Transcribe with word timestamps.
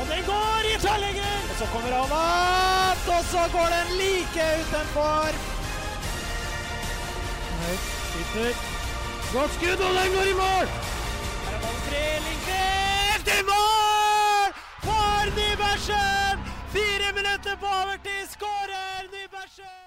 Og 0.00 0.04
den 0.10 0.22
går 0.26 0.68
i 0.70 0.74
tverrlegger! 0.84 1.36
Og 1.50 1.56
så 1.60 1.66
kommer 1.72 1.92
han 1.94 2.14
opp, 2.18 3.04
og 3.16 3.22
så 3.32 3.42
går 3.54 3.68
den 3.76 3.92
like 4.00 4.46
utenfor. 4.62 5.36
Høyt, 7.60 7.84
sitter. 8.12 8.64
Godt 9.34 9.52
skudd, 9.58 9.80
og 9.88 9.92
den 10.00 10.16
går 10.16 10.30
i 10.32 10.34
mål! 10.40 10.66
Her 11.44 11.54
er 11.56 11.62
ballen 11.62 11.84
fri, 11.86 12.02
Lindqvist 12.26 13.30
i 13.36 13.38
mål! 13.50 14.50
For 14.84 15.30
Nybergsen! 15.38 16.42
Fire 16.74 17.12
minutter 17.20 17.56
på 17.62 17.70
overtid, 17.80 18.26
skårer 18.34 19.08
Nybergsen! 19.14 19.80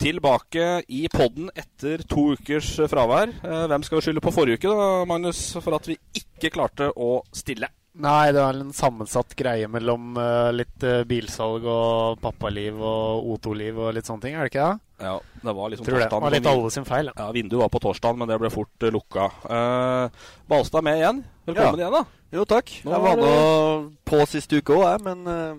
Tilbake 0.00 0.68
i 0.88 1.02
podden 1.12 1.50
etter 1.60 2.06
to 2.08 2.30
ukers 2.38 2.70
fravær. 2.88 3.34
Eh, 3.44 3.66
Hvem 3.68 3.82
skal 3.84 3.98
vi 4.00 4.06
skylde 4.06 4.24
på 4.24 4.32
forrige 4.32 4.62
uke, 4.62 4.70
da, 4.72 4.88
Magnus, 5.10 5.42
for 5.60 5.76
at 5.76 5.90
vi 5.90 5.98
ikke 6.22 6.54
klarte 6.54 6.88
å 6.96 7.12
stille? 7.36 7.68
Nei, 7.98 8.30
det 8.30 8.38
var 8.38 8.54
en 8.54 8.70
sammensatt 8.72 9.32
greie 9.34 9.66
mellom 9.66 10.12
uh, 10.14 10.52
litt 10.54 10.84
uh, 10.86 11.00
bilsalg 11.10 11.64
og 11.66 12.20
pappaliv 12.22 12.78
og 12.78 13.26
O2-liv 13.34 13.80
og 13.82 13.90
litt 13.96 14.06
sånne 14.06 14.22
ting, 14.22 14.36
er 14.38 14.46
det 14.46 14.52
ikke 14.52 14.68
det? 14.68 15.06
Ja, 15.08 15.16
det 15.42 15.54
var 15.56 15.72
liksom 15.72 15.88
Tror 15.88 15.98
det. 15.98 16.06
torsdagen, 16.06 16.20
Det 16.22 16.28
var 16.28 16.36
litt 16.36 16.48
alle 16.52 16.70
sin 16.70 16.86
feil. 16.86 17.10
Ja. 17.10 17.16
Ja, 17.24 17.32
Vinduet 17.34 17.64
var 17.64 17.72
på 17.74 17.80
torsdag, 17.82 18.16
men 18.20 18.30
det 18.30 18.38
ble 18.38 18.52
fort 18.54 18.86
uh, 18.86 18.92
lukka. 18.94 19.26
Uh, 19.42 20.30
Balstad 20.46 20.86
med 20.86 21.00
igjen. 21.00 21.20
Velkommen 21.50 21.82
igjen, 21.82 21.96
da. 21.98 22.04
Jo, 22.30 22.46
takk. 22.46 22.70
Nå 22.86 22.94
jeg 22.94 23.02
var 23.08 23.18
nå 23.18 23.26
det- 23.26 23.90
på 24.06 24.22
sist 24.30 24.52
uke 24.54 24.76
òg, 24.76 24.84
jeg. 24.86 25.02
Men 25.08 25.26
eh, 25.26 25.54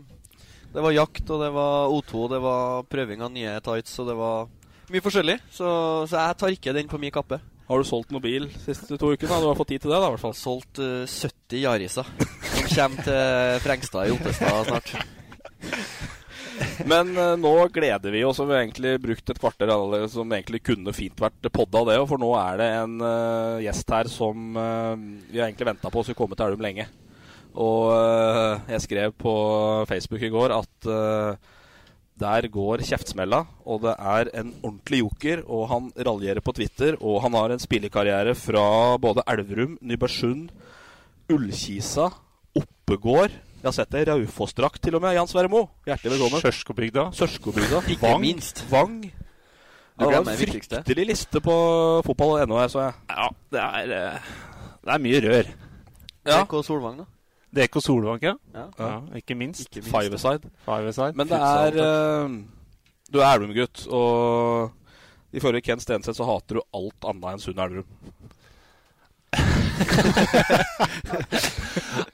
det 0.71 0.83
var 0.85 0.93
jakt, 0.95 1.25
og 1.27 1.41
det 1.43 1.49
var 1.51 1.91
O2, 1.91 2.13
og 2.23 2.29
det 2.31 2.39
var 2.45 2.83
prøving 2.87 3.21
av 3.25 3.31
nye 3.35 3.57
tights, 3.65 3.97
og 3.99 4.07
det 4.07 4.15
var 4.15 4.47
mye 4.91 5.03
forskjellig. 5.03 5.35
Så, 5.51 5.67
så 6.07 6.15
jeg 6.15 6.37
tar 6.39 6.55
ikke 6.55 6.73
den 6.77 6.87
på 6.87 6.99
min 7.01 7.11
kappe. 7.11 7.41
Har 7.71 7.79
du 7.79 7.87
solgt 7.87 8.11
noen 8.11 8.23
bil 8.23 8.47
de 8.51 8.61
siste 8.65 8.97
to 8.99 9.13
ukene? 9.13 9.39
Du 9.39 9.47
har 9.47 9.55
fått 9.55 9.71
tid 9.71 9.83
til 9.85 9.93
det, 9.93 9.97
da, 9.97 10.09
i 10.09 10.13
hvert 10.13 10.23
fall. 10.25 10.35
Solgt 10.35 10.81
uh, 10.83 11.07
70 11.07 11.61
Yariser. 11.63 12.09
Som 12.51 12.67
kommer 12.67 13.05
til 13.07 13.61
Frengstad 13.63 14.09
i 14.09 14.15
Ottestad 14.15 14.67
snart. 14.67 14.91
Men 16.91 17.13
uh, 17.15 17.37
nå 17.39 17.53
gleder 17.73 18.11
vi 18.11 18.25
oss, 18.27 18.41
og 18.43 18.49
vi 18.49 18.57
har 18.57 18.65
egentlig 18.65 18.97
brukt 19.01 19.31
et 19.31 19.39
kvarter 19.39 19.71
alle, 19.71 20.03
som 20.11 20.35
egentlig 20.35 20.59
kunne 20.67 20.91
fint 20.93 21.23
vært 21.23 21.47
podda 21.55 21.85
det. 21.93 22.01
For 22.11 22.19
nå 22.19 22.33
er 22.41 22.59
det 22.59 22.67
en 22.81 22.97
uh, 22.99 23.61
gjest 23.63 23.95
her 23.95 24.11
som 24.11 24.51
uh, 24.59 24.97
vi 25.31 25.39
har 25.39 25.47
egentlig 25.47 25.71
venta 25.71 25.93
på 25.93 26.03
skulle 26.03 26.19
komme 26.19 26.35
til 26.35 26.51
Elum 26.51 26.67
lenge. 26.67 26.91
Og 27.59 27.91
eh, 27.91 28.69
jeg 28.75 28.85
skrev 28.85 29.15
på 29.19 29.33
Facebook 29.89 30.23
i 30.23 30.31
går 30.31 30.53
at 30.55 30.87
eh, 30.87 31.49
der 32.21 32.47
går 32.53 32.83
kjeftsmella, 32.85 33.43
og 33.65 33.81
det 33.85 33.93
er 33.97 34.29
en 34.39 34.51
ordentlig 34.61 35.01
joker. 35.01 35.43
Og 35.49 35.67
han 35.71 35.91
raljerer 35.97 36.43
på 36.45 36.53
Twitter, 36.57 36.97
og 37.01 37.21
han 37.25 37.37
har 37.37 37.53
en 37.53 37.61
spillekarriere 37.61 38.35
fra 38.37 38.65
både 39.01 39.25
Elverum, 39.31 39.77
Nybergsund, 39.81 40.51
Ullkisa, 41.31 42.11
Oppegård. 42.57 43.33
Jeg 43.61 43.67
har 43.69 43.75
sett 43.77 43.91
det. 43.93 44.07
Raufoss-drakt 44.09 44.81
til 44.81 44.97
og 44.97 45.03
med. 45.03 45.13
Jan 45.15 45.29
Sverre 45.29 45.51
Moe, 45.51 45.69
hjertelig 45.85 46.15
velkommen. 46.15 46.41
Sørskobygda. 46.41 47.09
Sørskobygda. 47.13 47.83
Ikke 47.93 48.07
Vang. 48.07 48.23
minst. 48.23 48.63
Vang. 48.71 49.01
Ja, 49.05 50.07
det 50.07 50.13
var 50.15 50.31
en 50.31 50.39
fryktelig 50.39 51.05
liste 51.05 51.41
på 51.45 51.55
fotball.no 52.07 52.57
her, 52.57 52.71
så 52.73 52.87
jeg. 52.87 52.93
Ja, 53.11 53.27
det 53.53 53.61
er, 53.61 53.91
eh, 53.97 54.31
det 54.81 54.93
er 54.95 55.03
mye 55.03 55.21
rør. 55.27 55.51
Ja. 56.25 56.39
Solvang, 56.65 57.03
da. 57.03 57.05
DK 57.55 57.81
Solvang, 57.83 58.21
ja. 58.23 58.35
Ja. 58.55 58.65
ja. 58.79 58.91
Ikke 59.19 59.35
minst. 59.35 59.67
Ikke 59.67 59.83
minst. 59.83 59.91
Five-a-side. 59.91 60.51
Five-a-side. 60.65 61.15
Men 61.19 61.27
det 61.31 61.39
er 61.39 61.79
eh, 61.83 62.35
Du 63.11 63.19
er 63.19 63.27
Elverum-gutt, 63.27 63.85
og 63.91 65.35
ifølge 65.35 65.61
Ken 65.65 65.83
Stenseth 65.83 66.17
så 66.19 66.27
hater 66.27 66.59
du 66.59 66.63
alt 66.77 67.09
annet 67.11 67.33
enn 67.33 67.43
Sunn 67.43 67.59
Elverum. 67.59 67.87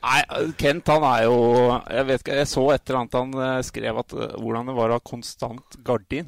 Nei, 0.08 0.22
Kent 0.60 0.90
han 0.92 1.04
er 1.08 1.24
jo 1.26 1.38
Jeg 1.92 2.06
vet 2.08 2.22
ikke, 2.22 2.36
jeg 2.40 2.50
så 2.50 2.64
et 2.74 2.84
eller 2.88 3.00
annet 3.02 3.18
han 3.18 3.34
eh, 3.44 3.58
skrev 3.68 4.00
at 4.02 4.14
eh, 4.16 4.36
hvordan 4.40 4.70
det 4.70 4.76
var 4.78 4.94
å 4.94 4.98
ha 5.00 5.04
konstant 5.12 5.78
gardin. 5.88 6.28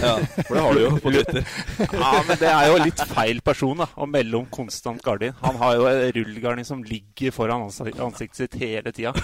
Ja, 0.00 0.14
for 0.46 0.56
det 0.56 0.64
har 0.64 0.72
du 0.76 0.80
jo 0.82 0.90
på 1.02 1.12
Twitter. 1.14 1.42
ja, 1.84 2.12
men 2.26 2.40
det 2.40 2.50
er 2.50 2.64
jo 2.70 2.80
litt 2.82 3.04
feil 3.12 3.42
person 3.44 3.84
da, 3.84 3.88
å 3.94 4.08
melde 4.10 4.40
om 4.40 4.48
konstant 4.52 5.02
gardin. 5.04 5.36
Han 5.44 5.60
har 5.60 5.76
jo 5.76 5.86
en 5.90 6.02
rullegardin 6.16 6.68
som 6.68 6.82
ligger 6.86 7.34
foran 7.34 7.66
ansiktet 7.68 8.40
sitt 8.44 8.58
hele 8.62 8.92
tida. 8.96 9.14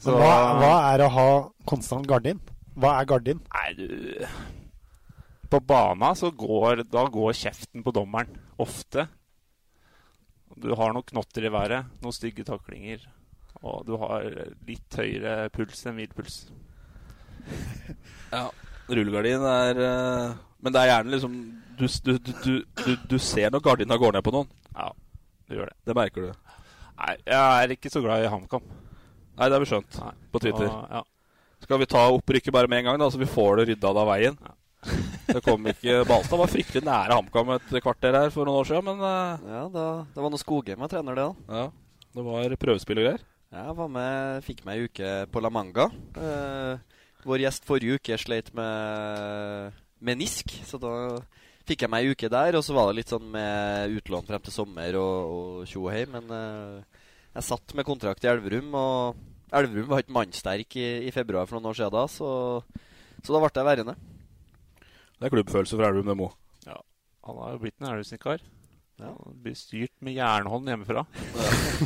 Så 0.00 0.14
Hva, 0.16 0.32
hva 0.56 0.74
er 0.94 1.04
å 1.04 1.10
ha 1.12 1.28
konstant 1.68 2.08
gardin? 2.08 2.40
Hva 2.80 2.96
er 3.00 3.08
gardin? 3.10 3.40
Nei, 3.52 3.70
du 3.76 4.24
På 5.50 5.58
bana 5.60 6.14
så 6.16 6.30
går 6.30 6.84
Da 6.88 7.02
går 7.10 7.34
kjeften 7.36 7.82
på 7.84 7.92
dommeren. 7.92 8.30
Ofte. 8.60 9.08
Du 10.60 10.70
har 10.76 10.92
noen 10.94 11.06
knotter 11.08 11.46
i 11.46 11.52
været, 11.52 11.88
noen 12.02 12.14
stygge 12.14 12.44
taklinger. 12.46 13.02
Og 13.60 13.84
du 13.88 13.96
har 14.00 14.26
litt 14.68 14.96
høyere 14.96 15.50
puls 15.54 15.84
enn 15.86 16.00
hvil 16.00 16.16
puls. 16.16 16.42
Ja, 18.30 18.44
rullegardin 18.86 19.42
er 19.48 19.78
eh, 19.82 20.34
Men 20.62 20.74
det 20.74 20.82
er 20.82 20.90
gjerne 20.90 21.10
liksom 21.14 21.32
Du, 21.80 21.86
du, 21.88 22.12
du, 22.44 22.90
du, 23.08 23.16
ser 23.18 23.50
når 23.50 23.64
gardina 23.64 23.96
går 23.98 24.12
ned 24.14 24.22
på 24.22 24.34
noen. 24.34 24.50
Ja, 24.76 24.90
du 25.48 25.56
gjør 25.56 25.72
det. 25.72 25.76
Det 25.88 25.96
merker 25.96 26.28
du. 26.28 26.50
Nei, 27.00 27.14
jeg 27.24 27.40
er 27.40 27.74
ikke 27.74 27.90
så 27.90 28.02
glad 28.04 28.22
i 28.22 28.28
HamKam. 28.30 28.66
Nei, 29.40 29.48
det 29.48 29.56
har 29.56 29.64
vi 29.64 29.70
skjønt 29.70 29.98
Nei. 30.02 30.12
på 30.30 30.42
Twitter. 30.44 30.68
Og, 30.68 30.92
ja. 30.92 31.00
Skal 31.64 31.80
vi 31.80 31.88
ta 31.88 32.04
opprykket 32.12 32.54
bare 32.54 32.68
med 32.68 32.82
en 32.82 32.90
gang, 32.90 33.00
da, 33.00 33.08
så 33.10 33.18
vi 33.20 33.28
får 33.28 33.62
det 33.62 33.70
rydda 33.72 33.94
av 33.96 34.12
veien? 34.12 34.36
Det 35.30 35.42
kom 35.44 35.66
ikke 35.70 36.00
Balstad 36.08 36.40
var 36.40 36.50
fryktelig 36.50 36.82
nære 36.86 37.16
HamKam 37.16 37.52
et 37.56 37.74
kvarter 37.84 38.16
her 38.18 38.32
for 38.34 38.48
noen 38.48 38.60
år 38.62 38.70
siden, 38.70 38.86
men 38.88 39.02
uh, 39.04 39.50
Ja, 39.50 39.64
da, 39.72 39.84
det 40.10 40.24
var 40.24 40.32
noe 40.32 40.42
Skogheim 40.42 40.86
jeg 40.86 40.92
trener, 40.92 41.18
det, 41.18 41.26
da. 41.26 41.58
ja, 41.60 42.00
det 42.16 42.24
var 42.26 42.56
prøvespill 42.64 43.02
og 43.02 43.06
greier. 43.06 43.26
Ja, 43.50 43.66
Jeg 43.68 43.76
var 43.80 43.90
med, 43.90 44.40
fikk 44.46 44.64
meg 44.66 44.78
ei 44.78 44.88
uke 44.88 45.12
på 45.30 45.42
La 45.42 45.50
Manga. 45.50 45.88
Uh, 46.14 46.78
vår 47.26 47.44
gjest 47.44 47.66
forrige 47.68 47.98
uke 47.98 48.18
sleit 48.18 48.50
med 48.56 49.78
menisk, 50.06 50.54
så 50.66 50.78
da 50.80 50.92
fikk 51.68 51.84
jeg 51.84 51.92
meg 51.92 52.06
ei 52.06 52.14
uke 52.14 52.30
der. 52.32 52.58
Og 52.58 52.64
så 52.66 52.76
var 52.76 52.90
det 52.90 53.00
litt 53.00 53.12
sånn 53.12 53.26
med 53.34 53.96
utlån 53.98 54.28
frem 54.28 54.44
til 54.46 54.54
sommer 54.54 54.98
og 55.00 55.66
tjo 55.70 55.84
og 55.88 55.92
hei. 55.94 56.04
Men 56.10 56.30
uh, 56.30 57.02
jeg 57.34 57.46
satt 57.46 57.74
med 57.78 57.86
kontrakt 57.88 58.24
i 58.26 58.30
Elverum, 58.30 58.70
og 58.74 59.18
Elverum 59.54 59.90
var 59.90 60.04
ikke 60.04 60.14
mannsterk 60.14 60.78
i, 60.78 60.88
i 61.06 61.14
februar 61.14 61.50
for 61.50 61.58
noen 61.58 61.72
år 61.72 61.80
siden 61.80 61.94
da, 61.98 62.06
så, 62.10 62.30
så 63.18 63.34
da 63.34 63.42
ble 63.42 63.50
jeg 63.54 63.68
værende. 63.72 63.98
Det 65.20 65.28
er 65.28 65.34
klubbfølelse 65.34 65.76
fra 65.76 65.90
Elverum, 65.92 66.08
det, 66.08 66.30
Ja. 66.64 66.80
Han 67.28 67.36
har 67.44 67.52
jo 67.52 67.58
blitt 67.60 67.76
en 67.80 67.90
Elverum-kar. 67.90 68.40
Ja. 69.00 69.10
Blir 69.42 69.54
styrt 69.56 69.92
med 70.04 70.16
jernhånd 70.16 70.68
hjemmefra. 70.68 71.04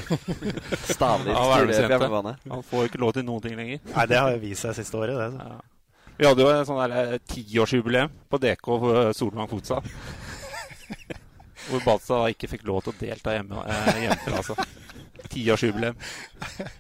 Stadig 0.95 1.35
styrer 1.35 1.91
hjemmebane. 1.91 2.37
Han 2.51 2.63
får 2.67 2.89
ikke 2.89 3.01
lov 3.03 3.15
til 3.15 3.27
noen 3.27 3.43
ting 3.43 3.55
lenger. 3.59 3.83
Nei, 3.91 4.07
det 4.11 4.19
har 4.19 4.35
jo 4.35 4.41
vist 4.43 4.67
seg 4.67 4.75
siste 4.79 4.99
året, 4.99 5.19
det. 5.19 5.43
Ja. 5.43 5.61
Vi 6.15 6.27
hadde 6.29 6.47
jo 6.47 6.51
en 6.51 6.67
sånn 6.67 6.95
eh, 6.95 7.17
tiårsjubileum 7.31 8.15
på 8.31 8.39
DK 8.43 8.71
for 8.71 9.01
eh, 9.01 9.11
Solvang 9.19 9.51
futsal. 9.51 9.87
Hvor 11.69 11.83
Balsa 11.87 12.21
da 12.23 12.31
ikke 12.31 12.51
fikk 12.51 12.67
lov 12.69 12.85
til 12.85 12.95
å 12.95 12.99
delta 13.01 13.35
hjemme, 13.35 13.63
eh, 13.67 14.01
hjemmefra. 14.05 14.43
Altså. 14.43 15.27
Tiårsjubileum. 15.35 15.99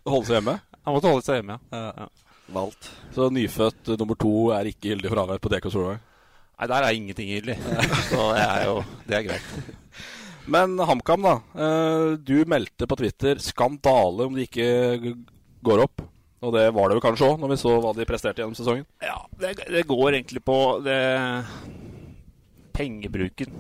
Holde 0.07 0.27
seg 0.29 0.39
hjemme? 0.39 0.59
Han 0.85 0.99
måtte 0.99 1.11
holde 1.11 1.27
seg 1.27 1.41
hjemme, 1.41 1.59
ja. 1.75 1.85
ja. 1.99 2.11
Valgt. 2.55 2.91
Så 3.15 3.31
nyfødt 3.33 3.95
eh, 3.95 3.99
nummer 4.03 4.19
to 4.23 4.35
er 4.55 4.71
ikke 4.71 4.93
gyldig 4.93 5.15
fravær 5.15 5.43
på 5.43 5.55
DK 5.55 5.71
Solvang? 5.73 6.03
Nei, 6.55 6.69
der 6.71 6.87
er 6.87 6.97
ingenting 6.97 7.31
gyldig. 7.33 7.57
Så 8.11 8.29
det 8.37 8.45
er 8.45 8.67
jo 8.69 8.77
Det 9.09 9.19
er 9.19 9.27
greit. 9.29 9.71
Men 10.55 10.77
HamKam, 10.79 11.25
da. 11.25 11.37
Eh, 11.57 12.09
du 12.21 12.37
meldte 12.49 12.87
på 12.87 12.99
Twitter 13.01 13.41
'skandale' 13.41 14.27
om 14.29 14.35
de 14.37 14.45
ikke 14.45 15.15
går 15.65 15.85
opp. 15.87 16.05
Og 16.45 16.53
det 16.53 16.67
var 16.77 16.91
det 16.91 16.99
jo 16.99 17.05
kanskje 17.05 17.31
òg, 17.31 17.39
når 17.41 17.55
vi 17.55 17.57
så 17.57 17.73
hva 17.81 17.95
de 17.97 18.05
presterte 18.05 18.43
gjennom 18.43 18.57
sesongen. 18.59 18.85
Ja, 19.01 19.17
det, 19.41 19.55
det 19.65 19.87
går 19.89 20.19
egentlig 20.19 20.45
på 20.45 20.59
det 20.85 21.01
pengebruken. 22.77 23.57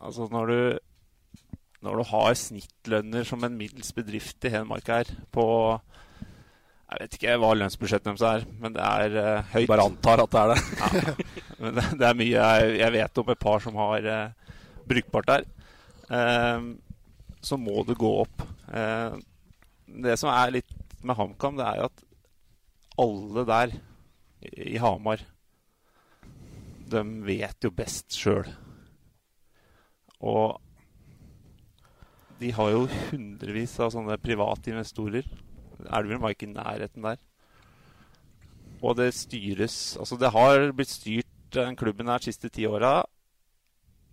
Altså 0.00 0.28
når 0.32 0.52
du 0.52 0.58
når 1.84 2.00
du 2.00 2.04
har 2.08 2.36
snittlønner 2.40 3.26
som 3.28 3.44
en 3.44 3.56
middels 3.58 3.92
bedrift 3.92 4.46
i 4.48 4.52
Hedmark 4.54 4.86
her 4.88 5.10
på 5.34 5.44
Jeg 6.94 7.08
vet 7.08 7.16
ikke 7.18 7.36
hva 7.42 7.50
lønnsbudsjettet 7.58 8.06
deres 8.06 8.22
er, 8.28 8.46
men 8.62 8.74
det 8.76 8.84
er 8.86 9.16
uh, 9.18 9.52
høyt. 9.54 9.66
Bare 9.70 9.86
antar 9.90 10.22
at 10.22 10.34
det 10.34 10.42
er 10.42 10.52
det. 10.52 10.60
ja. 10.80 11.14
Men 11.58 11.76
det, 11.78 11.84
det 11.98 12.06
er 12.06 12.18
mye 12.20 12.32
jeg, 12.34 12.72
jeg 12.78 12.94
vet 12.94 13.20
om 13.22 13.32
et 13.34 13.42
par 13.42 13.62
som 13.64 13.78
har 13.82 14.06
uh, 14.06 14.54
brukbart 14.90 15.30
der. 15.32 15.46
Uh, 16.06 16.74
så 17.44 17.58
må 17.60 17.82
det 17.84 17.98
gå 18.00 18.10
opp. 18.22 18.42
Eh, 18.72 19.16
det 20.04 20.16
som 20.20 20.32
er 20.32 20.56
litt 20.56 20.74
med 21.04 21.18
HamKam, 21.18 21.58
det 21.60 21.66
er 21.68 21.80
jo 21.80 21.88
at 21.90 22.04
alle 23.04 23.46
der 23.48 23.74
i, 23.74 24.50
i 24.74 24.76
Hamar 24.80 25.20
De 26.88 27.00
vet 27.26 27.66
jo 27.66 27.72
best 27.74 28.16
sjøl. 28.16 28.48
Og 30.24 30.60
de 32.40 32.50
har 32.54 32.70
jo 32.72 32.86
hundrevis 33.10 33.76
av 33.82 33.92
sånne 33.94 34.16
private 34.20 34.72
investorer. 34.72 35.26
Elverum 35.88 36.22
var 36.24 36.34
ikke 36.34 36.48
i 36.48 36.54
nærheten 36.54 37.04
der. 37.04 37.20
Og 38.84 38.96
det 38.98 39.14
styres 39.16 39.96
Altså, 40.00 40.18
det 40.20 40.32
har 40.34 40.66
blitt 40.76 40.92
styrt 40.92 41.30
Den 41.54 41.76
klubben 41.78 42.10
her 42.10 42.20
de 42.20 42.28
siste 42.28 42.50
ti 42.52 42.66
åra 42.66 43.02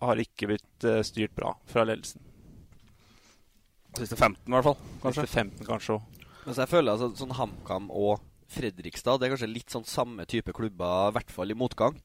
har 0.02 0.18
ikke 0.18 0.48
blitt 0.50 0.84
eh, 0.88 1.02
styrt 1.06 1.30
bra 1.36 1.52
fra 1.70 1.84
ledelsen. 1.86 2.18
Siste 3.94 4.16
15 4.16 4.48
i 4.48 4.54
hvert 4.56 4.66
fall. 4.66 4.78
Kanskje 5.02 5.26
Siste 5.28 5.38
15 5.44 5.68
kanskje 5.68 5.94
òg. 5.94 6.22
Men 6.42 6.56
så 6.56 6.64
jeg 6.64 6.72
føler 6.72 6.90
altså, 6.90 7.10
sånn 7.20 7.36
HamKam 7.38 7.86
og 7.94 8.24
Fredrikstad 8.52 9.20
Det 9.20 9.28
er 9.28 9.32
kanskje 9.36 9.50
litt 9.52 9.70
sånn 9.70 9.86
samme 9.86 10.26
type 10.28 10.54
klubber, 10.56 11.12
i 11.12 11.14
hvert 11.16 11.30
fall 11.30 11.54
i 11.54 11.58
motgang. 11.58 12.00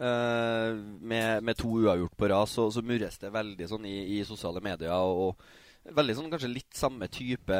Eh, 0.00 0.78
med, 1.00 1.42
med 1.44 1.58
to 1.58 1.74
uavgjort 1.82 2.14
på 2.16 2.30
rad, 2.32 2.48
så, 2.48 2.70
så 2.72 2.84
murres 2.86 3.18
det 3.20 3.34
veldig 3.34 3.66
sånn 3.68 3.88
i, 3.90 3.96
i 4.16 4.20
sosiale 4.24 4.62
medier. 4.64 4.94
Og, 4.94 5.26
og 5.26 5.69
veldig 5.96 6.16
sånn 6.16 6.30
kanskje 6.32 6.52
litt 6.52 6.76
samme 6.76 7.08
type 7.12 7.58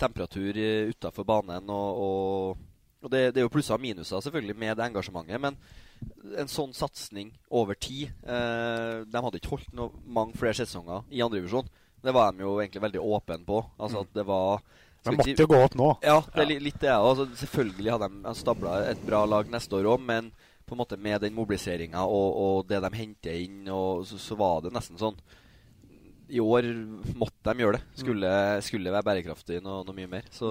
temperatur 0.00 0.58
utafor 0.92 1.26
banen. 1.28 1.70
Og, 1.72 2.04
og, 2.06 2.86
og 3.04 3.12
det, 3.12 3.30
det 3.34 3.42
er 3.42 3.46
jo 3.46 3.52
plusser 3.52 3.76
og 3.76 3.84
minuser 3.84 4.22
selvfølgelig 4.24 4.56
med 4.58 4.78
det 4.78 4.86
engasjementet, 4.88 5.42
men 5.42 5.58
en 6.36 6.50
sånn 6.50 6.74
satsing 6.76 7.30
over 7.56 7.78
tid 7.80 8.10
eh, 8.28 9.04
De 9.08 9.22
hadde 9.24 9.38
ikke 9.40 9.54
holdt 9.54 9.76
noe, 9.76 9.94
mange 10.04 10.36
flere 10.36 10.58
sesonger 10.58 11.06
i 11.08 11.22
andredivisjon. 11.24 11.70
Det 12.04 12.12
var 12.14 12.34
de 12.34 12.44
jo 12.44 12.58
egentlig 12.60 12.82
veldig 12.84 13.00
åpne 13.02 13.38
på. 13.46 13.62
Altså 13.78 14.02
at 14.04 14.10
det 14.14 14.26
var 14.28 14.60
De 15.06 15.14
måtte 15.16 15.46
jo 15.46 15.48
gå 15.50 15.62
opp 15.62 15.78
nå. 15.78 15.88
Ja, 16.04 16.18
det 16.34 16.44
er 16.44 16.66
litt 16.66 16.82
det. 16.82 16.92
Altså, 16.92 17.28
selvfølgelig 17.40 17.94
hadde 17.94 18.10
de 18.12 18.34
stabla 18.36 18.76
et 18.90 19.00
bra 19.06 19.24
lag 19.28 19.48
neste 19.50 19.78
år 19.78 19.88
òg, 19.94 20.04
men 20.04 20.30
på 20.66 20.74
en 20.74 20.82
måte 20.82 20.98
med 20.98 21.22
den 21.22 21.34
mobiliseringa 21.34 22.02
og, 22.10 22.28
og 22.42 22.70
det 22.70 22.80
de 22.82 22.90
henter 22.98 23.36
inn, 23.38 23.68
og 23.70 24.02
så, 24.08 24.18
så 24.18 24.38
var 24.38 24.64
det 24.64 24.74
nesten 24.74 24.98
sånn 24.98 25.18
I 26.28 26.40
år 26.42 26.66
måtte 27.14 27.52
de 27.54 27.62
gjøre 27.62 27.78
det. 27.78 27.84
Skulle, 28.02 28.30
skulle 28.66 28.92
være 28.94 29.06
bærekraftig 29.06 29.60
noe, 29.62 29.84
noe 29.86 29.94
mye 29.96 30.10
mer. 30.10 30.24
Så 30.34 30.48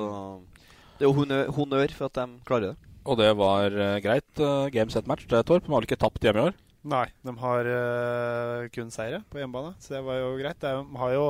det 0.97 1.03
er 1.03 1.09
jo 1.09 1.15
honnør, 1.17 1.49
honnør 1.57 1.91
for 1.95 2.07
at 2.07 2.19
de 2.21 2.39
klarer 2.47 2.71
det. 2.73 2.91
Og 3.05 3.17
det 3.19 3.27
var 3.37 3.73
uh, 3.75 3.97
greit. 4.01 4.29
Uh, 4.39 4.69
game 4.73 4.89
set 4.89 5.05
match, 5.09 5.27
det, 5.29 5.43
Torp. 5.45 5.65
De 5.65 5.73
har 5.73 5.81
vel 5.83 5.87
ikke 5.89 5.99
tapt 6.01 6.23
hjemme 6.25 6.41
i 6.41 6.47
år? 6.49 6.55
Nei, 6.85 7.05
de 7.25 7.33
har 7.41 7.67
uh, 7.69 8.67
kun 8.73 8.89
seire 8.93 9.19
på 9.29 9.41
hjemmebane, 9.41 9.75
så 9.81 9.97
det 9.97 10.01
var 10.05 10.19
jo 10.21 10.31
greit. 10.39 10.59
Det 10.61 10.69
er 10.71 10.81
har 11.01 11.13
jo, 11.13 11.27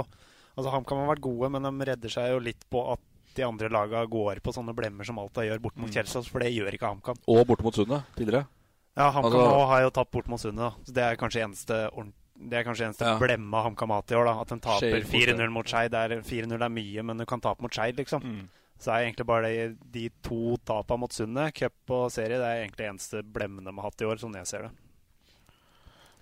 altså 0.55 0.71
HamKam 0.73 1.01
har 1.03 1.13
vært 1.13 1.23
gode, 1.25 1.49
men 1.55 1.67
de 1.67 1.89
redder 1.91 2.11
seg 2.11 2.31
jo 2.33 2.41
litt 2.43 2.63
på 2.71 2.83
at 2.93 3.03
de 3.35 3.43
andre 3.43 3.67
laga 3.71 4.05
går 4.07 4.39
på 4.43 4.53
sånne 4.55 4.75
blemmer 4.75 5.07
som 5.07 5.17
Alta 5.19 5.43
gjør 5.43 5.59
bort 5.63 5.75
mot 5.75 5.89
Mm. 5.89 5.95
Kjelsås, 5.97 6.29
for 6.31 6.39
det 6.39 6.53
gjør 6.55 6.75
ikke 6.77 6.87
HamKam. 6.91 7.17
Og 7.27 7.41
borte 7.47 7.65
mot 7.67 7.75
Sundet 7.75 8.03
tidligere. 8.15 8.45
Ja, 8.95 9.09
HamKam 9.11 9.33
Altså- 9.33 9.65
har 9.71 9.81
jo 9.83 9.89
tapt 9.91 10.11
bort 10.15 10.29
mot 10.31 10.39
Sundet. 10.39 10.77
Så 10.87 10.93
det 10.95 11.03
er 11.03 11.17
kanskje 11.19 11.43
eneste 11.43 11.79
ordent- 11.91 12.15
det 12.35 12.59
er 12.59 12.65
kanskje 12.67 12.89
eneste 12.89 13.07
Ja. 13.07 13.15
blemma 13.19 13.63
HamKam 13.63 13.93
hatt 13.95 14.11
i 14.11 14.15
år. 14.15 14.25
da 14.25 14.41
At 14.41 14.51
den 14.51 14.59
taper 14.59 15.01
4-0 15.07 15.49
mot 15.49 15.65
Skeid. 15.65 15.91
4-0 15.91 16.61
er 16.61 16.69
mye, 16.69 17.03
men 17.03 17.17
du 17.17 17.25
kan 17.25 17.41
tape 17.41 17.61
mot 17.61 17.71
Skeid, 17.71 17.95
liksom. 17.95 18.21
Mm. 18.23 18.49
Så 18.77 18.91
er 18.91 19.05
egentlig 19.05 19.25
bare 19.25 19.47
de, 19.47 19.77
de 19.91 20.09
to 20.21 20.57
tapene 20.67 20.99
mot 20.99 21.13
Sundet, 21.13 21.53
cup 21.55 21.93
og 21.95 22.11
serie, 22.11 22.37
det 22.41 22.49
er 22.49 22.65
egentlig 22.65 22.89
eneste 22.89 23.23
blemmene 23.23 23.71
de 23.71 23.77
har 23.77 23.87
hatt 23.87 24.03
i 24.03 24.09
år, 24.09 24.19
sånn 24.19 24.35
jeg 24.35 24.49
ser 24.49 24.67
det. 24.67 24.73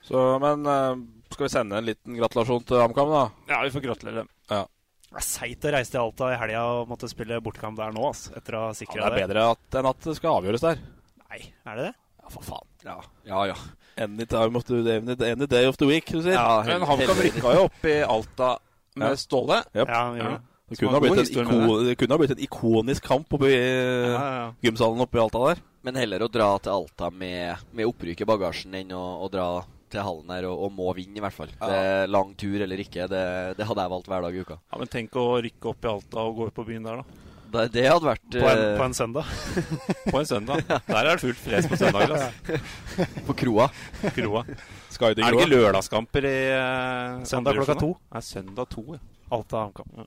Så, 0.04 0.20
men 0.44 0.68
uh, 0.68 1.00
skal 1.32 1.48
vi 1.48 1.50
sende 1.50 1.80
en 1.80 1.88
liten 1.88 2.18
gratulasjon 2.20 2.66
til 2.68 2.82
HamKam, 2.84 3.10
da? 3.10 3.24
Ja, 3.50 3.64
vi 3.64 3.72
får 3.74 3.86
gratulere 3.88 4.22
dem. 4.22 4.30
Ja. 4.52 4.68
Det 5.14 5.22
er 5.22 5.26
seigt 5.26 5.66
å 5.66 5.74
reise 5.74 5.94
til 5.94 6.02
Alta 6.02 6.30
i 6.34 6.38
helga 6.42 6.62
og 6.74 6.88
måtte 6.90 7.10
spille 7.10 7.42
bortekamp 7.42 7.78
der 7.80 7.94
nå, 7.96 8.06
ass, 8.10 8.28
etter 8.36 8.58
å 8.58 8.64
ha 8.68 8.72
Ja, 8.72 8.78
sikra 8.78 9.10
det 9.10 9.24
er 9.24 9.28
bedre 9.28 9.50
at, 9.56 9.66
enn 9.80 9.90
at 9.90 10.06
det 10.06 10.16
skal 10.18 10.40
avgjøres 10.42 10.66
der. 10.66 10.82
Nei, 11.30 11.42
er 11.70 11.80
det 11.80 11.86
det? 11.90 11.94
Ja, 12.24 12.32
for 12.34 12.46
faen. 12.48 12.68
Ja, 12.88 12.98
ja. 13.28 13.44
ja. 13.52 13.58
Any 14.04 14.26
time 14.26 14.58
of 14.58 14.64
the, 14.66 14.80
any, 14.98 15.16
any 15.32 15.46
day 15.48 15.68
of 15.70 15.78
the 15.78 15.86
week, 15.86 16.08
du 16.10 16.22
sier. 16.24 16.34
Ja, 16.40 16.64
Men 16.66 16.82
HamKam 16.88 17.20
rykka 17.22 17.54
jo 17.58 17.68
opp 17.68 17.86
i 17.86 18.00
Alta 18.02 18.56
med 18.96 19.14
Ja. 19.14 19.20
Ståle. 19.20 19.60
Yep. 19.76 19.88
Ja, 19.88 20.02
ja. 20.18 20.32
det. 20.32 20.42
Det 20.74 20.80
kunne, 20.80 20.96
ha 20.96 21.00
blitt 21.04 21.14
en 21.14 21.20
historie 21.20 21.60
med 21.60 21.86
det 21.86 21.96
kunne 22.00 22.16
ha 22.16 22.18
blitt 22.18 22.32
en 22.34 22.42
ikonisk 22.42 23.04
kamp 23.06 23.34
oppe 23.36 23.50
i 23.52 23.60
Ja, 23.60 24.24
ja. 24.40 24.48
gymsalen 24.64 25.04
oppe 25.06 25.20
i 25.20 25.22
Alta 25.22 25.42
der. 25.52 25.62
Men 25.84 26.00
heller 26.00 26.24
å 26.24 26.30
dra 26.32 26.48
til 26.64 26.72
Alta 26.74 27.10
med, 27.12 27.66
med 27.76 27.90
opprykk 27.92 28.24
i 28.24 28.28
bagasjen 28.30 28.74
enn 28.80 28.94
å, 28.96 29.04
å 29.22 29.30
dra 29.30 29.48
til 29.94 30.02
hallen 30.02 30.32
her 30.34 30.48
og, 30.50 30.64
og 30.66 30.72
må 30.74 30.94
vinne, 30.98 31.20
i 31.20 31.22
hvert 31.22 31.36
fall. 31.36 31.52
Det 31.60 31.76
er 31.78 32.10
lang 32.10 32.32
tur 32.40 32.64
eller 32.66 32.82
ikke, 32.82 33.06
det, 33.12 33.24
det 33.60 33.68
hadde 33.70 33.84
jeg 33.86 33.94
valgt 33.94 34.10
hver 34.10 34.26
dag 34.26 34.34
i 34.34 34.42
uka. 34.48 34.58
Ja, 34.72 34.80
Men 34.82 34.90
tenk 34.96 35.20
å 35.22 35.28
rykke 35.46 35.70
opp 35.76 35.86
i 35.86 35.92
Alta 35.92 36.24
og 36.26 36.40
gå 36.40 36.48
ut 36.50 36.56
på 36.58 36.66
byen 36.72 36.88
der, 36.88 37.04
da. 37.04 37.33
Det, 37.54 37.68
det 37.70 37.84
hadde 37.86 38.08
vært 38.08 38.24
På 38.34 38.48
en, 38.50 38.60
eh, 38.64 38.76
på 38.80 38.86
en 38.88 38.96
søndag. 38.98 39.34
På 40.12 40.20
en 40.20 40.26
søndag. 40.26 40.64
Der 40.66 40.98
er 40.98 41.10
det 41.12 41.22
fullt 41.22 41.42
fres 41.42 41.68
på 41.70 41.78
søndager. 41.78 42.16
Altså. 42.18 43.10
på 43.28 43.36
kroa. 43.44 43.68
Kroa. 44.16 44.42
Er 44.48 45.16
det 45.18 45.28
ikke 45.28 45.50
lørdagskamper 45.52 46.26
i 46.30 46.38
uh, 46.54 47.22
Søndag 47.30 47.60
klokka 47.60 47.76
to. 47.78 47.92
Nei, 48.14 48.22
søndag 48.26 48.70
to, 48.74 48.84
ja. 48.96 49.02
Alta 49.34 49.64
HamKam. 49.68 50.06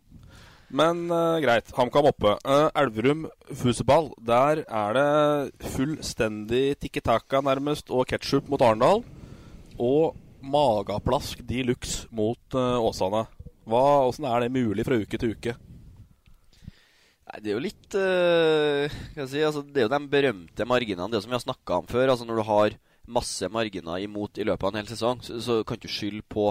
Men 0.74 1.04
uh, 1.10 1.38
greit, 1.42 1.70
HamKam 1.76 2.08
oppe. 2.10 2.34
Uh, 2.42 2.66
Elverum 2.82 3.26
Fuseball. 3.54 4.10
Der 4.26 4.64
er 4.66 4.98
det 4.98 5.70
fullstendig 5.76 6.64
tikki 6.82 7.02
taka 7.04 7.44
nærmest 7.46 7.94
og 7.94 8.08
ketsjup 8.10 8.50
mot 8.50 8.64
Arendal. 8.66 9.04
Og 9.78 10.18
mageplask 10.42 11.46
de 11.46 11.62
luxe 11.70 12.10
mot 12.10 12.58
Åsane. 12.58 13.26
Hva, 13.66 13.86
hvordan 14.06 14.28
er 14.32 14.46
det 14.46 14.54
mulig 14.54 14.86
fra 14.86 14.98
uke 14.98 15.18
til 15.18 15.34
uke? 15.34 15.56
Nei, 17.26 17.40
det 17.42 17.50
er 17.50 17.56
jo 17.56 17.62
litt 17.64 17.94
øh, 17.98 18.98
jeg 19.16 19.30
si, 19.32 19.40
altså, 19.42 19.64
Det 19.66 19.82
er 19.82 19.88
jo 19.88 19.94
de 19.96 20.10
berømte 20.10 20.66
marginene, 20.68 21.10
det 21.10 21.24
som 21.24 21.32
vi 21.32 21.38
har 21.38 21.42
snakka 21.42 21.80
om 21.80 21.88
før. 21.90 22.12
Altså 22.12 22.26
Når 22.28 22.38
du 22.38 22.46
har 22.46 22.76
masse 23.06 23.48
marginer 23.50 24.02
imot 24.02 24.38
i 24.38 24.44
løpet 24.46 24.66
av 24.66 24.74
en 24.74 24.80
hel 24.80 24.90
sesong, 24.90 25.22
så, 25.22 25.38
så 25.42 25.60
kan 25.66 25.78
du 25.78 25.86
skylde 25.90 26.24
på, 26.30 26.48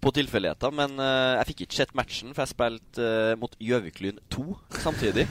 på 0.00 0.12
tilfeldigheter. 0.16 0.72
Men 0.76 0.96
øh, 1.00 1.36
jeg 1.38 1.48
fikk 1.50 1.62
ikke 1.64 1.78
sett 1.78 1.94
matchen, 1.96 2.32
for 2.36 2.44
jeg 2.44 2.52
spilte 2.52 3.04
øh, 3.04 3.32
mot 3.40 3.56
Gjøviklyn 3.60 4.20
2 4.32 4.44
samtidig. 4.84 5.26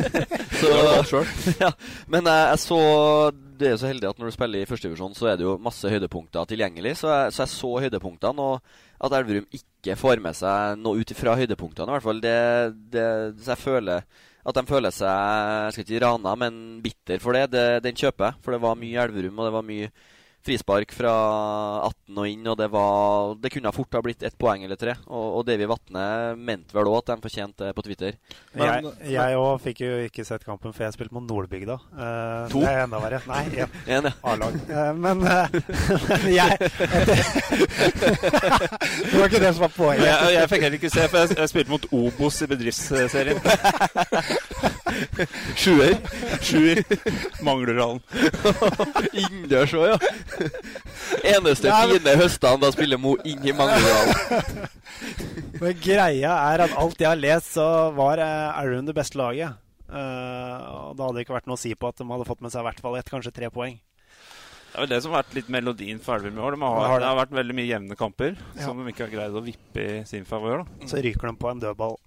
så, 0.60 1.24
ja, 1.64 1.72
men 2.08 2.28
jeg, 2.28 2.46
jeg 2.52 2.62
så 2.64 2.80
Det 3.32 3.68
er 3.68 3.76
så 3.80 3.90
heldig 3.92 4.08
at 4.10 4.20
når 4.20 4.32
du 4.32 4.36
spiller 4.36 4.64
i 4.64 4.68
førstedivisjon, 4.68 5.16
så 5.16 5.32
er 5.32 5.36
det 5.36 5.48
jo 5.48 5.58
masse 5.60 5.92
høydepunkter 5.92 6.48
tilgjengelig. 6.48 6.96
Så 7.02 7.12
jeg 7.12 7.36
så, 7.36 7.44
jeg 7.44 7.54
så 7.56 7.74
høydepunktene, 7.86 8.48
og 8.48 9.04
at 9.04 9.20
Elverum 9.20 9.48
ikke 9.52 9.71
får 9.98 10.22
med 10.22 10.36
seg 10.38 10.78
noe 10.78 11.02
ut 11.02 11.10
ifra 11.14 11.34
høydepunktene, 11.38 11.90
i 11.90 11.96
hvert 11.96 12.06
fall. 12.06 12.22
Det, 12.22 12.36
det, 12.94 13.06
så 13.42 13.54
jeg 13.54 13.62
føler 13.64 14.04
at 14.42 14.56
de 14.58 14.62
føler 14.66 14.94
seg 14.94 15.10
jeg 15.10 15.74
skal 15.74 15.84
ikke 15.84 15.92
si 15.92 16.02
rana, 16.02 16.34
men 16.38 16.56
bitter 16.82 17.22
for 17.22 17.36
det, 17.36 17.48
det, 17.52 17.66
den 17.84 17.98
kjøper 17.98 18.28
jeg. 18.28 18.42
For 18.42 18.54
det 18.54 18.62
var 18.62 18.78
mye 18.78 19.04
Elverum, 19.06 19.38
og 19.38 19.48
det 19.48 19.54
var 19.54 19.66
mye 19.66 19.90
frispark 20.44 20.92
fra 20.94 21.12
18 21.86 22.18
og 22.18 22.28
inn, 22.28 22.46
og 22.50 22.56
det 22.58 22.68
var 22.72 23.34
Det 23.40 23.50
kunne 23.54 23.72
fort 23.74 23.94
ha 23.96 24.02
blitt 24.04 24.22
ett 24.26 24.36
poeng 24.38 24.64
eller 24.66 24.78
tre. 24.80 24.94
Og, 25.06 25.38
og 25.38 25.46
Davy 25.46 25.66
Vatne 25.70 26.04
mente 26.36 26.74
vel 26.76 26.90
òg 26.90 26.98
at 27.02 27.12
de 27.12 27.24
fortjente 27.26 27.68
det 27.68 27.74
på 27.76 27.84
Twitter. 27.86 28.18
Men, 28.58 28.90
jeg 29.06 29.38
òg 29.38 29.60
fikk 29.62 29.84
jo 29.84 29.92
ikke 30.08 30.24
sett 30.26 30.44
kampen, 30.46 30.74
for 30.74 30.86
jeg 30.86 30.96
spilte 30.96 31.14
mot 31.16 31.26
Nordbygda. 31.26 31.78
Eh, 31.92 32.50
To? 32.52 32.60
Det 32.62 32.70
er 32.72 32.82
enda 32.84 32.98
verre. 33.02 33.22
Nei, 33.30 33.44
én. 33.62 33.68
En, 33.92 34.08
ja. 34.08 34.12
A-lag. 34.26 34.54
Eh, 34.68 34.92
men, 34.96 35.22
eh, 35.26 35.46
jeg 36.38 36.50
Det 39.12 39.18
var 39.18 39.26
ikke 39.26 39.42
det 39.42 39.54
som 39.54 39.62
var 39.66 39.74
poenget. 39.76 40.06
Jeg, 40.06 40.34
jeg 40.36 40.50
fikk 40.52 40.62
heller 40.66 40.78
ikke 40.80 40.92
se, 40.92 41.08
for 41.08 41.22
jeg, 41.22 41.38
jeg 41.38 41.52
spilte 41.52 41.74
mot 41.74 41.88
Obos 41.92 42.42
i 42.42 42.50
bedriftsserien. 42.50 43.38
Sjuer. 45.58 45.94
Sjuer. 46.42 46.82
Manglerhallen. 47.46 48.00
Innendørs 49.12 49.74
òg, 49.78 49.86
ja. 49.92 49.98
Eneste 51.34 51.68
Nei, 51.70 51.86
men- 51.86 51.98
fine 52.00 52.16
høstene 52.22 52.60
da 52.62 52.70
spiller 52.74 52.98
Mo 53.00 53.16
inn 53.24 53.44
i 53.46 53.52
Manglerudalen. 53.56 54.68
Men 55.62 55.76
greia 55.82 56.32
er 56.52 56.64
at 56.66 56.74
alt 56.78 56.98
jeg 57.00 57.08
har 57.08 57.20
lest, 57.20 57.52
så 57.56 57.66
var 57.96 58.18
Aaron 58.24 58.86
det 58.88 58.94
beste 58.98 59.18
laget. 59.20 59.58
Uh, 59.92 60.88
og 60.88 60.96
da 60.96 61.04
hadde 61.04 61.18
det 61.18 61.24
ikke 61.26 61.34
vært 61.36 61.48
noe 61.50 61.58
å 61.58 61.60
si 61.60 61.74
på 61.76 61.88
at 61.90 61.98
de 62.00 62.06
hadde 62.08 62.24
fått 62.24 62.40
med 62.40 62.52
seg 62.54 62.62
i 62.62 62.66
hvert 62.70 62.78
fall 62.80 62.94
ett, 62.96 63.10
kanskje 63.12 63.32
tre 63.36 63.50
poeng. 63.52 63.74
Det 64.72 64.78
er 64.78 64.86
vel 64.86 64.88
det 64.94 65.02
som 65.04 65.12
har 65.12 65.20
vært 65.20 65.34
litt 65.36 65.50
melodien 65.52 65.98
for 66.00 66.16
Elverum 66.16 66.38
i 66.38 66.40
år. 66.46 66.54
De 66.56 66.62
har, 66.64 66.78
Det 66.80 66.88
har 66.88 66.94
det. 66.94 67.02
det 67.04 67.08
har 67.10 67.18
vært 67.18 67.34
veldig 67.36 67.56
mye 67.58 67.68
jevne 67.68 67.96
kamper 68.00 68.30
Ja. 68.56 68.62
som 68.64 68.78
de 68.80 68.88
ikke 68.94 69.04
har 69.04 69.12
greid 69.12 69.36
å 69.36 69.42
vippe 69.44 69.82
i 69.84 70.04
sin 70.08 70.24
favør. 70.24 70.64
Så 70.88 70.96
ryker 71.04 71.28
de 71.28 71.34
på 71.36 71.50
en 71.50 71.60
dødball. 71.60 71.98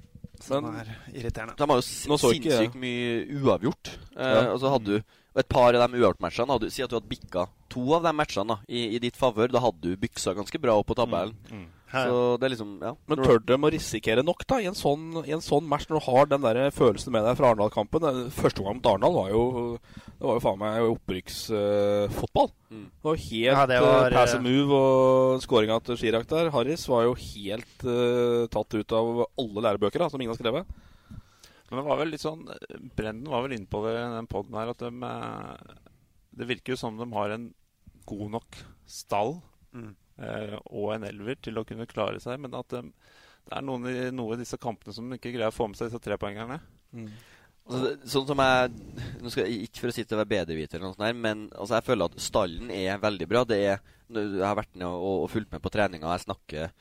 Som 0.44 0.66
er 0.76 0.86
irriterende. 1.14 1.56
De 1.58 1.68
har 1.68 1.76
jo 1.76 1.82
s- 1.82 2.08
Nå 2.08 2.18
så 2.20 2.34
ikke 2.34 2.50
jeg- 2.50 2.70
sinnssykt 2.72 2.76
mye 2.76 3.42
uavgjort. 3.42 3.98
Eh, 4.18 4.24
Ja. 4.44 4.52
og 4.54 4.60
så 4.60 4.70
hadde 4.72 4.86
du 4.86 5.04
et 5.38 5.50
par 5.50 5.74
av 5.76 5.90
de 5.92 5.98
uavgjort-matchene 5.98 6.72
Si 6.72 6.82
at 6.84 6.90
du 6.90 6.96
hadde 7.00 7.10
bikka 7.10 7.48
to 7.70 7.94
av 7.94 8.04
de 8.04 8.12
matchene 8.14 8.48
da, 8.48 8.58
i, 8.70 8.96
i 8.96 9.00
ditt 9.00 9.16
favør. 9.16 9.52
Da 9.52 9.60
hadde 9.60 9.82
du 9.82 9.96
byksa 9.98 10.34
ganske 10.36 10.60
bra 10.62 10.74
opp 10.78 10.88
på 10.88 10.96
tabellen. 10.96 11.36
Mm. 11.52 11.66
Så 11.96 12.20
det 12.40 12.48
er 12.48 12.52
liksom 12.54 12.72
ja. 12.84 12.92
Men 13.10 13.22
tør 13.24 13.40
de 13.48 13.58
å 13.58 13.72
risikere 13.74 14.24
nok 14.26 14.44
da 14.50 14.60
i 14.62 14.68
en 14.70 14.78
sånn, 14.78 15.22
i 15.24 15.34
en 15.36 15.44
sånn 15.44 15.68
match, 15.70 15.88
når 15.90 16.02
du 16.02 16.06
har 16.10 16.30
den 16.32 16.44
der 16.44 16.60
følelsen 16.76 17.16
med 17.16 17.26
deg 17.28 17.38
fra 17.40 17.52
Arendal-kampen? 17.52 18.08
Første 18.36 18.66
gang 18.66 18.80
mot 18.80 18.90
Arendal 18.92 19.16
var 19.16 19.32
jo 19.32 19.44
Det 19.80 20.26
var 20.26 20.40
jo 20.40 20.44
faen 20.44 20.62
meg 20.62 20.90
opprykksfotball. 20.90 22.52
Mm. 22.72 22.86
Det 22.90 23.10
var 23.10 23.22
helt 23.24 23.52
Ja, 23.52 23.66
det 23.72 23.80
eh, 23.80 23.86
var, 23.88 24.18
pass 24.18 24.36
eh, 24.36 24.40
and 24.40 24.50
move, 24.50 24.82
og 24.82 25.46
skåringa 25.46 25.80
til 25.88 26.00
Chirag 26.02 26.28
der, 26.32 26.52
Harris, 26.56 26.86
var 26.92 27.08
jo 27.08 27.16
helt 27.20 27.88
uh, 27.88 28.46
tatt 28.52 28.76
ut 28.76 28.96
av 28.96 29.26
alle 29.26 29.66
lærebøker 29.70 30.04
da, 30.04 30.12
som 30.12 30.22
ingen 30.22 30.36
har 30.36 30.42
skrevet. 30.42 30.78
Men 31.70 31.82
det 31.82 31.88
var 31.88 31.98
vel 31.98 32.12
litt 32.14 32.22
sånn 32.22 32.44
Brenden 32.94 33.32
var 33.32 33.42
vel 33.42 33.56
inne 33.56 33.70
på 33.70 33.82
det 33.88 33.96
i 33.98 34.06
den 34.20 34.30
poden 34.30 34.54
her, 34.54 34.70
at 34.70 34.84
de 34.86 35.14
Det 36.36 36.48
virker 36.52 36.76
jo 36.76 36.80
som 36.80 37.00
de 37.00 37.08
har 37.16 37.34
en 37.34 37.50
god 38.06 38.32
nok 38.38 38.64
stall 38.86 39.38
Mm. 39.76 39.96
Eh, 40.22 40.58
og 40.66 40.96
en 40.96 41.08
elver 41.08 41.40
til 41.44 41.58
å 41.60 41.66
kunne 41.68 41.88
klare 41.90 42.22
seg, 42.24 42.40
men 42.42 42.56
at 42.58 42.74
de, 42.74 42.84
det 43.46 43.56
er 43.58 43.66
noen 43.66 43.88
i, 43.90 43.96
noe 44.16 44.36
i 44.36 44.42
disse 44.42 44.60
kampene 44.62 44.96
som 44.96 45.12
ikke 45.16 45.34
greier 45.34 45.52
å 45.52 45.56
få 45.56 45.70
med 45.70 45.80
seg 45.80 45.92
disse 45.92 46.04
trepoengerne. 46.04 46.60
Altså, 47.66 47.96
sånn 48.06 48.28
som 48.30 48.42
jeg 48.44 48.74
Nå 49.24 49.32
skal 49.34 49.48
jeg 49.48 49.66
Ikke 49.66 49.82
for 49.82 49.90
å 49.90 49.94
si 49.96 50.04
til 50.06 50.14
å 50.14 50.20
være 50.20 50.30
bedreviter, 50.36 50.78
eller 50.78 50.92
noe 50.92 50.94
sånt, 50.94 51.06
der, 51.08 51.16
men 51.18 51.48
altså, 51.54 51.80
jeg 51.80 51.88
føler 51.88 52.12
at 52.12 52.20
stallen 52.22 52.74
er 52.74 53.02
veldig 53.02 53.28
bra. 53.32 53.42
Det 53.50 53.58
er, 53.72 53.80
jeg 54.14 54.44
har 54.44 54.60
vært 54.60 54.76
ned 54.78 54.86
og, 54.90 55.24
og 55.24 55.32
fulgt 55.34 55.56
med 55.56 55.64
på 55.64 55.72
treninga. 55.74 56.14
Jeg 56.14 56.26
snakker 56.28 56.76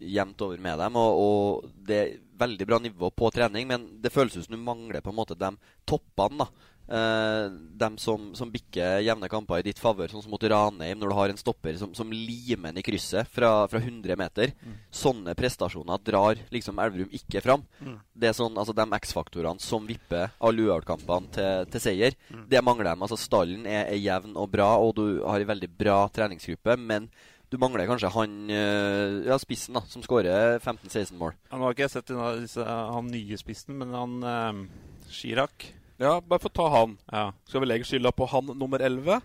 jevnt 0.00 0.46
over 0.46 0.62
med 0.62 0.80
dem. 0.80 0.96
Og, 0.96 1.20
og 1.20 1.70
det 1.86 1.98
er 2.00 2.16
veldig 2.40 2.68
bra 2.70 2.80
nivå 2.80 3.10
på 3.12 3.30
trening, 3.36 3.68
men 3.68 3.86
det 4.00 4.12
føles 4.14 4.38
ut 4.38 4.46
som 4.46 4.56
du 4.56 4.62
mangler 4.64 5.04
på 5.04 5.12
en 5.12 5.18
måte 5.18 5.36
de 5.38 5.52
toppene. 5.88 6.46
da 6.46 6.70
Eh, 6.90 7.50
dem 7.78 7.94
som, 8.02 8.32
som 8.34 8.50
bikker 8.50 8.98
jevne 9.04 9.28
kamper 9.30 9.60
i 9.60 9.66
ditt 9.68 9.78
favør, 9.78 10.10
sånn 10.10 10.24
som 10.24 10.32
mot 10.34 10.42
Ranheim, 10.42 10.98
når 10.98 11.12
du 11.12 11.14
har 11.14 11.30
en 11.30 11.38
stopper 11.38 11.76
som, 11.78 11.92
som 11.94 12.10
limer 12.10 12.72
den 12.72 12.80
i 12.82 12.84
krysset 12.84 13.30
fra, 13.30 13.68
fra 13.70 13.78
100 13.78 14.18
meter. 14.18 14.54
Sånne 14.90 15.36
prestasjoner 15.38 16.02
drar 16.02 16.42
liksom 16.50 16.82
Elverum 16.82 17.14
ikke 17.14 17.44
fram. 17.44 17.62
Mm. 17.78 17.96
Det 18.10 18.32
er 18.32 18.36
sånn, 18.36 18.58
altså 18.58 18.74
De 18.74 18.88
X-faktorene 18.98 19.62
som 19.62 19.86
vipper 19.86 20.34
alle 20.42 20.66
uavgjortkampene 20.66 21.34
til, 21.38 21.70
til 21.70 21.86
seier, 21.86 22.18
det 22.50 22.66
mangler 22.66 22.90
dem. 22.90 23.06
Altså 23.06 23.20
Stallen 23.20 23.70
er, 23.70 23.86
er 23.86 24.02
jevn 24.02 24.34
og 24.34 24.50
bra, 24.50 24.72
og 24.82 24.96
du 24.98 25.04
har 25.22 25.38
en 25.38 25.52
veldig 25.54 25.70
bra 25.78 26.02
treningsgruppe, 26.10 26.74
men 26.74 27.06
du 27.50 27.58
mangler 27.58 27.86
kanskje 27.86 28.10
han 28.14 28.38
eh, 28.50 29.20
ja, 29.30 29.38
spissen 29.42 29.78
da, 29.78 29.86
som 29.90 30.02
skårer 30.02 30.58
15-16 30.58 31.14
mål. 31.18 31.38
Han 31.54 31.62
nå 31.62 31.68
har 31.68 31.78
ikke 31.78 31.86
jeg 31.86 32.00
sett 32.00 32.14
han 32.66 33.10
nye 33.14 33.38
spissen, 33.38 33.78
men 33.78 33.94
han 33.94 34.18
eh, 34.26 34.64
Chirag 35.10 35.70
Ja, 36.00 36.14
bare 36.20 36.40
få 36.40 36.48
ta 36.52 36.68
han. 36.72 36.96
Ja. 37.12 37.26
Skal 37.48 37.60
vi 37.60 37.66
legge 37.68 37.84
skylda 37.88 38.12
på 38.16 38.26
han 38.32 38.46
nummer 38.56 38.80
11? 38.80 39.20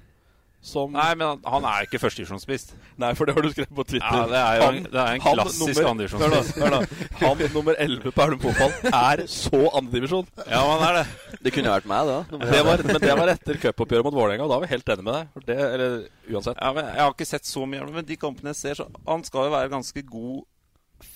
Som 0.65 0.95
Nei, 0.95 1.11
men 1.13 1.27
han, 1.27 1.41
han 1.45 1.65
er 1.69 1.85
ikke 1.85 1.99
førstedivisjonsspiss. 2.01 2.71
Nei, 2.97 3.11
for 3.13 3.29
det 3.29 3.35
har 3.37 3.43
du 3.45 3.51
skrevet 3.53 3.75
på 3.77 3.83
Twitter. 3.85 4.15
Ja, 4.17 4.23
det 4.31 4.39
er 4.39 4.55
jo 4.57 4.69
en- 4.71 4.87
det 4.89 5.01
er 5.01 5.11
en 5.13 5.21
klassisk 5.21 5.61
nummer- 5.61 5.89
andredivisjonsspiss. 5.91 7.19
Han 7.19 7.43
nummer 7.53 7.75
11 7.83 8.11
på 8.15 8.23
Elverum 8.23 8.39
fotball 8.41 8.73
er 8.89 9.21
så 9.29 9.59
andredivisjon. 9.77 10.25
Ja, 10.49 10.63
han 10.71 10.81
er 10.87 10.97
det. 11.03 11.37
Det 11.45 11.53
kunne 11.53 11.69
vært 11.75 11.85
meg, 11.91 12.09
da. 12.09 12.17
Det 12.49 12.63
var, 12.65 12.81
men 12.81 12.99
det 13.05 13.13
var 13.21 13.31
etter 13.35 13.59
cupoppgjøret 13.61 14.07
mot 14.09 14.17
Vålerenga, 14.17 14.47
og 14.47 14.49
da 14.49 14.57
er 14.57 14.65
vi 14.65 14.71
helt 14.73 14.89
enige 14.95 15.05
med 15.05 15.13
deg. 15.19 15.29
For 15.35 15.45
Det, 15.51 15.59
eller 15.75 15.93
uansett. 16.33 16.57
Ja, 16.59 16.73
men 16.73 16.85
Jeg 16.89 17.03
har 17.05 17.13
ikke 17.13 17.27
sett 17.29 17.45
så 17.45 17.67
mye 17.69 17.91
men 17.93 18.05
de 18.09 18.17
kampene 18.17 18.55
jeg 18.55 18.61
ser, 18.63 18.73
så 18.81 18.89
Han 19.05 19.23
skal 19.23 19.45
jo 19.51 19.53
være 19.53 19.69
ganske 19.69 20.01
god 20.09 20.43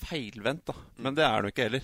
feilvendt, 0.05 0.65
da. 0.69 0.73
Men 1.01 1.15
det 1.17 1.23
er 1.25 1.33
han 1.33 1.43
jo 1.49 1.51
ikke 1.55 1.65
heller. 1.71 1.81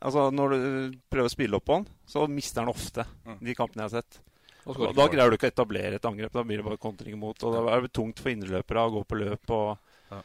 Altså, 0.00 0.30
Når 0.30 0.52
du 0.52 0.96
prøver 1.10 1.30
å 1.30 1.32
spille 1.32 1.58
opp 1.58 1.66
på 1.68 1.78
han, 1.80 1.86
så 2.06 2.26
mister 2.28 2.64
han 2.64 2.72
ofte 2.72 3.06
de 3.40 3.54
kampene 3.56 3.84
jeg 3.84 3.90
har 3.90 4.02
sett. 4.02 4.20
Og 4.66 4.96
da 4.96 5.06
greier 5.06 5.30
du 5.30 5.36
ikke 5.38 5.48
å 5.48 5.54
etablere 5.54 5.98
et 6.00 6.08
angrep. 6.08 6.32
Da 6.34 6.42
blir 6.42 6.58
det 6.58 6.66
bare 6.66 6.82
kontring 6.82 7.14
imot. 7.14 7.44
Og 7.46 7.54
da 7.54 7.62
er 7.76 7.84
det 7.86 7.92
tungt 7.94 8.18
for 8.18 8.32
indreløpere 8.32 8.82
å 8.82 8.94
gå 8.96 9.02
på 9.06 9.18
løp. 9.20 9.52
Og, 9.54 10.16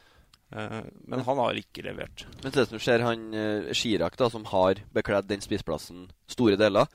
eh, 0.50 0.80
men 1.06 1.24
han 1.28 1.42
har 1.44 1.60
ikke 1.60 1.84
levert. 1.86 2.26
Men 2.42 2.54
det 2.56 2.66
som 2.68 2.82
skjer, 2.82 3.06
han 3.06 3.28
Skirak 3.30 3.78
Chirag, 3.78 4.18
da, 4.18 4.28
som 4.34 4.44
har 4.50 4.82
bekledd 4.92 5.30
den 5.30 5.44
spissplassen 5.44 6.08
store 6.26 6.58
deler 6.58 6.90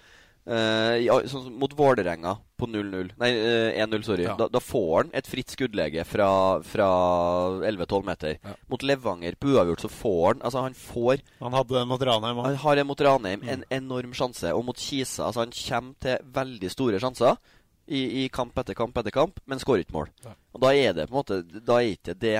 eh, 0.48 0.96
ja, 1.06 1.18
sånn 1.30 1.51
Mot 1.60 1.74
Vålerenga 1.77 2.36
på 2.58 2.68
0-0 2.70 3.12
Nei, 3.22 3.30
uh, 3.38 3.75
1-0, 3.84 4.06
sorry. 4.06 4.25
Ja. 4.25 4.36
Da, 4.39 4.48
da 4.50 4.62
får 4.63 4.94
han 4.96 5.12
et 5.20 5.27
fritt 5.30 5.54
skuddlege 5.54 6.06
fra, 6.08 6.30
fra 6.66 6.88
11-12 7.68 8.08
meter. 8.08 8.38
Ja. 8.42 8.56
Mot 8.72 8.86
Levanger 8.86 9.38
på 9.38 9.54
uavgjort 9.54 9.86
så 9.86 9.92
får 9.94 10.25
han 10.32 10.42
Altså, 10.48 10.63
han 10.66 10.77
får 10.77 11.22
Han 11.44 11.58
hadde 11.58 11.77
den 11.77 11.92
mot 11.92 12.08
Ranheim. 12.10 12.42
Han 12.48 12.58
har 12.63 12.82
en 12.82 12.89
mot 12.89 13.06
Ranheim, 13.10 13.46
en 13.46 13.68
enorm 13.77 14.16
sjanse. 14.18 14.54
Og 14.56 14.66
mot 14.66 14.82
Kisa 14.82 15.27
altså 15.27 15.46
Han 15.46 15.54
kommer 15.54 16.01
til 16.01 16.34
veldig 16.39 16.74
store 16.74 17.04
sjanser 17.04 17.38
i, 17.88 18.01
i 18.24 18.27
kamp 18.34 18.58
etter 18.60 18.75
kamp 18.75 18.98
etter 19.00 19.13
kamp, 19.16 19.39
men 19.48 19.62
skårer 19.62 19.86
ikke 19.86 19.96
mål. 19.96 20.10
Og 20.27 20.63
da 20.63 20.74
er 20.75 20.96
det 20.98 21.08
på 21.08 21.16
en 21.16 21.22
måte 21.22 21.42
Da 21.63 21.77
er 21.80 21.94
ikke 21.94 22.18
det 22.20 22.39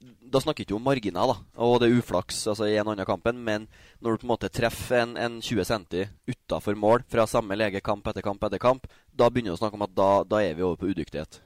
Da 0.00 0.40
snakker 0.40 0.64
ikke 0.64 0.76
om 0.78 0.86
marginer, 0.86 1.28
da. 1.28 1.36
Og 1.60 1.74
det 1.80 1.90
er 1.90 1.98
uflaks 2.00 2.38
altså 2.48 2.68
i 2.70 2.78
en 2.80 2.88
annen 2.88 3.08
kampen, 3.08 3.42
men 3.44 3.66
når 4.00 4.16
du 4.16 4.22
på 4.22 4.26
en 4.28 4.32
måte 4.32 4.48
treffer 4.52 5.02
en, 5.02 5.12
en 5.20 5.38
20 5.44 5.66
cm 5.68 5.84
utafor 6.30 6.78
mål 6.78 7.04
fra 7.10 7.26
samme 7.28 7.58
lege 7.58 7.82
kamp 7.84 8.08
etter 8.08 8.24
kamp 8.24 8.44
etter 8.48 8.62
kamp, 8.62 8.88
da 9.12 9.28
begynner 9.28 9.52
du 9.52 9.58
å 9.58 9.60
snakke 9.60 9.76
om 9.76 9.84
at 9.84 9.92
da, 9.98 10.10
da 10.24 10.40
er 10.40 10.56
vi 10.56 10.64
over 10.64 10.80
på 10.80 10.92
udyktighet. 10.94 11.42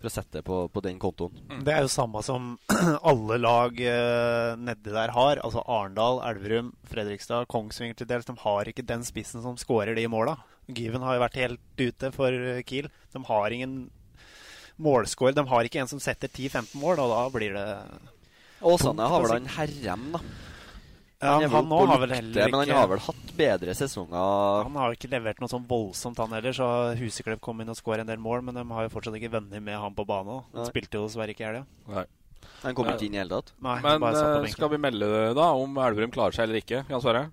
For 0.00 0.08
å 0.08 0.14
sette 0.14 0.40
det 0.40 0.44
på, 0.48 0.62
på 0.72 0.84
den 0.84 0.96
kontoen. 1.00 1.36
Det 1.64 1.74
er 1.74 1.84
jo 1.84 1.92
samme 1.92 2.20
som 2.24 2.54
alle 3.10 3.38
lag 3.40 3.78
eh, 3.80 4.56
nedi 4.60 4.94
der 4.94 5.12
har. 5.16 5.42
Altså 5.44 5.64
Arendal, 5.64 6.22
Elverum, 6.28 6.72
Fredrikstad, 6.88 7.50
Kongsvinger 7.52 8.00
til 8.00 8.08
dels. 8.08 8.28
De 8.28 8.36
har 8.46 8.68
ikke 8.68 8.86
den 8.88 9.04
spissen 9.04 9.44
som 9.44 9.60
skårer 9.60 9.96
de 9.96 10.08
måla. 10.08 10.38
Given 10.72 11.04
har 11.04 11.18
jo 11.18 11.24
vært 11.26 11.40
helt 11.42 11.84
ute 11.84 12.12
for 12.16 12.40
Kiel. 12.68 12.88
De 13.12 13.24
har 13.28 13.52
ingen 13.52 13.76
målscorer. 14.76 15.36
De 15.36 15.44
har 15.48 15.68
ikke 15.68 15.82
en 15.82 15.90
som 15.90 16.00
setter 16.02 16.28
10-15 16.28 16.74
mål, 16.80 17.04
og 17.04 17.12
da 17.14 17.22
blir 17.34 17.54
det 17.56 17.68
Åsane 18.64 19.06
har 19.12 19.22
vel 19.24 19.34
han 19.36 19.48
Herrem, 19.58 20.10
da. 20.14 20.20
Ja, 21.24 21.36
han 21.38 21.54
oppe 21.72 21.86
har 21.88 22.00
vel 22.02 22.10
lukter, 22.10 22.48
ikke, 22.48 22.50
Men 22.50 22.68
han 22.68 22.76
har 22.76 22.88
vel 22.90 23.00
hatt 23.00 23.30
bedre 23.38 23.74
sesonger 23.78 24.64
Han 24.66 24.74
har 24.76 24.96
ikke 24.96 25.08
levert 25.12 25.38
noe 25.40 25.48
sånn 25.48 25.64
voldsomt, 25.68 26.18
han 26.20 26.34
heller. 26.36 26.52
Så 26.56 26.66
Huseklepp 26.98 27.40
kom 27.44 27.62
inn 27.62 27.72
og 27.72 27.78
skåret 27.78 28.04
en 28.04 28.10
del 28.10 28.20
mål, 28.20 28.42
men 28.44 28.58
de 28.58 28.64
har 28.76 28.86
jo 28.88 28.92
fortsatt 28.92 29.16
ikke 29.20 29.32
venner 29.32 29.62
med 29.64 29.78
han 29.80 29.96
på 29.96 30.04
banen. 30.08 30.42
Han 30.52 30.64
Nei. 30.64 30.68
spilte 30.68 30.98
jo 31.00 31.06
dessverre 31.06 31.32
ikke 31.32 31.46
i 31.46 31.48
helga. 31.48 32.04
Han 32.64 32.76
kom 32.76 32.90
ikke 32.92 33.06
inn 33.08 33.16
i 33.16 33.20
hele 33.22 33.38
tatt. 33.38 33.54
Nei, 33.64 33.78
Men 33.84 34.04
eh, 34.10 34.50
skal 34.52 34.72
vi 34.72 34.80
melde 34.80 35.08
da 35.36 35.48
om 35.56 35.80
Elverum 35.80 36.12
klarer 36.12 36.36
seg 36.36 36.48
eller 36.48 36.60
ikke? 36.60 36.84
Jan 36.90 37.04
Sverre? 37.04 37.24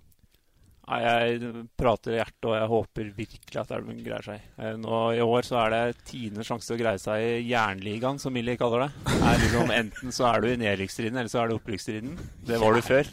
Nei, 0.90 0.98
Jeg 1.06 1.52
prater 1.78 2.16
i 2.16 2.18
hjertet, 2.18 2.46
og 2.50 2.56
jeg 2.58 2.70
håper 2.72 3.10
virkelig 3.16 3.60
at 3.62 3.72
Elven 3.78 4.00
greier 4.04 4.26
seg. 4.26 4.48
Eh, 4.58 4.74
Nå 4.82 5.00
I 5.16 5.22
år 5.24 5.46
så 5.48 5.60
er 5.62 5.74
det 5.76 6.02
tiende 6.10 6.44
sjanse 6.48 6.68
til 6.72 6.76
å 6.80 6.82
greie 6.82 7.00
seg 7.00 7.22
i 7.22 7.46
Jernligaen, 7.52 8.20
som 8.20 8.34
Millie 8.36 8.58
kaller 8.60 8.88
det. 8.88 8.90
Det 9.08 9.20
Er 9.30 9.42
liksom, 9.46 9.74
enten 9.78 10.16
så 10.16 10.28
er 10.32 10.42
du 10.44 10.50
i 10.50 10.58
nedrykksstriden, 10.60 11.20
eller 11.22 11.32
så 11.32 11.44
er 11.44 11.52
du 11.52 11.56
i 11.56 11.60
opprykksstriden. 11.62 12.18
Det 12.50 12.60
var 12.60 12.76
du 12.76 12.82
før. 12.86 13.12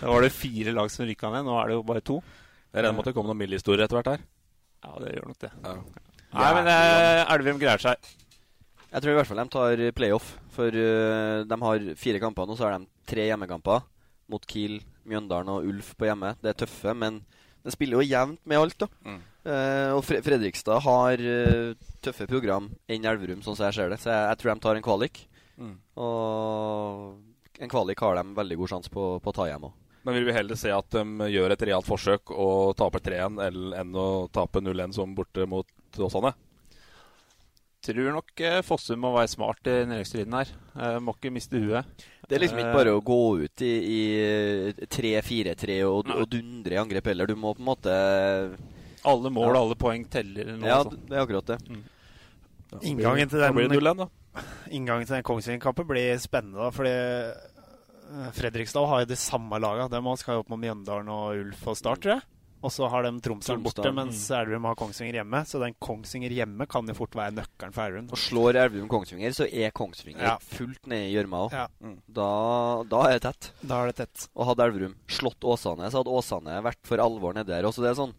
Da 0.00 0.12
var 0.12 0.26
det 0.26 0.32
fire 0.36 0.74
lag 0.76 0.92
som 0.92 1.08
rykka 1.08 1.32
ned. 1.32 1.48
Nå 1.48 1.56
er 1.62 1.72
det 1.72 1.78
jo 1.78 1.86
bare 1.88 2.04
to. 2.04 2.20
Jeg 2.74 2.82
regner 2.82 2.92
med 2.98 3.04
at 3.06 3.10
det 3.10 3.16
kommer 3.16 3.32
noen 3.32 3.40
Millie-historier 3.42 3.86
etter 3.86 3.98
hvert 4.00 4.12
her. 4.12 4.24
Ja, 4.84 4.92
det 5.00 5.14
gjør 5.16 5.28
nok 5.32 5.40
det. 5.46 5.52
Ja. 5.64 5.74
Nei, 6.34 6.48
men 6.58 6.68
eh, 6.68 7.24
Elverum 7.32 7.60
greier 7.62 7.80
seg. 7.80 8.12
Jeg 8.94 9.02
tror 9.02 9.10
i 9.10 9.18
hvert 9.18 9.26
fall 9.30 9.40
de 9.40 9.48
tar 9.50 9.82
playoff. 9.96 10.32
For 10.54 10.68
eh, 10.78 11.42
de 11.48 11.58
har 11.64 11.86
fire 11.98 12.20
kamper 12.22 12.46
nå, 12.46 12.54
så 12.58 12.68
har 12.68 12.76
de 12.78 12.86
tre 13.10 13.24
hjemmekamper. 13.30 13.86
Mot 14.30 14.44
Kiel, 14.50 14.78
Mjøndalen 15.08 15.52
og 15.52 15.68
Ulf 15.68 15.92
på 15.98 16.08
hjemme. 16.08 16.34
Det 16.42 16.52
er 16.52 16.58
tøffe, 16.64 16.94
men 16.96 17.22
de 17.64 17.72
spiller 17.72 18.00
jo 18.00 18.08
jevnt 18.08 18.40
med 18.44 18.60
alt, 18.60 18.76
da. 18.84 18.88
Mm. 19.04 19.20
Eh, 19.44 19.90
og 19.92 20.02
Fre 20.04 20.20
Fredrikstad 20.24 20.80
har 20.84 21.20
uh, 21.20 21.86
tøffe 22.04 22.26
program 22.28 22.70
enn 22.88 23.06
Elverum, 23.08 23.42
sånn 23.44 23.56
som 23.56 23.68
jeg 23.68 23.76
ser 23.78 23.92
det. 23.92 24.00
Så 24.02 24.10
jeg, 24.12 24.26
jeg 24.30 24.40
tror 24.40 24.52
de 24.52 24.64
tar 24.66 24.80
en 24.80 24.84
kvalik. 24.84 25.22
Mm. 25.60 25.74
Og 26.00 27.62
en 27.64 27.72
kvalik 27.72 28.00
har 28.04 28.18
de 28.18 28.36
veldig 28.36 28.60
god 28.60 28.72
sjanse 28.74 28.92
på, 28.92 29.06
på 29.22 29.32
å 29.32 29.36
ta 29.36 29.48
hjem 29.48 29.68
òg. 29.70 29.80
Men 30.04 30.18
vil 30.18 30.26
vi 30.28 30.34
heller 30.36 30.58
se 30.60 30.72
at 30.74 30.90
de 30.92 31.28
gjør 31.32 31.54
et 31.54 31.62
realt 31.64 31.88
forsøk 31.88 32.32
og 32.34 32.74
taper 32.76 33.00
3-1 33.06 33.38
eller- 33.46 33.78
enn 33.80 33.94
å 33.96 34.08
tape 34.32 34.60
0-1 34.60 34.92
som 34.92 35.14
borte 35.16 35.46
mot 35.48 35.68
Åsane? 35.96 36.34
Tror 37.84 38.14
nok 38.16 38.40
eh, 38.40 38.62
Fossum 38.64 39.02
må 39.04 39.10
være 39.12 39.28
smart 39.28 39.66
i 39.68 39.74
nedrykksstriden 39.84 40.32
her. 40.38 40.52
Eh, 40.72 40.94
må 41.04 41.12
ikke 41.18 41.32
miste 41.34 41.60
huet. 41.60 42.04
Det 42.24 42.38
er 42.38 42.40
liksom 42.46 42.62
ikke 42.62 42.72
bare 42.78 42.94
å 42.96 43.02
gå 43.04 43.18
ut 43.44 43.64
i, 43.66 43.72
i 43.92 44.86
3-4-3 44.88 45.76
og, 45.84 46.08
og 46.14 46.24
dundre 46.32 46.78
i 46.78 46.80
angrep 46.80 47.10
heller. 47.12 47.28
Du 47.28 47.36
må 47.36 47.52
på 47.52 47.60
en 47.60 47.68
måte 47.68 47.96
Alle 49.04 49.28
mål 49.34 49.50
og 49.50 49.58
Ja. 49.58 49.60
alle 49.66 49.76
poeng 49.76 50.06
teller 50.08 50.54
Noe, 50.54 50.64
Ja, 50.70 50.78
altså. 50.80 50.96
det 50.96 51.12
er 51.18 51.24
akkurat 51.26 51.50
det. 51.52 51.58
Inngangen 52.88 53.28
til 53.28 53.42
Da 53.42 53.50
den 53.50 53.58
blir 53.58 53.68
det 53.68 53.80
0-1, 53.82 54.00
da. 54.00 54.08
Inngangen 54.78 55.04
til 55.06 55.18
den 55.18 55.26
Kongsvinger-kampen 55.28 55.86
blir 55.86 56.16
spennende, 56.22 56.64
da, 56.64 56.70
fordi 56.74 56.94
eh, 56.96 58.30
Fredrikstad 58.34 58.88
har 58.88 59.04
jo 59.04 59.10
det 59.12 59.18
samme 59.20 59.60
laget. 59.60 59.92
De 59.92 60.16
skal 60.22 60.38
jo 60.38 60.42
opp 60.46 60.50
mot 60.54 60.62
Mjøndalen 60.64 61.12
og 61.12 61.42
Ulf 61.44 61.68
og 61.70 61.76
Start, 61.78 62.00
tror 62.02 62.16
jeg. 62.16 62.24
Og 62.64 62.72
så 62.72 62.88
har 62.88 63.04
de 63.04 63.10
Tromsdalen 63.20 63.62
borte, 63.66 63.90
mens 63.92 64.22
Elverum 64.32 64.64
har 64.70 64.76
Kongsvinger 64.80 65.18
hjemme. 65.20 65.42
Så 65.44 65.60
den 65.60 65.74
Kongsvinger 65.84 66.32
hjemme 66.32 66.64
kan 66.70 66.88
jo 66.88 66.94
fort 66.96 67.12
være 67.18 67.34
nøkkelen 67.36 67.74
for 67.76 67.84
Elverum. 67.84 68.06
Og 68.14 68.20
slår 68.22 68.56
Elverum 68.62 68.88
Kongsvinger, 68.88 69.34
så 69.36 69.44
er 69.50 69.74
Kongsvinger 69.76 70.24
Ja. 70.24 70.38
fullt 70.40 70.86
ned 70.88 71.10
i 71.10 71.12
gjørma 71.12 71.42
òg. 71.44 71.52
Ja. 71.58 71.66
Da, 72.08 72.30
da 72.88 73.02
er 73.10 73.18
det 73.18 73.22
tett. 73.28 73.50
Da 73.60 73.82
er 73.82 73.92
det 73.92 73.96
tett. 74.00 74.28
Og 74.34 74.48
hadde 74.48 74.64
Elverum 74.70 74.96
slått 75.12 75.44
Åsane, 75.44 75.90
så 75.92 76.00
hadde 76.00 76.16
Åsane 76.16 76.56
vært 76.64 76.80
for 76.88 77.04
alvor 77.04 77.36
nede 77.36 77.52
der. 77.52 77.68
Også 77.68 77.84
det 77.84 77.92
er 77.92 78.00
sånn 78.00 78.16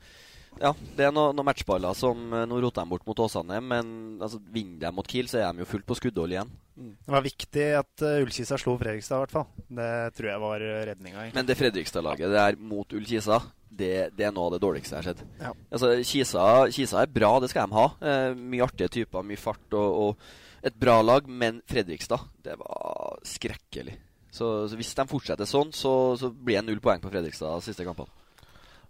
Ja, 0.61 0.71
det 0.95 1.07
er 1.07 1.11
noen 1.15 1.35
noe 1.35 1.47
matchballer 1.47 1.97
som 1.97 2.29
eh, 2.31 2.45
Nå 2.47 2.61
roter 2.63 2.85
de 2.85 2.91
bort 2.93 3.03
mot 3.07 3.19
Åsane, 3.25 3.57
men 3.59 3.89
altså, 4.23 4.39
vinner 4.53 4.87
de 4.87 4.93
mot 4.95 5.09
Kiel, 5.09 5.27
så 5.31 5.41
er 5.41 5.49
de 5.51 5.65
jo 5.65 5.69
fullt 5.69 5.87
på 5.89 5.97
skuddhold 5.99 6.35
igjen. 6.35 6.53
Det 6.75 7.11
var 7.11 7.23
viktig 7.23 7.65
at 7.79 8.03
uh, 8.03 8.21
Ullkisa 8.23 8.57
slo 8.59 8.73
Fredrikstad, 8.79 9.19
i 9.19 9.23
hvert 9.23 9.35
fall. 9.35 9.45
Det 9.77 9.91
tror 10.17 10.29
jeg 10.31 10.41
var 10.43 10.63
uh, 10.63 10.79
redninga. 10.89 11.27
Men 11.35 11.47
det 11.47 11.55
Fredrikstad-laget 11.59 12.33
det 12.33 12.41
er 12.41 12.57
mot 12.59 12.95
Ullkisa, 12.97 13.39
det, 13.75 13.91
det 14.15 14.27
er 14.27 14.33
noe 14.35 14.49
av 14.49 14.55
det 14.55 14.61
dårligste 14.63 14.95
jeg 14.95 15.03
har 15.03 15.13
sett. 15.13 15.23
Ja. 15.41 15.51
Altså, 15.69 15.91
Kisa, 16.07 16.47
Kisa 16.73 17.03
er 17.03 17.11
bra, 17.11 17.31
det 17.43 17.51
skal 17.51 17.69
de 17.69 17.77
ha. 17.77 17.85
Eh, 17.99 18.31
mye 18.39 18.65
artige 18.65 18.91
typer, 18.99 19.25
mye 19.27 19.39
fart 19.39 19.75
og, 19.75 20.01
og 20.03 20.67
et 20.67 20.75
bra 20.79 20.99
lag. 21.03 21.27
Men 21.27 21.61
Fredrikstad, 21.69 22.27
det 22.45 22.57
var 22.61 23.19
skrekkelig. 23.27 23.97
Så, 24.35 24.51
så 24.69 24.79
hvis 24.79 24.93
de 24.97 25.07
fortsetter 25.07 25.47
sånn, 25.47 25.71
så, 25.75 26.15
så 26.19 26.31
blir 26.31 26.59
det 26.59 26.67
null 26.69 26.83
poeng 26.83 27.03
på 27.03 27.11
Fredrikstad 27.11 27.59
de 27.59 27.67
siste 27.69 27.87
kampene. 27.87 28.11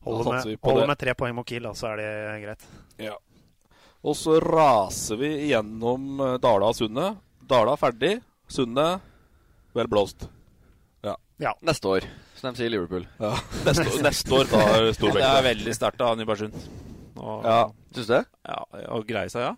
Holder 0.06 0.32
med, 0.32 0.58
holder 0.64 0.88
med 0.92 1.00
tre 1.02 1.14
poeng 1.18 1.34
mot 1.36 1.48
Kiel, 1.50 1.64
da, 1.66 1.74
så 1.78 1.88
er 1.94 2.02
det 2.02 2.10
greit. 2.46 2.66
Ja. 3.02 3.16
Og 4.06 4.14
så 4.20 4.38
raser 4.44 5.18
vi 5.18 5.32
gjennom 5.50 6.20
eh, 6.22 6.36
Dala 6.44 6.70
og 6.70 6.78
Sundet. 6.78 7.18
Dala 7.50 7.74
ferdig. 7.82 8.20
Sundet 8.48 9.02
vel 9.76 9.90
blåst. 9.92 10.28
Ja. 11.42 11.52
Neste 11.68 11.90
år, 11.92 12.06
som 12.40 12.54
de 12.54 12.62
sier 12.62 12.70
i 12.70 12.72
Liverpool. 12.72 13.04
Ja. 13.20 13.34
Neste, 13.66 13.84
år- 13.92 14.04
neste 14.06 14.32
år 14.38 14.48
da 14.48 14.60
Storbekk 14.96 15.18
det 15.20 15.26
det. 15.26 15.32
er 15.36 15.44
veldig 15.50 15.74
sterkt 15.76 16.04
av 16.06 16.14
Nybergsund. 16.16 16.54
Og, 17.20 17.42
Ja, 17.44 17.58
Syns 17.92 18.08
du 18.08 18.14
det? 18.14 18.22
ja, 18.48 18.60
og 18.96 19.04
greie 19.10 19.28
seg, 19.34 19.44
ja. 19.50 19.52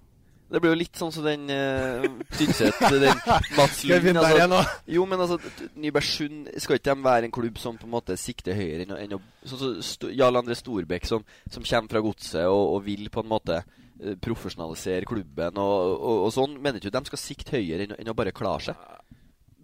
Det 0.47 0.61
blir 0.63 0.71
jo 0.71 0.79
litt 0.79 0.99
sånn 0.99 1.11
som 1.11 1.25
den 1.25 1.49
uh, 1.51 2.05
Tynset, 2.37 2.77
den 2.93 3.09
Mats 3.57 3.81
Lund. 3.87 4.19
altså, 4.21 4.61
jo, 4.95 5.03
men 5.09 5.23
altså, 5.23 5.39
Nybergsund 5.75 6.53
Skal 6.63 6.79
ikke 6.79 6.93
de 6.93 7.03
være 7.07 7.27
en 7.27 7.33
klubb 7.35 7.59
som 7.59 7.79
på 7.79 7.87
en 7.87 7.95
måte 7.97 8.15
sikter 8.19 8.55
høyere 8.55 8.85
enn 8.85 8.93
å, 8.95 8.99
enn 9.03 9.17
å 9.17 9.19
Sånn 9.43 9.59
som 9.59 9.73
så, 9.83 10.11
Jarl 10.15 10.39
André 10.39 10.55
Storbekk, 10.59 11.07
som, 11.07 11.25
som 11.51 11.65
kommer 11.67 11.91
fra 11.91 12.03
godset 12.03 12.47
og, 12.47 12.63
og 12.77 12.85
vil 12.87 13.09
på 13.11 13.23
en 13.23 13.31
måte 13.31 13.59
eh, 13.59 14.15
profesjonalisere 14.23 15.07
klubben 15.07 15.59
og, 15.63 15.91
og, 15.95 16.23
og 16.27 16.31
sånn. 16.35 16.57
Mener 16.59 16.81
ikke 16.81 16.91
du 16.91 16.97
de 16.97 17.11
skal 17.11 17.21
sikte 17.21 17.55
høyere 17.55 17.87
enn, 17.87 17.95
enn 17.99 18.11
å 18.11 18.15
bare 18.17 18.35
klare 18.35 18.69
seg? 18.69 18.81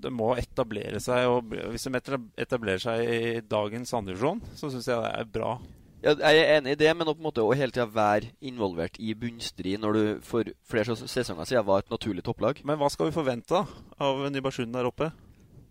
Det 0.03 0.11
må 0.11 0.33
etablere 0.39 0.99
seg, 1.03 1.27
og 1.31 1.51
hvis 1.71 1.87
de 1.87 1.99
etablerer 2.43 2.83
seg 2.83 3.03
i 3.07 3.43
dagens 3.47 3.91
andredivisjon, 3.95 4.43
så 4.55 4.71
syns 4.71 4.87
jeg 4.91 4.99
det 4.99 5.11
er 5.15 5.29
bra. 5.35 5.53
Ja, 6.03 6.13
jeg 6.19 6.39
er 6.43 6.57
enig 6.57 6.73
i 6.75 6.79
det, 6.81 6.89
men 6.99 7.07
å 7.07 7.13
på 7.15 7.21
en 7.21 7.27
måte 7.29 7.43
å 7.45 7.53
hele 7.55 7.71
tida 7.71 7.85
være 7.87 8.33
involvert 8.43 8.97
i 8.99 9.13
bunnstrid 9.15 9.79
når 9.79 9.95
du 9.95 10.01
for 10.27 10.49
flere 10.67 10.97
sesonger 10.99 11.47
siden 11.47 11.63
var 11.67 11.83
et 11.83 11.93
naturlig 11.93 12.25
topplag. 12.27 12.59
Men 12.67 12.75
hva 12.81 12.89
skal 12.91 13.07
vi 13.07 13.15
forvente 13.15 13.55
da 13.55 13.63
av 14.03 14.19
Nybergsund 14.33 14.75
der 14.75 14.89
oppe? 14.89 15.13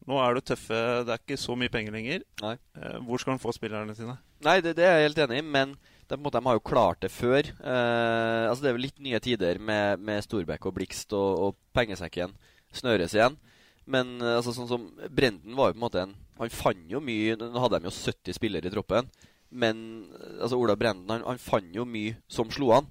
Nå 0.09 0.17
er 0.19 0.35
det 0.35 0.47
tøffe, 0.49 0.79
det 1.07 1.13
er 1.15 1.21
ikke 1.21 1.39
så 1.39 1.55
mye 1.59 1.71
penger 1.71 1.95
lenger. 1.95 2.25
Nei. 2.43 2.57
Eh, 2.81 2.97
Hvor 3.07 3.21
skal 3.21 3.37
han 3.37 3.43
få 3.43 3.53
spillerne 3.55 3.95
sine? 3.95 4.17
Nei, 4.43 4.57
det, 4.65 4.73
det 4.79 4.87
er 4.89 4.97
jeg 4.99 5.11
helt 5.11 5.21
enig 5.27 5.43
i, 5.43 5.45
men 5.47 5.77
de, 5.77 6.17
måte, 6.19 6.41
de 6.41 6.49
har 6.49 6.57
jo 6.57 6.65
klart 6.65 7.05
det 7.05 7.13
før. 7.15 7.53
Eh, 7.53 8.49
altså 8.49 8.65
Det 8.65 8.73
er 8.73 8.79
vel 8.79 8.87
litt 8.89 9.05
nye 9.05 9.21
tider 9.23 9.61
med, 9.63 10.03
med 10.03 10.25
Storbekk 10.25 10.67
og 10.67 10.75
Blikst, 10.81 11.13
og, 11.15 11.45
og 11.45 11.61
pengesekken 11.77 12.35
snøres 12.75 13.15
igjen. 13.15 13.37
Men 13.85 14.17
eh, 14.19 14.39
altså 14.41 14.57
sånn 14.57 14.71
som 14.71 14.89
Brenden 15.13 15.55
var 15.61 15.71
jo 15.71 15.77
på 15.77 15.81
en 15.83 15.87
måte 15.87 16.03
en 16.07 16.17
Han 16.41 16.53
fant 16.55 16.91
jo 16.91 17.01
mye 17.03 17.35
Nå 17.37 17.61
hadde 17.61 17.81
de 17.83 17.89
jo 17.89 17.95
70 17.95 18.37
spillere 18.39 18.71
i 18.71 18.75
troppen. 18.75 19.11
Men 19.53 19.85
eh, 20.17 20.43
altså 20.43 20.59
Ola 20.61 20.77
Brenden 20.81 21.11
han, 21.13 21.25
han 21.29 21.41
fant 21.43 21.75
jo 21.77 21.87
mye 21.89 22.17
som 22.31 22.51
slo 22.53 22.73
an. 22.79 22.89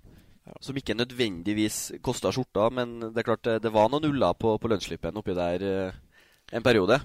Som 0.59 0.75
ikke 0.75 0.97
nødvendigvis 0.97 2.01
kosta 2.03 2.31
skjorta, 2.33 2.65
men 2.73 2.97
det 3.13 3.21
er 3.21 3.27
klart 3.27 3.43
det, 3.45 3.59
det 3.63 3.71
var 3.71 3.91
noen 3.91 4.03
nuller 4.07 4.35
på, 4.35 4.55
på 4.59 4.71
lønnsslippen 4.71 5.19
oppi 5.21 5.35
der 5.37 5.63
eh, 5.63 5.99
en 6.51 6.65
periode. 6.65 6.97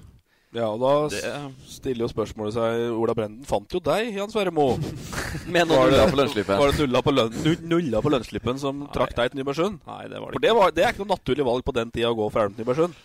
Ja, 0.57 0.71
og 0.71 0.81
da 0.81 1.33
stiller 1.69 2.07
jo 2.07 2.09
spørsmålet 2.09 2.55
seg 2.55 2.95
Ola 2.97 3.13
Brenden 3.19 3.45
fant 3.49 3.73
jo 3.75 3.81
deg, 3.83 4.13
Jan 4.17 4.31
Sverre 4.33 4.53
Moe. 4.55 4.79
Med 5.53 5.69
noen 5.69 5.91
nuller 5.91 6.13
på 6.13 6.21
lønnsslippen. 6.21 6.61
Var 6.63 6.73
det 6.73 6.87
nulla 6.87 7.03
på, 7.05 7.13
lønn, 7.13 7.67
nulla 7.69 8.01
på 8.05 8.13
lønnsslippen 8.15 8.63
som 8.63 8.87
trakk 8.95 9.13
deg 9.19 9.35
til 9.35 9.43
Nybergsund? 9.43 9.83
Nei, 9.89 10.07
det 10.13 10.23
var 10.23 10.33
For 10.33 10.41
det 10.41 10.49
det, 10.49 10.55
var, 10.57 10.73
det 10.73 10.87
er 10.87 10.95
ikke 10.95 11.05
noe 11.05 11.13
naturlig 11.13 11.47
valg 11.51 11.67
på 11.67 11.77
den 11.77 11.93
tida 11.93 12.15
å 12.15 12.19
gå 12.19 12.31
fra 12.33 12.47
Elm 12.47 12.57
til 12.57 12.65
Nybergsund. 12.65 12.97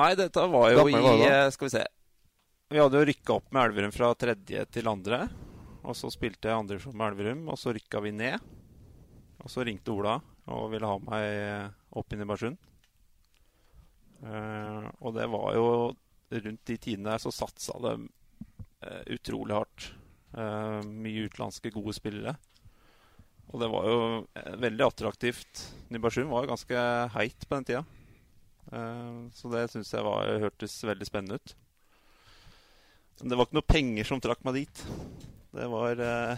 Nei, 0.00 0.10
dette 0.18 0.48
var 0.54 0.72
jo 0.72 0.82
Gammel 0.82 1.08
i 1.12 1.28
eh, 1.28 1.44
Skal 1.54 1.68
vi 1.68 1.72
se. 1.76 1.84
Vi 2.70 2.78
hadde 2.78 3.00
jo 3.00 3.06
rykka 3.06 3.38
opp 3.38 3.48
med 3.54 3.64
Elverum 3.68 3.94
fra 3.94 4.10
tredje 4.18 4.66
til 4.74 4.90
andre. 4.90 5.24
Og 5.90 5.96
så 5.98 6.10
spilte 6.12 6.48
jeg 6.48 6.56
andredivisjon 6.56 6.96
med 6.96 7.12
Elverum, 7.12 7.46
og 7.50 7.58
så 7.58 7.74
rykka 7.74 8.02
vi 8.04 8.14
ned. 8.14 8.38
Og 9.40 9.50
så 9.50 9.64
ringte 9.66 9.92
Ola 9.94 10.18
og 10.50 10.68
ville 10.72 10.88
ha 10.88 10.98
meg 11.02 11.24
eh, 11.26 11.70
opp 11.98 12.12
i 12.12 12.18
Nybergsund. 12.20 12.58
Uh, 14.20 14.84
og 15.00 15.14
det 15.16 15.24
var 15.32 15.54
jo 15.56 15.68
Rundt 16.30 16.68
de 16.68 16.74
tidene 16.76 17.08
der 17.08 17.22
så 17.22 17.30
satsa 17.32 17.72
det 17.82 17.94
uh, 18.04 19.00
utrolig 19.10 19.56
hardt. 19.56 19.86
Uh, 20.30 20.78
mye 20.86 21.24
utenlandske 21.26 21.72
gode 21.74 21.96
spillere. 21.96 22.36
Og 23.50 23.58
det 23.58 23.70
var 23.70 23.88
jo 23.88 24.02
eh, 24.38 24.52
veldig 24.62 24.84
attraktivt. 24.86 25.64
Nybergsund 25.90 26.30
var 26.30 26.44
jo 26.44 26.52
ganske 26.52 26.84
heit 27.16 27.46
på 27.46 27.56
den 27.56 27.66
tida. 27.66 27.82
Eh, 28.70 29.16
så 29.34 29.50
det 29.50 29.66
syns 29.72 29.90
jeg 29.94 30.06
var, 30.06 30.30
hørtes 30.44 30.76
veldig 30.86 31.08
spennende 31.08 31.40
ut. 31.40 31.56
Men 33.20 33.32
det 33.32 33.38
var 33.38 33.48
ikke 33.48 33.58
noe 33.58 33.72
penger 33.74 34.08
som 34.08 34.22
trakk 34.22 34.46
meg 34.46 34.62
dit. 34.62 34.84
Det 35.50 35.66
var 35.66 35.90
eh, 35.90 36.36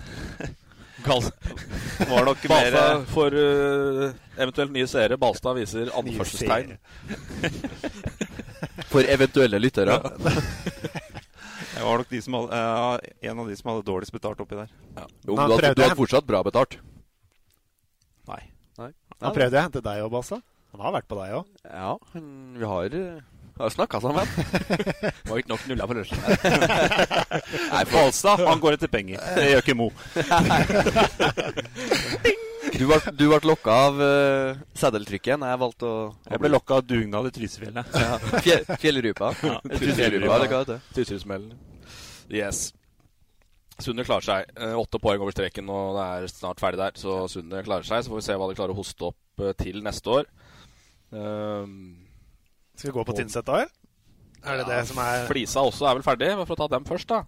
Var 2.09 2.25
nok 2.25 2.49
mer 2.49 3.05
for 3.11 3.35
uh, 3.35 4.13
eventuelt 4.37 4.73
nye 4.75 4.87
seere. 4.87 5.17
Balstad 5.21 5.55
viser 5.59 5.91
anførselstegn. 5.99 6.77
For 8.93 9.09
eventuelle 9.09 9.59
lyttere. 9.59 9.97
Jeg 11.73 11.85
var 11.87 12.03
nok 12.03 12.11
de 12.13 12.21
som 12.23 12.35
hadde, 12.39 12.61
eh, 12.61 13.29
en 13.31 13.43
av 13.43 13.51
de 13.51 13.57
som 13.59 13.71
hadde 13.73 13.87
dårligst 13.89 14.15
betalt 14.15 14.43
oppi 14.45 14.59
der. 14.59 14.71
Jo, 15.25 15.33
du, 15.33 15.41
hadde, 15.41 15.73
du 15.73 15.83
hadde 15.83 15.99
fortsatt 15.99 16.29
bra 16.29 16.43
betalt. 16.47 16.77
Nei. 18.29 18.43
Han 18.79 19.35
prøvde 19.35 19.59
å 19.59 19.65
hente 19.65 19.83
deg 19.85 20.05
òg, 20.05 20.13
Balstad. 20.13 20.45
Han 20.73 20.81
har 20.87 20.95
vært 20.99 21.09
på 21.11 21.19
deg 21.19 21.29
òg. 21.41 21.47
Ja, 21.67 21.93
vi 22.13 22.69
har, 22.69 22.89
eh, 23.59 23.65
jo 23.65 23.71
snakka 23.77 24.01
sammen. 24.03 24.27
Var 25.29 25.43
ikke 25.43 25.53
nok 25.53 25.67
nulla 25.71 25.89
på 25.89 25.97
lunsjen. 25.99 26.19
Nei, 27.75 27.85
Falstad 27.93 28.45
han 28.47 28.63
går 28.63 28.79
etter 28.79 28.93
penger. 28.93 29.23
Det 29.37 29.51
gjør 29.51 29.65
ikke 29.67 29.79
Mo. 29.79 29.91
Du 32.73 32.87
ble, 32.89 32.97
du 33.19 33.27
ble 33.29 33.39
lokka 33.45 33.73
av 33.89 33.99
uh, 34.01 34.61
seddeltrykken. 34.79 35.43
Jeg 35.45 35.59
valgte 35.61 35.87
å 35.87 35.97
Jeg 36.25 36.41
ble 36.41 36.51
lokka 36.51 36.79
av 36.81 36.87
dugnad 36.89 37.29
i 37.29 37.33
Trysefjellet. 37.37 37.99
Ja. 38.01 38.17
Fjell, 38.43 38.65
fjellrypa. 38.81 39.29
Ja, 39.45 39.59
Trysselrypa, 39.67 40.31
eller 40.39 40.49
hva 40.49 40.63
heter 40.63 40.79
det? 40.79 40.95
Tyssilsmellen. 40.97 41.53
Yes. 42.33 42.71
Sundet 43.83 44.07
klarer 44.09 44.25
seg. 44.25 44.53
Eh, 44.57 44.75
Åtte 44.79 45.01
poeng 45.03 45.21
over 45.23 45.35
streken, 45.35 45.69
og 45.73 45.99
det 45.99 46.07
er 46.07 46.33
snart 46.33 46.63
ferdig 46.63 46.81
der. 46.81 46.97
Så 47.01 47.19
Sundet 47.33 47.67
klarer 47.67 47.87
seg. 47.87 48.05
Så 48.05 48.13
får 48.13 48.21
vi 48.21 48.27
se 48.29 48.39
hva 48.41 48.49
de 48.49 48.57
klarer 48.59 48.75
å 48.75 48.79
hoste 48.79 49.11
opp 49.11 49.45
eh, 49.45 49.55
til 49.59 49.83
neste 49.85 50.17
år. 50.21 50.31
Um, 51.13 52.02
Skal 52.77 52.91
vi 52.91 52.97
gå 52.97 53.05
på 53.07 53.15
Tynset 53.17 53.47
da, 53.47 53.63
eller? 53.63 53.79
Er 54.43 54.59
det 54.59 54.67
det 54.67 54.81
som 54.89 54.99
er 54.99 55.29
Flisa 55.29 55.63
også 55.63 55.87
er 55.87 55.99
vel 55.99 56.05
ferdig, 56.07 56.33
men 56.35 56.49
for 56.49 56.57
å 56.57 56.65
ta 56.65 56.71
dem 56.73 56.87
først, 56.89 57.13
da. 57.13 57.23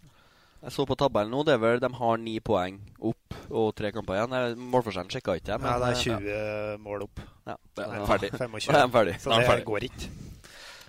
Jeg 0.65 0.73
så 0.73 0.87
på 0.89 0.97
tabellen 0.97 1.31
nå. 1.35 1.43
det 1.45 1.59
er 1.59 1.61
vel, 1.61 1.81
De 1.83 1.91
har 1.93 2.21
ni 2.23 2.39
poeng 2.41 2.79
opp 3.05 3.35
og 3.53 3.75
tre 3.77 3.91
kamper 3.93 4.17
igjen. 4.17 4.63
Målforskjellen 4.73 5.13
sjekka 5.13 5.37
ikke 5.37 5.53
jeg. 5.53 5.61
Ja, 5.61 5.75
det 5.83 5.91
er 5.91 6.23
eh, 6.25 6.79
20 6.79 6.85
mål 6.87 7.05
opp. 7.05 7.21
Ja, 7.45 7.57
det 7.77 7.89
ja. 7.91 8.05
ferdig. 8.09 8.31
25. 8.33 8.71
Da 8.73 8.81
er 8.81 8.95
ferdig. 8.95 9.17
Så 9.21 9.31
er 9.35 9.43
det 9.43 9.51
ferdig. 9.51 9.67
går 9.69 9.87
ikke. 9.91 10.09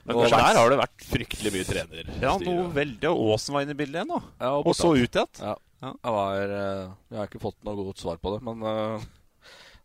Men 0.05 0.19
Og 0.21 0.27
der 0.29 0.59
har 0.61 0.71
det 0.71 0.77
vært 0.79 1.05
Fryktelig 1.09 1.51
mye 1.51 1.67
trener. 1.67 2.09
Ja, 2.21 2.33
noe 2.39 2.65
veldig. 2.73 3.11
Og 3.11 3.33
Aasen 3.35 3.57
var 3.57 3.65
inne 3.65 3.75
i 3.75 3.79
bildet 3.81 3.99
igjen 3.99 4.13
da. 4.13 4.21
Ja, 4.39 4.53
og 4.53 4.69
Og 4.71 4.77
så 4.77 4.93
ut 4.95 5.19
igjen. 5.19 5.31
Ja. 5.41 5.57
Ja. 5.83 5.91
Jeg, 5.91 6.13
var, 6.15 6.55
eh, 6.55 6.83
jeg 7.11 7.19
har 7.19 7.29
ikke 7.29 7.43
fått 7.43 7.57
noe 7.67 7.87
godt 7.89 8.01
svar 8.01 8.21
på 8.21 8.31
det, 8.33 8.39
men 8.47 8.63
eh, 8.69 9.09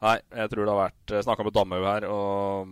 Nei, 0.00 0.14
jeg 0.32 0.48
tror 0.48 0.64
det 0.64 0.72
har 0.72 0.78
vært 0.86 1.12
uh, 1.12 1.22
Snakka 1.26 1.44
med 1.44 1.52
Damhaug 1.52 1.82
her, 1.84 2.06
og 2.08 2.70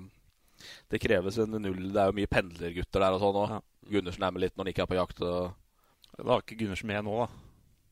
det 0.92 1.03
kreves 1.03 1.38
en 1.42 1.59
null. 1.59 1.90
Det 1.92 2.01
er 2.01 2.11
jo 2.11 2.16
mye 2.16 2.31
pendlergutter 2.31 3.05
der 3.05 3.16
og 3.16 3.24
sånn 3.24 3.42
òg. 3.42 3.57
Ja. 3.57 3.61
Gundersen 3.88 4.24
er 4.24 4.33
med 4.35 4.44
litt 4.44 4.57
når 4.57 4.64
han 4.64 4.72
ikke 4.72 4.85
er 4.87 4.90
på 4.90 4.98
jakt. 4.98 5.20
Og... 5.24 5.85
Da 6.18 6.31
har 6.33 6.44
ikke 6.44 6.59
Gundersen 6.62 6.90
med 6.90 7.07
nå, 7.07 7.20
da. 7.24 7.44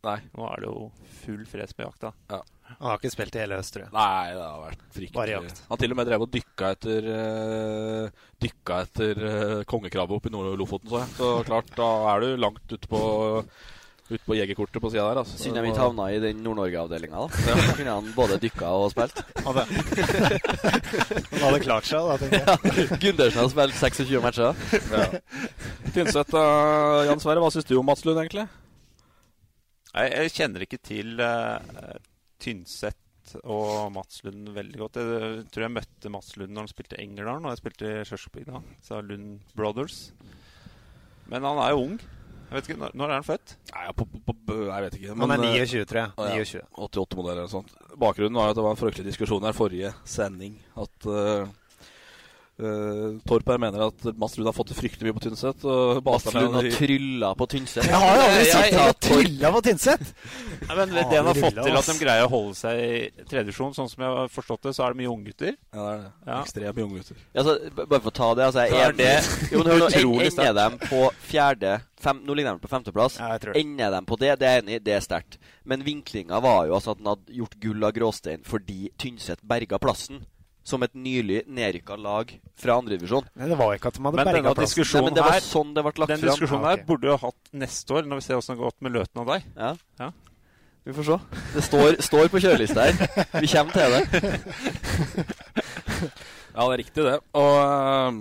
Nei. 0.07 0.19
Nå 0.37 0.47
er 0.53 0.63
det 0.63 0.69
jo 0.69 0.83
full 1.23 1.43
fres 1.51 1.73
med 1.77 1.89
jakta. 1.89 2.13
Han 2.31 2.89
har 2.91 2.99
ikke 2.99 3.13
spilt 3.15 3.37
i 3.37 3.43
hele 3.43 3.59
høst, 3.59 3.73
tror 3.75 3.87
jeg. 3.87 3.93
Nei, 3.95 4.35
det 4.35 4.43
har 4.43 4.61
vært 4.63 4.83
fryktelig 4.95 5.17
Bare 5.17 5.35
jakt. 5.37 5.63
Han 5.71 5.81
til 5.81 5.95
og 5.95 5.99
med 5.99 6.09
drev 6.09 6.25
og 6.27 6.33
dykka 6.35 6.71
etter 6.75 7.09
uh, 7.11 8.25
Dykka 8.43 8.79
etter 8.87 9.23
uh, 9.23 9.63
kongekrabbe 9.71 10.19
oppe 10.19 10.31
i 10.31 10.35
Nord-Lofoten, 10.35 10.91
så 10.91 11.03
jeg. 11.03 11.13
Så 11.19 11.31
klart, 11.49 11.73
da 11.79 11.89
er 12.13 12.23
du 12.25 12.43
langt 12.43 12.75
ute 12.75 12.91
på 12.91 13.03
Ute 14.07 14.23
på 14.23 14.37
jegerkortet 14.39 14.79
på 14.83 14.91
sida 14.93 15.03
der. 15.09 15.19
Altså. 15.23 15.39
Synd 15.41 15.57
de 15.59 15.63
ikke 15.67 15.83
havna 15.83 16.05
i 16.15 16.21
den 16.23 16.43
Nord-Norge-avdelinga. 16.45 17.25
da 17.27 17.55
Da 17.57 17.73
kunne 17.75 17.95
han 17.97 18.13
både 18.15 18.37
dykka 18.43 18.69
og 18.71 18.93
spilt. 18.93 19.19
Han 19.43 19.57
hadde 21.43 21.63
klart 21.65 21.89
seg, 21.89 22.07
da, 22.07 22.19
tenker 22.21 22.39
jeg. 22.45 22.87
Gundersen 23.03 23.43
har 23.43 23.51
spilt 23.51 23.81
26 23.81 24.23
matcher. 24.23 24.55
Ja. 24.93 25.09
Tynset, 25.91 26.37
uh, 26.39 27.03
Jan 27.09 27.23
Sverre, 27.25 27.43
hva 27.43 27.51
syns 27.51 27.67
du 27.67 27.75
om 27.81 27.91
Mats 27.91 28.07
Lund, 28.07 28.23
egentlig? 28.23 28.47
Jeg, 29.91 30.15
jeg 30.15 30.35
kjenner 30.39 30.67
ikke 30.69 30.83
til 30.87 31.19
uh, 31.19 31.59
Tynset 32.43 33.03
og 33.43 33.91
Mats 33.91 34.23
Lund 34.23 34.53
veldig 34.55 34.85
godt. 34.85 35.03
Jeg 35.03 35.47
tror 35.51 35.67
jeg 35.67 35.77
møtte 35.81 36.13
Mats 36.15 36.37
Lund 36.39 36.55
når 36.55 36.69
han 36.69 36.75
spilte 36.77 37.03
Engerdalen, 37.03 37.43
og 37.43 37.57
jeg 37.57 37.65
spilte 37.65 37.91
i 37.91 38.05
Skjørsbygda. 38.07 38.63
Så 38.87 39.03
Lund 39.03 39.41
Brothers. 39.59 40.13
Men 41.27 41.43
han 41.43 41.59
er 41.59 41.75
jo 41.75 41.89
ung. 41.89 41.99
Jeg 42.47 42.55
vet 42.57 42.69
ikke, 42.71 42.79
Når, 42.81 42.95
når 42.95 43.11
er 43.11 43.15
han 43.19 43.27
født? 43.27 43.57
Nei, 43.75 43.85
på, 43.99 44.07
på, 44.07 44.35
på, 44.47 44.57
jeg 44.69 44.87
vet 44.87 44.99
ikke. 45.01 45.15
Men, 45.19 45.31
Han 45.35 45.45
er 45.45 45.61
eh, 45.61 45.67
29, 45.67 45.85
tror 45.91 46.01
jeg. 46.03 46.11
ah, 46.17 46.31
ja, 46.31 46.45
29. 46.47 46.65
88-modell 46.87 47.33
eller 47.35 47.47
noe 47.49 47.55
sånt. 47.57 47.77
Bakgrunnen 47.99 48.39
var 48.39 48.51
at 48.53 48.59
det 48.61 48.67
var 48.67 48.77
en 48.77 48.81
fryktelig 48.83 49.07
diskusjon 49.11 49.47
her 49.49 49.57
forrige 49.57 49.93
sending. 50.07 50.59
At 50.79 51.09
uh, 51.11 51.49
uh, 52.63 53.17
Torp 53.29 53.51
her 53.51 53.59
mener 53.61 53.87
at 53.89 54.07
Mats 54.21 54.37
Lund 54.39 54.49
har 54.51 54.55
fått 54.57 54.71
det 54.73 54.77
fryktelig 54.79 55.09
mye 55.11 55.17
på 55.19 55.25
Tynset. 55.27 55.65
og 55.67 56.03
Mats 56.07 56.29
Lund 56.35 56.55
har 56.57 56.69
trylla 56.77 57.33
på 57.41 57.49
Tynset. 57.57 57.89
Jeg 57.89 58.01
har 58.05 58.17
jo 58.21 58.27
aldri 58.29 58.45
sett 58.51 58.69
jeg- 58.71 58.79
deg 58.79 59.01
trylla 59.09 59.53
på 59.57 59.63
Tynset! 59.67 60.13
Nei, 60.67 60.77
men 60.77 60.95
det 60.95 61.03
Ah, 61.07 61.11
han 61.17 61.27
har 61.33 61.35
fått 61.41 61.59
til, 61.59 61.77
at 61.81 61.91
de 61.91 61.99
greier 62.05 62.25
å 62.27 62.31
holde 62.33 62.55
seg 62.59 62.81
i 62.81 63.25
tredjevisjon, 63.29 63.75
sånn 63.77 63.91
som 63.91 64.03
jeg 64.07 64.17
har 64.21 64.31
forstått 64.33 64.63
det, 64.69 64.77
så 64.77 64.87
er 64.87 64.95
det 64.95 65.01
mye 65.03 65.13
unggutter. 65.13 65.53
Ja, 65.75 65.83
det 65.83 65.91
er 65.91 66.01
det. 66.01 66.13
Ja. 66.27 66.39
Ekstremt 66.43 66.79
mye 66.81 66.87
unggutter. 66.89 67.21
Altså, 67.35 67.59
bare 67.83 68.01
for 68.01 68.11
å 68.13 68.17
ta 68.21 68.31
det, 68.39 68.49
altså, 68.49 68.65
jeg 68.67 68.81
er 68.81 68.89
er 68.89 68.97
det. 69.03 69.13
Jo, 69.53 69.59
men 69.61 69.73
hør 69.73 69.85
nå. 69.85 69.91
Ender 70.27 70.57
de 70.57 70.89
på 70.89 71.03
fjerde 71.29 71.77
fem, 72.07 72.23
Nå 72.27 72.37
ligger 72.39 72.55
de 72.57 72.63
på 72.63 72.71
femteplass. 72.71 73.19
Ja. 73.21 73.35
Ender 73.59 73.91
de 73.99 74.01
på 74.09 74.17
det, 74.23 74.33
det 74.41 74.49
er 74.49 74.63
enig 74.63 74.79
det 74.87 74.95
er 74.97 75.05
sterkt. 75.05 75.37
Men 75.67 75.83
vinklinga 75.87 76.39
var 76.45 76.65
jo 76.71 76.79
altså 76.79 76.95
at 76.95 77.03
han 77.03 77.13
hadde 77.13 77.37
gjort 77.43 77.59
gull 77.63 77.85
av 77.91 77.93
gråstein 77.99 78.47
fordi 78.47 78.87
Tynset 79.03 79.43
berga 79.47 79.79
plassen. 79.83 80.23
Som 80.67 80.83
et 80.83 80.97
nylig 80.99 81.45
nedrykka 81.47 81.95
lag 82.03 82.33
fra 82.59 82.75
andredivisjon. 82.81 83.29
Det 83.39 83.55
var 83.59 83.77
ikke 83.77 83.93
at 83.93 83.99
de 84.01 84.03
hadde 84.03 84.19
Men 84.19 84.33
denne 84.35 84.55
diskusjonen 84.59 85.05
Nei, 85.05 85.11
men 85.13 85.15
det 85.15 85.23
var 85.23 85.37
her 85.37 85.45
sånn 85.47 85.69
det 85.77 85.85
ble 85.87 85.93
lagt 86.03 86.11
Den 86.11 86.19
fram. 86.25 86.33
diskusjonen 86.33 86.65
Ah, 86.67 86.73
her 86.75 86.81
burde 86.89 87.07
jo 87.07 87.15
ha 87.15 87.21
hatt 87.29 87.53
neste 87.63 87.95
år, 87.95 88.09
når 88.11 88.19
vi 88.19 88.25
ser 88.27 88.41
åssen 88.41 88.57
det 88.57 88.59
har 88.65 88.73
gått 88.73 88.83
med 88.83 88.97
Løten 88.97 89.23
og 89.23 89.31
deg. 89.31 89.47
Ja. 89.55 89.71
Ja. 90.03 90.09
Vi 90.87 90.95
får 90.97 91.07
se. 91.07 91.19
Det 91.55 91.63
står, 91.69 92.01
står 92.09 92.33
på 92.35 92.43
kjørelista 92.43 92.89
her. 92.89 92.99
Vi 93.43 93.53
kommer 93.55 93.79
til 93.79 93.95
det. 93.95 94.03
Ja, 96.57 96.65
det 96.65 96.73
er 96.73 96.81
riktig, 96.81 97.03
det. 97.05 97.17
Og 97.37 97.55
øh, 97.61 98.21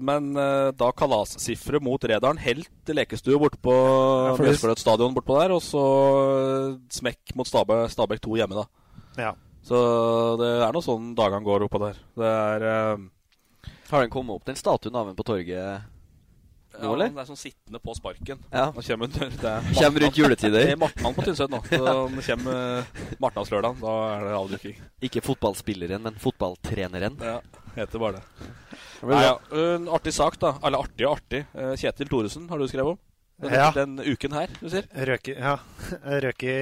Men 0.00 0.30
øh, 0.36 0.70
da 0.78 0.88
kalassifre 0.96 1.80
mot 1.84 2.04
Redalen. 2.08 2.40
Helt 2.40 2.92
lekestue 2.94 3.38
borte 3.40 3.60
på 3.62 3.74
Ja, 3.74 4.36
det- 4.36 4.46
Mjøsfløt 4.46 4.80
stadion 4.80 5.14
bortpå 5.16 5.36
der. 5.40 5.52
Og 5.56 5.62
så 5.62 5.82
øh, 5.82 6.78
smekk 6.90 7.36
mot 7.36 7.48
Stabæk, 7.48 7.90
Stabæk 7.92 8.24
2 8.24 8.40
hjemme, 8.40 8.62
da. 8.62 8.66
Ja. 9.18 9.34
Så 9.68 9.76
det 10.40 10.48
er 10.64 10.72
nå 10.72 10.80
sånn 10.84 11.12
dagene 11.18 11.44
går 11.44 11.66
oppå 11.66 11.80
der. 11.82 12.00
Det 12.16 12.32
er 12.32 12.66
uh... 12.96 13.06
Har 13.90 14.04
den 14.04 14.12
kommet 14.12 14.36
opp, 14.36 14.44
den 14.44 14.56
statuen 14.56 14.96
av 14.96 15.08
den 15.08 15.16
på 15.16 15.24
torget 15.24 15.84
ja, 16.78 16.84
nå, 16.84 16.92
eller? 16.94 17.10
Det 17.10 17.22
er 17.22 17.28
sånn 17.28 17.40
sittende 17.40 17.80
på 17.82 17.94
sparken. 17.96 18.40
Ja. 18.52 18.68
Nå 18.74 18.82
kommer 18.84 19.08
det 19.10 19.28
er 19.50 19.64
Kommer 19.74 20.04
rundt 20.04 20.18
juletider. 20.20 20.58
Det 20.60 20.74
er 20.74 20.80
Martnan 20.80 21.16
på 21.16 21.24
Tynset 21.26 21.50
nå. 21.50 21.60
Så 21.66 21.80
det 21.80 22.24
kommer 22.28 22.90
Martnadslørdag, 23.24 23.80
da 23.80 23.94
er 24.12 24.26
det 24.26 24.34
avduking. 24.38 24.76
Ikke 25.08 25.24
fotballspilleren, 25.24 26.04
men 26.04 26.20
fotballtreneren. 26.22 27.18
Ja, 27.24 27.38
heter 27.80 28.02
bare 28.02 28.18
det. 28.18 28.48
Nei, 29.08 29.20
ja. 29.22 29.34
En 29.76 29.88
artig 29.94 30.12
sak, 30.16 30.38
da. 30.42 30.54
Eller 30.62 30.78
artig 30.84 31.06
og 31.06 31.16
artig. 31.18 31.44
Eh, 31.54 31.74
Kjetil 31.78 32.08
Thoresen 32.10 32.48
har 32.50 32.58
du 32.58 32.66
skrevet 32.70 32.96
om. 32.96 32.98
Den, 33.40 33.52
Ja. 33.54 33.68
den 33.70 33.92
uken 34.02 34.32
her, 34.34 34.48
du 34.58 34.66
sier. 34.68 34.82
Røke, 35.06 35.36
ja. 35.38 35.52
Røke 36.24 36.54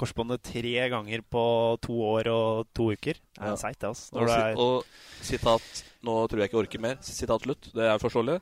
korsbåndet 0.00 0.40
tre 0.48 0.88
ganger 0.88 1.20
på 1.28 1.42
to 1.84 1.92
år 1.92 2.30
og 2.32 2.66
to 2.72 2.86
uker. 2.94 3.18
Det 3.20 3.42
er 3.42 3.50
Ja. 3.52 3.56
seigt, 3.60 3.80
det. 3.80 3.90
Altså. 3.92 4.56
Og, 4.56 4.84
sitat 5.20 5.84
Nå 6.06 6.14
tror 6.30 6.38
jeg 6.38 6.48
ikke 6.48 6.56
jeg 6.56 6.66
orker 6.68 6.80
mer. 6.80 6.96
Sitat 7.02 7.42
slutt. 7.42 7.68
Det 7.74 7.82
er 7.84 7.98
forståelig. 7.98 8.40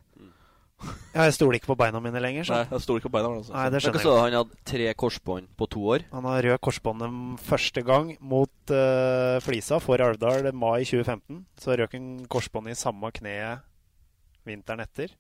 Ja, 1.15 1.27
jeg 1.27 1.35
stoler 1.37 1.59
ikke 1.59 1.71
på 1.73 1.77
beina 1.81 2.01
mine 2.05 2.23
lenger. 2.23 2.47
Så. 2.49 2.57
Nei, 2.57 2.69
jeg 2.71 2.85
stoler 2.85 3.03
ikke 3.03 3.11
på 3.11 3.17
beina. 3.17 3.33
Altså. 3.39 3.55
Nei, 3.57 3.65
det 3.75 3.83
skjønner 3.85 4.05
så 4.05 4.15
jeg. 4.15 4.23
han 4.25 4.39
hadde 4.39 4.61
tre 4.73 4.95
korsbånd 5.05 5.51
på 5.59 5.69
to 5.75 5.85
år? 5.97 6.07
Han 6.15 6.29
har 6.31 6.49
rød 6.49 6.63
korsbåndet 6.69 7.45
første 7.49 7.85
gang 7.87 8.15
mot 8.21 8.75
uh, 8.75 9.41
Flisa 9.45 9.81
for 9.83 10.05
Alvdal 10.05 10.51
mai 10.53 10.87
2015. 10.87 11.45
Så 11.61 11.79
røk 11.81 11.99
han 11.99 12.09
korsbåndet 12.31 12.77
i 12.77 12.83
samme 12.85 13.13
kneet 13.15 13.65
vinteren 14.45 14.85
etter. 14.85 15.15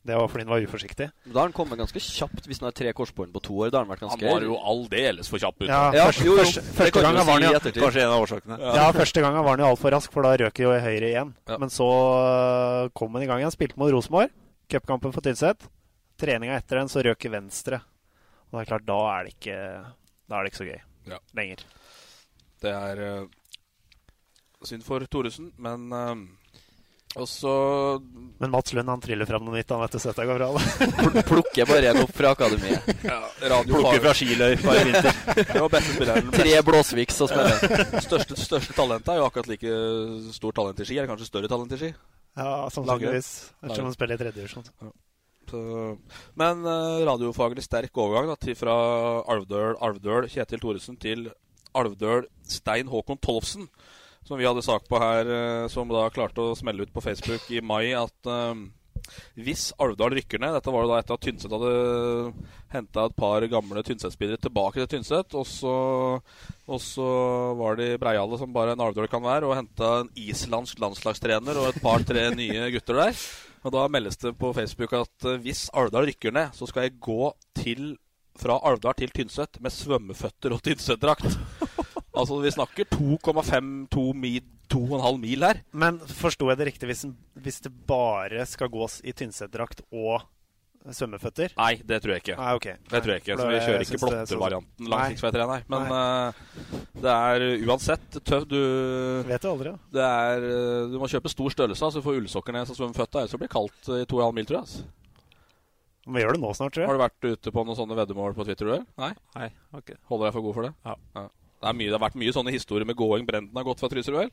Det 0.00 0.16
var 0.16 0.30
fordi 0.32 0.46
han 0.46 0.52
var 0.54 0.62
uforsiktig. 0.64 1.06
Da 1.28 1.36
har 1.36 1.50
han 1.50 1.52
kommet 1.52 1.76
ganske 1.76 2.00
kjapt 2.00 2.46
hvis 2.48 2.62
han 2.62 2.70
har 2.70 2.76
tre 2.76 2.92
korsbånd 2.96 3.34
på 3.34 3.42
to 3.44 3.58
år. 3.60 3.68
Da 3.72 3.82
har 3.82 3.84
han 3.84 3.92
vært 3.92 4.06
Han 4.08 4.22
var 4.24 4.46
jo 4.46 4.56
aldeles 4.56 5.28
for 5.28 5.42
kjapp 5.42 5.58
ute. 5.60 5.68
Ja, 5.68 5.90
Ja, 5.92 6.06
første, 6.08 6.24
jo, 6.24 6.36
jo. 6.38 6.44
første, 6.46 6.62
første 6.78 6.94
kan 6.94 7.04
gangen 7.04 7.26
var 7.28 7.36
han 7.36 7.44
i 7.44 7.50
jo. 7.52 7.82
Kanskje 7.84 8.04
en 8.06 8.14
av 8.14 8.24
årsakene. 8.24 8.58
Ja, 8.80 8.86
første 8.96 9.20
gangen 9.20 9.44
var 9.44 9.58
han 9.58 9.64
jo 9.66 9.68
altfor 9.74 9.92
rask, 9.92 10.12
for 10.14 10.24
da 10.24 10.32
røk 10.40 10.62
jo 10.64 10.72
høyre 10.72 11.10
igjen. 11.10 11.34
Ja. 11.50 11.58
Men 11.60 11.72
så 11.74 11.88
øh, 11.90 12.88
kom 12.96 13.12
han 13.12 13.26
i 13.26 13.28
gang 13.28 13.44
igjen. 13.44 13.52
Spilte 13.52 13.76
mot 13.76 13.92
Rosenborg. 13.92 14.32
Cupkampen 14.70 15.12
for 15.14 15.24
Tynset. 15.24 15.66
Treninga 16.20 16.56
etter 16.60 16.80
den 16.80 16.90
så 16.92 17.02
røk 17.04 17.24
i 17.28 17.32
venstre. 17.32 17.80
Og 18.50 18.58
det 18.58 18.64
er 18.64 18.70
klart, 18.72 18.86
da 18.88 18.98
er 19.16 19.26
det 19.28 19.34
ikke, 19.36 19.58
da 20.30 20.36
er 20.40 20.42
det 20.46 20.52
ikke 20.52 20.62
så 20.64 20.68
gøy 20.70 20.80
Ja. 21.14 21.18
lenger. 21.38 21.62
Det 22.60 22.72
er 22.76 23.00
uh, 23.22 23.28
synd 24.68 24.84
for 24.84 25.00
Thoresen, 25.08 25.52
men 25.56 25.86
uh, 25.94 26.12
også 27.20 27.52
Men 28.38 28.52
Mats 28.52 28.74
Lund 28.76 28.88
han 28.92 29.00
triller 29.02 29.26
fram 29.26 29.42
noe 29.46 29.56
nytt. 29.56 29.70
Han 29.74 29.80
vet 29.82 29.96
du 29.96 29.98
sett 29.98 30.12
dette 30.14 30.26
går 30.28 30.38
bra. 30.38 30.50
Pl- 31.00 31.24
Plukker 31.30 31.66
bare 31.70 31.90
en 31.94 32.02
opp 32.04 32.12
fra 32.14 32.34
akademiet. 32.36 32.86
ja, 33.02 33.16
Plukker 33.66 34.02
fra 34.04 34.12
skiløypa 34.14 34.76
i 34.76 34.84
vinter. 34.90 35.18
Det 35.54 35.56
var 35.64 35.72
beste 35.72 35.96
spilleren. 35.96 36.30
Tre 36.36 36.52
Blåsviks 36.68 37.18
og 37.24 37.32
spiller. 37.32 37.98
Største, 38.04 38.36
største 38.38 38.76
talentet 38.76 39.10
er 39.14 39.18
jo 39.22 39.26
akkurat 39.26 39.50
like 39.50 39.72
stort 40.36 40.58
talent 40.60 40.78
i 40.84 40.86
ski. 40.86 41.00
Eller 41.00 41.10
kanskje 41.10 41.30
større 41.32 41.50
talent 41.50 41.74
i 41.74 41.80
ski. 41.80 41.90
Ja, 42.38 42.70
sannsynligvis. 42.70 43.30
Ettersom 43.62 43.88
han 43.88 43.96
spiller 43.96 44.16
i 44.16 44.22
tredje 44.22 44.38
divisjon. 44.38 44.66
Så, 45.50 45.60
men 46.38 46.60
uh, 46.62 47.02
radiofaglig 47.08 47.64
sterk 47.66 47.96
overgang 47.98 48.28
da, 48.30 48.36
til 48.38 48.54
fra 48.58 48.74
Alvdøl, 49.32 49.74
Alvdøl 49.82 50.28
Kjetil 50.30 50.62
Thoresen 50.62 50.98
til 51.00 51.26
Alvdøl 51.74 52.28
Stein 52.46 52.90
Håkon 52.90 53.18
Tollefsen. 53.18 53.66
Som 54.28 54.38
vi 54.38 54.46
hadde 54.46 54.62
sak 54.62 54.84
på 54.86 55.00
her, 55.00 55.26
uh, 55.26 55.66
som 55.72 55.90
da 55.90 56.06
klarte 56.14 56.44
å 56.44 56.58
smelle 56.58 56.86
ut 56.86 56.94
på 56.94 57.02
Facebook 57.02 57.48
i 57.50 57.62
mai 57.64 57.90
at 57.98 58.30
eh, 58.30 58.62
hvis 59.38 59.70
Alvdal 59.80 60.14
rykker 60.18 60.40
ned 60.42 60.54
Dette 60.56 60.72
var 60.72 60.84
jo 60.84 60.90
da 60.92 60.98
etter 61.00 61.16
at 61.16 61.24
Tynset 61.24 61.54
hadde 61.54 61.72
henta 62.74 63.04
et 63.08 63.16
par 63.18 63.44
gamle 63.50 63.84
Tynset-spillere 63.86 64.40
tilbake 64.42 64.80
til 64.82 64.90
Tynset. 64.94 65.36
Og 65.38 65.46
så, 65.48 65.74
og 66.70 66.82
så 66.82 67.10
var 67.58 67.78
de 67.80 67.92
breiale 68.00 68.38
som 68.40 68.52
bare 68.54 68.76
en 68.76 68.84
Alvdal 68.84 69.10
kan 69.10 69.24
være, 69.24 69.48
og 69.48 69.56
henta 69.58 69.92
en 70.04 70.12
islandsk 70.18 70.82
landslagstrener 70.82 71.58
og 71.60 71.72
et 71.72 71.80
par-tre 71.82 72.28
nye 72.36 72.70
gutter 72.74 73.02
der. 73.02 73.24
Og 73.64 73.74
da 73.74 73.88
meldes 73.92 74.16
det 74.22 74.36
på 74.40 74.52
Facebook 74.56 74.94
at 74.96 75.26
eh, 75.28 75.40
hvis 75.44 75.68
Alvdal 75.76 76.08
rykker 76.08 76.32
ned, 76.32 76.54
så 76.56 76.68
skal 76.68 76.86
jeg 76.86 77.00
gå 77.02 77.32
til 77.58 77.92
fra 78.40 78.56
Alvdal 78.64 78.96
til 78.96 79.12
Tynset 79.12 79.60
med 79.60 79.74
svømmeføtter 79.74 80.54
og 80.54 80.62
Tynset-drakt. 80.64 81.36
Altså, 82.20 82.40
vi 82.44 82.52
snakker 82.54 82.88
2,5-2 82.94 84.04
mil, 84.14 84.42
2,5 84.70 85.20
mil 85.22 85.46
her. 85.48 85.62
Men 85.72 85.98
forsto 86.20 86.48
jeg 86.52 86.60
det 86.60 86.68
riktig 86.72 86.90
hvis, 86.92 87.06
hvis 87.40 87.60
det 87.64 87.72
bare 87.90 88.44
skal 88.46 88.70
gås 88.72 89.00
i 89.02 89.12
Tynset-drakt 89.16 89.82
og 89.90 90.22
svømmeføtter? 90.96 91.52
Nei, 91.58 91.74
det 91.84 91.98
tror 92.00 92.14
jeg 92.14 92.22
ikke. 92.22 92.36
Nei, 92.40 92.52
ok. 92.56 92.66
Det 92.88 93.00
tror 93.04 93.12
jeg 93.12 93.20
ikke. 93.24 93.34
Så 93.36 93.48
vi 93.50 93.58
kjører 93.66 93.82
ikke 93.84 93.98
blottevarianten 94.00 94.06
er 94.06 94.30
sånn- 94.30 94.38
blottervarianten 94.38 94.86
Nei. 94.86 94.92
langs 94.94 95.24
rv. 95.26 95.32
3, 95.34 95.48
nei. 95.50 95.58
Men 95.74 95.90
eh, 95.96 96.78
det 97.04 97.16
er 97.16 97.44
uansett 97.68 98.16
tøft. 98.24 98.48
Du, 98.48 98.62
Vet 99.28 99.44
du 99.44 99.50
aldri, 99.50 99.74
ja. 99.74 99.82
det 99.98 100.06
er, 100.06 100.46
eh, 100.54 100.86
du 100.94 100.96
må 101.02 101.10
kjøpe 101.12 101.28
stor 101.34 101.52
størrelse, 101.52 101.82
så 101.84 102.00
du 102.00 102.06
får 102.06 102.22
ullsokker 102.22 102.56
ned 102.56 102.70
så 102.70 102.78
svømmeføtta. 102.78 103.20
Ellers 103.26 103.36
blir 103.36 103.50
det 103.50 103.52
kaldt 103.52 103.92
i 103.98 104.06
2,5 104.08 104.32
mil, 104.40 104.48
tror 104.48 104.60
jeg. 104.62 104.70
Altså. 104.70 104.88
Vi 106.10 106.22
gjør 106.24 106.32
det 106.32 106.40
nå 106.42 106.54
snart, 106.56 106.72
tror 106.72 106.82
jeg. 106.86 106.88
Har 106.88 106.96
du 106.96 107.02
vært 107.04 107.28
ute 107.28 107.52
på 107.54 107.66
noen 107.68 107.76
sånne 107.76 107.98
veddemål 108.00 108.32
på 108.40 108.48
Twitter? 108.48 108.72
Du? 108.72 108.88
Nei? 109.04 109.10
Nei, 109.36 109.50
ok. 109.76 109.92
Holder 110.08 110.30
deg 110.30 110.38
for 110.38 110.46
god 110.48 110.56
for 110.56 110.66
det? 110.70 110.72
Ja. 110.88 111.26
Det, 111.60 111.68
er 111.68 111.76
mye, 111.76 111.90
det 111.92 111.96
har 111.98 112.04
vært 112.08 112.16
mye 112.20 112.32
sånne 112.32 112.52
historier 112.54 112.86
med 112.88 112.96
gåing. 112.96 113.26
Brenden 113.28 113.56
har 113.56 113.66
gått 113.66 113.80
fra 113.82 113.90
Trysil, 113.92 114.14
OL. 114.16 114.30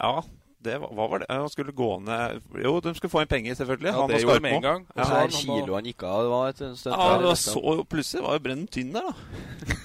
Ja, 0.00 0.22
det, 0.64 0.78
hva 0.80 1.06
var 1.08 1.22
det? 1.22 1.26
Han 1.32 1.48
skulle 1.52 1.72
gå 1.72 1.88
ned 2.04 2.40
Jo, 2.64 2.74
de 2.84 2.92
skulle 2.96 3.12
få 3.12 3.22
inn 3.24 3.30
penger, 3.32 3.54
selvfølgelig. 3.58 3.90
Ja, 3.92 3.96
han 4.00 4.10
det 4.12 4.20
gjorde 4.22 4.38
de 4.40 4.44
med 4.44 4.56
en 4.58 4.64
gang. 4.66 4.86
Ja. 4.88 5.00
Og 5.02 5.06
så- 5.06 5.12
Her 5.12 5.20
han 5.20 5.30
kilo 5.36 5.74
han 5.74 5.84
gikk 5.88 6.02
av. 6.04 6.22
Det 6.24 6.30
var 6.30 6.48
et 6.48 6.56
stunt. 6.78 6.96
Ja, 6.96 7.18
det 7.18 7.28
var 7.30 7.38
så, 7.44 7.84
plutselig 7.88 8.22
var 8.24 8.32
jo 8.38 8.44
Brennen 8.48 8.66
tynn 8.68 8.92
der, 8.92 9.08
da. 9.08 9.14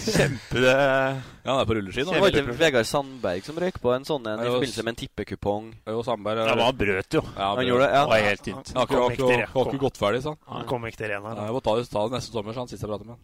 Kjempe 0.00 0.60
Ja, 0.60 1.16
han 1.44 1.60
er 1.60 1.66
på 1.68 1.74
rulleski 1.76 2.04
nå. 2.04 2.12
Det 2.14 2.20
var 2.22 2.34
ikke 2.34 2.56
Vegard 2.60 2.88
Sandberg 2.88 3.46
som 3.46 3.56
røyk 3.60 3.78
på 3.82 3.92
en 3.94 4.04
sånn 4.06 4.26
en 4.28 4.42
i 4.44 4.48
forbindelse 4.48 4.84
med 4.84 4.92
en 4.92 5.00
tippekupong. 5.00 5.64
Jo, 5.88 6.02
Sandberg 6.06 6.42
Ja, 6.44 6.54
men 6.54 6.66
han 6.68 6.78
brøt 6.78 7.16
jo. 7.16 7.22
Ja, 7.36 7.48
Han 7.56 7.66
gjorde 7.66 7.86
det, 7.86 7.90
ja. 7.94 8.02
Det 8.04 8.12
var 8.12 8.26
helt 8.28 8.44
tynt. 8.48 8.66
Han 8.76 8.86
Kom 8.90 9.72
ikke 9.72 9.82
gått 9.86 10.00
ferdig, 10.00 10.20
sa 10.24 10.34
han. 10.34 10.40
Han 10.58 10.68
kommer 10.70 10.92
ikke 10.92 11.02
til 11.02 11.12
ren 11.14 11.24
Nei. 11.26 11.34
Jeg 11.48 11.56
må 11.56 11.62
ta, 11.64 11.72
ta 11.94 12.00
det 12.06 12.12
neste 12.18 12.36
sommer, 12.36 12.52
sa 12.56 12.64
han 12.64 12.70
sist 12.72 12.84
jeg 12.84 12.90
pratet 12.92 13.06
med 13.08 13.14
ham. 13.16 13.22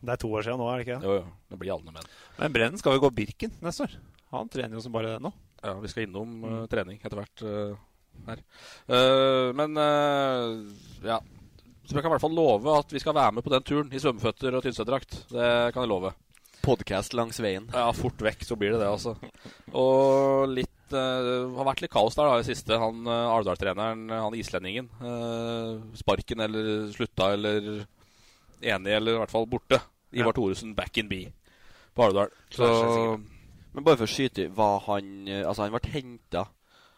Det 0.00 0.14
er 0.14 0.22
to 0.24 0.30
år 0.30 0.46
siden 0.46 0.58
nå, 0.62 0.66
er 0.70 0.76
det 0.80 0.84
ikke? 0.86 1.00
jo, 1.04 1.10
jo. 1.20 1.24
Det 1.50 1.56
blir 1.60 1.74
alle 1.74 1.90
menn. 1.94 2.08
Men 2.38 2.56
Brennen 2.56 2.80
skal 2.80 2.96
jo 2.96 3.04
gå 3.04 3.10
Birken 3.20 3.52
neste 3.64 3.80
år. 3.88 3.98
Han 4.34 4.50
trener 4.52 4.78
jo 4.78 4.84
som 4.84 4.94
bare 4.94 5.16
det 5.16 5.24
nå. 5.24 5.32
Ja, 5.60 5.74
vi 5.82 5.90
skal 5.92 6.06
innom 6.06 6.38
uh, 6.46 6.62
trening 6.72 7.00
etter 7.02 7.18
hvert 7.18 7.42
uh, 7.44 7.74
her. 8.28 8.40
Uh, 8.88 9.50
men 9.58 9.76
ja. 11.04 11.18
Så 11.90 11.96
jeg 11.96 12.04
kan 12.04 12.12
i 12.12 12.14
hvert 12.14 12.22
fall 12.22 12.36
love 12.38 12.74
at 12.78 12.92
vi 12.94 13.00
skal 13.02 13.16
være 13.16 13.34
med 13.34 13.42
på 13.42 13.50
den 13.50 13.64
turen 13.66 13.88
i 13.90 13.98
svømmeføtter 13.98 14.54
og 14.54 14.62
Tynset-drakt. 14.62 15.24
Det 15.32 15.46
kan 15.74 15.82
jeg 15.82 15.90
love. 15.90 16.12
Podcast 16.62 17.16
langs 17.18 17.40
veien. 17.42 17.66
Ja, 17.74 17.88
fort 17.96 18.20
vekk 18.22 18.44
så 18.46 18.54
blir 18.54 18.76
det 18.76 18.84
det, 18.84 18.92
altså. 18.92 19.16
Og 19.74 20.52
litt 20.54 20.94
eh, 20.94 21.30
har 21.56 21.66
vært 21.66 21.82
litt 21.82 21.90
kaos 21.90 22.14
der 22.14 22.30
da, 22.30 22.36
i 22.38 22.44
det 22.44 22.50
siste. 22.52 22.78
Han 22.78 23.02
uh, 23.10 23.32
Alvdal-treneren, 23.34 24.06
han 24.06 24.38
islendingen. 24.38 24.86
Uh, 25.02 25.82
sparken 25.98 26.46
eller 26.46 26.92
slutta 26.94 27.32
eller 27.34 27.82
enig 28.60 28.94
eller 28.94 29.16
i 29.16 29.22
hvert 29.24 29.34
fall 29.34 29.50
borte. 29.50 29.82
Ivar 30.14 30.38
Thoresen 30.38 30.76
back 30.78 31.02
in 31.02 31.10
B 31.10 31.24
på. 31.94 32.28
Så 32.54 32.70
Men 33.74 33.84
bare 33.84 33.98
for 33.98 34.06
å 34.06 34.10
skyte 34.10 34.48
var 34.54 34.82
han 34.88 35.28
eh, 35.28 35.42
Altså, 35.46 35.66
han 35.66 35.74
ble 35.74 35.92
henta 35.92 36.46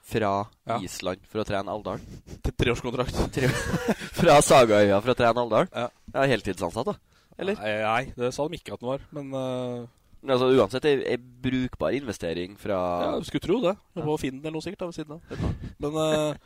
fra 0.03 0.33
Ja. 0.67 0.79
Island 0.83 1.23
for 1.31 1.43
å 1.43 1.47
trene 1.47 1.73
Alvdal? 1.73 2.03
Til 2.43 2.55
treårskontrakt. 2.65 3.19
Tre, 3.35 3.49
fra 4.21 4.39
Sagaøya 4.45 5.01
for 5.01 5.15
å 5.15 5.19
trene 5.19 5.45
Alvdal? 5.45 5.73
Ja. 5.73 5.89
ja 6.15 6.29
heltidsansatt, 6.35 6.93
da? 6.93 6.99
Eller? 7.41 7.59
Nei, 7.59 7.75
nei, 7.81 8.15
det 8.19 8.33
sa 8.37 8.47
de 8.47 8.59
ikke 8.59 8.77
at 8.77 8.83
den 8.83 8.93
var, 8.93 9.05
men 9.15 9.35
uh... 9.35 9.91
Men 10.23 10.37
altså, 10.37 10.53
uansett 10.55 10.85
ei 10.87 11.17
brukbar 11.19 11.97
investering 11.97 12.53
fra 12.61 12.77
Ja, 13.03 13.15
du 13.19 13.27
skulle 13.27 13.43
tro 13.43 13.57
det. 13.65 13.73
Det 13.97 14.05
var 14.07 14.21
Finn 14.23 14.37
eller 14.39 14.55
noe 14.55 14.63
sikkert 14.63 14.85
da, 14.85 14.91
ved 14.93 14.95
siden 14.95 15.17
av. 15.17 15.49
Men 15.83 15.97
uh, 15.99 16.37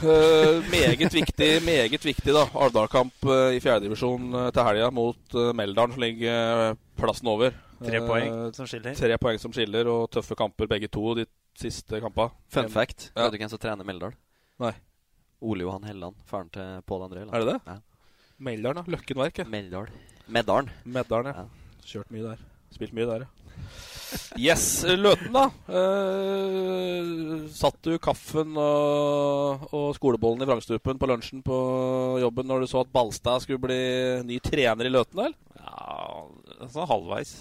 uh, 0.00 0.62
meget 0.72 1.12
viktig, 1.18 1.50
meget 1.66 2.06
viktig 2.08 2.32
da. 2.32 2.46
Alvdal-kamp 2.56 3.28
uh, 3.28 3.50
i 3.52 3.60
fjerdedivisjon 3.60 4.32
uh, 4.32 4.46
til 4.56 4.68
helga 4.70 4.88
mot 4.88 5.36
uh, 5.36 5.50
Meldalen, 5.52 5.92
som 5.92 6.06
ligger 6.06 6.80
plassen 6.96 7.28
over. 7.28 7.52
Tre 7.84 8.00
poeng 8.08 8.38
som 8.56 8.68
skiller. 8.70 8.96
Tre 8.96 9.20
poeng 9.20 9.42
som 9.42 9.52
skiller, 9.52 9.92
og 9.92 10.08
tøffe 10.16 10.38
kamper 10.38 10.70
begge 10.70 10.88
to 10.88 11.12
de 11.18 11.28
siste 11.60 12.00
kampene. 12.04 12.32
Fun 12.52 12.68
fact. 12.72 13.10
Ja. 13.14 13.26
Vet 13.26 13.36
du 13.36 13.40
hvem 13.42 13.52
som 13.52 13.60
trener 13.62 13.86
Meldal? 13.88 14.14
Nei. 14.62 14.72
Ole 15.44 15.66
Johan 15.66 15.84
Helland, 15.84 16.16
faren 16.28 16.48
til 16.52 16.82
Pål 16.88 17.06
André. 17.08 17.24
Helland. 17.24 17.36
Er 17.36 17.44
det 17.44 17.54
det? 17.54 17.60
Ja. 17.66 17.78
Meldalen, 18.38 18.82
da. 18.82 18.92
Løkken 18.96 19.20
Verk. 19.20 19.38
ja. 19.42 19.48
Meldal. 19.48 19.88
Meddalen. 20.28 20.70
Meddalen, 20.84 21.32
ja. 21.32 21.46
Kjørt 21.86 22.10
mye 22.12 22.24
der. 22.32 22.44
Spilt 22.74 22.94
mye 22.96 23.08
der, 23.08 23.26
ja. 23.26 23.32
Yes, 24.38 24.84
Løten, 24.86 25.32
da. 25.34 25.46
Eh, 25.66 27.46
satt 27.56 27.78
du 27.82 27.96
kaffen 28.02 28.52
og, 28.60 29.64
og 29.74 29.88
skolebollen 29.96 30.44
i 30.44 30.48
vrangstupen 30.48 31.00
på 31.00 31.08
lunsjen 31.10 31.42
på 31.46 31.56
jobben 32.22 32.46
når 32.46 32.62
du 32.64 32.70
så 32.70 32.84
at 32.84 32.92
Balstad 32.94 33.42
skulle 33.42 33.62
bli 33.64 33.78
ny 34.28 34.38
trener 34.44 34.88
i 34.88 34.92
Løten, 34.92 35.24
eller? 35.24 35.34
Ja, 35.58 36.68
sånn 36.70 36.88
halvveis. 36.90 37.34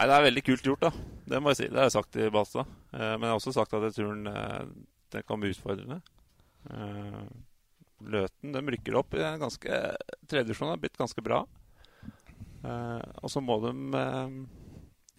Nei, 0.00 0.06
det 0.08 0.14
er 0.16 0.22
veldig 0.24 0.42
kult 0.46 0.64
gjort, 0.64 0.84
da. 0.86 0.90
Det 1.28 1.38
må 1.44 1.50
jeg 1.52 1.58
si. 1.58 1.66
Det 1.68 1.76
har 1.76 1.84
jeg 1.90 1.92
sagt 1.92 2.14
til 2.14 2.30
Balstad. 2.32 2.68
Eh, 2.96 3.10
men 3.18 3.26
jeg 3.26 3.32
har 3.34 3.36
også 3.36 3.52
sagt 3.52 3.74
at 3.76 3.84
den, 3.98 4.22
eh, 4.30 4.62
den 5.12 5.26
kan 5.28 5.42
bli 5.42 5.50
utfordrende. 5.52 5.98
Eh, 6.72 7.26
Løten 8.08 8.54
de 8.54 8.62
rykker 8.64 8.96
opp 8.96 9.12
i 9.12 9.20
en 9.20 9.42
ganske 9.42 9.68
Tredjedivisjon 10.24 10.70
har 10.70 10.80
blitt 10.80 10.96
ganske 10.96 11.20
bra. 11.20 11.42
Og 12.64 13.28
så 13.28 13.42
må 13.44 13.58
de 13.60 13.72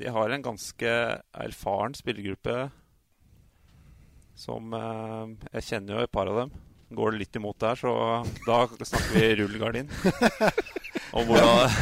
De 0.01 0.09
har 0.09 0.33
en 0.33 0.41
ganske 0.41 0.89
erfaren 1.45 1.93
spillergruppe 1.93 2.71
som 4.33 4.73
Jeg 4.73 5.67
kjenner 5.69 5.93
jo 5.93 6.09
et 6.09 6.11
par 6.11 6.25
av 6.25 6.41
dem. 6.41 6.57
Går 6.89 7.11
det 7.11 7.21
litt 7.21 7.35
imot 7.37 7.59
der, 7.61 7.77
så 7.77 8.25
da 8.47 8.65
snakker 8.65 9.13
vi 9.13 9.35
rullegardin. 9.43 9.93
Og 11.11 11.27
hvordan, 11.27 11.73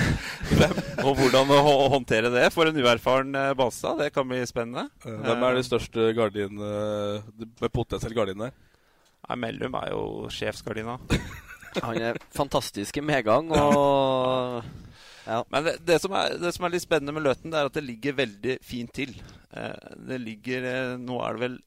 og 1.05 1.19
hvordan 1.19 1.51
å 1.53 1.75
håndtere 1.93 2.31
det 2.33 2.47
for 2.53 2.69
en 2.69 2.79
uerfaren 2.81 3.35
base. 3.57 3.93
Det 3.99 4.09
kan 4.15 4.25
bli 4.29 4.41
spennende. 4.49 4.87
Hvem 5.05 5.45
er 5.45 5.59
de 5.59 5.67
største 5.67 6.09
gardinene 6.17 6.71
med 7.37 7.69
potensiell 7.75 8.17
gardin 8.17 8.47
der? 8.47 8.55
Ja, 9.27 9.37
Mellum 9.37 9.77
er 9.77 9.91
jo 9.93 10.03
sjefsgardina. 10.33 10.97
Han 11.85 12.01
er 12.01 12.17
fantastisk 12.33 12.97
i 12.97 13.05
medgang 13.05 13.51
og 13.53 14.63
ja. 15.29 15.43
Men 15.53 15.67
det, 15.67 15.75
det, 15.85 15.99
som 16.01 16.15
er, 16.17 16.37
det 16.41 16.51
som 16.55 16.65
er 16.65 16.73
litt 16.73 16.85
spennende 16.85 17.13
med 17.13 17.27
Løten, 17.27 17.51
det 17.53 17.59
er 17.59 17.69
at 17.69 17.75
det 17.77 17.85
ligger 17.85 18.17
veldig 18.17 18.55
fint 18.65 18.93
til. 18.95 19.13
Eh, 19.53 19.89
det 20.09 20.17
ligger 20.23 20.65
eh, 20.65 20.93
Nå 20.97 21.19
er 21.25 21.35
det 21.35 21.43
vel 21.43 21.57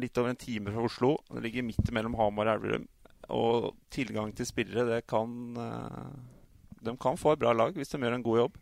litt 0.00 0.20
over 0.20 0.32
en 0.32 0.40
time 0.40 0.72
fra 0.72 0.86
Oslo. 0.88 1.10
Det 1.28 1.44
ligger 1.44 1.66
midt 1.66 1.92
mellom 1.94 2.16
Hamar 2.18 2.48
og 2.48 2.56
Elverum. 2.56 2.86
Og 3.34 3.68
tilgang 3.92 4.32
til 4.36 4.48
spillere, 4.48 4.86
det 4.88 5.02
kan 5.10 5.60
eh, 5.60 6.08
De 6.84 6.96
kan 7.00 7.18
få 7.20 7.34
et 7.34 7.42
bra 7.42 7.54
lag 7.56 7.74
hvis 7.76 7.92
de 7.92 8.00
gjør 8.00 8.18
en 8.18 8.26
god 8.26 8.40
jobb. 8.44 8.58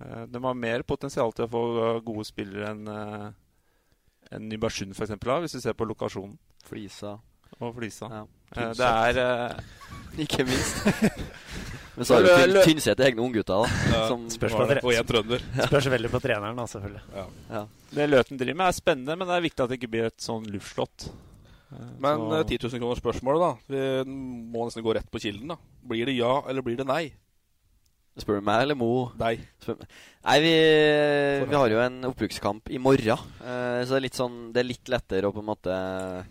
Eh, 0.00 0.24
de 0.30 0.42
har 0.44 0.58
mer 0.58 0.82
potensial 0.86 1.32
til 1.34 1.46
å 1.46 1.52
få 1.52 1.64
eh, 1.84 2.00
gode 2.06 2.26
spillere 2.28 2.72
enn 2.72 2.90
eh, 2.90 3.28
enn 4.34 4.48
Nybergsund 4.48 4.96
f.eks. 4.96 5.12
har, 5.14 5.40
hvis 5.44 5.54
du 5.54 5.60
ser 5.62 5.76
på 5.76 5.86
lokasjonen. 5.86 6.38
Flisa. 6.64 7.18
Og 7.60 7.74
Flisa. 7.76 8.08
Ja. 8.10 8.70
Det 8.74 8.88
er 8.88 9.60
Ikke 10.24 10.46
minst. 10.48 10.80
Men 11.94 12.08
så 12.08 12.16
har 12.18 12.24
du 12.50 12.56
Tynset 12.64 13.00
egne 13.06 13.22
unggutter, 13.22 13.62
da. 13.62 13.82
Ja. 13.92 14.00
Som 14.10 14.24
Spørs 14.34 14.56
Spørs 15.68 15.90
veldig 15.92 16.10
på 16.10 16.20
treneren, 16.24 16.58
da, 16.58 16.66
selvfølgelig. 16.70 17.28
Ja. 17.52 17.62
Det 17.94 18.08
Løten 18.10 18.40
driver 18.40 18.58
med, 18.58 18.66
er 18.66 18.78
spennende, 18.80 19.16
men 19.20 19.30
det 19.30 19.36
er 19.36 19.44
viktig 19.44 19.62
at 19.64 19.70
det 19.70 19.78
ikke 19.78 19.92
blir 19.92 20.08
et 20.08 20.24
sånn 20.24 20.48
luftslott. 20.50 21.06
Eh, 21.74 21.90
Men 21.98 22.18
så- 22.22 22.38
eh, 22.40 22.44
10 22.46 22.58
000 22.68 22.80
kroner 22.80 23.00
spørsmålet, 23.02 23.40
da. 23.42 23.52
Vi 23.68 24.10
må 24.54 24.64
nesten 24.68 24.84
gå 24.86 24.94
rett 24.94 25.10
på 25.10 25.20
kilden, 25.20 25.48
da. 25.48 25.56
Blir 25.84 26.06
det 26.06 26.16
ja, 26.16 26.40
eller 26.48 26.62
blir 26.62 26.76
det 26.78 26.86
nei? 26.86 27.12
Spør 28.16 28.38
du 28.38 28.44
meg 28.46 28.62
eller 28.62 28.76
Mo? 28.78 29.10
Deg. 29.18 29.40
Spør. 29.60 29.80
Nei, 30.24 30.36
vi, 30.38 30.52
vi 31.50 31.54
har 31.58 31.68
jo 31.72 31.80
en 31.82 31.96
oppbrukskamp 32.12 32.70
i 32.70 32.78
morgen. 32.78 33.18
eh, 33.42 33.82
så 33.82 33.90
det 33.90 33.98
er 33.98 34.04
litt 34.06 34.14
sånn 34.20 34.52
Det 34.54 34.60
er 34.62 34.68
litt 34.70 34.86
lettere 34.88 35.26
å 35.26 35.34
på 35.34 35.42
en 35.42 35.48
måte 35.50 36.24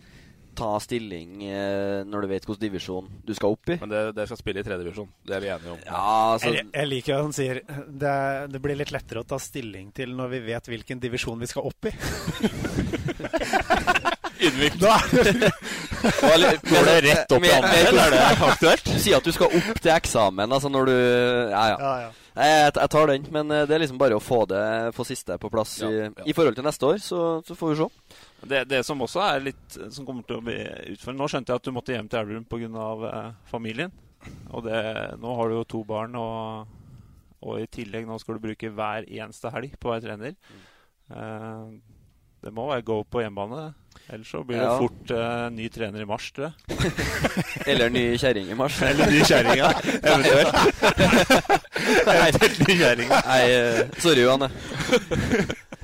ta 0.56 0.78
stilling 0.80 1.42
eh, 1.50 2.04
når 2.06 2.22
du 2.22 2.28
vet 2.30 2.46
hvilken 2.46 2.62
divisjon 2.62 3.08
du 3.26 3.34
skal 3.34 3.56
opp 3.58 3.68
i. 3.74 3.78
Men 3.82 3.90
det, 3.90 4.02
dere 4.16 4.28
skal 4.30 4.38
spille 4.38 4.62
i 4.62 4.64
tredjedivisjon. 4.64 5.10
Det 5.26 5.34
er 5.36 5.42
vi 5.42 5.50
enige 5.50 5.72
om. 5.74 5.80
Ja, 5.84 6.04
altså 6.38 6.54
Jeg, 6.54 6.68
jeg 6.72 6.88
liker 6.92 7.16
at 7.18 7.24
han 7.26 7.34
sier 7.34 7.60
det, 7.90 8.52
det 8.54 8.62
blir 8.62 8.78
litt 8.78 8.92
lettere 8.94 9.24
å 9.26 9.28
ta 9.28 9.40
stilling 9.42 9.92
til 9.98 10.14
når 10.16 10.30
vi 10.38 10.40
vet 10.54 10.70
hvilken 10.70 11.02
divisjon 11.04 11.42
vi 11.42 11.50
skal 11.52 11.68
opp 11.68 11.90
i. 11.90 11.94
Ydmykt. 14.42 14.80
Da 14.82 14.98
Går 16.04 16.86
det 16.88 16.96
rett 17.06 17.32
opp 17.32 17.46
i 17.46 17.52
andre, 17.54 17.78
eller 17.88 18.02
er 18.08 18.12
det 18.12 18.24
aktuelt? 18.50 18.86
Du 18.90 19.00
sier 19.00 19.18
at 19.20 19.28
du 19.28 19.32
skal 19.36 19.54
opp 19.60 19.80
til 19.80 19.92
eksamen, 19.94 20.52
altså 20.52 20.72
når 20.74 20.90
du 20.90 20.94
Ja, 20.98 21.64
ja. 21.74 21.78
Ja, 21.80 21.94
ja. 22.02 22.12
Jeg, 22.34 22.72
jeg 22.74 22.90
tar 22.90 23.12
den, 23.12 23.28
men 23.30 23.52
eh, 23.54 23.66
det 23.70 23.76
er 23.76 23.84
liksom 23.84 24.00
bare 24.02 24.18
å 24.18 24.24
få 24.24 24.40
det 24.50 24.64
Få 24.98 25.06
siste 25.06 25.36
på 25.38 25.52
plass 25.54 25.76
i, 25.86 25.90
Ja, 25.92 26.08
ja. 26.10 26.26
i 26.26 26.34
forhold 26.34 26.58
til 26.58 26.66
neste 26.66 26.88
år, 26.90 26.98
så, 27.04 27.20
så 27.46 27.54
får 27.56 27.74
vi 27.74 27.76
se. 27.84 27.88
Det, 28.50 28.64
det 28.72 28.80
som 28.88 29.04
også 29.06 29.22
er 29.22 29.44
litt 29.46 29.78
Som 29.94 30.08
kommer 30.08 30.26
til 30.28 30.40
å 30.40 30.46
bli 30.46 30.58
utfordrende 30.96 31.22
Nå 31.22 31.30
skjønte 31.30 31.54
jeg 31.54 31.62
at 31.62 31.70
du 31.70 31.76
måtte 31.76 31.94
hjem 31.94 32.10
til 32.10 32.24
Elverum 32.24 32.48
pga. 32.50 32.88
Eh, 33.12 33.30
familien. 33.52 33.94
Og 34.50 34.66
det, 34.66 34.82
nå 35.22 35.36
har 35.38 35.52
du 35.52 35.58
jo 35.60 35.64
to 35.68 35.84
barn, 35.88 36.18
og, 36.18 36.68
og 37.44 37.58
i 37.62 37.68
tillegg 37.72 38.08
nå 38.08 38.16
skal 38.22 38.38
du 38.40 38.46
bruke 38.48 38.70
hver 38.72 39.04
eneste 39.08 39.52
helg 39.54 39.74
på 39.80 39.90
å 39.90 39.94
være 39.94 40.06
trener. 40.08 40.36
Eh, 41.12 41.66
det 42.44 42.52
må 42.56 42.70
være 42.72 42.86
go 42.88 43.02
på 43.08 43.22
hjemmebane. 43.24 43.70
Ellers 44.10 44.30
så 44.32 44.44
blir 44.44 44.58
det 44.60 44.64
Ja. 44.68 44.78
fort 44.78 45.12
uh, 45.12 45.50
ny 45.56 45.70
trener 45.74 46.02
i 46.04 46.06
mars, 46.06 46.32
tror 46.36 46.50
jeg. 46.52 46.54
Eller 47.72 47.90
ny 47.94 48.04
kjerring 48.20 48.50
i 48.52 48.58
mars. 48.60 48.82
Eller 48.90 49.12
ny 49.12 49.22
kjerring, 49.24 49.58
ja. 49.58 49.72
Eventuelt. 50.04 50.54
Eventuelt 52.16 52.60
ny 52.68 52.76
kjerring. 52.82 53.10
Nei, 53.14 53.42
eh, 53.52 53.82
sorry, 54.04 54.24
Johanne. 54.26 54.50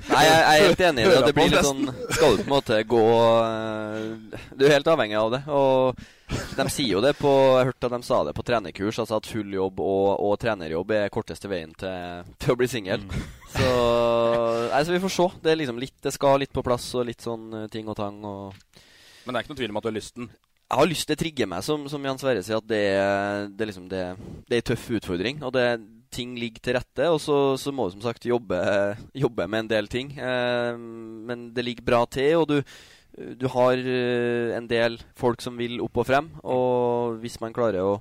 Nei, 0.09 0.23
jeg, 0.25 0.37
jeg 0.37 0.59
er 0.59 0.67
helt 0.67 0.83
enig 0.89 1.03
i 1.05 1.09
det. 1.09 1.19
Det 1.27 1.33
blir 1.37 1.51
litt 1.53 1.65
sånn 1.67 1.83
Skal 2.15 2.31
du 2.37 2.39
på 2.41 2.45
en 2.47 2.53
måte 2.53 2.77
gå 2.89 3.01
eh, 3.43 4.39
Du 4.57 4.63
er 4.65 4.73
helt 4.77 4.87
avhengig 4.89 5.19
av 5.19 5.29
det. 5.35 5.41
Og 5.53 5.99
de 6.29 6.65
sier 6.71 6.91
jo 6.93 7.01
det 7.03 7.15
på 7.19 7.29
Jeg 7.57 7.69
hørte 7.71 7.89
at 7.89 7.95
de 7.95 8.05
sa 8.05 8.19
det 8.27 8.33
på 8.37 8.45
trenerkurs, 8.45 8.99
altså 9.01 9.19
at 9.19 9.29
full 9.29 9.53
jobb 9.55 9.81
og, 9.83 10.07
og 10.25 10.35
trenerjobb 10.41 10.93
er 10.97 11.13
korteste 11.13 11.49
veien 11.51 11.73
til, 11.79 12.27
til 12.41 12.53
å 12.53 12.59
bli 12.59 12.69
singel. 12.69 13.05
Så, 13.49 13.69
altså, 14.75 14.93
vi 14.93 15.01
får 15.01 15.15
se. 15.15 15.27
Det, 15.41 15.53
er 15.53 15.61
liksom 15.63 15.81
litt, 15.81 15.97
det 16.05 16.13
skal 16.13 16.37
litt 16.43 16.53
på 16.53 16.65
plass 16.65 16.91
og 16.99 17.07
litt 17.09 17.25
sånn 17.25 17.63
eh, 17.63 17.69
ting 17.73 17.89
og 17.89 17.97
tang. 17.97 18.21
Og 18.21 18.53
Men 19.25 19.33
det 19.33 19.39
er 19.39 19.43
ikke 19.45 19.55
noe 19.55 19.61
tvil 19.63 19.73
om 19.73 19.81
at 19.81 19.87
du 19.87 19.91
har 19.91 19.97
lysten? 19.97 20.29
jeg 20.69 20.77
har 20.77 20.85
lyst 20.85 21.07
til 21.09 21.17
å 21.17 21.19
trigge 21.23 21.45
meg, 21.49 21.63
som, 21.65 21.85
som 21.89 22.03
Jan 22.05 22.19
Sverre 22.21 22.43
sier, 22.45 22.59
at 22.61 22.67
det, 22.69 22.83
det, 23.57 23.65
liksom 23.71 23.87
det, 23.89 24.03
det 24.45 24.53
er 24.53 24.61
en 24.61 24.67
tøff 24.69 24.83
utfordring. 24.99 25.39
Og 25.41 25.53
det, 25.55 25.63
ting 26.13 26.35
ligger 26.37 26.61
til 26.61 26.77
rette, 26.77 27.07
og 27.09 27.17
så, 27.23 27.37
så 27.57 27.73
må 27.73 27.87
du 27.87 27.95
som 27.95 28.03
sagt 28.05 28.27
jobbe, 28.29 28.59
jobbe 29.17 29.47
med 29.49 29.65
en 29.65 29.71
del 29.71 29.89
ting. 29.89 30.13
Eh, 30.13 30.77
men 30.77 31.49
det 31.55 31.65
ligger 31.65 31.87
bra 31.89 32.03
til, 32.09 32.43
og 32.43 32.47
du, 32.51 32.59
du 33.17 33.47
har 33.51 33.79
eh, 33.79 34.55
en 34.57 34.67
del 34.69 34.99
folk 35.17 35.41
som 35.43 35.57
vil 35.59 35.79
opp 35.83 35.99
og 36.01 36.07
frem. 36.07 36.29
Og 36.43 37.19
hvis 37.23 37.39
man 37.41 37.55
klarer 37.55 37.83
å, 37.83 37.97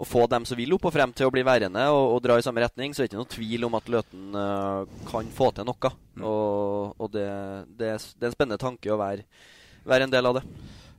å 0.00 0.08
få 0.08 0.24
dem 0.32 0.46
som 0.48 0.58
vil 0.58 0.74
opp 0.74 0.88
og 0.88 0.94
frem 0.94 1.12
til 1.16 1.28
å 1.28 1.34
bli 1.34 1.44
værende 1.46 1.86
og, 1.92 2.16
og 2.16 2.22
dra 2.24 2.38
i 2.40 2.44
samme 2.46 2.64
retning, 2.64 2.94
så 2.94 3.02
er 3.02 3.06
det 3.06 3.12
ikke 3.12 3.22
noe 3.22 3.34
tvil 3.36 3.68
om 3.68 3.78
at 3.78 3.92
Løten 3.92 4.40
eh, 4.42 4.98
kan 5.10 5.30
få 5.36 5.52
til 5.56 5.68
noe. 5.68 5.92
Og, 6.20 6.96
og 6.98 7.12
det, 7.14 7.28
det, 7.76 7.94
er, 7.94 8.10
det 8.16 8.26
er 8.26 8.32
en 8.32 8.38
spennende 8.38 8.60
tanke 8.62 8.92
å 8.92 9.00
være, 9.00 9.26
være 9.88 10.08
en 10.08 10.16
del 10.16 10.32
av 10.32 10.40
det. 10.40 10.46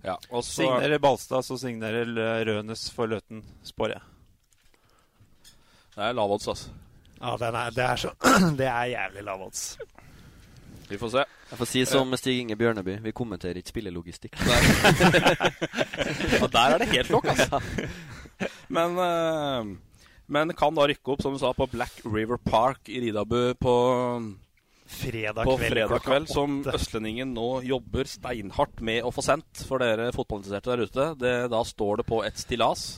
Ja, 0.01 0.15
og 0.31 0.41
så 0.41 0.63
Signerer 0.63 1.01
Balstad, 1.01 1.45
så 1.45 1.59
signerer 1.61 2.09
Rønes 2.47 2.87
for 2.93 3.11
Løten, 3.11 3.43
spår 3.67 3.93
jeg. 3.93 4.07
Det 5.91 6.07
er 6.07 6.15
lav 6.17 6.31
odds, 6.33 6.47
altså. 6.49 6.71
Ja, 7.21 7.35
den 7.37 7.57
er, 7.59 7.73
det, 7.75 7.83
er 7.85 7.99
så, 8.01 8.13
det 8.59 8.65
er 8.65 8.93
jævlig 8.95 9.25
lav 9.27 9.43
odds. 9.45 9.65
Vi 10.91 10.99
får 10.99 11.13
se. 11.13 11.23
Jeg 11.51 11.59
får 11.59 11.69
si 11.69 11.83
som 11.89 12.17
Stig 12.19 12.41
Inge 12.41 12.57
Bjørneby, 12.59 12.97
vi 13.05 13.13
kommenterer 13.15 13.61
ikke 13.61 13.73
spillelogistikk. 13.73 14.35
Og 16.41 16.47
der 16.55 16.75
er 16.75 16.83
det 16.83 16.91
helt 16.91 17.11
nok, 17.13 17.29
altså. 17.31 17.61
Men, 18.73 18.99
eh, 18.99 19.71
men 20.31 20.53
kan 20.57 20.75
da 20.75 20.87
rykke 20.89 21.15
opp, 21.15 21.23
som 21.23 21.35
du 21.35 21.41
sa, 21.41 21.53
på 21.55 21.69
Black 21.71 22.03
River 22.05 22.39
Park 22.43 22.91
i 22.91 23.01
Ridabu 23.03 23.53
på 23.59 23.75
fredag 24.91 25.47
på 25.47 25.55
kveld 25.55 25.71
fredag 25.71 26.03
kveld, 26.03 26.27
som. 26.31 26.61
Østlendingen 26.67 27.31
nå 27.35 27.61
jobber 27.63 28.09
steinhardt 28.09 28.81
med 28.83 29.05
å 29.07 29.13
få 29.15 29.23
sendt 29.25 29.63
for 29.67 29.83
dere 29.83 30.11
fotballinteresserte 30.15 30.73
der 30.73 30.83
ute. 30.87 31.05
Det, 31.21 31.35
da 31.53 31.61
står 31.67 32.01
det 32.01 32.07
på 32.11 32.23
et 32.27 32.39
stillas 32.41 32.89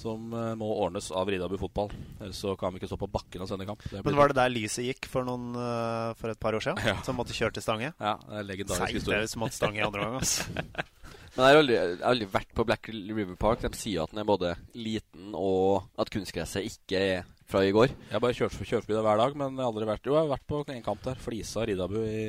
som 0.00 0.32
eh, 0.36 0.52
må 0.58 0.68
ordnes 0.86 1.10
av 1.14 1.28
Ridabu 1.30 1.56
fotball. 1.60 1.92
Ellers 2.20 2.40
så 2.40 2.54
kan 2.60 2.72
vi 2.72 2.80
ikke 2.80 2.88
stå 2.90 2.98
på 3.00 3.10
bakken 3.12 3.44
og 3.44 3.50
sende 3.50 3.66
kamp. 3.68 3.84
Det 3.90 4.02
Men 4.06 4.18
var 4.18 4.32
det 4.32 4.38
der 4.40 4.52
lyset 4.54 4.86
gikk 4.88 5.08
for, 5.12 5.26
noen, 5.28 5.50
eh, 5.54 6.12
for 6.20 6.32
et 6.32 6.40
par 6.40 6.56
år 6.56 6.64
siden? 6.64 6.80
Ja. 6.90 6.96
Som 7.06 7.20
måtte 7.20 7.36
kjøre 7.36 7.54
til 7.56 7.64
Stange? 7.66 7.92
Ja, 7.92 8.14
det 8.24 8.40
er 8.40 8.48
legendarisk 8.48 8.86
Seigt 8.86 8.98
historie. 9.02 9.20
det 9.26 9.32
som 9.34 9.44
måtte 9.44 9.58
Stange 9.60 9.82
i 9.82 9.84
andre 9.86 10.06
gang, 10.06 10.16
altså. 10.22 10.48
Men 11.36 11.46
jeg 11.46 11.54
har 11.54 11.60
aldri, 11.60 11.74
jeg 11.76 11.90
har 11.92 12.08
aldri 12.10 12.26
vært 12.32 12.54
på 12.58 12.64
Black 12.66 12.88
River 12.90 13.36
Park. 13.38 13.60
De 13.62 13.78
sier 13.78 14.02
at 14.02 14.10
den 14.10 14.18
er 14.24 14.26
både 14.26 14.54
liten 14.74 15.30
og 15.38 15.86
at 16.00 16.10
kunstgresset 16.10 16.66
ikke 16.66 17.02
er 17.20 17.28
fra 17.50 17.62
i 17.66 17.70
går. 17.74 17.92
Jeg 17.92 18.14
har 18.16 18.22
bare 18.22 18.34
kjørt, 18.34 18.56
kjørt 18.58 18.86
forbi 18.86 18.96
det 18.96 19.04
hver 19.06 19.20
dag, 19.22 19.36
men 19.38 19.54
jeg 19.54 19.62
har 19.62 19.70
aldri 19.70 19.88
vært 19.88 20.08
Jo, 20.10 20.16
jeg 20.16 20.26
har 20.26 20.32
vært 20.34 20.48
på 20.50 20.64
en 20.74 20.82
kamp 20.86 21.06
der. 21.06 21.22
Flisa 21.22 21.62
Ridabu 21.66 22.00
i 22.02 22.24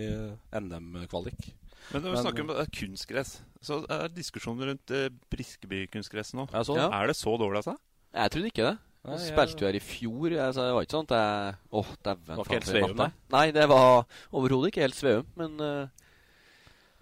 NM-kvalik. 0.62 1.50
Men 1.91 2.06
når 2.06 2.13
vi 2.13 2.21
snakker 2.23 2.45
om 2.45 2.54
eh, 2.56 2.69
kunstgress, 2.77 3.34
så 3.62 3.82
er 3.86 4.08
det 4.08 4.19
diskusjoner 4.21 4.71
rundt 4.71 4.93
eh, 4.95 5.10
Briskeby-kunstgress 5.34 6.34
nå. 6.38 6.47
Ja, 6.54 6.63
så. 6.67 6.77
Ja. 6.80 6.88
Er 7.01 7.12
det 7.12 7.17
så 7.19 7.36
dårlig, 7.39 7.62
altså? 7.63 7.75
Jeg 8.15 8.34
trodde 8.34 8.51
ikke 8.51 8.67
det. 8.69 8.77
Nei, 9.01 9.15
Jeg 9.17 9.32
spilte 9.34 9.63
jo 9.63 9.67
her 9.67 9.77
i 9.80 9.82
fjor. 9.82 10.34
Altså, 10.45 10.65
det 10.67 10.73
var 10.75 10.86
ikke 10.86 10.93
sånn 10.93 11.08
at 11.10 11.15
jeg 11.17 11.56
Åh, 11.80 11.91
dæven. 12.06 12.25
Det 12.27 12.36
var 12.38 12.45
ikke 12.45 12.58
helt 12.60 12.69
Sveum, 12.69 12.91
matte. 12.99 13.25
Nei, 13.34 13.45
det 13.56 13.63
var 13.71 13.88
overhodet 14.30 14.69
ikke 14.71 14.84
helt 14.86 14.97
Sveum. 14.97 15.32
Men 15.39 15.56
uh, 15.58 16.01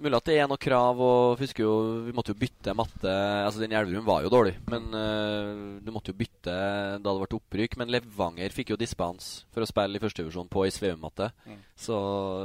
mulig 0.03 0.17
at 0.17 0.29
det 0.29 0.35
er 0.39 0.47
noe 0.49 0.61
krav. 0.61 1.01
Og 1.03 1.41
husker 1.41 1.63
jo, 1.63 1.73
vi 2.07 2.13
måtte 2.15 2.33
jo 2.33 2.39
bytte 2.39 2.75
matte. 2.77 3.11
Altså, 3.45 3.61
den 3.61 3.73
i 3.73 3.77
Elverum 3.79 4.07
var 4.07 4.23
jo 4.25 4.31
dårlig, 4.33 4.55
men 4.71 4.87
uh, 4.95 5.79
du 5.83 5.91
måtte 5.95 6.13
jo 6.13 6.19
bytte 6.19 6.55
da 6.99 7.13
det 7.13 7.21
ble 7.23 7.39
opprykk. 7.39 7.77
Men 7.81 7.93
Levanger 7.93 8.55
fikk 8.55 8.73
jo 8.73 8.79
dispens 8.79 9.29
for 9.53 9.65
å 9.65 9.69
spille 9.69 9.99
i 9.99 10.03
førstevisjon 10.03 10.51
på 10.51 10.65
i 10.67 10.73
Sveum-matte. 10.73 11.29
Mm. 11.45 11.59
Så, 11.75 11.99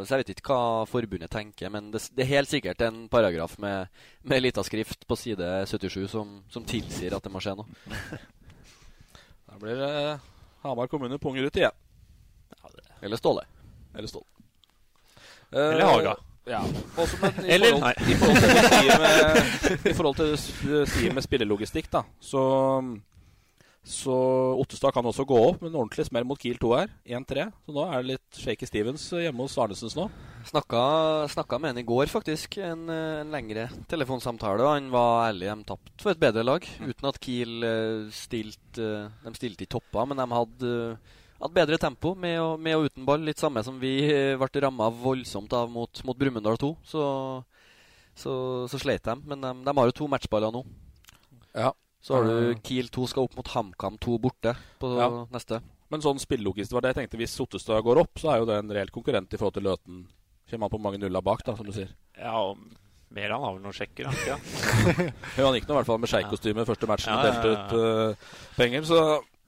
så 0.05 0.15
jeg 0.15 0.25
vet 0.25 0.35
ikke 0.37 0.55
hva 0.55 0.85
forbundet 0.91 1.33
tenker, 1.35 1.73
men 1.75 1.93
det, 1.95 2.05
det 2.15 2.27
er 2.27 2.33
helt 2.37 2.53
sikkert 2.53 2.85
en 2.87 3.05
paragraf 3.13 3.57
med, 3.63 3.93
med 4.27 4.45
lita 4.45 4.65
skrift 4.67 5.07
på 5.09 5.19
side 5.19 5.51
77 5.71 6.05
som, 6.13 6.39
som 6.53 6.67
tilsier 6.69 7.17
at 7.17 7.25
det 7.25 7.33
må 7.35 7.43
skje 7.45 7.59
noe. 7.61 7.69
Da 9.55 9.61
blir 9.63 9.79
det 9.79 10.19
Hamar 10.65 10.89
kommune 10.91 11.15
punger 11.23 11.45
ut 11.47 11.57
igjen. 11.61 11.77
Eller 13.05 13.21
Ståle. 13.21 13.45
Eller 13.95 14.11
Ståle. 14.11 14.25
Eller 15.53 15.85
Haga. 15.87 16.17
Ja. 16.47 16.61
Også, 17.01 17.17
men 17.23 17.47
i 17.47 17.55
Eller- 17.57 17.73
forhold, 17.79 17.95
i 18.05 18.15
forhold 18.21 18.37
til 18.37 18.53
det 18.53 18.61
du 18.61 18.69
sier 18.77 18.99
med, 19.01 19.91
I 19.91 19.95
forhold 19.97 20.17
til 20.19 20.31
det 20.35 20.39
du 20.61 20.93
sier 20.93 21.15
med 21.17 21.25
spillelogistikk, 21.25 21.91
da, 21.95 22.03
så 22.21 22.45
så 23.85 24.15
Ottestad 24.63 24.95
kan 24.97 25.05
også 25.05 25.27
gå 25.29 25.37
opp, 25.51 25.59
men 25.61 25.75
ordentlig 25.77 26.07
smell 26.09 26.25
mot 26.25 26.39
Kiel 26.41 26.57
2 26.57 26.71
her. 26.73 26.89
1-3. 27.05 27.43
Så 27.67 27.75
nå 27.77 27.83
er 27.85 27.99
det 28.01 28.15
litt 28.15 28.39
shaky 28.41 28.65
Stevens 28.65 29.03
hjemme 29.13 29.45
hos 29.45 29.59
Arnesens 29.61 29.93
nå. 29.99 30.07
Snakka, 30.49 30.81
snakka 31.29 31.59
med 31.61 31.75
han 31.75 31.81
i 31.83 31.85
går, 31.85 32.09
faktisk. 32.09 32.57
En, 32.65 32.87
eh, 32.89 33.19
en 33.21 33.29
lengre 33.35 33.67
telefonsamtale. 33.93 34.65
og 34.65 34.73
Han 34.79 34.89
var 34.95 35.27
ærlig. 35.35 35.51
De 35.53 35.69
tapte 35.69 36.01
for 36.01 36.15
et 36.17 36.23
bedre 36.25 36.47
lag. 36.49 36.65
Uten 36.81 37.11
at 37.11 37.21
Kiel 37.21 37.61
eh, 37.69 38.09
stilte 38.09 38.89
eh, 39.05 39.29
De 39.29 39.35
stilte 39.37 39.67
i 39.69 39.73
toppa, 39.77 40.07
men 40.09 40.17
de 40.17 40.27
hadde, 40.33 40.73
eh, 41.45 41.49
hadde 41.49 41.55
bedre 41.61 41.79
tempo 41.79 42.15
med 42.17 42.39
og, 42.41 42.59
med 42.61 42.77
og 42.79 42.89
uten 42.89 43.05
ball. 43.07 43.21
Litt 43.29 43.39
samme 43.39 43.63
som 43.65 43.77
vi 43.81 43.99
eh, 44.09 44.35
ble 44.41 44.63
ramma 44.65 44.89
voldsomt 44.91 45.53
av 45.53 45.71
mot, 45.71 46.05
mot 46.09 46.17
Brumunddal 46.17 46.57
2. 46.59 46.73
Så, 46.85 47.05
så, 48.17 48.33
så 48.71 48.81
sleit 48.81 49.05
de. 49.05 49.17
Men 49.29 49.41
de, 49.45 49.53
de 49.67 49.77
har 49.77 49.91
jo 49.91 49.97
to 50.01 50.09
matchballer 50.09 50.53
nå. 50.55 50.65
Ja. 51.55 51.73
Så 52.05 52.19
har 52.19 52.25
Eh. 52.29 52.55
du 52.55 52.61
Kiel 52.67 52.89
2 52.93 53.07
skal 53.09 53.25
opp 53.29 53.37
mot 53.37 53.49
HamKam 53.49 53.99
2 53.99 54.19
borte 54.21 54.57
på 54.81 54.91
Ja. 54.99 55.09
neste. 55.33 55.61
Men 55.91 56.01
sånn 56.03 56.19
spillelogistikk 56.19 56.75
var 56.75 56.81
det 56.83 56.95
jeg 56.95 57.03
tenkte. 57.05 57.17
Hvis 57.21 57.37
Sottestad 57.37 57.85
går 57.85 58.01
opp, 58.03 58.17
så 58.19 58.33
er 58.33 58.39
jo 58.43 58.47
det 58.49 58.57
en 58.59 58.71
reell 58.73 58.91
konkurrent 58.91 59.33
i 59.33 59.37
forhold 59.39 59.55
til 59.55 59.63
Løten. 59.69 60.07
Kommer 60.51 60.67
han 60.69 60.73
på 60.75 60.81
mange 60.83 60.99
nuller 61.01 61.23
bak, 61.25 61.45
da, 61.47 61.55
som 61.57 61.65
du 61.69 61.73
sier. 61.73 61.93
Ja, 62.19 62.33
og 62.41 62.59
Meran 63.15 63.41
har 63.45 63.53
vel 63.55 63.63
noen 63.63 63.77
sjekker, 63.77 64.09
han 64.09 64.17
ikke? 64.17 65.13
Han 65.39 65.55
gikk 65.55 65.69
nå 65.69 65.75
i 65.75 65.79
hvert 65.79 65.87
fall 65.87 66.01
med 66.03 66.11
skeikostyme 66.11 66.65
første 66.67 66.89
matchen 66.91 67.13
og 67.15 67.21
Ja, 67.23 67.29
ja, 67.31 67.35
delte 67.37 67.53
ut 67.55 67.73
uh, 67.79 68.33
penger, 68.57 68.83
så 68.89 68.99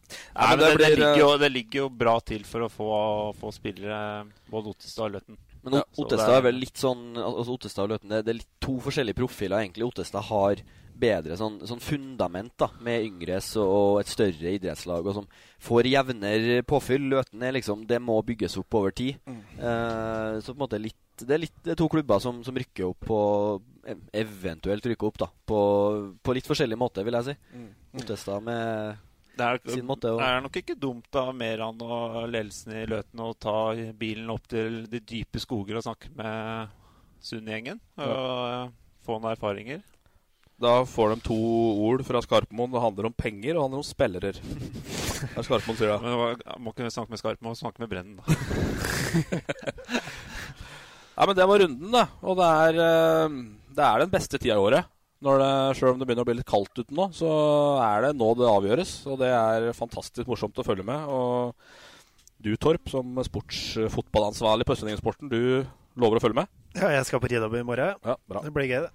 Nei, 0.08 0.48
men 0.52 0.62
det, 0.62 0.70
det, 0.80 0.90
ligger 0.94 1.20
jo, 1.20 1.28
det 1.40 1.50
ligger 1.52 1.82
jo 1.84 1.90
bra 2.04 2.16
til 2.24 2.46
for 2.48 2.66
å 2.66 2.70
få, 2.72 2.88
få 3.40 3.52
spillere 3.54 4.00
både 4.52 4.74
Ottestad 4.74 5.08
og 5.08 5.18
Løten. 5.18 5.38
Men 5.66 5.80
Ja, 5.80 5.84
Ottestad 5.98 6.34
er 6.36 6.44
vel 6.46 6.60
litt 6.62 6.78
sånn 6.78 7.06
altså 7.18 7.56
Ottestad 7.56 7.86
og 7.86 7.94
Løten, 7.96 8.12
det, 8.12 8.24
det 8.26 8.34
er 8.34 8.40
litt 8.40 8.52
to 8.62 8.76
forskjellige 8.84 9.18
profiler, 9.18 9.64
egentlig. 9.64 9.88
Ottestad 9.88 10.28
har 10.28 10.62
bedre 10.96 11.36
sånn, 11.36 11.58
sånn 11.68 11.82
fundament 11.82 12.54
da 12.60 12.70
med 12.84 13.04
yngres 13.04 13.50
og 13.60 14.00
et 14.00 14.10
større 14.10 14.54
idrettslag, 14.56 15.06
og 15.06 15.18
som 15.18 15.26
får 15.66 15.90
jevnere 15.90 16.60
påfyll. 16.68 17.10
Løten 17.12 17.42
er 17.44 17.56
liksom 17.58 17.84
Det 17.88 17.98
må 18.02 18.16
bygges 18.26 18.56
opp 18.60 18.78
over 18.80 18.94
tid. 18.96 19.18
Eh, 19.26 20.38
så 20.40 20.52
på 20.52 20.56
en 20.56 20.64
måte 20.64 20.80
litt 20.82 21.02
det 21.16 21.32
er, 21.32 21.40
litt, 21.40 21.54
det 21.64 21.72
er 21.72 21.78
to 21.80 21.86
klubber 21.88 22.20
som, 22.20 22.42
som 22.44 22.56
rykker 22.56 22.90
opp 22.90 23.06
på 23.08 23.18
Eventuelt 23.86 24.84
rykker 24.90 25.06
opp, 25.08 25.18
da. 25.22 25.28
På, 25.46 25.58
på 26.18 26.34
litt 26.34 26.48
forskjellig 26.48 26.76
måte, 26.76 27.04
vil 27.06 27.14
jeg 27.20 27.28
si. 27.28 27.34
Mm. 27.54 27.68
Ottestad 28.02 28.42
med 28.44 29.05
Det 29.36 29.44
er, 29.44 29.58
sin 29.68 29.84
måte 29.84 30.14
det 30.16 30.24
er 30.24 30.40
nok 30.40 30.54
ikke 30.62 30.78
dumt 30.80 31.18
av 31.20 31.34
Meran 31.36 31.80
og 31.84 32.22
ledelsen 32.32 32.72
i 32.72 32.86
Løten 32.88 33.20
å 33.20 33.34
ta 33.36 33.74
bilen 33.98 34.30
opp 34.32 34.46
til 34.48 34.86
de 34.88 35.02
dype 35.04 35.42
skoger 35.42 35.76
og 35.76 35.84
snakke 35.84 36.08
med 36.16 36.72
Sund-gjengen. 37.26 37.82
Og 38.00 38.08
ja. 38.08 38.62
få 39.04 39.18
noen 39.18 39.34
erfaringer. 39.34 39.84
Da 40.62 40.86
får 40.88 41.12
de 41.12 41.20
to 41.26 41.36
ord 41.84 42.00
fra 42.08 42.22
Skarpmoen. 42.24 42.72
Det 42.72 42.80
handler 42.80 43.10
om 43.10 43.16
penger, 43.16 43.52
og 43.52 43.58
det 43.58 43.64
handler 43.66 43.82
om 43.82 43.84
spillere. 43.84 44.32
Det 44.32 45.28
er 45.36 45.44
Skarpmoen 45.44 45.76
sier 45.76 45.92
da. 45.92 45.98
Men 46.00 46.62
må 46.64 46.72
ikke 46.72 46.88
snakke 46.94 47.12
med 47.12 47.20
Skarpmoen, 47.20 47.52
må 47.52 47.60
snakke 47.60 47.84
med 47.84 47.92
Brennen, 47.92 48.16
da. 48.16 48.24
Nei, 51.16 51.24
men 51.24 51.36
det 51.36 51.48
var 51.48 51.60
runden, 51.60 51.92
da. 51.92 52.06
Og 52.24 52.40
det 52.40 52.48
er, 52.64 52.80
eh, 52.86 53.36
det 53.76 53.84
er 53.84 54.04
den 54.04 54.12
beste 54.12 54.40
tida 54.40 54.56
i 54.56 54.64
året. 54.64 54.88
Når 55.24 55.38
det, 55.40 55.50
Selv 55.78 55.94
om 55.94 55.98
det 56.00 56.06
begynner 56.08 56.26
å 56.26 56.28
bli 56.28 56.36
litt 56.40 56.48
kaldt 56.50 56.76
ute 56.76 56.92
nå, 56.94 57.06
så 57.16 57.30
er 57.80 58.04
det 58.04 58.16
nå 58.20 58.28
det 58.36 58.50
avgjøres. 58.50 58.90
Og 59.08 59.18
det 59.22 59.30
er 59.32 59.70
fantastisk 59.76 60.28
morsomt 60.28 60.58
å 60.60 60.66
følge 60.66 60.84
med. 60.84 61.08
Og 61.08 61.56
du, 62.44 62.52
Torp, 62.60 62.84
som 62.92 63.16
sportsfotballansvarlig 63.24 64.66
på 64.68 64.76
Østlendingsporten, 64.76 65.32
du 65.32 65.64
lover 65.96 66.20
å 66.20 66.24
følge 66.26 66.42
med? 66.42 66.52
Ja, 66.76 66.90
jeg 66.92 67.08
skal 67.08 67.22
på 67.22 67.30
Ridabu 67.32 67.56
i 67.58 67.64
morgen. 67.64 67.96
Ja, 68.04 68.18
bra. 68.28 68.42
Det 68.44 68.52
blir 68.52 68.68
gøy, 68.68 68.84
det. 68.84 68.92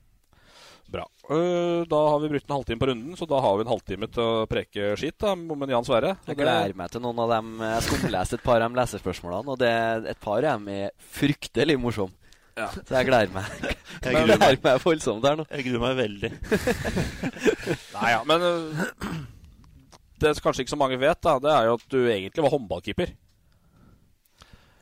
Bra. 0.92 1.06
Eh, 1.32 1.82
Da 1.90 2.00
har 2.12 2.20
vi 2.20 2.30
brukt 2.34 2.46
en 2.50 2.56
halvtime 2.58 2.82
på 2.82 2.90
runden, 2.92 3.18
så 3.18 3.26
da 3.26 3.40
har 3.42 3.58
vi 3.58 3.64
en 3.66 3.72
halvtime 3.72 4.10
til 4.12 4.22
å 4.22 4.46
preke 4.52 4.92
skitt 5.00 5.18
da, 5.24 5.34
med 5.36 5.72
Jan 5.72 5.88
Sverre. 5.88 6.18
Jeg 6.28 6.38
gleder 6.38 6.76
meg 6.78 6.92
til 6.94 7.02
noen 7.02 7.22
av 7.24 7.32
dem. 7.32 7.54
Jeg 7.64 7.86
skumleste 7.88 8.38
et 8.38 8.44
par 8.46 8.62
av 8.62 8.70
de 8.70 8.78
lesespørsmålene, 8.82 9.56
og 9.56 9.62
det, 9.62 9.72
et 10.12 10.20
par 10.22 10.44
av 10.44 10.60
dem 10.60 10.68
er 10.70 10.92
fryktelig 11.18 11.80
morsomme. 11.82 12.14
Ja. 12.58 12.68
Så 12.88 12.96
jeg 12.98 13.08
gleder 13.08 13.34
meg. 13.36 13.48
Jeg 13.62 13.78
Jeg 14.06 14.16
gruer 14.16 14.28
meg. 14.28 14.38
gleder 14.40 14.62
meg 14.66 14.86
voldsomt 14.86 15.28
her 15.28 15.40
nå. 15.40 15.46
Jeg 15.52 15.66
gruer 15.68 15.84
meg 15.86 15.98
veldig. 16.00 16.32
Nei, 17.98 18.12
ja, 18.12 18.22
men 18.28 18.46
øh, 18.48 18.86
det 20.22 20.36
kanskje 20.44 20.66
ikke 20.66 20.76
så 20.76 20.80
mange 20.80 21.00
vet, 21.02 21.20
da, 21.24 21.38
det 21.42 21.52
er 21.54 21.68
jo 21.70 21.76
at 21.80 21.86
du 21.92 22.00
egentlig 22.04 22.46
var 22.46 22.54
håndballkeeper. 22.54 23.14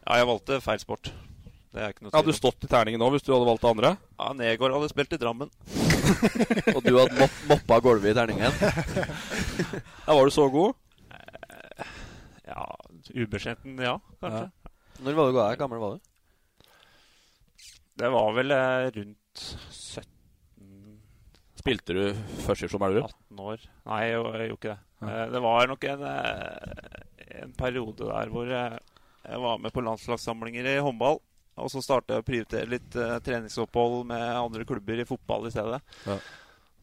Ja, 0.09 0.17
jeg 0.17 0.29
valgte 0.31 0.61
feil 0.65 0.81
sport. 0.81 1.11
Det 1.69 1.83
er 1.83 1.91
ikke 1.93 2.07
noe 2.07 2.13
Hadde 2.15 2.31
du 2.31 2.33
stått 2.33 2.65
i 2.65 2.69
terningen 2.69 2.97
nå 2.97 3.11
hvis 3.13 3.21
du 3.21 3.29
hadde 3.29 3.45
valgt 3.45 3.61
det 3.61 3.69
andre? 3.69 3.91
Ja, 4.17 4.31
Negård 4.33 4.73
hadde 4.73 4.89
spilt 4.89 5.11
i 5.13 5.19
Drammen. 5.21 5.51
Og 6.73 6.79
du 6.81 6.95
hadde 6.97 7.19
mop 7.19 7.35
moppa 7.51 7.77
gulvet 7.85 8.09
i 8.09 8.17
terningen. 8.17 8.55
Ja, 10.07 10.15
Var 10.15 10.23
du 10.25 10.33
så 10.33 10.47
god? 10.49 10.73
Ja, 12.49 12.65
ubeskjeden, 13.13 13.77
ja, 13.85 13.99
kanskje. 14.23 14.47
Når 15.05 15.19
var 15.19 15.29
du 15.29 15.59
gammel 15.61 15.83
var 15.83 15.99
du? 15.99 16.08
Det 17.99 18.09
var 18.13 18.31
vel 18.37 18.55
eh, 18.55 18.89
rundt 18.95 19.41
17 19.69 20.09
Spilte 21.59 21.95
du 21.95 22.03
førstedivisjon 22.45 22.85
Elverum? 22.87 23.09
18 23.35 23.41
år. 23.43 23.63
Nei, 23.89 24.03
jeg, 24.07 24.13
jeg 24.13 24.21
gjorde 24.21 24.53
ikke 24.53 24.69
det. 24.69 24.77
Ja. 24.99 25.25
Det 25.33 25.41
var 25.43 25.67
nok 25.67 25.87
en, 25.89 26.05
eh, 26.07 27.41
en 27.41 27.55
periode 27.57 28.07
der 28.07 28.31
hvor 28.31 28.53
jeg, 28.53 28.79
var 29.43 29.59
med 29.59 29.73
på 29.75 29.83
landslagssamlinger 29.83 30.69
i 30.71 30.77
håndball. 30.83 31.19
Og 31.59 31.67
så 31.73 31.81
startet 31.83 32.15
jeg 32.15 32.23
å 32.23 32.27
prioritere 32.29 32.71
litt 32.71 32.95
eh, 32.95 33.17
treningsopphold 33.25 34.07
med 34.07 34.23
andre 34.31 34.63
klubber 34.67 35.01
i 35.03 35.07
fotball 35.07 35.49
i 35.49 35.51
stedet. 35.51 35.81
Ja. 36.07 36.15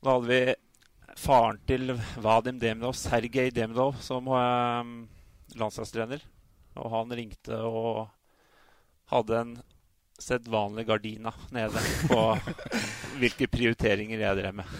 Da 0.04 0.16
hadde 0.18 0.28
vi 0.28 0.56
faren 1.16 1.62
til 1.66 1.94
Vadim 2.20 2.60
Demidov, 2.60 2.98
Sergej 3.00 3.54
Demidov, 3.56 3.96
som 4.04 4.28
eh, 4.28 4.92
landslagstrener. 5.56 6.20
Og 6.76 6.92
han 6.92 7.16
ringte 7.16 7.62
og 7.64 8.04
hadde 9.08 9.40
en 9.40 9.56
sedvanlig 10.22 10.86
gardina 10.88 11.30
nede 11.54 11.78
på 12.08 12.20
hvilke 13.20 13.46
prioriteringer 13.52 14.18
jeg 14.22 14.38
drev 14.40 14.54
med. 14.60 14.66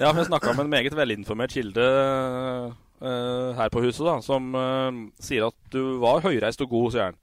Ja, 0.00 0.08
jeg 0.08 0.24
snakka 0.24 0.54
med 0.56 0.64
en 0.64 0.70
meget 0.72 0.94
velinformert 0.96 1.52
kilde 1.52 1.82
uh, 1.84 3.52
her 3.58 3.68
på 3.72 3.82
huset, 3.84 4.06
da, 4.06 4.14
som 4.24 4.54
uh, 4.56 4.88
sier 5.20 5.44
at 5.50 5.56
du 5.74 5.98
var 6.00 6.22
høyreist 6.24 6.62
og 6.64 6.70
god, 6.72 6.86
sier 6.94 7.04
han. 7.10 7.18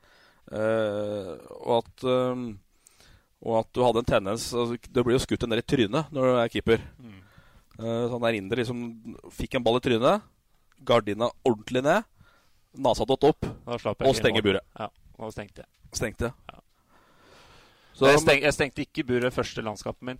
Uh, 0.50 1.34
og 1.66 1.74
at 1.80 1.98
og 3.40 3.54
at 3.62 3.70
du 3.72 3.80
hadde 3.86 4.02
en 4.02 4.08
tendens 4.08 4.50
altså, 4.52 4.76
Det 4.82 5.04
blir 5.06 5.14
jo 5.14 5.22
skutt 5.22 5.44
en 5.46 5.52
del 5.54 5.62
i 5.62 5.64
trynet 5.64 6.10
når 6.12 6.22
du 6.26 6.32
er 6.42 6.50
keeper. 6.52 6.80
Mm. 6.98 7.20
Så 7.80 8.10
han 8.12 8.24
der 8.26 8.36
inder 8.36 8.60
liksom 8.60 8.80
fikk 9.32 9.56
en 9.56 9.64
ball 9.64 9.78
i 9.80 9.84
trynet, 9.86 10.26
gardina 10.84 11.30
ordentlig 11.48 11.82
ned, 11.86 12.04
nasa 12.76 13.08
tatt 13.08 13.24
opp, 13.30 13.42
og 13.70 14.18
stenger 14.18 14.44
buret. 14.44 14.66
Ja, 14.76 14.90
da 15.20 15.32
stengte. 15.36 15.66
Stengte. 15.96 16.32
Så 18.00 18.08
jeg, 18.08 18.22
steng, 18.24 18.42
jeg 18.46 18.56
stengte 18.56 18.84
ikke 18.86 19.04
buret 19.10 19.36
første 19.36 19.64
landskapet 19.66 20.06
min. 20.08 20.20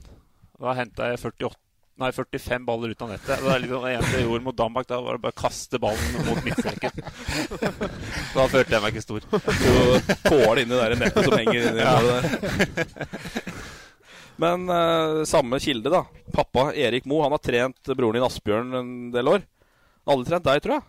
Da 0.60 0.74
henta 0.76 1.08
jeg 1.14 1.22
48, 1.22 1.56
nei, 2.02 2.10
45 2.16 2.66
baller 2.68 2.92
ut 2.92 3.04
av 3.06 3.14
nettet. 3.14 3.40
Det 3.40 3.54
er 3.54 3.62
liksom 3.64 3.86
det 3.86 3.94
eneste 3.96 4.18
jeg 4.20 4.26
gjorde 4.28 4.46
mot 4.50 4.58
Danmark. 4.60 4.90
Da 4.90 5.00
var 5.06 5.16
det 5.16 5.24
bare 5.24 5.36
å 5.38 5.40
kaste 5.40 5.80
ballen 5.80 6.28
mot 6.28 6.42
midtstreken. 6.44 7.00
da 8.36 8.48
følte 8.52 8.76
jeg 8.76 8.84
meg 8.84 8.92
ikke 8.92 9.06
stor. 9.06 9.30
Du 9.32 9.40
får 10.28 10.52
det 10.60 10.66
inn 10.66 10.76
i 10.76 10.82
det 10.82 11.00
nettet 11.06 11.30
som 11.30 11.38
henger 11.40 11.70
inni 11.70 11.88
Ja. 11.88 11.96
der. 12.10 12.24
Men 14.40 14.70
uh, 14.72 15.24
samme 15.28 15.60
kilde, 15.60 15.92
da. 15.92 16.06
Pappa 16.36 16.70
Erik 16.76 17.08
Mo 17.12 17.22
han 17.26 17.34
har 17.36 17.42
trent 17.44 17.92
broren 17.92 18.20
din 18.20 18.28
Asbjørn 18.28 18.76
en 18.80 18.92
del 19.16 19.28
år. 19.38 19.44
Aldri 20.10 20.32
trent 20.32 20.48
deg, 20.48 20.62
tror 20.64 20.78
jeg. 20.78 20.86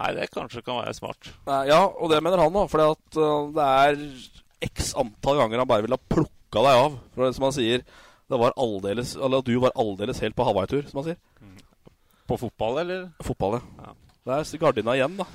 Nei, 0.00 0.12
det 0.16 0.30
kanskje 0.32 0.62
kan 0.64 0.78
være 0.80 0.94
smart. 0.96 1.28
Nei, 1.44 1.64
ja, 1.68 1.80
og 1.84 2.08
det 2.08 2.22
mener 2.24 2.40
han 2.40 2.54
òg. 2.56 2.70
For 2.72 2.80
det 2.80 3.64
er 3.64 3.98
x 4.70 4.94
antall 4.98 5.42
ganger 5.42 5.60
han 5.60 5.68
bare 5.68 5.84
ville 5.84 5.98
ha 5.98 6.08
plukka 6.14 6.62
deg 6.64 6.84
av. 6.86 6.96
For 7.12 7.26
det 7.26 7.34
som 7.36 7.44
han 7.50 7.56
sier, 7.56 7.84
det 8.30 8.38
var 8.40 8.56
aldeles, 8.56 9.12
eller 9.18 9.42
at 9.42 9.48
du 9.50 9.58
var 9.60 9.76
aldeles 9.76 10.22
helt 10.24 10.36
på 10.38 10.46
Hawaii-tur, 10.48 10.86
som 10.88 11.02
han 11.02 11.10
sier. 11.10 11.20
På 12.30 12.38
fotball, 12.40 12.80
eller? 12.84 13.08
Fotball, 13.26 13.58
ja. 13.82 13.92
Det 14.24 14.36
er 14.38 14.62
gardina 14.62 14.94
igjen, 14.96 15.16
da. 15.18 15.26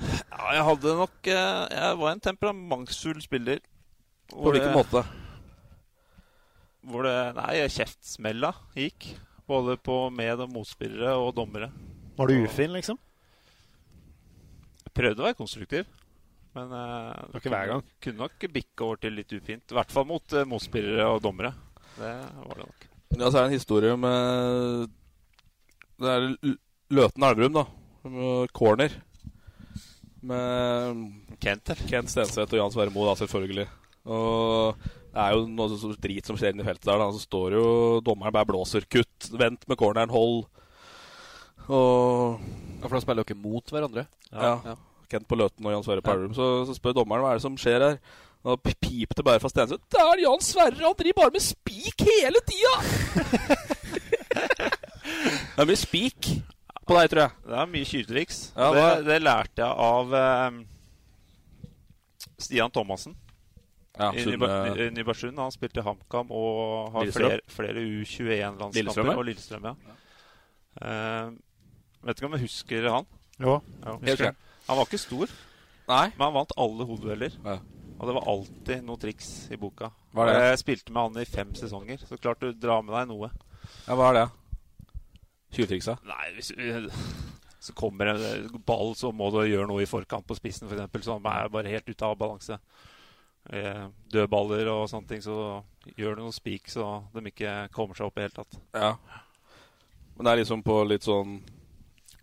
Ja, 0.00 0.46
jeg 0.56 0.64
hadde 0.66 0.92
nok 0.98 1.28
eh, 1.30 1.58
Jeg 1.70 1.98
var 2.00 2.10
en 2.10 2.22
temperamentsfull 2.22 3.20
spiller. 3.22 3.60
På 4.32 4.50
hvilken 4.50 4.74
måte? 4.74 5.04
Hvor 6.88 7.06
det 7.06 7.14
Nei, 7.36 7.62
kjeftsmella 7.72 8.52
gikk. 8.78 9.12
Både 9.48 9.76
på 9.76 10.08
med- 10.14 10.40
og 10.40 10.52
motspillere 10.52 11.14
og 11.20 11.34
dommere. 11.36 11.68
Var 12.16 12.30
du 12.30 12.44
ufin, 12.44 12.72
liksom? 12.72 12.98
Prøvde 14.94 15.22
å 15.22 15.26
være 15.26 15.38
konstruktiv. 15.38 15.86
Men 16.54 16.70
uh, 16.70 17.14
var 17.34 17.40
ikke 17.40 17.50
hver 17.50 17.70
gang. 17.72 17.86
kunne 18.02 18.26
nok 18.28 18.44
bikke 18.54 18.86
over 18.86 19.00
til 19.02 19.16
litt 19.18 19.32
ufint. 19.34 19.64
I 19.66 19.78
hvert 19.78 19.94
fall 19.94 20.06
mot 20.06 20.36
uh, 20.36 20.44
motspillere 20.46 21.06
og 21.10 21.22
dommere. 21.24 21.50
Det 21.96 22.12
var 22.44 22.60
det 22.60 22.66
nok. 22.68 22.86
Ja, 23.14 23.26
så 23.28 23.38
er 23.38 23.40
det 23.40 23.48
en 23.48 23.56
historie 23.58 23.96
med 23.98 24.92
Det 26.02 26.12
er 26.12 26.28
Løten 26.94 27.26
Elverum, 27.26 27.58
da. 27.58 27.64
Med 28.04 28.54
corner. 28.54 28.94
Med 30.24 31.04
Kent, 31.42 31.70
eller? 31.74 31.88
Kent 31.90 32.12
Stenseth 32.12 32.54
og 32.54 32.60
Jan 32.60 32.74
Sverre 32.74 32.94
Moe, 32.94 33.10
da, 33.10 33.16
selvfølgelig. 33.18 33.66
Og 34.14 34.84
det 35.14 35.22
er 35.22 35.34
jo 35.36 35.44
noe 35.48 35.96
drit 36.02 36.26
som 36.28 36.38
skjer 36.38 36.54
inni 36.54 36.66
feltet 36.66 36.86
der. 36.88 37.00
da 37.00 37.10
Så 37.14 37.22
står 37.24 37.58
jo 37.58 37.66
dommeren 38.04 38.34
bare 38.34 38.48
blåser. 38.48 38.86
Kutt, 38.90 39.30
vent 39.34 39.66
med 39.70 39.80
corneren, 39.80 40.12
hold. 40.12 40.44
Og 41.68 42.40
Ja, 42.80 42.88
For 42.88 42.96
da 42.98 43.00
spiller 43.00 43.24
dere 43.24 43.38
mot 43.40 43.70
hverandre? 43.72 44.06
Ja. 44.32 44.76
Kent 45.08 45.28
på 45.28 45.36
Løten 45.38 45.64
og 45.64 45.72
Jan 45.72 45.84
Sverre 45.86 46.02
på 46.04 46.12
Ja. 46.12 46.28
Så, 46.36 46.48
så 46.68 46.74
spør 46.76 46.98
dommeren 47.00 47.22
hva 47.24 47.30
er 47.32 47.38
det 47.40 47.44
som 47.46 47.56
skjer 47.60 47.80
her. 47.80 47.98
Og 48.44 48.58
da 48.58 48.72
pipte 48.76 49.16
det 49.16 49.24
bare 49.24 49.40
fra 49.40 49.48
Stenseth. 49.48 49.80
Det 49.88 50.00
er 50.02 50.20
Jan 50.26 50.42
Sverre! 50.44 50.76
Han 50.82 50.96
driver 50.98 51.22
bare 51.22 51.32
med 51.32 51.44
spik 51.44 52.04
hele 52.04 52.42
tida! 52.44 52.74
det 55.54 55.62
er 55.62 55.68
mye 55.70 55.80
spik 55.80 56.28
på 56.84 56.96
deg, 56.98 57.08
tror 57.12 57.22
jeg. 57.24 57.32
Det 57.48 57.56
er 57.62 57.70
mye 57.72 57.88
tjuvtriks. 57.88 58.40
Ja, 58.56 58.68
det, 58.76 58.86
det 59.08 59.18
lærte 59.24 59.64
jeg 59.64 59.72
av 59.88 60.12
eh, 60.20 60.58
Stian 62.44 62.74
Thomassen. 62.74 63.16
Ja, 63.94 64.10
I 64.12 64.26
Nybergsund. 64.92 65.38
Han 65.38 65.54
spilte 65.54 65.80
i 65.80 65.86
HamKam 65.86 66.32
og 66.34 66.90
har 66.96 67.06
Lillestrøm. 67.06 67.30
flere, 67.30 67.40
flere 67.54 67.84
U21-landskamper. 67.86 69.12
ja. 69.12 69.16
Og 69.16 69.28
Lillestrøm, 69.30 69.68
ja. 69.70 69.74
Eh, 70.84 71.28
vet 72.06 72.20
ikke 72.20 72.28
om 72.30 72.36
jeg 72.38 72.46
husker 72.46 72.88
han? 72.90 73.08
Jo. 73.38 73.58
Ja, 73.84 73.96
husker. 74.00 74.24
han. 74.30 74.40
Han 74.68 74.80
var 74.80 74.88
ikke 74.88 75.02
stor, 75.02 75.32
Nei. 75.90 76.04
men 76.14 76.24
han 76.26 76.36
vant 76.38 76.54
alle 76.64 76.86
hodedueller. 76.88 77.36
Ja. 77.44 77.58
Og 77.94 78.08
det 78.08 78.14
var 78.16 78.28
alltid 78.32 78.86
noe 78.86 79.00
triks 79.00 79.28
i 79.54 79.58
boka. 79.60 79.90
Hva 80.14 80.26
er 80.26 80.32
det? 80.32 80.46
Jeg 80.50 80.62
spilte 80.64 80.94
med 80.94 81.08
han 81.08 81.22
i 81.22 81.28
fem 81.28 81.52
sesonger, 81.58 82.02
så 82.08 82.18
klart 82.18 82.42
du 82.42 82.50
drar 82.52 82.82
med 82.86 82.96
deg 82.96 83.10
noe. 83.12 83.30
Ja, 83.86 83.96
hva 83.96 84.10
er 84.10 84.18
det? 84.18 84.24
Tjuvtriksa? 85.54 85.98
Nei, 86.08 86.24
hvis 86.34 86.50
så 87.64 87.72
kommer 87.72 88.06
en 88.06 88.62
ball, 88.66 88.92
så 88.96 89.08
må 89.12 89.30
du 89.32 89.38
gjøre 89.46 89.68
noe 89.70 89.80
i 89.84 89.88
forkant 89.88 90.26
på 90.28 90.36
spissen, 90.36 90.66
f.eks., 90.68 90.82
eksempel 90.82 91.04
som 91.06 91.24
er 91.30 91.48
bare 91.52 91.70
helt 91.72 91.86
ute 91.88 92.04
av 92.04 92.18
balanse. 92.20 92.58
Eh, 93.48 93.86
Dødballer 94.12 94.68
og 94.68 94.84
sånne 94.90 95.08
ting, 95.08 95.22
så 95.24 95.62
gjør 95.96 96.18
du 96.18 96.26
noe 96.26 96.34
spik 96.36 96.68
så 96.72 96.88
de 97.14 97.22
ikke 97.30 97.54
kommer 97.72 97.96
seg 97.96 98.10
opp 98.10 98.20
i 98.20 98.26
hele 98.26 98.36
tatt. 98.36 98.58
Ja. 98.76 98.90
Men 100.14 100.26
det 100.26 100.34
er 100.34 100.40
liksom 100.42 100.64
på 100.66 100.76
litt 100.84 101.08
sånn 101.08 101.38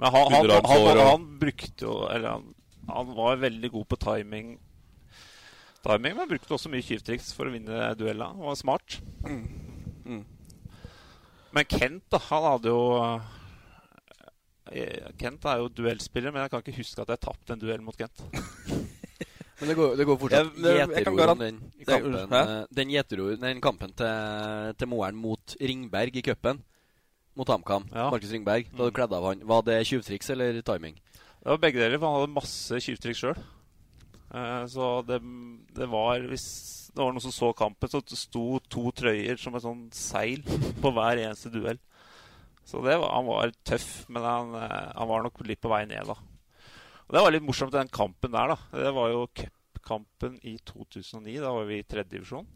Men 0.01 0.11
han, 0.15 0.33
han, 0.33 0.49
han, 0.49 0.65
han, 0.65 0.99
han 1.05 1.25
brukte 1.41 1.85
jo 1.85 1.95
Eller 2.09 2.33
han, 2.33 2.45
han 2.89 3.11
var 3.13 3.35
veldig 3.37 3.69
god 3.71 3.87
på 3.91 3.99
timing. 4.01 4.55
Timing, 5.85 6.15
Men 6.17 6.29
brukte 6.29 6.55
også 6.57 6.69
mye 6.73 6.85
tyvtriks 6.85 7.29
for 7.37 7.49
å 7.49 7.53
vinne 7.53 7.91
duella. 7.99 8.31
Han 8.33 8.47
var 8.49 8.57
smart. 8.59 8.97
Mm. 9.25 10.23
Men 11.53 11.67
Kent, 11.69 12.03
da, 12.09 12.17
han 12.31 12.45
hadde 12.47 12.71
jo 12.73 12.81
eh, 14.71 15.11
Kent 15.19 15.45
er 15.51 15.61
jo 15.61 15.69
duellspiller, 15.81 16.31
men 16.33 16.45
jeg 16.45 16.53
kan 16.53 16.63
ikke 16.63 16.77
huske 16.79 17.03
at 17.03 17.11
jeg 17.13 17.21
tapte 17.27 17.55
en 17.55 17.61
duell 17.61 17.83
mot 17.85 17.97
Kent. 17.97 18.23
Men 19.61 19.69
det 19.69 19.75
går, 19.77 19.91
det 19.93 20.05
går 20.09 20.15
fortsatt 20.17 20.55
Jeg- 20.57 20.77
jeg- 20.79 21.03
den 21.05 21.17
kampen, 21.21 21.59
eh, 22.33 22.63
den, 22.73 23.41
den 23.43 23.59
kampen 23.61 23.91
til, 23.93 24.73
til 24.79 24.87
Moeren 24.89 25.19
mot 25.21 25.53
Ringberg 25.61 26.15
i 26.17 26.23
cupen. 26.25 26.63
Mot 27.41 27.49
HamKam. 27.49 27.87
Ja. 27.89 28.09
Markus 28.13 28.29
Ringberg. 28.35 28.67
Da 28.77 28.85
du 28.85 28.93
kledde 28.93 29.17
av 29.17 29.25
han. 29.25 29.41
Var 29.49 29.63
det 29.65 29.79
tjuvtriks 29.89 30.29
eller 30.29 30.61
timing? 30.61 30.99
Det 31.41 31.49
var 31.49 31.61
begge 31.63 31.81
deler, 31.81 31.97
for 31.97 32.05
han 32.11 32.19
hadde 32.19 32.35
masse 32.35 32.81
tjuvtriks 32.85 33.23
sjøl. 33.23 33.39
Så 34.71 34.89
det, 35.09 35.17
det 35.75 35.87
var 35.91 36.21
Hvis 36.29 36.45
det 36.93 37.01
var 37.01 37.15
noen 37.15 37.23
som 37.23 37.33
så 37.33 37.49
kampen, 37.55 37.89
så 37.89 38.01
sto 38.19 38.59
to 38.71 38.91
trøyer 38.95 39.39
som 39.39 39.55
et 39.55 39.63
sånn 39.63 39.85
seil 39.95 40.43
på 40.83 40.91
hver 40.93 41.21
eneste 41.23 41.51
duell. 41.53 41.79
Så 42.67 42.83
det 42.85 42.97
var, 42.99 43.09
han 43.15 43.25
var 43.27 43.53
tøff, 43.67 43.89
men 44.11 44.25
han, 44.27 44.53
eh, 44.59 44.91
han 44.95 45.09
var 45.09 45.23
nok 45.25 45.41
litt 45.47 45.61
på 45.63 45.71
vei 45.71 45.81
ned, 45.89 46.07
da. 46.07 46.17
Og 47.07 47.15
Det 47.15 47.23
var 47.25 47.33
litt 47.33 47.47
morsomt, 47.47 47.73
den 47.73 47.89
kampen 47.91 48.31
der. 48.31 48.53
da 48.53 48.83
Det 48.85 48.93
var 48.95 49.09
jo 49.11 49.25
cupkampen 49.35 50.37
i 50.47 50.57
2009. 50.67 51.39
Da 51.41 51.51
var 51.55 51.65
vi 51.67 51.79
i 51.79 51.87
tredje 51.87 52.13
divisjon. 52.13 52.47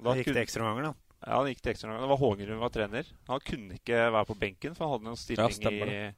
Da 0.00 0.14
gikk 0.16 0.30
det 0.32 0.44
ekstraomganger, 0.46 0.92
da. 0.92 1.09
Ja, 1.20 1.36
han 1.36 1.50
gikk 1.50 1.60
til 1.60 1.72
ekstraomgang. 1.74 2.00
Det 2.02 2.08
var 2.14 2.20
Hågerud 2.22 2.60
var 2.62 2.72
trener. 2.72 3.08
Han 3.28 3.42
kunne 3.44 3.76
ikke 3.76 3.98
være 4.14 4.28
på 4.30 4.36
benken, 4.40 4.74
for 4.76 4.86
han 4.88 4.94
hadde 4.96 5.12
en 5.12 5.20
stilling 5.20 5.82
ja, 5.84 6.08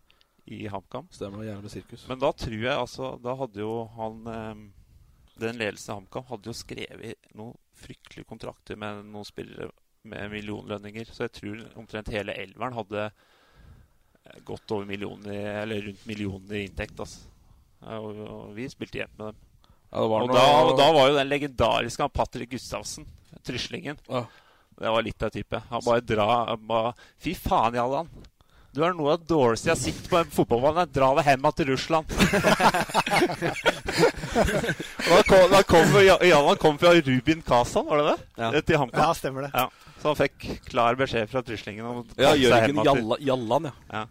i, 0.47 0.59
i 0.59 0.61
HamKam. 0.71 1.09
Stemmer 1.11 1.43
det. 1.43 1.49
Gjerne 1.49 1.65
med 1.67 1.73
sirkus. 1.75 2.05
Men 2.11 2.21
da 2.23 2.31
tror 2.45 2.55
jeg 2.59 2.77
altså 2.77 3.09
Da 3.23 3.35
hadde 3.41 3.63
jo 3.65 3.73
han 3.97 4.21
eh, 4.31 4.63
Den 5.43 5.59
ledelsen 5.59 5.91
i 5.91 5.97
HamKam 5.99 6.29
hadde 6.31 6.51
jo 6.53 6.55
skrevet 6.55 7.31
noen 7.39 7.57
fryktelige 7.83 8.29
kontrakter 8.31 8.79
med 8.79 9.01
noen 9.11 9.27
spillere 9.27 9.73
med 10.07 10.31
millionlønninger. 10.31 11.11
Så 11.11 11.27
jeg 11.27 11.35
tror 11.41 11.65
omtrent 11.79 12.11
hele 12.15 12.35
elveren 12.39 12.79
hadde 12.79 13.09
eh, 13.09 14.39
gått 14.47 14.71
over 14.75 14.87
millioner 14.87 15.63
Eller 15.65 15.83
rundt 15.89 16.07
millioner 16.07 16.61
i 16.61 16.67
inntekt. 16.69 16.95
Altså. 17.03 17.27
Og, 17.83 18.23
og 18.23 18.55
vi 18.55 18.69
spilte 18.71 19.03
jevnt 19.03 19.19
med 19.19 19.33
dem. 19.33 19.43
Ja, 19.93 19.99
det 19.99 20.09
var 20.15 20.23
og 20.23 20.31
noe- 20.31 20.39
da, 20.39 20.47
og 20.71 20.79
da 20.79 20.87
var 20.95 21.11
jo 21.11 21.19
den 21.19 21.29
legendariske 21.29 22.07
Patrick 22.15 22.55
Gustavsen, 22.55 23.05
Tryslingen 23.45 23.99
Det 24.83 24.91
var 24.91 25.03
litt 25.07 25.23
av 25.23 25.31
type. 25.31 25.63
Han 25.71 25.83
bare 25.87 26.01
dra 26.03 26.29
han 26.49 26.67
bare, 26.67 26.93
Fy 27.23 27.37
faen, 27.39 27.77
Jallan. 27.79 28.09
Du 28.73 28.81
er 28.83 28.95
noe 28.97 29.13
av 29.13 29.21
det 29.21 29.29
dårligste 29.29 29.69
jeg 29.69 29.77
har 29.77 29.81
sett 29.83 30.09
på 30.11 30.17
en 30.19 30.31
fotballbane. 30.33 30.87
Dra 30.91 31.11
deg 31.19 31.29
hjem 31.29 31.47
til 31.55 31.69
Russland. 31.71 32.07
Da 34.33 35.19
kom, 35.29 35.43
da 35.53 35.59
kom 35.69 35.91
Jallan 36.25 36.57
kom 36.57 36.79
fra 36.81 36.95
Rubin 36.97 37.43
Kazan, 37.45 37.85
var 37.87 38.01
det 38.01 38.05
det? 38.09 38.27
Ja. 38.41 38.51
Til 38.65 38.79
HamKam. 38.81 39.03
Ja, 39.05 39.15
stemmer 39.15 39.45
det. 39.45 39.51
Ja. 39.53 39.67
Så 40.01 40.09
han 40.09 40.19
fikk 40.19 40.47
klar 40.71 40.97
beskjed 40.99 41.29
fra 41.31 41.43
Tryslingen 41.47 41.87
om 41.87 42.01
å 42.01 42.05
Ja, 42.17 42.33
Jørgen 42.39 42.81
hjem 42.81 42.81
Jalla, 42.89 43.19
Jallan, 43.21 43.69
ja. 43.69 43.75
Ja. 43.93 44.03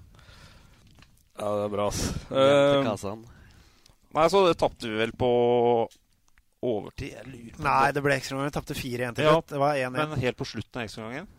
Ja, 1.41 1.51
det 1.57 1.65
er 1.65 1.73
bra, 1.73 1.87
ass. 1.89 2.03
Eh, 2.29 3.15
Nei, 4.13 4.27
så 4.29 4.43
tapte 4.59 4.91
vi 4.91 4.99
vel 5.01 5.15
på 5.17 5.31
overtid. 6.61 7.13
Jeg 7.17 7.27
lurer 7.27 7.53
på 7.57 7.65
Nei, 7.65 7.91
det 7.95 8.03
ble 8.05 8.17
ekstraomganger. 8.21 8.55
Tapte 8.55 8.77
4-1 8.77 9.17
til 9.17 9.27
Ja, 9.27 9.35
slutt. 9.37 9.53
Det 9.53 9.61
var 9.61 9.77
1-1. 9.77 9.93
Men 9.97 10.19
helt 10.21 10.39
på 10.39 10.47
slutten 10.47 10.81
av 10.81 10.87
ekstraomgangen. 10.87 11.29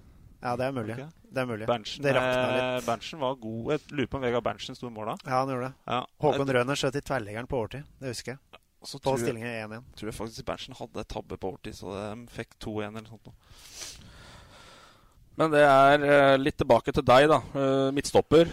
Ja, 0.43 0.57
det 0.59 0.67
er 0.67 0.73
mulig. 0.75 0.95
Okay. 0.97 1.11
Det 1.33 1.41
er 1.41 1.47
mulig. 1.47 1.67
Berntsen, 1.71 2.03
det 2.03 2.13
rakna 2.17 2.47
eh, 2.47 2.55
litt. 2.57 2.87
Berntsen 2.89 3.21
var 3.23 3.37
god. 3.41 3.69
Jeg 3.73 3.95
lurer 3.95 4.09
på 4.11 4.19
om 4.19 4.25
Vegard 4.27 4.45
Berntsen 4.45 4.77
sto 4.79 4.89
i 4.89 4.95
mål 4.95 5.13
da. 5.13 5.15
Ja, 5.23 5.37
han 5.39 5.53
gjorde 5.53 5.69
det. 5.69 5.75
Ja. 5.95 6.01
Håkon 6.25 6.55
Røner 6.57 6.81
skjøt 6.81 6.99
i 6.99 7.03
tverrleggeren 7.07 7.49
på 7.51 7.61
overtid. 7.61 7.87
Det 8.03 8.11
husker 8.11 8.35
jeg. 8.35 8.63
Så 8.83 8.99
på 8.99 9.13
tror 9.13 9.21
stillingen 9.23 9.53
1-1. 9.71 9.85
tror 9.95 10.11
jeg 10.11 10.17
faktisk 10.17 10.47
Berntsen 10.49 10.75
hadde 10.75 11.05
et 11.05 11.11
tabbe 11.15 11.39
på 11.39 11.53
overtid, 11.53 11.77
så 11.79 11.93
de 11.95 12.25
fikk 12.35 12.57
2-1 12.59 12.89
eller 12.89 13.05
noe 13.05 13.13
sånt. 13.13 13.31
Men 15.39 15.55
det 15.55 15.63
er 15.65 16.09
eh, 16.09 16.41
litt 16.43 16.59
tilbake 16.59 16.93
til 16.93 17.07
deg, 17.07 17.29
da. 17.31 17.39
Eh, 17.55 17.93
midtstopper. 17.95 18.51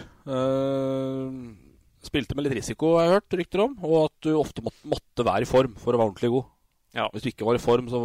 Spilte 2.06 2.38
med 2.38 2.46
litt 2.46 2.56
risiko, 2.62 2.94
har 2.96 3.08
jeg 3.08 3.16
hørt 3.18 3.38
rykter 3.42 3.66
om. 3.66 3.74
Og 3.82 4.06
at 4.06 4.14
du 4.24 4.30
ofte 4.38 4.62
måtte, 4.64 4.86
måtte 4.94 5.26
være 5.26 5.44
i 5.44 5.50
form 5.50 5.74
for 5.82 5.92
å 5.92 6.00
være 6.00 6.12
ordentlig 6.12 6.32
god. 6.38 6.48
Ja. 6.94 7.06
Hvis 7.12 7.22
du 7.22 7.30
ikke 7.30 7.46
var 7.46 7.58
i 7.58 7.62
form, 7.62 7.88
så 7.90 8.00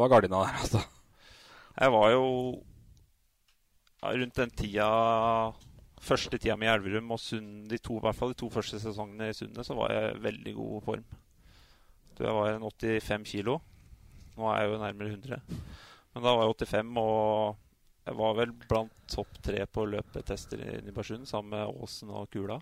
var 0.00 0.12
gardina 0.12 0.42
der. 0.42 0.58
Altså. 0.60 0.82
Jeg 1.78 1.92
var 1.94 2.10
jo 2.10 2.24
ja, 4.02 4.12
rundt 4.12 4.36
den 4.36 4.50
tida 4.50 4.88
første 6.02 6.38
tida 6.38 6.56
i 6.58 6.68
Elverum 6.70 7.14
og 7.14 7.20
Sund, 7.20 7.68
de 7.70 7.78
to, 7.78 7.98
i 7.98 8.04
hvert 8.04 8.18
fall 8.18 8.34
de 8.34 8.38
to 8.42 8.50
første 8.52 8.80
sesongene 8.80 9.30
i 9.30 9.36
Sundet, 9.36 9.66
så 9.66 9.74
var 9.78 9.92
jeg 9.94 10.12
i 10.12 10.22
veldig 10.22 10.54
god 10.54 10.84
form. 10.86 11.04
Jeg 12.18 12.34
var 12.34 12.50
en 12.50 12.66
85 12.66 13.26
kilo. 13.30 13.58
Nå 14.38 14.46
er 14.50 14.62
jeg 14.62 14.72
jo 14.72 14.80
nærmere 14.82 15.12
100. 15.14 15.40
Men 16.14 16.24
da 16.24 16.34
var 16.34 16.46
jeg 16.46 16.54
85, 16.66 16.96
og 16.98 17.56
jeg 18.08 18.18
var 18.18 18.34
vel 18.38 18.54
blant 18.64 18.94
topp 19.10 19.38
tre 19.44 19.66
på 19.66 19.84
løpetester 19.86 20.62
i 20.64 20.80
Nybergsund 20.86 21.26
sammen 21.28 21.54
med 21.54 21.82
Åsen 21.82 22.10
og 22.10 22.30
Kula. 22.32 22.58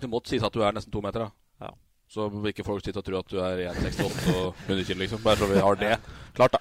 Det 0.00 0.08
måtte 0.08 0.32
sies 0.32 0.44
at 0.46 0.54
du 0.54 0.62
er 0.64 0.72
nesten 0.72 0.92
to 0.92 1.02
meter, 1.04 1.26
da. 1.26 1.66
Ja. 1.66 1.72
Så 2.10 2.26
ikke 2.50 2.66
folk 2.66 2.82
sitter 2.82 2.98
og 3.02 3.06
tror 3.06 3.20
at 3.22 3.30
du 3.30 3.38
er 3.38 3.60
1,68 3.70 4.32
og 4.34 4.64
100 4.66 4.86
kg, 4.88 4.96
liksom. 5.04 5.22
Bare 5.22 5.38
så 5.38 5.46
vi 5.50 5.62
har 5.62 5.78
det 5.78 5.92
klart, 6.34 6.56
da. 6.56 6.60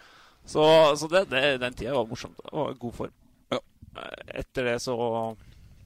Så, 0.49 0.65
så 0.97 1.09
det, 1.09 1.23
det, 1.31 1.41
den 1.61 1.73
tida 1.77 1.95
var 1.97 2.05
morsomt. 2.09 2.37
Var 2.53 2.77
god 2.81 2.93
form. 2.99 3.15
Ja. 3.53 3.59
Etter 4.41 4.69
det 4.69 4.77
så 4.85 4.95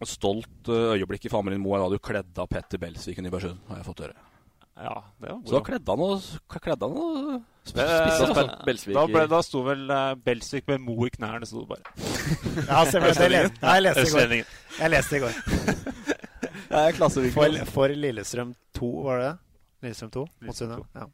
stolt 0.04 0.68
uh, 0.68 0.92
øyeblikk 0.98 1.30
i 1.30 1.32
familien 1.32 1.62
Moe 1.64 1.78
er 1.78 1.86
da 1.86 1.96
du 1.96 2.04
kledde 2.04 2.44
av 2.44 2.50
Petter 2.52 2.82
Belsvik 2.82 3.22
i 3.22 3.24
Nybergsund, 3.24 3.62
har 3.70 3.80
jeg 3.80 3.88
fått 3.88 4.04
høre. 4.04 4.18
Ja, 4.74 4.98
det 5.22 5.30
var 5.30 5.40
Så 5.48 5.54
da 5.56 5.62
kledde 5.64 5.94
han 5.96 6.04
og 6.04 6.60
kledde 6.60 6.90
han 6.90 7.02
og 7.08 7.42
Eh, 7.64 7.70
spissa 7.72 8.26
spill 8.28 8.50
Belsvik 8.68 8.98
Da, 8.98 9.06
ble, 9.08 9.22
da 9.32 9.38
sto 9.46 9.62
vel 9.64 9.86
uh, 9.88 10.16
Belsvik 10.20 10.68
med 10.68 10.82
Mo 10.84 10.98
i 11.08 11.12
knærne, 11.14 11.48
sto 11.48 11.64
det 11.64 11.70
bare. 11.70 11.94
Ja, 12.68 12.82
stemmer. 12.90 13.16
Les- 13.32 13.56
Nei, 13.62 13.78
jeg 13.78 13.86
leste 13.86 14.04
i 14.04 14.12
går. 14.12 14.36
Jeg 14.82 14.92
leste 14.92 15.16
i 15.16 15.24
går. 15.24 15.40
Jeg. 16.74 16.96
For, 17.36 17.58
for 17.70 17.92
Lillestrøm 17.94 18.56
2, 18.80 18.88
var 19.06 19.20
det 19.22 19.26
det? 19.28 19.53
Lillestrøm 19.84 20.12
2 20.16 20.26
mot 20.48 20.58
Sunne? 20.58 20.80
Ja. 20.96 21.08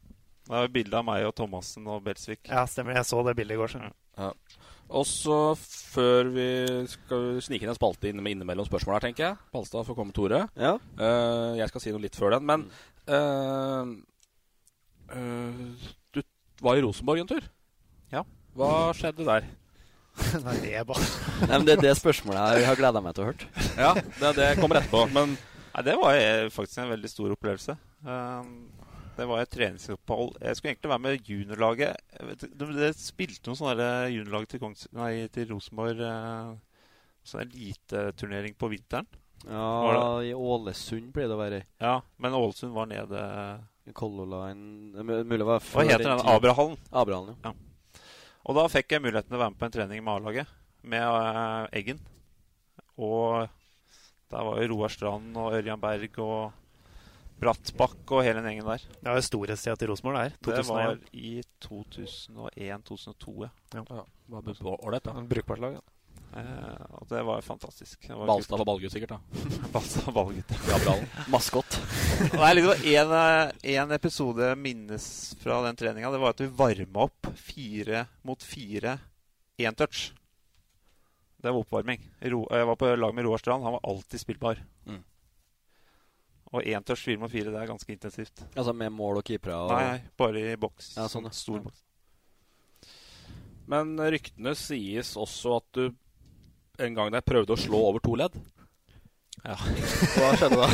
Det 0.50 0.58
er 0.58 0.66
jo 0.66 0.72
bilde 0.74 0.98
av 0.98 1.06
meg 1.06 1.24
og 1.28 1.34
Thomassen 1.38 1.86
og 1.90 2.02
Belsvik. 2.02 2.48
ja, 2.48 2.64
stemmer. 2.66 2.96
Jeg 2.98 3.06
så 3.06 3.20
det 3.26 3.36
bildet 3.38 3.54
i 3.54 3.60
går. 3.60 3.70
Så. 3.70 3.90
Ja. 4.18 4.30
Og 4.90 5.06
så 5.06 5.36
før 5.60 6.30
vi 6.34 6.46
skal 6.90 7.38
snike 7.44 7.62
inn 7.62 7.70
en 7.70 7.78
spalte 7.78 8.10
inn 8.10 8.18
med 8.18 8.34
innimellom 8.34 8.66
spørsmål 8.66 8.96
her, 8.96 9.04
tenker 9.06 9.26
jeg. 9.28 9.38
Balstad 9.54 9.86
får 9.86 9.98
komme, 9.98 10.14
Tore. 10.16 10.42
Ja. 10.58 10.72
Uh, 10.98 11.54
jeg 11.60 11.70
skal 11.70 11.84
si 11.84 11.94
noe 11.94 12.02
litt 12.02 12.18
før 12.18 12.34
den, 12.34 12.48
men 12.48 12.66
uh, 13.06 13.92
uh, 15.14 15.92
Du 16.10 16.24
var 16.66 16.80
i 16.80 16.82
Rosenborg 16.82 17.22
en 17.22 17.30
tur. 17.30 17.46
Ja. 18.10 18.24
Hva 18.58 18.90
skjedde 18.98 19.28
der? 19.28 19.46
Nei, 20.46 20.56
det 20.64 20.72
er 20.80 20.88
bare 20.88 21.06
Nei, 21.46 21.52
men 21.54 21.68
det 21.68 21.76
er 21.76 21.84
det 21.84 21.94
spørsmålet 22.00 22.58
jeg 22.58 22.66
har 22.66 22.80
gleda 22.80 23.04
meg 23.04 23.14
til 23.14 23.22
å 23.22 23.30
høre. 23.30 23.52
Ja, 23.78 23.94
det, 23.94 24.34
det 24.40 24.50
kommer 24.58 24.80
etterpå. 24.82 25.06
Men 25.14 25.38
Nei, 25.70 25.86
det 25.86 25.94
var 26.00 26.50
faktisk 26.50 26.82
en 26.82 26.90
veldig 26.96 27.12
stor 27.12 27.38
opplevelse. 27.38 27.78
Um, 28.04 28.70
det 29.16 29.26
var 29.28 29.42
et 29.42 29.52
treningsopphold. 29.52 30.36
Jeg 30.40 30.56
skulle 30.56 30.72
egentlig 30.72 30.92
være 30.92 31.04
med 31.04 31.30
juniorlaget. 31.30 31.96
Det, 32.56 32.90
spilte 32.96 33.50
noen 33.50 33.58
sånne 33.58 33.88
juniorlag 34.14 34.46
til, 34.48 34.62
Kongs, 34.62 34.86
nei, 34.96 35.12
til 35.34 35.50
Rosenborg. 35.52 36.00
Uh, 36.00 36.54
sånn 37.26 37.44
eliteturnering 37.44 38.56
på 38.58 38.70
vinteren. 38.72 39.08
Ja, 39.48 40.20
i 40.24 40.32
Ålesund 40.36 41.12
pleier 41.14 41.30
det 41.30 41.36
å 41.36 41.40
være. 41.40 41.60
Ja, 41.80 41.94
men 42.20 42.36
Ålesund 42.36 42.74
var 42.76 42.88
nede 42.90 43.20
Color 43.96 44.28
Line 44.28 45.04
Mulig 45.24 45.46
var 45.48 45.62
Hva 45.64 45.84
heter 45.88 46.04
den? 46.04 46.24
Abrahallen. 46.28 46.76
Abrahallen, 46.92 47.38
ja. 47.44 47.54
Og 48.44 48.56
da 48.56 48.66
fikk 48.72 48.94
jeg 48.94 49.04
muligheten 49.04 49.30
til 49.30 49.38
å 49.38 49.42
være 49.42 49.54
med 49.54 49.60
på 49.60 49.68
en 49.68 49.74
trening 49.74 50.04
med 50.04 50.12
A-laget, 50.14 50.52
med 50.88 51.04
uh, 51.04 51.68
Eggen. 51.76 52.00
Og 53.00 53.48
der 54.30 54.46
var 54.46 54.60
jo 54.60 54.70
Roar 54.72 54.92
Strand 54.92 55.36
og 55.40 55.56
Ørjan 55.58 55.80
Berg 55.82 56.20
og 56.22 56.59
Brattbakk 57.40 58.12
og 58.12 58.24
hele 58.26 58.42
den 58.42 58.50
gjengen 58.52 58.68
der. 58.68 58.82
Det 59.00 59.14
var 59.14 59.22
storhetstida 59.24 59.76
til 59.80 59.88
Rosenborg 59.92 60.18
der. 60.18 60.34
Det 60.44 60.64
var 60.68 60.98
i 61.16 61.38
2001-2002, 61.64 63.36
ja. 63.46 63.50
Ja. 63.80 64.04
var 64.28 64.84
ålreit, 64.84 65.08
da. 65.08 65.24
Brukbart 65.30 65.62
lag, 65.62 65.78
ja. 65.78 65.86
Eh, 66.36 66.84
og 66.94 67.08
det 67.10 67.22
var 67.26 67.40
fantastisk. 67.42 68.04
Det 68.06 68.14
var 68.14 68.28
Balstad 68.28 68.54
kult. 68.54 68.60
var 68.60 68.68
ballgutt, 68.68 68.92
sikkert. 68.92 69.16
da 69.16 69.18
Balstad 69.74 70.06
var 70.06 70.18
ballgutt. 70.20 70.54
Ja. 70.68 70.94
Nei, 72.42 72.52
det 72.54 72.66
var 72.68 72.86
en, 72.92 73.14
eh, 73.18 73.74
en 73.74 73.96
episode 73.96 74.52
minnes 74.60 75.08
fra 75.42 75.58
den 75.66 75.80
treninga. 75.80 76.12
Det 76.12 76.22
var 76.22 76.36
at 76.36 76.44
vi 76.44 76.50
varma 76.60 77.08
opp 77.08 77.32
fire 77.40 78.06
mot 78.22 78.42
fire 78.46 78.98
én 79.58 79.76
touch. 79.76 80.10
Det 81.40 81.50
var 81.50 81.64
oppvarming. 81.64 82.02
Ro, 82.20 82.44
jeg 82.52 82.68
var 82.68 82.76
på 82.76 82.94
lag 82.96 83.14
med 83.16 83.24
Roar 83.24 83.40
Strand. 83.40 83.64
Han 83.64 83.78
var 83.78 83.88
alltid 83.88 84.20
spillbar. 84.20 84.60
Mm. 84.86 85.02
Og 86.52 86.64
én 86.66 86.82
touch 86.82 87.04
fire 87.06 87.20
mot 87.22 87.30
fire, 87.30 87.52
det 87.52 87.60
er 87.60 87.68
ganske 87.70 87.92
intensivt. 87.94 88.40
Altså 88.58 88.72
med 88.74 88.90
mål 88.90 89.20
og 89.20 89.24
keepere 89.28 89.54
og 89.54 89.70
Nei, 89.70 89.82
nei, 89.86 90.00
bare 90.18 90.40
i 90.52 90.56
boks. 90.58 90.94
Ja, 90.98 91.04
sånn, 91.12 91.28
ja. 91.28 91.34
Stor 91.36 91.60
Ja. 91.60 91.62
boks. 91.68 91.84
Men 93.70 93.92
ryktene 94.02 94.54
sies 94.58 95.12
også 95.20 95.56
at 95.60 95.68
du 95.76 95.84
en 96.82 96.96
gang 96.96 97.12
der 97.14 97.22
prøvde 97.22 97.54
å 97.54 97.60
slå 97.60 97.78
over 97.90 98.02
to 98.02 98.16
ledd. 98.18 98.34
Ja. 99.44 99.54
Hva 100.16 100.32
skjedde 100.36 100.58
da? 100.58 100.66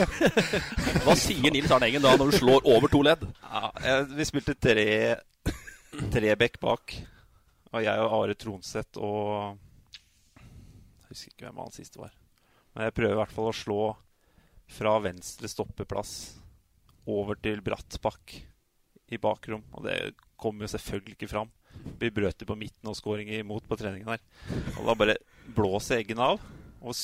Hva 1.05 1.15
sier 1.21 1.53
Nils 1.53 1.71
Arne 1.75 1.91
Eggen 1.91 2.03
da 2.07 2.15
når 2.17 2.33
du 2.33 2.39
slår 2.41 2.65
over 2.73 2.89
to 2.91 3.03
ledd? 3.05 3.27
Ja, 3.45 4.01
vi 4.09 4.25
spilte 4.27 4.57
tre 4.59 4.87
tre 6.13 6.33
bekk 6.41 6.57
bak. 6.63 6.97
Og 7.75 7.85
jeg 7.85 8.01
og 8.01 8.15
Are 8.17 8.35
Tronseth 8.39 8.97
og 9.03 9.59
Jeg 10.41 11.11
husker 11.13 11.31
ikke 11.35 11.47
hvem 11.51 11.61
han 11.67 11.75
siste 11.77 12.01
var. 12.01 12.17
Men 12.75 12.89
jeg 12.89 12.97
prøver 12.97 13.13
i 13.15 13.21
hvert 13.21 13.35
fall 13.37 13.51
å 13.53 13.55
slå 13.61 13.81
fra 14.67 14.97
venstre 15.03 15.49
stoppeplass 15.51 16.13
over 17.07 17.39
til 17.39 17.63
Brattbakk 17.65 18.35
i 19.15 19.19
bakrom. 19.23 19.63
Og 19.77 19.87
det 19.87 20.15
kom 20.41 20.59
jo 20.61 20.69
selvfølgelig 20.71 21.17
ikke 21.17 21.31
fram. 21.31 21.51
Vi 22.01 22.11
brøt 22.11 22.39
det 22.41 22.49
på 22.49 22.59
midten 22.59 22.91
og 22.91 22.97
skåring 22.99 23.31
imot 23.37 23.67
på 23.69 23.79
treningen 23.79 24.11
her. 24.11 24.23
Og 24.77 24.89
da 24.89 24.97
bare 24.99 25.17
blåser 25.57 26.01
Eggen 26.01 26.23
av 26.23 26.41
og 26.87 26.95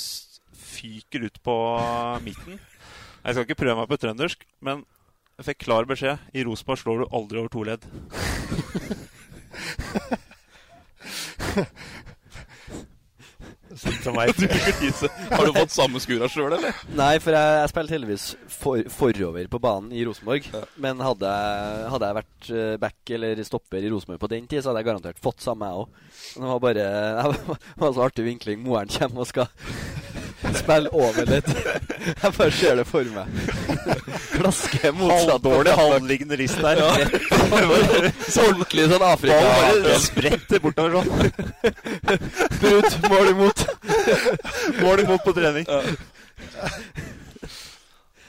fyker 0.53 1.29
ut 1.29 1.39
på 1.45 1.55
midten. 2.25 2.59
Jeg 3.23 3.35
skal 3.35 3.47
ikke 3.47 3.61
prøve 3.63 3.79
meg 3.79 3.91
på 3.91 4.01
trøndersk, 4.03 4.41
men 4.65 4.77
jeg 5.39 5.47
fikk 5.49 5.61
klar 5.65 5.85
beskjed. 5.89 6.17
I 6.35 6.45
Rosenborg 6.47 6.81
slår 6.83 6.97
du 7.03 7.15
aldri 7.15 7.37
over 7.41 7.51
to 7.53 7.63
ledd. 7.67 7.83
Som 13.77 14.17
meg. 14.17 14.33
Har 15.33 15.47
du 15.49 15.53
fått 15.57 15.73
samme 15.75 16.01
skura 16.03 16.29
sjøl, 16.31 16.53
eller? 16.59 16.77
Nei, 16.99 17.15
for 17.25 17.33
jeg, 17.37 17.55
jeg 17.63 17.71
spilte 17.73 17.95
heldigvis 17.97 18.27
for, 18.53 18.83
forover 18.93 19.49
på 19.53 19.61
banen 19.63 19.93
i 19.97 20.03
Rosenborg. 20.07 20.49
Men 20.83 21.01
hadde, 21.03 21.31
jeg- 21.33 21.89
hadde 21.95 22.11
jeg 22.11 22.19
vært 22.21 22.51
eh, 22.53 22.75
back 22.83 23.15
eller 23.17 23.43
stopper 23.49 23.85
i 23.87 23.93
Rosenborg 23.93 24.21
på 24.23 24.31
den 24.35 24.47
tid, 24.51 24.61
så 24.65 24.71
hadde 24.73 24.83
jeg 24.85 24.91
garantert 24.91 25.23
fått 25.25 25.41
samme, 25.45 25.71
jeg 25.71 25.85
òg. 25.85 26.03
Det 26.37 26.51
var 26.53 26.63
bare 26.67 26.87
Det 27.73 27.81
var 27.87 27.97
så 27.97 28.05
artig 28.09 28.27
vinkling. 28.29 28.63
Moren 28.67 28.93
kommer 28.93 29.25
og 29.25 29.31
skal 29.33 29.49
spille 30.57 30.91
over 30.93 31.29
litt. 31.29 31.49
Jeg 32.23 32.33
bare 32.37 32.51
ser 32.55 32.81
det 32.81 32.87
for 32.89 33.07
meg. 33.15 33.29
Klaske 34.33 34.93
motsatt. 34.97 35.43
Dårlig 35.45 35.75
halvliggende 35.79 36.39
rist 36.41 36.61
der. 36.63 36.83
Ja. 36.83 36.91
Så 38.33 38.49
ordentlig 38.49 38.89
sånn 38.91 39.07
Afrika. 39.07 39.39
Bare 39.63 39.97
spretter 40.03 40.63
bortover 40.65 40.99
sånn. 40.99 41.09
Brudd, 42.59 42.99
mål 43.09 43.33
imot. 43.35 43.65
Mål 44.83 45.05
imot 45.07 45.27
på 45.27 45.37
trening. 45.37 45.69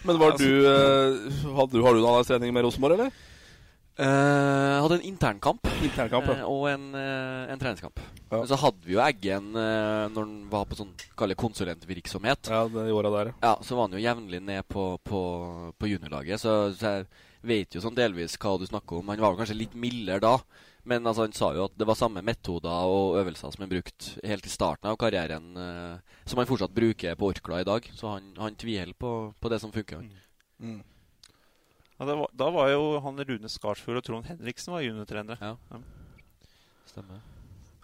Men 0.04 0.20
var 0.20 0.36
du, 0.38 0.50
eh, 0.68 1.54
hadde 1.56 1.78
du, 1.78 1.84
Har 1.86 1.96
du 1.96 2.02
noen 2.04 2.26
trening 2.28 2.52
med 2.56 2.66
Rosenborg, 2.68 3.00
eller? 3.00 3.14
Jeg 3.94 4.82
hadde 4.82 4.96
en 4.98 5.06
internkamp. 5.06 5.68
Internkamp, 5.86 6.30
ja. 6.32 6.40
uh, 6.42 6.48
og 6.50 6.64
en, 6.72 6.88
uh, 6.98 7.52
en 7.54 7.60
treningskamp. 7.62 8.00
Ja. 8.02 8.40
Men 8.40 8.48
så 8.50 8.58
hadde 8.58 8.88
vi 8.88 8.96
jo 8.96 9.02
Eggen 9.04 9.52
uh, 9.54 10.10
når 10.10 10.24
han 10.24 10.38
var 10.50 10.66
på 10.66 10.78
sånn 10.80 10.94
konsulentvirksomhet. 11.38 12.50
Ja, 12.50 12.64
det 12.74 12.88
i 12.90 12.96
der, 13.06 13.30
ja. 13.30 13.36
Ja, 13.44 13.54
så 13.62 13.78
var 13.78 13.86
han 13.86 13.94
jo 13.94 14.02
jevnlig 14.02 14.42
ned 14.42 14.66
på, 14.66 14.88
på, 15.06 15.22
på 15.78 15.90
juniorlaget, 15.92 16.42
så, 16.42 16.56
så 16.74 16.96
jeg 16.96 17.06
vet 17.46 17.78
jo 17.78 17.84
sånn 17.84 17.98
delvis 17.98 18.40
hva 18.42 18.56
du 18.58 18.66
snakker 18.66 18.98
om. 18.98 19.12
Han 19.14 19.22
var 19.22 19.36
jo 19.36 19.42
kanskje 19.44 19.60
litt 19.60 19.76
mildere 19.78 20.24
da, 20.24 20.40
men 20.90 21.06
altså, 21.06 21.28
han 21.28 21.38
sa 21.38 21.52
jo 21.54 21.68
at 21.70 21.76
det 21.78 21.88
var 21.88 22.00
samme 22.00 22.24
metoder 22.26 22.90
og 22.90 23.20
øvelser 23.22 23.54
som 23.54 23.62
han 23.62 23.72
brukte 23.76 24.26
helt 24.26 24.50
i 24.50 24.52
starten 24.52 24.90
av 24.90 24.98
karrieren, 25.00 25.54
som 26.26 26.42
han 26.42 26.50
fortsatt 26.50 26.74
bruker 26.74 27.20
på 27.20 27.30
Orkla 27.30 27.62
i 27.62 27.68
dag. 27.70 27.86
Så 27.94 28.16
han, 28.16 28.34
han 28.42 28.58
tviholder 28.58 28.98
på, 28.98 29.14
på 29.38 29.54
det 29.54 29.62
som 29.62 29.72
funker. 29.76 30.02
Mm. 30.02 30.18
Mm. 30.64 30.82
Ja, 32.04 32.08
det 32.10 32.16
var, 32.20 32.32
da 32.36 32.48
var 32.52 32.68
jo 32.68 32.80
han 33.00 33.20
Rune 33.24 33.48
Skarsfjord 33.48 34.02
og 34.02 34.04
Trond 34.04 34.26
Henriksen 34.28 34.74
var 34.76 34.82
juniortrenere. 34.84 35.38
Ja. 35.40 35.78
Stemmer. 36.90 37.22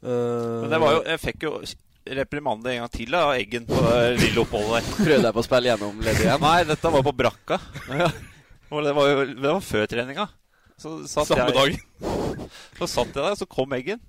Men 0.01 0.65
det 0.71 0.79
var 0.79 0.93
jo 0.97 0.99
Jeg 1.07 1.19
fikk 1.23 1.45
jo 1.47 1.51
reprimande 2.09 2.71
en 2.73 2.81
gang 2.81 2.91
til 2.91 3.15
av 3.15 3.31
Eggen 3.37 3.67
på 3.69 3.79
det 3.85 4.17
lille 4.19 4.43
oppholdet 4.43 4.81
der. 4.81 4.89
Prøvde 4.97 5.29
jeg 5.29 5.37
på 5.37 5.43
å 5.43 5.45
spille 5.47 5.71
gjennom 5.71 6.03
leddet 6.03 6.25
igjen? 6.25 6.43
Nei, 6.43 6.57
dette 6.67 6.91
var 6.97 7.05
på 7.07 7.13
brakka. 7.15 7.59
ja. 8.01 8.09
det 8.09 8.93
var 8.99 9.09
jo 9.13 9.23
det 9.29 9.45
var 9.45 9.63
før 9.69 9.87
treninga. 9.93 10.27
Så 10.79 10.93
satt 11.11 11.31
Samme 11.31 11.55
jeg, 11.55 11.79
Så 12.79 12.91
satt 12.91 13.13
jeg 13.15 13.23
der, 13.23 13.39
så 13.39 13.47
kom 13.47 13.71
Eggen. 13.77 14.03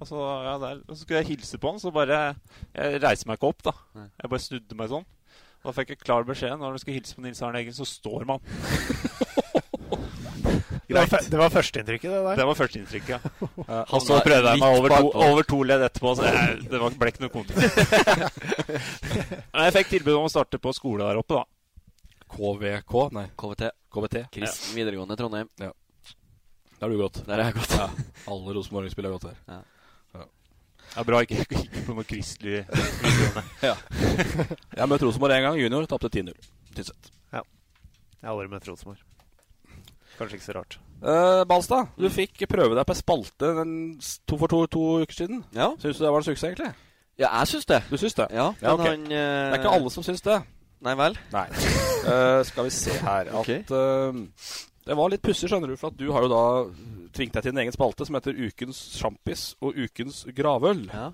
Og 0.00 0.08
så, 0.08 0.22
ja, 0.46 0.56
der, 0.64 0.80
og 0.80 0.94
så 0.94 1.02
skulle 1.02 1.20
jeg 1.20 1.34
hilse 1.34 1.60
på 1.60 1.74
han, 1.74 1.80
så 1.80 1.92
bare 1.92 2.22
Jeg 2.72 3.02
reiser 3.04 3.28
meg 3.28 3.36
ikke 3.36 3.52
opp, 3.52 3.68
da. 3.68 3.76
Jeg 4.16 4.32
bare 4.32 4.46
snudde 4.48 4.80
meg 4.80 4.92
sånn. 4.92 5.06
Da 5.66 5.72
fikk 5.74 5.96
jeg 5.96 6.02
klar 6.04 6.26
beskjed 6.26 6.60
når 6.60 6.76
du 6.76 6.82
skal 6.84 6.94
hilse 6.94 7.16
på 7.16 7.24
Nils 7.24 7.40
Arne 7.42 7.58
Eggen, 7.58 7.74
så 7.74 7.86
står 7.88 8.26
man. 8.28 8.42
Det 10.86 10.94
var, 10.94 11.38
var 11.40 11.50
førsteinntrykket, 11.50 12.10
det 12.10 12.18
der. 12.22 12.36
Det 12.38 12.44
var 12.46 12.54
førsteinntrykket, 12.54 13.08
ja. 13.10 13.18
Han 13.90 13.98
og 13.98 14.02
så 14.04 14.20
prøvde 14.22 14.52
jeg 14.52 14.60
meg 14.62 14.76
over 14.78 14.92
to, 14.94 15.08
over 15.26 15.48
to 15.50 15.58
ledd 15.66 15.82
etterpå, 15.82 16.12
så 16.16 16.28
jeg, 16.30 16.60
det 16.70 16.80
var, 16.80 16.94
ble 17.00 17.10
ikke 17.10 17.24
noe 17.24 17.32
konto. 17.34 17.56
Men 19.50 19.66
jeg 19.66 19.74
fikk 19.80 19.90
tilbud 19.96 20.14
om 20.14 20.28
å 20.28 20.32
starte 20.32 20.60
på 20.62 20.72
skole 20.76 21.02
der 21.02 21.18
oppe, 21.20 21.42
da. 21.42 21.44
KVK? 22.36 22.94
Nei. 23.18 23.26
KVT. 23.42 23.72
KVT. 23.96 24.22
Kristen 24.38 24.78
videregående 24.78 25.18
Trondheim. 25.18 25.50
Ja. 25.58 25.72
Der 26.76 26.86
har 26.86 26.94
du 26.94 27.02
gått. 27.02 27.20
Der 27.26 27.40
har 27.42 27.50
jeg 27.50 27.58
gått. 27.58 27.76
Ja. 27.82 27.90
Alle 28.30 28.56
Rosenborg-spillere 28.56 29.10
har 29.10 29.18
gått 29.18 29.32
der. 29.32 29.42
Ja. 29.56 29.60
Det 30.92 31.02
er 31.02 31.08
bra 31.08 31.20
ikke 31.24 31.44
kikke 31.50 31.82
på 31.86 31.96
noe 31.96 32.06
kristelig 32.08 32.62
ja. 33.68 33.74
Jeg 33.74 34.88
møtte 34.88 34.88
møtt 34.92 35.04
Rosenborg 35.04 35.36
én 35.36 35.44
gang, 35.44 35.58
junior. 35.60 35.86
Tapte 35.90 36.08
10-0. 36.08 36.32
Tynset. 36.76 37.12
Ja. 37.34 37.42
Jeg 37.42 38.28
har 38.28 38.32
aldri 38.32 38.48
møtt 38.54 38.68
Rosenborg. 38.70 39.02
Kanskje 40.16 40.38
ikke 40.38 40.46
så 40.46 40.56
rart. 40.56 40.78
Uh, 41.02 41.44
Balstad, 41.48 41.92
du 42.00 42.08
fikk 42.08 42.46
prøve 42.48 42.76
deg 42.78 42.86
på 42.88 42.94
spalte 42.96 43.50
to 44.24 44.38
for 44.40 44.48
to, 44.48 44.62
to 44.72 44.84
uker 45.04 45.18
siden. 45.18 45.42
Ja. 45.52 45.74
Syns 45.82 46.00
du 46.00 46.06
det 46.06 46.12
var 46.14 46.24
en 46.24 46.28
suksess, 46.30 46.48
egentlig? 46.48 46.72
Ja, 47.20 47.30
jeg 47.38 47.50
syns 47.52 47.68
det. 47.68 47.82
Du 47.90 47.96
syns 48.00 48.16
det? 48.16 48.26
Ja, 48.32 48.50
ja 48.62 48.72
okay. 48.72 48.94
han, 48.94 49.04
uh... 49.04 49.12
Det 49.12 49.58
er 49.58 49.58
ikke 49.60 49.74
alle 49.76 49.92
som 49.92 50.06
syns 50.06 50.24
det. 50.24 50.38
Nei 50.84 50.94
vel? 50.96 51.18
Nei. 51.32 51.44
uh, 52.06 52.40
skal 52.44 52.66
vi 52.68 52.72
se 52.76 52.96
her 53.00 53.30
at 53.30 53.36
Ok. 53.40 53.48
eh, 53.48 54.18
Det 54.86 54.94
var 54.94 55.10
litt 55.10 55.22
pussig, 55.24 55.48
skjønner 55.50 55.72
du, 55.72 55.76
for 55.80 55.90
at 55.90 55.98
du 55.98 56.06
har 56.14 56.22
jo 56.26 56.30
da 56.30 56.42
tvingt 57.16 57.34
deg 57.34 57.42
til 57.46 57.54
en 57.54 57.62
egen 57.64 57.74
spalte 57.74 58.06
som 58.06 58.14
heter 58.18 58.36
Ukens 58.38 58.78
sjampis 59.00 59.48
og 59.64 59.74
Ukens 59.82 60.20
gravøl. 60.36 60.84
Ja. 60.92 61.08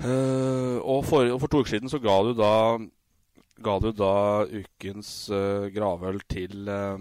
Uh, 0.00 0.78
og, 0.80 1.02
for, 1.04 1.26
og 1.34 1.40
for 1.42 1.50
to 1.52 1.60
uker 1.60 1.74
siden 1.74 1.90
så 1.92 1.98
ga 2.00 2.14
du 2.24 2.30
da 2.38 2.52
Ga 3.60 3.74
du 3.82 3.90
da 3.92 4.46
ukens 4.46 5.08
uh, 5.28 5.66
gravøl 5.74 6.22
til 6.30 6.70
uh, 6.70 6.96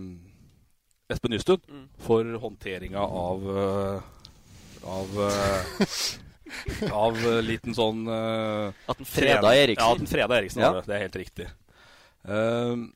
Espen 1.13 1.31
Nystuen 1.31 1.61
Mm. 1.69 1.85
for 2.03 2.27
håndteringa 2.43 2.99
av 2.99 3.45
Av 4.83 5.15
Av 7.05 7.21
liten 7.45 7.77
sånn 7.77 8.03
uh, 8.09 8.73
At 8.89 8.99
den 8.99 9.07
freda 9.07 9.53
Eriksen? 9.55 9.85
Ja, 9.85 9.93
at 9.93 10.01
den 10.03 10.09
freda 10.11 10.41
Eriksen. 10.41 10.65
Ja. 10.65 10.73
det. 10.81 10.95
Er 10.97 11.05
helt 11.05 11.19
riktig. 11.21 11.47
Og 12.27 12.89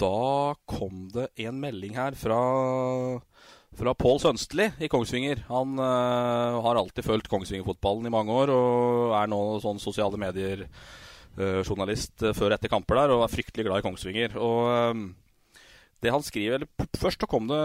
da 0.00 0.54
kom 0.68 1.08
det 1.14 1.26
en 1.46 1.60
melding 1.62 1.94
her 1.98 2.12
fra 2.18 2.40
fra 3.80 3.94
Pål 3.94 4.18
Sønstli 4.20 4.66
i 4.82 4.88
Kongsvinger. 4.90 5.44
Han 5.46 5.78
uh, 5.78 6.60
har 6.64 6.76
alltid 6.76 7.04
fulgt 7.06 7.28
Kongsvinger-fotballen 7.30 8.06
i 8.08 8.12
mange 8.12 8.32
år 8.34 8.48
og 8.52 9.14
er 9.16 9.26
nå 9.30 9.60
sånn 9.62 9.78
sosiale 9.80 10.18
medier-journalist 10.20 12.16
før 12.34 12.50
og 12.50 12.56
etter 12.56 12.72
kamper 12.72 12.94
der 12.98 13.10
og 13.14 13.22
er 13.24 13.32
fryktelig 13.32 13.64
glad 13.68 13.78
i 13.80 13.86
Kongsvinger. 13.86 14.30
Og 14.42 14.58
um, 14.90 15.14
det 16.02 16.10
han 16.12 16.24
skriver 16.24 16.54
eller, 16.58 16.68
Først 16.98 17.20
så 17.22 17.28
kom 17.30 17.44
det 17.48 17.60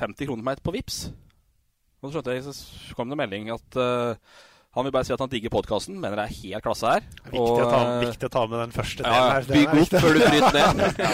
50 0.00 0.26
kroner 0.26 0.42
til 0.42 0.48
meg 0.50 0.60
på 0.64 0.74
Vips. 0.74 0.98
Og 2.00 2.08
så 2.08 2.18
skjønte 2.18 2.34
jeg, 2.36 2.42
så 2.56 2.94
kom 2.96 3.08
det 3.10 3.18
melding 3.18 3.50
at 3.54 3.78
eh, 3.80 4.14
han 4.76 4.84
vil 4.84 4.92
bare 4.92 5.06
si 5.08 5.12
at 5.14 5.22
han 5.22 5.30
digger 5.32 5.48
podkasten, 5.54 5.94
mener 5.96 6.20
det 6.20 6.24
er 6.26 6.34
helt 6.36 6.64
klasse 6.66 6.90
her. 6.90 7.04
Viktig, 7.30 7.40
å 7.40 7.68
ta, 7.70 7.78
eh, 7.80 8.02
viktig 8.02 8.28
å 8.28 8.32
ta 8.34 8.42
med 8.44 8.58
den 8.60 8.74
første 8.74 9.06
ja, 9.06 9.12
delen 9.14 9.30
her. 9.32 9.46
Bygg 9.48 9.70
opp 9.80 9.94
før 10.04 10.12
du 10.18 10.20
bryter 10.20 10.56
ned. 10.58 11.00
ja. 11.06 11.12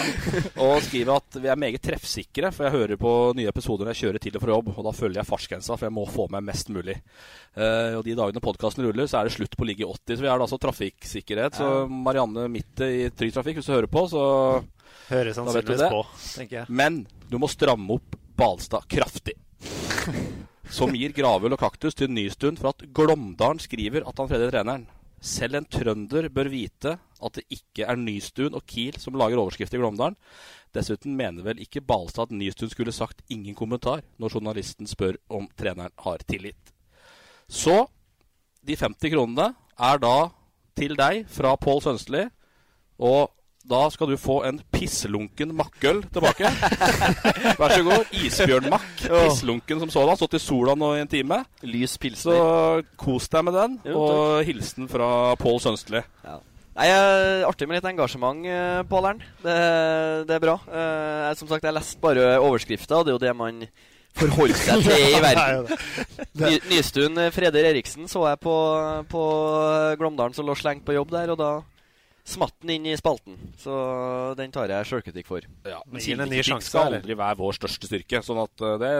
Og 0.65 0.73
skriver 0.83 1.21
at 1.21 1.37
vi 1.39 1.51
er 1.53 1.61
meget 1.63 1.85
treffsikre, 1.87 2.51
for 2.51 2.67
jeg 2.67 2.75
hører 2.75 2.99
på 2.99 3.13
nye 3.39 3.53
episoder 3.53 3.87
når 3.87 3.95
jeg 3.95 4.01
kjører 4.03 4.25
til 4.25 4.35
og 4.35 4.43
fra 4.43 4.53
jobb, 4.57 4.73
og 4.75 4.89
da 4.89 4.95
følger 4.99 5.21
jeg 5.21 5.31
fartsgrensa, 5.31 5.79
for 5.79 5.87
jeg 5.87 5.95
må 5.95 6.05
få 6.11 6.27
med 6.35 6.47
mest 6.51 6.73
mulig. 6.75 6.97
Uh, 7.55 7.95
og 8.01 8.03
de 8.03 8.19
dagene 8.19 8.43
podkasten 8.43 8.83
ruller, 8.83 9.07
så 9.07 9.21
er 9.21 9.31
det 9.31 9.37
slutt 9.37 9.55
på 9.55 9.63
å 9.63 9.71
ligge 9.71 9.87
i 9.87 9.89
80, 9.89 10.19
så 10.19 10.19
vi 10.19 10.27
er 10.27 10.35
da 10.35 10.47
altså 10.49 10.59
trafikksikkerhet. 10.67 11.59
Så 11.63 11.71
Ja. 11.71 11.81
Marianne 11.87 12.49
midt 12.51 12.83
i 12.83 13.07
Trygg 13.15 13.31
Trafikk, 13.31 13.61
hvis 13.61 13.71
du 13.71 13.77
hører 13.77 13.87
på, 13.87 14.07
så 14.11 14.25
Hører 15.07 15.35
sannsynligvis 15.35 15.87
på, 15.87 16.05
tenker 16.35 16.57
jeg. 16.61 16.67
Men 16.67 17.05
du 17.31 17.39
må 17.39 17.47
stramme 17.51 17.95
opp 17.95 18.19
Balstad 18.35 18.89
kraftig. 18.91 19.39
Som 20.71 20.95
gir 20.95 21.11
gravøl 21.15 21.55
og 21.55 21.59
kaktus 21.59 21.95
til 21.97 22.11
Nystuen 22.11 22.57
for 22.59 22.71
at 22.71 22.85
Glåmdalen 22.95 23.59
skriver 23.61 24.05
at 24.07 24.19
han 24.19 24.29
freder 24.29 24.51
treneren. 24.53 24.85
Selv 25.23 25.55
en 25.55 25.67
trønder 25.67 26.27
bør 26.31 26.49
vite 26.51 26.97
at 27.23 27.37
det 27.37 27.43
ikke 27.55 27.87
er 27.87 27.99
Nystuen 27.99 28.55
og 28.57 28.65
Kiel 28.67 28.97
som 28.99 29.15
lager 29.19 29.39
overskrift 29.39 29.75
i 29.75 29.79
Glåmdalen. 29.79 30.17
Dessuten 30.75 31.15
mener 31.15 31.45
vel 31.45 31.61
ikke 31.63 31.83
Balstad 31.83 32.31
at 32.31 32.35
Nystuen 32.35 32.71
skulle 32.71 32.95
sagt 32.95 33.21
ingen 33.31 33.55
kommentar 33.55 34.03
når 34.19 34.37
journalisten 34.37 34.89
spør 34.89 35.19
om 35.31 35.47
treneren 35.59 35.93
har 36.03 36.23
tillit. 36.27 36.73
Så 37.47 37.85
de 38.63 38.75
50 38.79 39.13
kronene 39.13 39.53
er 39.77 39.99
da 40.01 40.31
til 40.75 40.95
deg 40.97 41.27
fra 41.29 41.53
Pål 41.59 41.83
Sønstli. 41.85 42.25
Og 43.03 43.31
da 43.63 43.81
skal 43.93 44.09
du 44.11 44.17
få 44.19 44.41
en 44.47 44.57
pisslunken 44.75 45.53
makkøl 45.55 46.01
tilbake. 46.11 46.49
Vær 47.59 47.71
så 47.71 47.83
god. 47.87 48.09
Isbjørnmakk. 48.19 49.05
Pisslunken 49.05 49.79
som 49.85 49.93
sådan. 49.93 50.19
Stått 50.19 50.35
i 50.35 50.41
sola 50.43 50.75
nå 50.75 50.89
i 50.97 51.03
en 51.05 51.11
time. 51.11 51.39
Lys 51.63 51.95
pilsner. 52.01 52.35
Så 52.35 52.97
kos 52.99 53.29
deg 53.31 53.45
med 53.47 53.55
den. 53.55 53.77
Jo, 53.87 54.01
og 54.03 54.43
hilsen 54.47 54.91
fra 54.91 55.07
Pål 55.39 55.61
Sønstli. 55.63 56.03
Ja. 56.25 56.41
Nei, 56.73 56.89
eh, 56.89 57.45
Artig 57.45 57.69
med 57.69 57.77
litt 57.77 57.87
engasjement, 57.87 58.43
Pål 58.89 59.09
Ern. 59.11 59.23
Det, 59.45 59.57
det 60.27 60.35
er 60.35 60.43
bra. 60.43 60.57
Eh, 60.67 61.17
jeg, 61.29 61.39
som 61.39 61.51
sagt, 61.51 61.67
jeg 61.69 61.77
leste 61.77 62.01
bare 62.03 62.31
overskrifta, 62.41 62.99
og 62.99 63.05
det 63.05 63.13
er 63.13 63.19
jo 63.19 63.25
det 63.27 63.35
man 63.37 63.65
forholder 64.17 64.57
seg 64.59 64.81
til 64.85 65.03
i 65.07 65.21
verden. 65.27 65.69
Ny, 66.41 66.55
Nystuen 66.71 67.21
eh, 67.21 67.31
Freder 67.33 67.69
Eriksen 67.71 68.09
så 68.11 68.25
jeg 68.27 68.41
på, 68.43 68.55
på 69.09 69.23
Glåmdalen 70.01 70.35
som 70.35 70.49
lå 70.49 70.57
slengt 70.57 70.83
på 70.85 70.97
jobb 70.97 71.13
der, 71.13 71.31
og 71.33 71.39
da 71.39 71.51
smatt 72.23 72.55
den 72.63 72.75
inn 72.77 72.85
i 72.87 72.95
spalten. 72.99 73.35
Så 73.59 73.73
den 74.39 74.51
tar 74.55 74.71
jeg 74.71 74.87
sjølkritikk 74.89 75.27
for. 75.27 75.45
Ja, 75.67 75.81
Men 75.89 76.01
gi 76.03 76.15
en 76.15 76.23
ny 76.31 76.39
sjanse, 76.45 76.69
skal 76.71 76.87
eller? 76.87 77.01
aldri 77.03 77.17
være 77.19 77.39
vår 77.41 77.57
største 77.59 77.89
styrke. 77.89 78.21
Sånn 78.23 78.39
at 78.43 78.63
eh, 78.63 78.77
det 78.79 78.91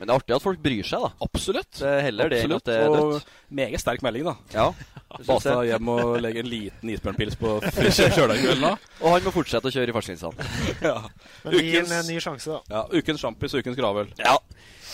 Men 0.00 0.08
det 0.08 0.14
er 0.14 0.18
artig 0.18 0.34
at 0.34 0.42
folk 0.42 0.62
bryr 0.64 0.86
seg, 0.88 1.04
da. 1.04 1.10
Absolutt. 1.22 1.76
Det 1.78 1.90
er 1.90 2.00
heller 2.08 2.32
det 2.32 2.40
enn 2.42 2.54
Absolutt. 2.56 2.64
at 2.64 2.72
det 2.72 2.78
er 2.80 3.04
Og 3.04 3.56
meget 3.60 3.82
sterk 3.84 4.02
melding, 4.02 4.24
da. 4.26 4.34
Ja, 4.56 4.68
Balstad 5.28 5.66
hjem 5.68 5.90
og 5.92 6.14
legge 6.24 6.40
en 6.40 6.48
liten 6.48 6.90
isbjørnpils 6.94 7.36
på 7.38 7.58
kjølekvelden 8.16 8.64
da. 8.64 8.72
Og 9.02 9.12
han 9.18 9.26
må 9.28 9.34
fortsette 9.36 9.68
å 9.68 9.74
kjøre 9.76 9.92
i 9.92 9.96
fartsgrensene. 9.98 10.48
Ja. 10.88 10.96
Men 11.44 11.58
gi 11.60 11.76
en 11.84 11.92
ny 12.08 12.16
sjanse, 12.24 12.56
da. 12.56 12.62
Ja, 12.72 12.86
ukens 13.02 13.20
sjampis 13.22 13.52
og 13.54 13.60
ukens 13.62 13.76
gravøl. 13.78 14.08
Ja. 14.18 14.38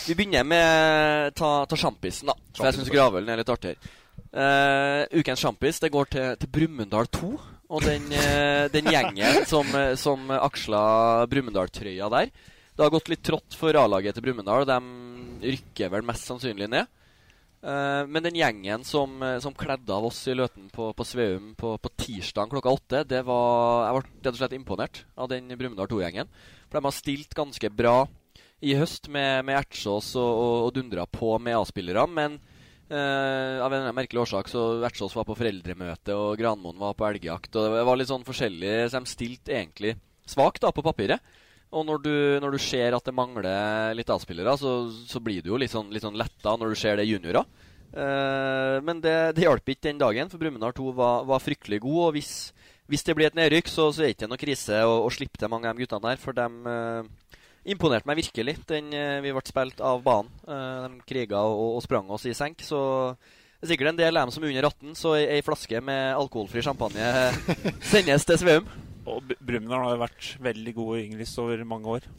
Vi 0.09 0.15
begynner 0.19 0.43
med 0.47 1.33
ta, 1.37 1.49
ta 1.69 1.77
sjampisen, 1.79 2.29
da. 2.31 2.35
For 2.57 2.67
jeg 2.69 2.77
syns 2.77 2.91
gravølen 2.93 3.31
er 3.33 3.39
litt 3.41 3.49
artigere. 3.55 3.79
Eh, 4.29 5.03
ukens 5.17 5.41
sjampis 5.41 5.79
det 5.81 5.89
går 5.89 6.09
til, 6.13 6.35
til 6.37 6.51
Brumunddal 6.53 7.09
2. 7.09 7.31
Og 7.69 7.83
den, 7.85 8.07
uh, 8.09 8.65
den 8.73 8.87
gjengen 8.89 9.43
som, 9.49 9.67
eh, 9.77 9.93
som 9.93 10.29
aksla 10.33 11.25
Brumunddal-trøya 11.29 12.07
der. 12.09 12.31
Det 12.73 12.81
har 12.81 12.93
gått 12.93 13.11
litt 13.11 13.21
trått 13.25 13.57
for 13.57 13.77
A-laget 13.77 14.17
til 14.17 14.25
Brumunddal. 14.25 14.65
De 14.65 14.79
rykker 15.43 15.91
vel 15.93 16.05
mest 16.07 16.25
sannsynlig 16.29 16.69
ned. 16.71 16.89
Uh, 17.59 18.07
men 18.09 18.23
den 18.25 18.39
gjengen 18.39 18.85
som, 18.87 19.19
som 19.43 19.53
kledde 19.53 19.91
av 19.93 20.07
oss 20.07 20.23
i 20.31 20.33
Løten 20.37 20.69
på, 20.71 20.93
på 20.95 21.05
Sveum 21.05 21.51
på, 21.59 21.73
på 21.75 21.91
tirsdag 21.99 22.53
klokka 22.53 22.71
åtte, 22.71 23.01
det 23.03 23.19
var, 23.27 23.83
jeg 23.83 23.97
ble 23.97 24.05
rett 24.07 24.31
og 24.31 24.39
slett 24.39 24.55
imponert 24.57 25.03
av 25.19 25.29
den 25.29 25.51
Brumunddal 25.53 25.91
2-gjengen. 25.91 26.31
For 26.69 26.79
de 26.79 26.87
har 26.87 26.95
stilt 26.95 27.37
ganske 27.37 27.69
bra 27.69 27.97
i 28.65 28.73
høst 28.79 29.11
med, 29.11 29.43
med 29.45 29.59
Ertsås 29.59 30.15
og, 30.17 30.29
og, 30.29 30.55
og 30.67 30.73
dundra 30.79 31.05
på 31.05 31.35
med 31.37 31.59
A-spillere. 31.59 32.07
Men 32.09 32.39
eh, 32.89 33.57
av 33.63 33.73
en 33.73 33.89
merkelig 33.95 34.23
årsak 34.25 34.49
så 34.51 34.65
Vertsås 34.83 35.15
var 35.17 35.27
på 35.27 35.37
foreldremøte, 35.39 36.15
og 36.17 36.39
Granmoen 36.41 36.79
var 36.81 36.97
på 36.97 37.07
elgjakt. 37.09 37.53
Og 37.55 37.77
det 37.77 37.85
var 37.87 37.99
litt 37.99 38.11
sånn 38.11 38.27
forskjellig, 38.27 38.73
så 38.89 38.99
de 39.01 39.13
stilte 39.13 39.55
egentlig 39.55 39.95
svakt 40.29 40.65
på 40.65 40.85
papiret. 40.85 41.23
Og 41.69 41.85
når 41.85 42.01
du, 42.01 42.13
når 42.41 42.55
du 42.55 42.61
ser 42.61 42.95
at 42.97 43.05
det 43.05 43.13
mangler 43.13 43.93
litt 43.97 44.09
A-spillere, 44.09 44.55
så, 44.57 44.71
så 44.89 45.21
blir 45.21 45.43
du 45.45 45.51
jo 45.51 45.59
litt 45.61 45.73
sånn, 45.73 45.91
litt 45.93 46.05
sånn 46.05 46.17
letta 46.17 46.55
når 46.57 46.73
du 46.73 46.79
ser 46.81 46.97
det 46.97 47.05
juniorer. 47.05 47.45
Eh, 47.89 48.77
men 48.85 49.01
det, 49.01 49.15
det 49.37 49.45
hjalp 49.45 49.69
ikke 49.69 49.87
den 49.87 50.01
dagen, 50.01 50.31
for 50.31 50.41
Brumunddal 50.41 50.73
2 50.77 50.93
var, 50.97 51.27
var 51.29 51.43
fryktelig 51.43 51.81
god. 51.85 51.99
Og 52.07 52.17
hvis, 52.17 52.33
hvis 52.89 53.05
det 53.05 53.15
blir 53.17 53.29
et 53.29 53.37
nedrykk, 53.37 53.69
så, 53.69 53.91
så 53.93 54.01
er 54.01 54.09
det 54.09 54.17
ikke 54.17 54.31
noe 54.31 54.41
krise 54.41 54.81
å, 54.85 55.01
å 55.05 55.13
slippe 55.13 55.37
til 55.37 55.53
mange 55.53 55.69
av 55.69 55.77
de 55.77 55.85
guttene 55.85 56.09
der. 56.09 56.21
For 56.21 56.37
de 56.37 56.73
eh, 56.73 57.37
imponerte 57.69 58.09
meg 58.09 58.19
virkelig. 58.19 58.57
Den, 58.69 58.93
eh, 58.93 59.19
vi 59.23 59.33
ble 59.35 59.43
spilt 59.47 59.81
av 59.81 60.01
banen. 60.05 60.31
Eh, 60.47 60.87
de 60.87 61.03
kriga 61.09 61.43
og, 61.45 61.77
og 61.77 61.83
sprang 61.85 62.09
oss 62.11 62.25
i 62.29 62.35
senk. 62.37 62.63
Så 62.65 62.79
det 63.59 63.67
er 63.67 63.73
sikkert 63.73 63.93
en 63.93 63.99
del 63.99 64.17
av 64.17 64.27
dem 64.27 64.33
som 64.35 64.45
er 64.45 64.53
under 64.53 64.69
18, 64.69 64.95
så 64.95 65.15
ei, 65.19 65.41
flaske 65.43 65.81
med 65.83 66.15
alkoholfri 66.15 66.63
champagne 66.63 67.09
sendes 67.91 68.25
til 68.27 68.39
Sveum. 68.39 68.69
Og 69.09 69.33
Brumunddal 69.39 69.85
har 69.85 69.95
jo 69.95 70.01
vært 70.03 70.31
veldig 70.43 70.73
gode 70.77 71.03
ynglis 71.03 71.37
over 71.41 71.63
mange 71.67 71.97
år. 71.97 72.09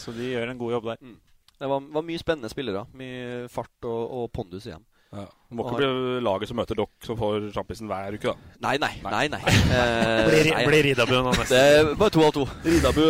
Så 0.00 0.14
de 0.16 0.30
gjør 0.32 0.52
en 0.52 0.60
god 0.60 0.76
jobb 0.78 0.92
der. 0.92 1.16
Det 1.58 1.68
var, 1.68 1.88
var 1.94 2.06
mye 2.06 2.20
spennende 2.22 2.50
spillere. 2.50 2.84
Mye 2.98 3.48
fart 3.52 3.88
og, 3.88 4.02
og 4.20 4.30
pondus 4.34 4.68
i 4.68 4.72
dem. 4.72 4.86
Ja. 5.08 5.22
Det 5.48 5.56
må 5.56 5.64
ikke 5.64 5.78
bli 5.80 6.18
laget 6.20 6.50
som 6.50 6.58
møter 6.60 6.76
dere 6.76 7.06
som 7.06 7.16
får 7.16 7.46
sjampisen 7.54 7.88
hver 7.88 8.16
uke, 8.18 8.34
da. 8.34 8.50
Nei, 8.66 8.74
nei. 8.82 8.90
nei, 9.06 9.22
nei. 9.32 9.40
Eh, 9.78 10.26
Blir- 10.28 10.50
nei. 10.52 10.64
blir 10.68 10.84
Ridabu 10.84 11.14
nå 11.16 11.32
neste? 11.32 11.48
Det 11.54 11.62
er 11.78 11.88
bare 11.96 12.12
to 12.12 12.24
av 12.26 12.34
to. 12.36 12.44
Ridabu, 12.66 13.00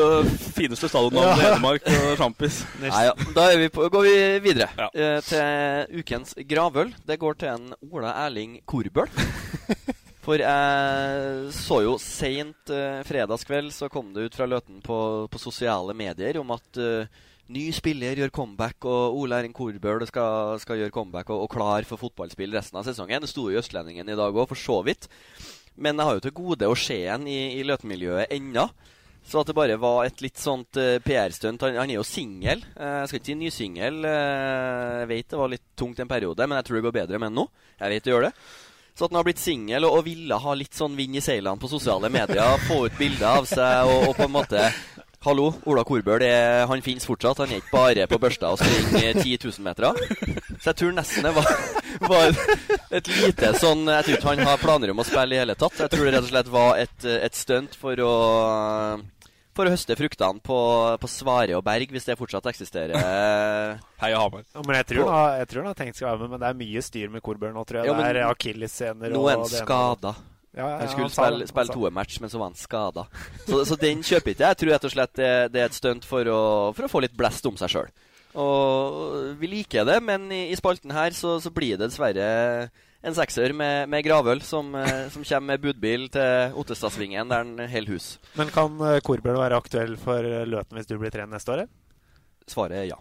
fineste 0.54 0.90
stadion 0.90 1.18
av 1.24 1.32
Hedmark 1.42 1.88
og 1.90 2.12
sjampis. 2.20 2.60
Nei, 2.84 3.02
ja. 3.08 3.14
Da 3.34 3.48
er 3.50 3.58
vi 3.64 3.68
på, 3.74 3.88
går 3.90 4.06
vi 4.06 4.14
videre 4.46 4.88
eh, 4.94 5.18
til 5.26 5.98
ukens 6.04 6.36
gravøl. 6.50 6.92
Det 7.08 7.18
går 7.18 7.40
til 7.42 7.50
en 7.56 7.72
Ola 7.90 8.14
Erling 8.26 8.60
Korbøl. 8.68 9.10
For 10.28 10.36
jeg 10.42 11.52
så 11.56 11.78
jo 11.86 11.94
seint 12.02 12.70
eh, 12.74 13.00
fredagskveld 13.08 13.72
så 13.72 13.88
kom 13.90 14.10
det 14.14 14.26
ut 14.28 14.38
fra 14.38 14.46
Løten 14.50 14.82
på, 14.84 14.98
på 15.32 15.40
sosiale 15.40 15.94
medier 15.96 16.36
om 16.42 16.50
at 16.52 16.80
uh, 16.82 17.08
ny 17.54 17.68
spiller 17.72 18.20
gjør 18.20 18.32
comeback, 18.34 18.84
og 18.88 19.16
Ole 19.18 19.38
Erling 19.40 19.54
Korbøl 19.56 20.04
skal, 20.08 20.58
skal, 20.62 20.82
gjøre 20.82 20.94
comeback 20.94 21.32
og, 21.32 21.46
og 21.46 21.52
klar 21.52 21.86
for 21.88 22.00
fotballspill 22.00 22.54
resten 22.56 22.80
av 22.80 22.86
sesongen. 22.88 23.24
Det 23.24 23.30
sto 23.30 23.48
i 23.50 23.58
Østlendingen 23.60 24.08
i 24.08 24.18
dag 24.18 24.34
òg, 24.34 24.46
for 24.50 24.60
så 24.60 24.82
vidt. 24.86 25.08
Men 25.78 25.98
jeg 25.98 26.08
har 26.08 26.18
jo 26.18 26.24
til 26.26 26.36
gode 26.36 26.68
å 26.68 26.78
se 26.78 27.00
en 27.08 27.26
i, 27.30 27.40
i 27.58 27.64
Løten-miljøet 27.66 28.34
ennå. 28.34 28.68
Så 29.28 29.42
at 29.42 29.50
det 29.50 29.56
bare 29.58 29.76
var 29.80 30.06
et 30.06 30.22
litt 30.24 30.40
sånt 30.40 30.78
uh, 30.80 30.96
PR-stunt. 31.04 31.60
Han, 31.66 31.76
han, 31.82 31.90
er 31.90 31.98
jo 31.98 32.06
singel. 32.06 32.62
Uh, 32.78 33.02
jeg 33.02 33.10
skal 33.10 33.20
ikke 33.20 33.28
si 33.28 33.36
ny 33.36 33.50
singel. 33.52 33.98
Uh, 34.06 35.02
jeg 35.02 35.10
vet 35.10 35.28
det 35.34 35.40
var 35.40 35.52
litt 35.52 35.66
tungt 35.76 36.00
en 36.00 36.08
periode, 36.08 36.48
men 36.48 36.60
jeg 36.60 36.68
tror 36.68 36.78
det 36.78 36.86
går 36.86 36.96
bedre 36.96 37.20
med 37.20 37.28
ham 37.28 37.36
nå. 37.42 37.46
Jeg 37.76 37.92
vet 37.92 38.06
det 38.06 38.14
gjør 38.14 38.26
det. 38.30 38.32
Så 38.98 39.06
at 39.06 39.12
han 39.12 39.20
har 39.20 39.26
blitt 39.28 39.38
singel 39.38 39.84
og, 39.86 40.00
og, 40.00 40.06
ville 40.08 40.38
ha 40.42 40.52
litt 40.58 40.74
sånn 40.74 40.96
vind 40.98 41.20
i 41.20 41.22
seilene 41.22 41.60
på 41.62 41.70
sosiale 41.70 42.08
medier, 42.10 42.64
få 42.66 42.80
ut 42.88 42.96
bilder 42.98 43.28
av 43.30 43.44
seg 43.46 43.86
og, 43.86 44.08
og, 44.08 44.14
på 44.18 44.24
en 44.26 44.32
måte 44.34 44.64
Hallo, 45.26 45.48
Ola 45.66 45.82
Korbøl 45.82 46.22
han 46.22 46.82
finnes 46.84 47.06
fortsatt. 47.08 47.40
Han 47.42 47.50
er 47.50 47.58
ikke 47.58 47.74
bare 47.74 48.06
på 48.06 48.20
børsta 48.22 48.52
og 48.54 48.60
springer 48.60 49.18
10 49.18 49.32
000 49.42 49.64
meter. 49.66 49.98
Så 50.60 50.70
jeg 50.70 50.78
tror 50.78 50.94
nesten 50.94 51.26
det 51.26 51.32
var, 51.34 51.48
var, 52.06 52.38
et 52.94 53.10
lite 53.10 53.50
sånn 53.58 53.82
Jeg 53.90 54.06
tror 54.06 54.16
ikke 54.16 54.30
han 54.30 54.44
har 54.46 54.62
planer 54.62 54.92
om 54.94 55.02
å 55.02 55.06
spille 55.06 55.34
i 55.34 55.40
hele 55.42 55.58
tatt. 55.58 55.80
Jeg 55.82 55.90
tror 55.90 56.06
det 56.06 56.14
rett 56.14 56.26
og 56.26 56.30
slett 56.30 56.50
var 56.54 56.78
et, 56.84 57.08
et 57.18 57.38
stunt 57.38 57.74
for 57.78 57.98
å 58.04 58.14
for 59.58 59.66
å 59.66 59.74
høste 59.74 59.96
fruktene 59.98 60.38
på, 60.44 60.56
på 61.02 61.10
Svare 61.10 61.56
og 61.58 61.64
Berg, 61.66 61.90
hvis 61.90 62.06
det 62.06 62.14
fortsatt 62.20 62.46
eksisterer. 62.46 62.94
Heia 64.02 64.20
Hamar. 64.22 64.44
Ja, 64.54 64.62
men 64.62 64.78
jeg 64.78 64.86
tror, 64.92 65.10
han, 65.10 65.38
jeg 65.40 65.50
tror 65.50 65.64
han 65.64 65.72
har 65.72 65.78
tenkt 65.80 65.98
seg 65.98 66.06
å 66.06 66.12
være 66.12 66.20
med, 66.22 66.34
men 66.36 66.44
det 66.44 66.50
er 66.52 66.58
mye 66.60 66.82
styr 66.86 67.10
med 67.10 67.24
Korbøl 67.26 67.56
nå, 67.56 67.64
tror 67.66 67.80
jeg. 67.80 67.90
Ja, 67.90 67.96
det 67.98 68.08
er 68.12 68.28
akillesscener 68.28 69.16
Nå 69.16 69.24
er 69.26 69.40
han 69.40 69.50
skada. 69.50 70.14
Ja, 70.58 70.66
ja, 70.72 70.78
han 70.80 70.90
skulle 70.90 71.10
spille, 71.12 71.46
spille 71.46 71.74
toermatch, 71.74 72.18
men 72.18 72.30
så 72.32 72.40
var 72.40 72.50
han 72.50 72.58
skada. 72.58 73.04
Så, 73.46 73.60
så, 73.68 73.76
den 73.78 74.02
kjøper 74.02 74.32
ikke 74.32 74.42
jeg. 74.42 74.48
Jeg 74.48 74.58
tror 74.58 74.72
rett 74.74 74.86
og 74.88 74.94
slett 74.94 75.14
det, 75.20 75.30
det 75.54 75.62
er 75.62 75.70
et 75.70 75.76
stunt 75.76 76.08
for, 76.08 76.30
for, 76.74 76.88
å 76.88 76.90
få 76.90 77.02
litt 77.04 77.14
blest 77.18 77.46
om 77.46 77.58
seg 77.60 77.70
sjøl. 77.70 77.92
Og 78.38 79.36
vi 79.38 79.50
liker 79.52 79.86
det, 79.86 80.00
men 80.04 80.26
i, 80.34 80.48
i 80.50 80.58
spalten 80.58 80.90
her 80.94 81.14
så, 81.16 81.36
så, 81.42 81.52
blir 81.54 81.78
det 81.78 81.86
dessverre 81.86 82.26
en 83.06 83.14
sekser 83.14 83.54
med, 83.54 83.86
med 83.90 84.02
gravøl 84.02 84.42
som, 84.42 84.74
eh, 84.74 85.06
som, 85.14 85.22
kommer 85.22 85.54
med 85.54 85.62
budbil 85.62 86.08
til 86.10 86.58
Ottestadsvingen 86.58 87.30
der 87.30 87.44
han 87.44 87.70
holder 87.70 87.94
hus. 87.94 88.10
Men 88.34 88.50
kan 88.50 88.74
uh, 88.82 88.98
Korbjørn 89.06 89.38
være 89.38 89.62
aktuell 89.62 89.94
for 90.02 90.26
Løten 90.26 90.80
hvis 90.80 90.90
du 90.90 90.98
blir 90.98 91.14
trener 91.14 91.38
neste 91.38 91.54
år? 91.54 91.68
Svaret 92.50 92.82
er 92.82 92.90
ja. 92.90 92.98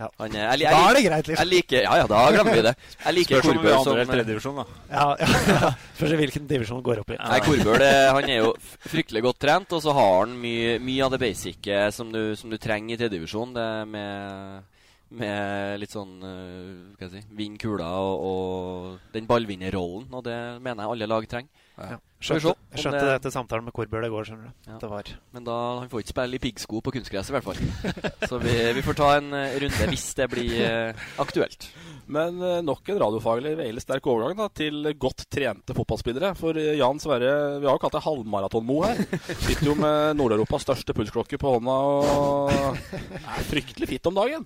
Ja. 0.00 0.06
Han, 0.16 0.32
jeg, 0.32 0.40
jeg, 0.40 0.60
jeg, 0.64 0.72
da 0.72 0.80
er 0.88 0.96
det 0.96 1.02
greit, 1.04 1.26
liksom. 1.28 1.50
Liker, 1.50 1.82
ja, 1.84 1.96
ja, 2.00 2.06
da 2.08 2.20
glemmer 2.32 2.56
vi 2.56 2.64
det. 2.64 2.72
Jeg 3.04 3.16
liker 3.18 3.42
Spørs 3.42 3.50
om 3.50 3.60
vi 3.60 3.72
andre 3.74 3.92
eller 3.92 4.08
tredje 4.14 4.28
divisjon, 4.30 4.60
da. 4.60 4.64
Ja, 4.88 5.06
ja, 5.20 5.28
ja. 5.50 5.72
Spørs 5.98 6.14
hvilken 6.22 6.48
divisjon 6.48 6.80
han 6.80 6.86
går 6.86 7.02
opp 7.02 7.12
i. 7.12 7.18
Nei, 7.20 7.40
Korbøl 7.44 7.84
han 7.84 8.30
er 8.30 8.38
jo 8.40 8.54
fryktelig 8.88 9.24
godt 9.28 9.40
trent, 9.44 9.76
og 9.76 9.84
så 9.84 9.94
har 9.98 10.14
han 10.22 10.32
mye, 10.40 10.78
mye 10.80 11.04
av 11.04 11.12
det 11.14 11.20
basice 11.20 11.82
som 11.92 12.10
som 12.10 12.50
du 12.50 12.56
trenger 12.58 12.94
i 12.94 12.98
tredjedivisjon. 12.98 13.52
Det 13.54 13.68
med 13.92 14.79
med 15.10 15.80
litt 15.82 15.94
sånn 15.94 16.20
uh, 16.22 16.94
hva 16.94 17.08
skal 17.08 17.08
jeg 17.08 17.24
si, 17.24 17.34
Vinn 17.38 17.56
kula 17.58 17.88
og, 17.98 18.26
og 18.30 19.14
den 19.14 19.26
ballvinnerrollen. 19.30 20.06
Og 20.14 20.22
det 20.26 20.38
mener 20.62 20.84
jeg 20.84 20.94
alle 20.94 21.10
lag 21.10 21.26
trenger. 21.30 21.66
Ja. 21.80 21.98
Skjønte, 22.20 22.52
jeg 22.74 22.82
skjønte 22.82 23.04
det 23.08 23.12
etter 23.16 23.32
samtalen 23.32 23.64
med 23.64 23.72
Korbjørn 23.72 24.04
i 24.04 24.10
går. 24.12 24.26
skjønner 24.28 24.50
du. 24.50 24.66
Ja. 24.68 24.78
Det 24.82 24.90
var. 24.92 25.12
Men 25.32 25.46
da, 25.46 25.56
han 25.80 25.88
får 25.90 26.02
ikke 26.02 26.12
spille 26.12 26.36
i 26.36 26.42
piggsko 26.42 26.82
på 26.84 26.92
kunstgress, 26.92 27.30
i 27.30 27.34
hvert 27.36 27.46
fall. 27.46 27.62
Så 28.30 28.40
vi, 28.42 28.52
vi, 28.76 28.84
får 28.84 28.98
ta 29.00 29.08
en 29.16 29.32
uh, 29.32 29.56
runde 29.64 29.88
hvis 29.94 30.04
det 30.18 30.28
blir 30.30 30.52
uh, 30.60 31.06
aktuelt. 31.24 31.70
Men 32.10 32.36
uh, 32.42 32.60
nok 32.66 32.92
en 32.92 33.00
radiofaglig 33.00 33.56
veldig 33.62 33.82
sterk 33.82 34.10
overgang 34.12 34.36
da, 34.36 34.50
til 34.52 34.92
godt 35.00 35.24
trente 35.32 35.74
fotballspillere. 35.74 36.34
For 36.38 36.60
Jan 36.60 37.00
Sverre, 37.02 37.34
vi 37.58 37.70
har 37.70 37.78
jo 37.78 37.82
kalt 37.82 37.96
deg 37.96 38.06
halvmaraton-Mo 38.06 38.80
her. 38.84 39.00
Sitter 39.32 39.72
jo 39.72 39.78
med 39.80 40.20
Nord-Europas 40.20 40.68
største 40.68 40.94
pulsklokke 40.94 41.40
på 41.40 41.56
hånda 41.56 41.78
og 41.88 42.52
er 43.00 43.48
fryktelig 43.48 43.94
fitt 43.96 44.12
om 44.12 44.20
dagen. 44.20 44.44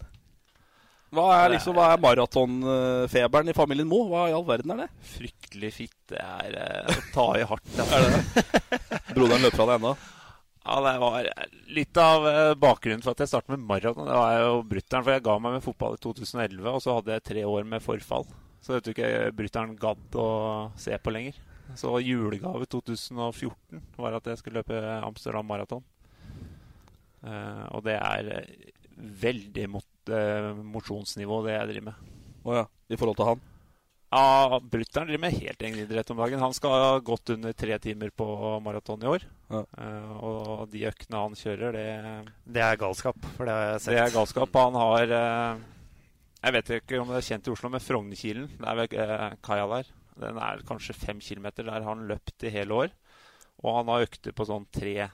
Hva 1.14 1.26
er, 1.36 1.52
liksom, 1.54 1.76
hva 1.76 1.92
er 1.92 2.02
maratonfeberen 2.02 3.50
i 3.52 3.56
familien 3.56 3.88
Mo? 3.88 4.02
Hva 4.10 4.26
i 4.30 4.34
all 4.34 4.46
verden 4.48 4.74
er 4.74 4.84
det? 4.84 4.88
Fryktelig 5.14 5.70
fitt. 5.76 5.96
Det 6.10 6.18
er 6.20 6.58
uh, 6.58 6.90
å 6.90 7.04
ta 7.14 7.26
i 7.38 7.46
hardt. 7.46 7.78
er 7.84 8.04
det 8.04 8.44
Broderen 9.14 9.44
løper 9.46 9.60
fra 9.60 9.68
deg 9.70 9.78
ennå? 9.78 9.94
Ja, 10.64 10.76
det 10.80 10.94
var 11.02 11.28
litt 11.76 12.00
av 12.00 12.26
uh, 12.26 12.54
bakgrunnen 12.56 13.04
for 13.04 13.12
at 13.12 13.22
jeg 13.22 13.30
startet 13.30 13.54
med 13.54 13.66
maraton. 13.68 14.08
Det 14.08 14.18
var 14.18 14.36
jo 14.40 14.60
brutter'n, 14.70 15.04
for 15.04 15.14
jeg 15.14 15.24
ga 15.26 15.38
meg 15.44 15.56
med 15.58 15.66
fotball 15.66 15.98
i 15.98 16.02
2011, 16.02 16.70
og 16.72 16.82
så 16.82 16.98
hadde 16.98 17.16
jeg 17.16 17.26
tre 17.30 17.46
år 17.48 17.66
med 17.68 17.84
forfall. 17.84 18.28
Så 18.64 18.74
det 18.74 18.84
tror 18.84 18.96
ikke 18.96 19.34
brutter'n 19.38 19.74
gadd 19.78 20.16
å 20.18 20.28
se 20.80 20.96
på 20.98 21.12
lenger. 21.14 21.36
Så 21.76 21.92
julegave 22.04 22.66
2014 22.72 23.82
var 24.00 24.16
at 24.16 24.30
jeg 24.30 24.40
skulle 24.40 24.62
løpe 24.62 24.80
Amsterdam 24.98 25.46
Maraton. 25.48 25.84
Uh, 27.24 27.64
og 27.76 27.84
det 27.86 27.96
er 28.00 28.32
veldig 28.96 29.66
mot 29.70 30.12
uh, 30.12 30.52
mosjonsnivå, 30.74 31.40
det 31.46 31.56
jeg 31.56 31.72
driver 31.72 31.90
med. 31.90 32.14
Å 32.44 32.48
oh, 32.48 32.56
ja. 32.60 32.64
I 32.92 32.98
forhold 33.00 33.18
til 33.18 33.30
han? 33.32 33.42
Ja, 34.14 34.60
Brutter'n 34.60 35.08
driver 35.08 35.22
med 35.24 35.36
helt 35.40 35.62
egen 35.66 35.80
idrett 35.82 36.10
om 36.12 36.20
dagen. 36.20 36.42
Han 36.44 36.54
skal 36.54 36.74
ha 36.78 36.98
gått 37.02 37.32
under 37.34 37.54
tre 37.56 37.78
timer 37.82 38.12
på 38.14 38.26
maraton 38.62 39.02
i 39.02 39.10
år. 39.10 39.24
Ja. 39.50 39.62
Uh, 39.74 40.12
og 40.28 40.68
de 40.70 40.84
øktene 40.90 41.22
han 41.24 41.38
kjører, 41.38 41.74
det 41.74 42.34
Det 42.56 42.62
er 42.62 42.78
galskap, 42.78 43.18
for 43.34 43.48
det 43.48 43.56
har 43.56 43.66
jeg 43.72 43.80
sett. 43.82 43.96
Det 43.96 44.04
er 44.04 44.14
galskap. 44.14 44.60
Han 44.60 44.78
har 44.78 45.16
uh, 45.18 45.64
Jeg 46.44 46.56
vet 46.58 46.72
ikke 46.78 47.02
om 47.02 47.10
det 47.10 47.18
er 47.18 47.28
kjent 47.32 47.50
i 47.50 47.54
Oslo, 47.56 47.72
men 47.72 47.82
Frognerkilen, 47.82 48.48
det 48.60 48.70
er 48.70 48.80
ved 48.82 48.96
uh, 49.00 49.26
kaia 49.42 49.66
der, 49.72 49.90
den 50.20 50.38
er 50.38 50.62
kanskje 50.68 50.94
fem 50.94 51.18
kilometer. 51.18 51.66
Der 51.66 51.80
har 51.80 51.90
han 51.90 52.06
løpt 52.06 52.46
i 52.46 52.54
hele 52.54 52.84
år. 52.84 52.94
Og 53.64 53.80
han 53.80 53.90
har 53.90 54.06
økter 54.06 54.34
på 54.36 54.46
sånn 54.46 54.66
tre 54.70 55.08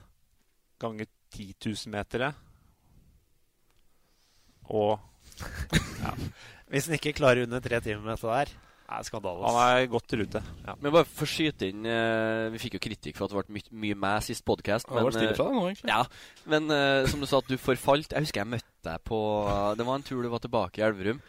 ganger 0.81 1.09
10 1.31 1.53
000 1.63 1.93
meter 1.93 2.27
og 4.71 4.99
ja. 6.01 6.15
Hvis 6.71 6.87
han 6.87 6.97
ikke 6.97 7.15
klarer 7.17 7.43
under 7.45 7.63
tre 7.63 7.81
timer 7.83 8.03
med 8.05 8.15
dette 8.15 8.31
der, 8.31 8.53
er 8.91 9.07
skandale. 9.07 9.43
Han 9.47 9.57
er 9.59 9.89
godt 9.91 10.13
i 10.15 10.19
rute. 10.21 10.41
Ja. 10.65 10.75
Men 10.79 10.93
bare 10.93 11.07
for 11.07 11.27
å 11.27 11.31
skyte 11.31 11.69
inn 11.71 11.85
uh, 11.87 12.51
Vi 12.51 12.61
fikk 12.65 12.77
jo 12.77 12.83
kritikk 12.83 13.17
for 13.17 13.27
at 13.27 13.33
det 13.33 13.39
ble 13.39 13.59
my 13.59 13.83
mye 13.85 13.99
meg 14.05 14.25
sist 14.27 14.43
podkast. 14.47 14.89
Men, 14.89 15.07
det 15.07 15.07
var 15.07 15.37
fra 15.37 15.47
deg 15.47 15.57
nå, 15.57 15.67
egentlig. 15.69 15.91
Ja, 15.91 16.01
men 16.51 16.71
uh, 16.71 17.03
som 17.11 17.23
du 17.23 17.27
sa, 17.29 17.41
at 17.43 17.51
du 17.51 17.59
forfalt. 17.61 18.15
Jeg 18.15 18.27
husker 18.27 18.43
jeg 18.43 18.53
møtte 18.57 18.87
deg 18.87 19.05
på 19.07 19.21
uh, 19.47 19.71
Det 19.79 19.87
var 19.87 19.99
en 19.99 20.07
tur 20.07 20.23
du 20.23 20.31
var 20.31 20.43
tilbake 20.43 20.81
i 20.81 20.87
Elverum. 20.87 21.21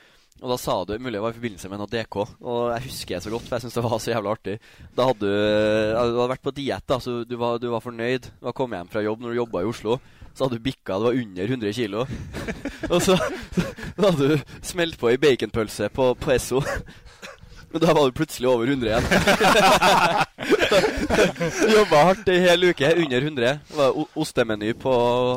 Og 0.42 0.50
da 0.50 0.56
sa 0.58 0.74
du 0.82 0.96
Mulig 0.98 1.20
det 1.20 1.22
var 1.22 1.34
i 1.34 1.38
forbindelse 1.38 1.68
med 1.70 1.78
noe 1.82 1.90
DK. 1.90 2.16
Og 2.40 2.62
jeg 2.72 2.86
husker 2.88 3.14
det 3.14 3.22
så 3.26 3.34
godt, 3.34 3.46
for 3.46 3.58
jeg 3.58 3.66
syns 3.66 3.78
det 3.78 3.86
var 3.86 4.00
så 4.02 4.14
jævla 4.14 4.34
artig. 4.38 4.56
Da 4.96 5.06
hadde 5.10 5.28
du, 5.28 5.36
du 5.36 6.00
hadde 6.00 6.32
vært 6.34 6.46
på 6.46 6.54
diett, 6.56 6.86
da, 6.90 6.98
så 7.02 7.20
du 7.22 7.36
var, 7.38 7.62
du 7.62 7.70
var 7.70 7.84
fornøyd. 7.84 8.26
Du 8.40 8.48
var 8.48 8.56
kommet 8.58 8.80
hjem 8.80 8.90
fra 8.94 9.06
jobb 9.06 9.22
når 9.22 9.34
du 9.34 9.42
jobba 9.42 9.62
i 9.62 9.70
Oslo 9.70 10.00
så 10.34 10.44
hadde 10.44 10.58
du 10.58 10.64
bikka, 10.64 10.96
det 10.96 11.06
var 11.06 11.18
under 11.22 11.44
100 11.56 11.72
kilo. 11.76 12.06
og 12.92 12.98
så, 13.04 13.16
så 13.16 14.04
hadde 14.04 14.28
du 14.32 14.54
smelt 14.64 14.98
på 15.00 15.10
ei 15.12 15.20
baconpølse 15.20 15.88
på, 15.92 16.12
på 16.20 16.32
Esso. 16.34 16.62
Men 17.72 17.80
da 17.80 17.94
var 17.96 18.08
du 18.08 18.16
plutselig 18.16 18.48
over 18.48 18.68
100 18.68 18.88
igjen. 18.88 19.06
Jobba 21.72 22.02
hardt 22.08 22.28
ei 22.28 22.42
hel 22.44 22.66
uke, 22.68 22.90
under 23.00 23.28
100. 23.28 23.60
Det 23.68 23.78
var 23.78 23.96
ostemeny 24.20 24.74
på, 24.76 24.92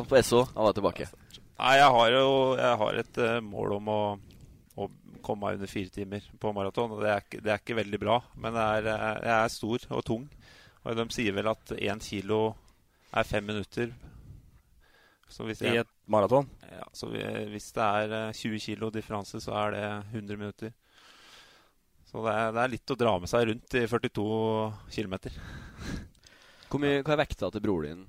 på 0.10 0.18
Esso. 0.20 0.44
Da 0.52 0.60
var 0.60 0.74
jeg 0.74 0.80
tilbake. 0.82 1.08
Nei, 1.56 1.76
jeg 1.80 1.92
har 1.96 2.10
jo 2.12 2.26
jeg 2.60 2.80
har 2.82 3.00
et 3.00 3.20
uh, 3.24 3.38
mål 3.44 3.78
om 3.78 3.92
å, 3.94 4.00
å, 4.76 4.90
komme 5.24 5.46
meg 5.46 5.62
under 5.62 5.72
fire 5.72 5.94
timer 5.96 6.28
på 6.42 6.52
maraton. 6.56 6.92
Og 6.98 7.06
det 7.06 7.14
er, 7.14 7.24
det 7.38 7.54
er, 7.54 7.62
ikke 7.64 7.80
veldig 7.80 8.02
bra, 8.04 8.20
men 8.44 8.60
er, 8.60 8.90
eh, 8.92 9.06
jeg 9.24 9.36
er 9.38 9.54
stor 9.54 9.88
og 9.96 10.04
tung. 10.06 10.28
Og 10.84 11.00
de 11.00 11.06
sier 11.16 11.34
vel 11.34 11.48
at 11.50 11.72
én 11.80 12.04
kilo 12.04 12.42
er 13.16 13.26
fem 13.26 13.48
minutter 13.48 13.96
I 15.26 15.78
et 15.82 15.92
maraton? 16.08 16.48
Ja, 16.70 16.86
så 16.94 17.10
hvis 17.10 17.72
det 17.76 17.86
er 17.86 18.34
20 18.34 18.60
kg 18.60 18.66
kilo 18.66 18.90
differanse, 18.94 19.42
så 19.42 19.56
er 19.66 19.76
det 19.76 19.86
100 20.14 20.38
minutter. 20.38 20.74
Så 22.06 22.22
det 22.24 22.34
er, 22.34 22.52
det 22.56 22.62
er, 22.62 22.72
litt 22.72 22.94
å 22.94 23.00
dra 23.00 23.16
med 23.20 23.32
seg 23.32 23.48
rundt 23.50 23.76
i 23.76 23.86
42 23.90 24.26
km. 24.96 25.16
Hvor 26.70 26.82
mye, 26.82 27.02
hva 27.02 27.16
er 27.16 27.24
vekta 27.26 27.50
til 27.52 27.64
broren 27.66 27.90
din? 27.90 28.06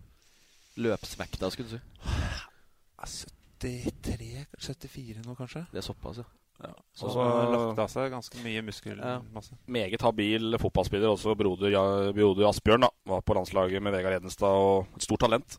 Løpsvekta, 0.85 1.49
skulle 1.51 1.73
du 1.73 1.79
si? 1.79 3.31
73, 3.65 4.45
74 4.61 5.25
nå, 5.25 5.35
kanskje. 5.39 5.65
Det 5.73 5.81
er 5.81 5.87
såpass, 5.87 6.21
ja. 6.21 6.29
Ja. 6.63 6.73
Så 6.97 7.11
har 7.13 7.51
lagt 7.53 7.81
av 7.83 7.91
seg 7.93 8.13
ganske 8.15 8.41
mye 8.41 8.63
muskelmasse. 8.65 9.57
Ja. 9.57 9.63
Meget 9.77 10.05
habil 10.05 10.57
fotballspiller, 10.61 11.11
også 11.13 11.35
broder, 11.37 11.73
ja, 11.75 11.83
broder 12.17 12.49
Asbjørn. 12.49 12.87
da 12.87 12.91
Var 13.13 13.25
på 13.27 13.37
landslaget 13.37 13.85
med 13.85 13.93
Vegard 13.93 14.21
Edenstad 14.21 14.57
og 14.57 14.97
et 14.97 15.05
stort 15.05 15.27
talent. 15.27 15.59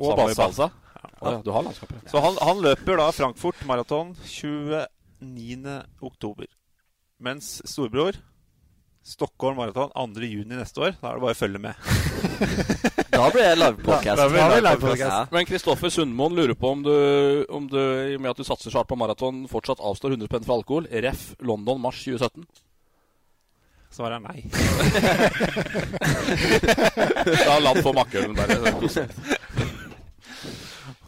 Og 0.00 0.16
Balsa. 0.16 0.46
Balsa. 0.46 0.70
Ja. 1.00 1.10
Oh, 1.20 1.32
ja, 1.32 1.40
du 1.44 1.50
har 1.52 1.64
landskapet. 1.66 2.08
Så 2.08 2.20
han, 2.24 2.38
han, 2.40 2.62
løper 2.64 2.96
da 3.00 3.10
Frankfurt 3.12 3.60
maraton 3.68 4.14
29. 4.24 5.76
oktober. 6.00 6.48
Mens 7.20 7.58
storebror 7.68 8.16
Stockholm 9.04 9.56
maraton 9.56 10.14
2. 10.14 10.20
juni 10.28 10.56
neste 10.56 10.80
år. 10.80 10.92
Da 11.00 11.08
er 11.10 11.14
det 11.16 11.22
bare 11.24 11.32
å 11.32 11.38
følge 11.38 11.58
med. 11.60 11.74
da 13.16 13.30
blir 13.32 13.44
det 13.46 13.56
livepodkast. 13.56 14.20
Live 14.36 14.96
ja. 15.00 15.26
Men 15.32 15.46
Kristoffer 15.48 15.88
Sundmoen 15.92 16.34
lurer 16.36 16.54
på 16.56 16.70
om 16.76 16.82
du, 16.84 16.94
om 17.48 17.68
du, 17.68 17.80
i 17.80 18.16
og 18.16 18.20
med 18.20 18.30
at 18.34 18.40
du 18.40 18.44
satser 18.44 18.68
så 18.68 18.78
hardt 18.82 18.92
på 18.92 19.00
maraton, 19.00 19.48
fortsatt 19.50 19.80
avstår 19.80 20.10
100 20.18 20.26
spenn 20.28 20.44
for 20.44 20.54
alkohol. 20.60 20.84
Ref. 20.92 21.34
London 21.40 21.80
mars 21.80 22.04
2017. 22.04 22.44
Svaret 23.90 24.20
er 24.20 24.22
nei. 24.28 24.44
Da 27.48 27.58
land 27.64 27.82
på 27.82 27.92
makkølen 27.96 28.36
bare. 28.36 28.56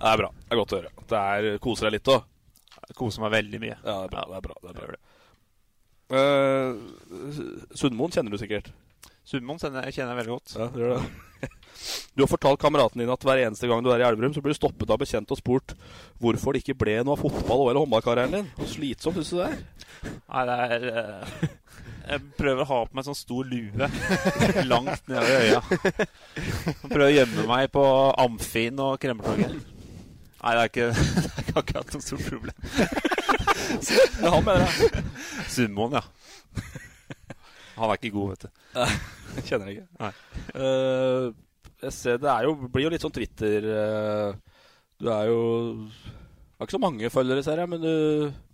Det 0.03 0.11
er 0.11 0.19
bra. 0.19 0.29
Det 0.35 0.51
er 0.51 0.59
godt 0.59 0.73
å 0.75 0.79
høre. 0.81 0.93
Det 1.13 1.19
er 1.23 1.59
Koser 1.63 1.87
deg 1.89 1.97
litt 2.01 2.11
òg? 2.11 2.25
Koser 2.99 3.23
meg 3.23 3.35
veldig 3.37 3.61
mye. 3.63 3.77
Ja, 3.79 3.99
det 4.03 4.07
er 4.07 4.15
bra. 4.17 4.25
Det 4.29 4.39
er 4.39 4.47
bra, 4.49 4.57
det 4.63 4.73
er 4.73 4.93
bra. 4.93 5.03
Uh, 6.13 6.73
Sundmoen 7.79 8.13
kjenner 8.13 8.35
du 8.35 8.41
sikkert? 8.41 8.73
Sundmoen 9.25 9.61
kjenner, 9.63 9.87
kjenner 9.95 10.13
jeg 10.13 10.19
veldig 10.25 10.35
godt. 10.35 10.57
Ja, 10.59 10.67
gjør 10.77 10.97
det. 10.99 11.53
Du 12.15 12.21
har 12.23 12.29
fortalt 12.29 12.61
kameraten 12.61 13.01
din 13.01 13.11
at 13.11 13.25
hver 13.25 13.41
eneste 13.41 13.67
gang 13.67 13.81
du 13.83 13.89
er 13.91 14.03
i 14.03 14.05
Elverum, 14.07 14.35
så 14.37 14.43
blir 14.45 14.53
du 14.53 14.59
stoppet 14.59 14.91
av 14.93 15.01
bekjent 15.01 15.31
og 15.33 15.39
spurt 15.41 15.73
hvorfor 16.21 16.55
det 16.55 16.61
ikke 16.63 16.77
ble 16.83 16.99
noe 17.01 17.17
av 17.17 17.23
fotball- 17.25 17.65
eller 17.71 17.81
håndballkarrieren 17.83 18.35
din. 18.37 18.51
Hvor 18.59 18.69
slitsomt 18.71 19.17
syns 19.19 19.33
du 19.33 19.39
det 19.41 19.49
er? 19.49 19.57
Nei, 20.21 20.43
det 20.51 20.59
er 20.67 20.87
uh, 20.93 21.33
Jeg 22.13 22.25
prøver 22.37 22.63
å 22.63 22.69
ha 22.69 22.81
på 22.85 22.93
meg 22.93 23.03
en 23.03 23.09
sånn 23.09 23.19
stor 23.19 23.49
lue 23.49 23.89
langt 24.73 25.11
nedover 25.11 25.47
øya. 25.49 25.63
Prøver 26.85 27.07
å 27.09 27.13
gjemme 27.17 27.49
meg 27.51 27.73
på 27.75 27.87
Amfin 28.27 28.85
og 28.85 29.01
Kremmertorget. 29.03 29.82
Nei, 30.43 30.53
det 30.57 30.63
er 30.63 30.71
ikke, 30.71 30.87
det 31.23 31.31
er 31.31 31.45
ikke 31.45 31.61
akkurat 31.61 31.93
noe 31.95 32.05
stort 32.05 32.25
problem. 32.27 32.57
Men 34.21 34.33
han 34.35 34.47
mener 34.47 34.65
det. 34.67 35.03
Sundmoen, 35.53 35.99
ja. 36.01 36.03
Han 37.77 37.89
er 37.89 37.99
ikke 37.99 38.15
god, 38.15 38.33
vet 38.35 38.47
du. 38.47 38.63
Nei, 38.77 39.45
Kjenner 39.47 39.71
jeg 39.71 39.81
ikke. 39.81 40.11
Uh, 40.57 41.31
jeg 41.83 41.95
ser, 41.97 42.19
det 42.23 42.31
er 42.31 42.49
jo, 42.49 42.57
blir 42.75 42.87
jo 42.87 42.91
litt 42.93 43.03
sånn 43.03 43.15
Twitter 43.15 43.65
uh, 43.67 44.29
Du 45.01 45.09
er 45.11 45.31
jo 45.31 45.39
Har 45.89 46.69
ikke 46.69 46.77
så 46.77 46.83
mange 46.83 47.11
følgere, 47.11 47.43
ser 47.43 47.63
jeg, 47.63 47.71
men 47.73 47.83
du 47.83 47.95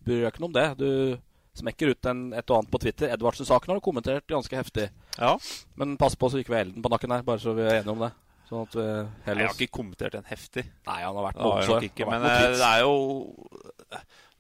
bryr 0.07 0.23
deg 0.23 0.31
ikke 0.31 0.45
noe 0.45 0.53
om 0.53 0.57
det. 0.57 0.69
Du 0.81 1.59
smekker 1.59 1.93
ut 1.93 2.09
en, 2.09 2.23
et 2.37 2.53
og 2.53 2.61
annet 2.61 2.73
på 2.73 2.81
Twitter. 2.85 3.11
Edvardsen-saken 3.17 3.73
har 3.73 3.81
du 3.81 3.85
kommentert 3.85 4.29
ganske 4.31 4.61
heftig. 4.61 4.89
Ja. 5.19 5.35
Men 5.81 5.99
pass 6.01 6.17
på 6.17 6.31
så 6.31 6.41
ikke 6.41 6.55
vi 6.55 6.61
har 6.61 6.69
elden 6.69 6.85
på 6.85 6.93
nakken 6.93 7.13
her, 7.17 7.27
bare 7.27 7.43
så 7.43 7.57
vi 7.57 7.67
er 7.67 7.81
enige 7.81 7.97
om 7.97 8.07
det. 8.07 8.13
Sånn 8.49 8.65
at 8.65 8.75
vi 8.79 8.85
Nei, 8.89 9.35
jeg 9.37 9.49
har 9.51 9.55
ikke 9.59 9.77
kommentert 9.77 10.15
den 10.17 10.25
heftig. 10.29 10.65
Nei, 10.89 10.99
han 11.05 11.17
har 11.19 11.27
vært 11.29 11.41
noe 11.43 11.61
ja, 11.67 11.79
ikke, 11.85 12.07
men 12.09 12.25
eh, 12.25 12.45
det 12.57 12.65
er 12.65 12.81
jo 12.87 12.95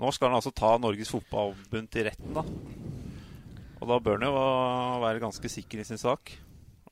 Nå 0.01 0.11
skal 0.15 0.31
han 0.31 0.39
altså 0.39 0.53
ta 0.57 0.71
Norges 0.81 1.11
Fotballforbund 1.13 1.91
til 1.93 2.07
retten, 2.09 2.33
da. 2.37 2.45
Og 3.79 3.89
da 3.91 3.97
bør 4.03 4.17
han 4.19 4.29
jo 4.29 4.35
være 5.05 5.21
ganske 5.23 5.51
sikker 5.53 5.83
i 5.83 5.87
sin 5.87 5.99
sak. 6.01 6.33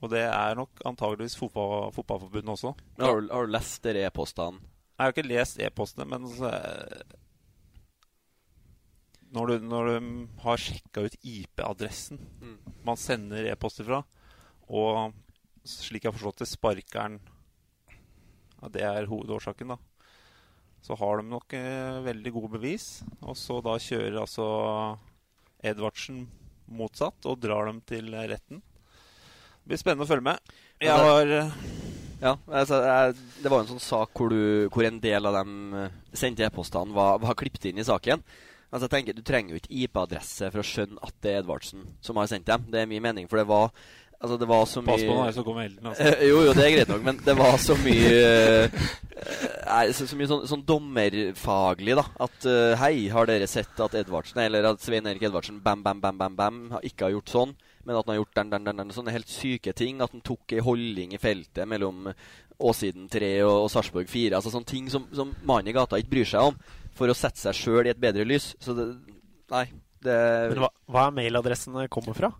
Og 0.03 0.11
det 0.13 0.25
er 0.29 0.57
nok 0.59 0.83
antageligvis 0.87 1.37
fotball, 1.41 1.89
Fotballforbundet 1.97 2.53
også. 2.53 2.75
Men 2.99 3.07
har, 3.07 3.21
du, 3.23 3.31
har 3.33 3.47
du 3.49 3.55
lest 3.55 3.79
dere 3.87 4.03
e-postene? 4.11 4.61
Jeg 4.97 5.05
har 5.05 5.15
ikke 5.15 5.27
lest 5.29 5.59
e-postene, 5.63 6.07
men 6.11 6.27
så, 6.37 6.51
når, 9.35 9.47
du, 9.51 9.67
når 9.71 9.89
du 9.91 10.11
har 10.45 10.61
sjekka 10.63 11.07
ut 11.07 11.17
IP-adressen 11.27 12.21
Mm. 12.43 12.59
man 12.87 12.97
sender 13.01 13.49
e-poster 13.51 13.85
fra, 13.89 14.03
og 14.69 15.15
slik 15.69 16.05
jeg 16.05 16.13
har 16.13 16.17
forstått 16.17 16.45
det, 16.45 16.49
sparkeren 16.51 17.19
ja, 18.61 18.71
Det 18.73 18.85
er 18.87 19.11
hovedårsaken, 19.11 19.75
da. 19.75 19.79
Så 20.87 20.95
har 20.99 21.19
de 21.19 21.29
nok 21.29 21.55
eh, 21.59 22.01
veldig 22.07 22.33
gode 22.35 22.53
bevis. 22.57 23.03
Og 23.27 23.37
så 23.39 23.59
da 23.65 23.75
kjører 23.83 24.21
altså 24.23 24.47
Edvardsen 25.67 26.27
motsatt 26.67 27.27
og 27.27 27.41
drar 27.43 27.67
dem 27.71 27.81
til 27.87 28.15
retten. 28.15 28.63
Det 28.63 29.73
blir 29.73 29.81
spennende 29.83 30.07
å 30.07 30.11
følge 30.11 30.29
med. 30.29 30.57
Jeg 30.83 30.95
har 30.95 31.33
eh, 31.41 31.55
Ja, 32.23 32.37
altså, 32.49 32.79
det 33.43 33.51
var 33.51 33.61
jo 33.61 33.65
en 33.67 33.73
sånn 33.75 33.83
sak 33.83 34.15
hvor, 34.17 34.31
du, 34.33 34.69
hvor 34.73 34.87
en 34.87 35.01
del 35.03 35.27
av 35.29 35.41
de 35.41 35.81
eh, 35.83 35.97
sendte 36.17 36.47
e-postene 36.47 36.95
var, 36.97 37.19
var 37.23 37.37
klippet 37.39 37.67
inn 37.71 37.83
i 37.83 37.87
saken. 37.87 38.23
Altså 38.71 38.87
jeg 38.87 38.95
tenker, 38.95 39.17
Du 39.17 39.27
trenger 39.27 39.55
jo 39.55 39.61
ikke 39.61 39.75
IP-adresse 39.83 40.51
for 40.53 40.63
å 40.63 40.67
skjønne 40.67 41.03
at 41.07 41.19
det 41.23 41.35
er 41.35 41.43
Edvardsen 41.43 41.85
som 42.05 42.19
har 42.21 42.31
sendt 42.31 42.49
dem. 42.49 42.67
Det 42.71 42.83
er 42.83 42.91
min 42.91 43.03
mening, 43.03 43.29
for 43.31 43.41
det 43.41 43.47
var 43.51 43.71
Altså 44.27 44.39
det 44.43 44.49
var 44.51 44.65
så 44.67 44.81
mye 44.83 44.91
Pass 44.91 45.05
på 45.07 45.17
ellers 45.17 45.37
så 45.39 45.43
kommer 45.47 45.67
elden, 45.69 45.87
altså. 45.87 46.07
Jo, 46.31 46.39
jo, 46.49 46.55
det 46.57 46.65
er 46.65 46.73
greit 46.75 46.89
nok, 46.91 47.03
men 47.07 47.21
det 47.23 47.35
var 47.39 47.59
så 47.63 47.77
mye 47.79 48.09
eh, 48.17 48.81
eh, 49.15 49.93
så, 49.95 50.07
så 50.11 50.19
mye 50.19 50.31
sånn, 50.33 50.43
sånn 50.51 50.65
dommerfaglig, 50.67 51.95
da. 52.01 52.05
At 52.27 52.49
eh, 52.51 52.73
hei, 52.81 53.07
har 53.15 53.31
dere 53.31 53.47
sett 53.51 53.79
at 53.85 53.95
Edvardsen 54.01 54.43
Eller 54.43 54.67
at 54.67 54.83
Svein 54.83 55.07
Erik 55.07 55.29
Edvardsen 55.29 55.61
bam, 55.63 55.85
bam, 55.87 56.03
bam, 56.03 56.19
bam, 56.19 56.39
bam 56.39 56.59
ikke 56.83 57.07
har 57.07 57.15
gjort 57.15 57.35
sånn, 57.37 57.55
men 57.87 57.95
at 57.95 58.03
han 58.03 58.17
har 58.17 58.21
gjort 58.25 58.41
den, 58.41 58.51
den, 58.57 58.67
den, 58.67 58.83
den 58.83 58.97
Sånne 58.97 59.15
helt 59.15 59.31
syke 59.31 59.77
ting. 59.79 60.03
At 60.03 60.11
han 60.11 60.25
tok 60.27 60.57
ei 60.57 60.65
holdning 60.67 61.15
i 61.15 61.23
feltet 61.23 61.71
mellom 61.71 62.09
Åsiden 62.67 63.07
3 63.13 63.31
og, 63.45 63.55
og 63.67 63.71
Sarpsborg 63.71 64.11
4. 64.11 64.35
Altså 64.41 64.51
sånne 64.51 64.67
ting 64.67 64.91
som, 64.91 65.07
som 65.15 65.31
mannen 65.47 65.71
i 65.71 65.77
gata 65.77 66.01
ikke 66.03 66.17
bryr 66.17 66.31
seg 66.33 66.51
om, 66.51 66.59
for 66.99 67.13
å 67.13 67.15
sette 67.15 67.39
seg 67.39 67.55
sjøl 67.55 67.87
i 67.87 67.93
et 67.95 68.03
bedre 68.03 68.27
lys. 68.27 68.55
Så 68.59 68.75
det 68.75 68.91
Nei. 69.53 69.69
Det 70.03 70.17
Men 70.51 70.59
hva, 70.65 70.73
hva 70.91 71.07
er 71.07 71.15
mailadressen 71.15 71.77
det 71.79 71.87
kommer 71.95 72.17
fra? 72.19 72.33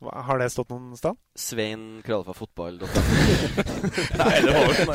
Hva, 0.00 0.14
har 0.24 0.40
det 0.40 0.48
stått 0.54 0.70
noen 0.72 0.96
sted? 0.96 1.18
Svein 1.36 1.84
krøllalfa 2.06 2.32
fotball. 2.38 2.78
Nei, 4.20 4.36
det 4.40 4.54
var 4.54 4.64
jo 4.64 4.72
sånn 4.78 4.94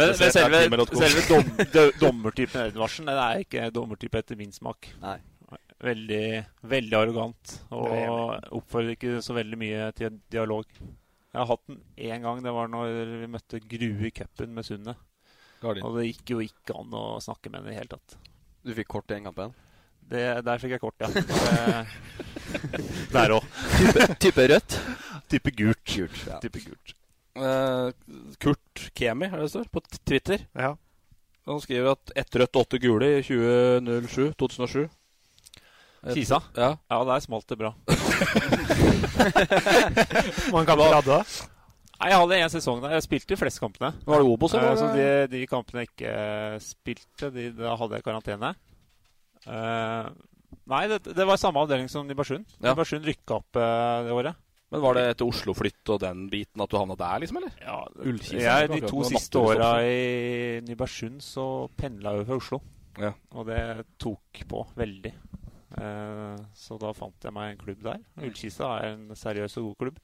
Men, 0.00 0.14
selve, 0.16 0.62
selve 0.96 1.24
dom, 1.28 1.50
dommertypen 2.00 2.70
Edvardsen 2.70 3.10
Den 3.10 3.20
er 3.20 3.44
ikke 3.44 3.68
dommertype 3.74 4.22
etter 4.24 4.40
min 4.40 4.54
smak. 4.54 4.88
Nei. 5.04 5.18
Veldig, 5.84 6.26
veldig 6.72 6.96
arrogant. 6.96 7.56
Og 7.76 7.92
oppfordrer 8.56 8.94
ikke 8.96 9.18
så 9.24 9.36
veldig 9.36 9.58
mye 9.60 9.90
til 9.98 10.16
dialog. 10.32 10.64
Jeg 10.80 11.40
har 11.42 11.50
hatt 11.50 11.64
den 11.68 11.82
én 11.98 12.24
gang. 12.24 12.40
Det 12.44 12.54
var 12.54 12.70
når 12.72 13.12
vi 13.20 13.28
møtte 13.34 13.60
Grue 13.60 14.08
i 14.08 14.14
cupen 14.14 14.54
med 14.56 14.64
Sundet. 14.64 14.96
Og 15.64 15.98
det 15.98 16.08
gikk 16.08 16.34
jo 16.36 16.40
ikke 16.44 16.76
an 16.80 16.96
å 16.96 17.04
snakke 17.24 17.52
med 17.52 17.60
henne 17.60 17.72
i 17.72 17.74
det 17.74 17.80
hele 17.82 17.92
tatt. 17.96 18.16
Du 18.64 18.72
fikk 18.76 18.88
kort 18.96 19.10
i 19.10 19.18
den 19.18 19.28
kampen? 19.28 19.52
Det, 20.10 20.44
der 20.44 20.58
fikk 20.60 20.72
jeg 20.76 20.80
kort, 20.82 20.94
ja. 21.00 21.08
Der 23.14 23.30
òg. 23.34 23.44
Type, 23.78 24.00
type 24.20 24.42
rødt? 24.52 24.72
Type 25.32 25.50
gult. 25.56 25.84
Gult, 25.88 26.18
ja. 26.28 26.36
Type 26.42 26.60
gult. 26.64 26.88
Uh, 27.34 27.90
Kurt 28.38 28.90
Kemi, 28.94 29.26
er 29.26 29.30
det 29.40 29.46
det 29.48 29.54
står, 29.54 29.64
på 29.72 29.80
Twitter. 30.06 30.38
Ja. 30.54 30.74
Han 31.48 31.60
skriver 31.60 31.90
at 31.96 32.04
ett 32.20 32.36
rødt, 32.40 32.56
åtte 32.60 32.78
gule 32.82 33.06
i 33.18 33.22
2007, 33.24 34.32
2007. 34.38 34.88
Kisa? 36.12 36.38
Ja. 36.56 36.74
ja, 36.90 36.98
der 37.08 37.20
smalt 37.24 37.48
det 37.48 37.56
bra. 37.58 37.72
Man 40.52 40.66
kan 40.68 40.78
hadde 40.78 41.02
du? 41.08 41.16
Nei, 41.94 42.08
Jeg 42.10 42.18
hadde 42.20 42.38
én 42.44 42.50
sesong 42.52 42.78
der. 42.82 42.90
Jeg 42.98 43.04
spilte 43.06 43.30
de 43.32 43.38
fleste 43.40 43.60
kampene. 43.62 43.90
Var 44.04 44.16
det 44.20 44.26
Obos, 44.28 44.52
eller? 44.54 44.70
Eh, 44.74 44.78
Så 44.82 44.86
de, 44.92 45.06
de 45.32 45.46
kampene 45.48 45.80
jeg 45.84 45.88
ikke 45.92 46.12
spilte, 46.60 47.30
de, 47.32 47.42
da 47.56 47.72
hadde 47.80 47.94
jeg 47.96 48.04
karantene. 48.04 48.50
Eh, 49.44 50.08
nei, 50.70 50.84
det, 50.90 51.00
det 51.16 51.26
var 51.28 51.40
samme 51.40 51.62
avdeling 51.64 51.90
som 51.92 52.06
Nybergsund. 52.08 52.46
Ja. 52.58 52.72
Nybergsund 52.72 53.06
rykka 53.08 53.38
opp 53.40 53.60
uh, 53.60 54.04
det 54.06 54.16
året. 54.16 54.40
Men 54.74 54.82
var 54.82 54.96
det 54.98 55.04
etter 55.12 55.28
Oslo-flytt 55.30 55.90
og 55.94 56.00
den 56.02 56.24
biten 56.32 56.62
at 56.64 56.72
du 56.72 56.78
havna 56.80 56.96
der, 56.98 57.20
liksom, 57.22 57.38
eller? 57.38 57.52
Ja, 57.62 57.76
Ullkisa, 58.02 58.40
jeg, 58.42 58.70
De 58.72 58.80
to 58.88 59.04
siste 59.06 59.38
åra 59.38 59.68
i 59.86 60.62
Nybergsund 60.66 61.22
så 61.22 61.44
pendla 61.78 62.14
jeg 62.14 62.24
jo 62.24 62.28
fra 62.30 62.38
Oslo. 62.40 62.60
Ja. 62.98 63.12
Og 63.34 63.46
det 63.50 63.60
tok 64.02 64.42
på 64.50 64.64
veldig. 64.78 65.12
Uh, 65.74 66.38
så 66.58 66.78
da 66.78 66.90
fant 66.94 67.26
jeg 67.26 67.34
meg 67.34 67.52
en 67.52 67.60
klubb 67.60 67.84
der. 67.86 68.02
Ullkisa 68.22 68.72
er 68.80 68.94
en 68.94 69.14
seriøs 69.18 69.58
og 69.60 69.70
god 69.70 69.78
klubb. 69.84 70.02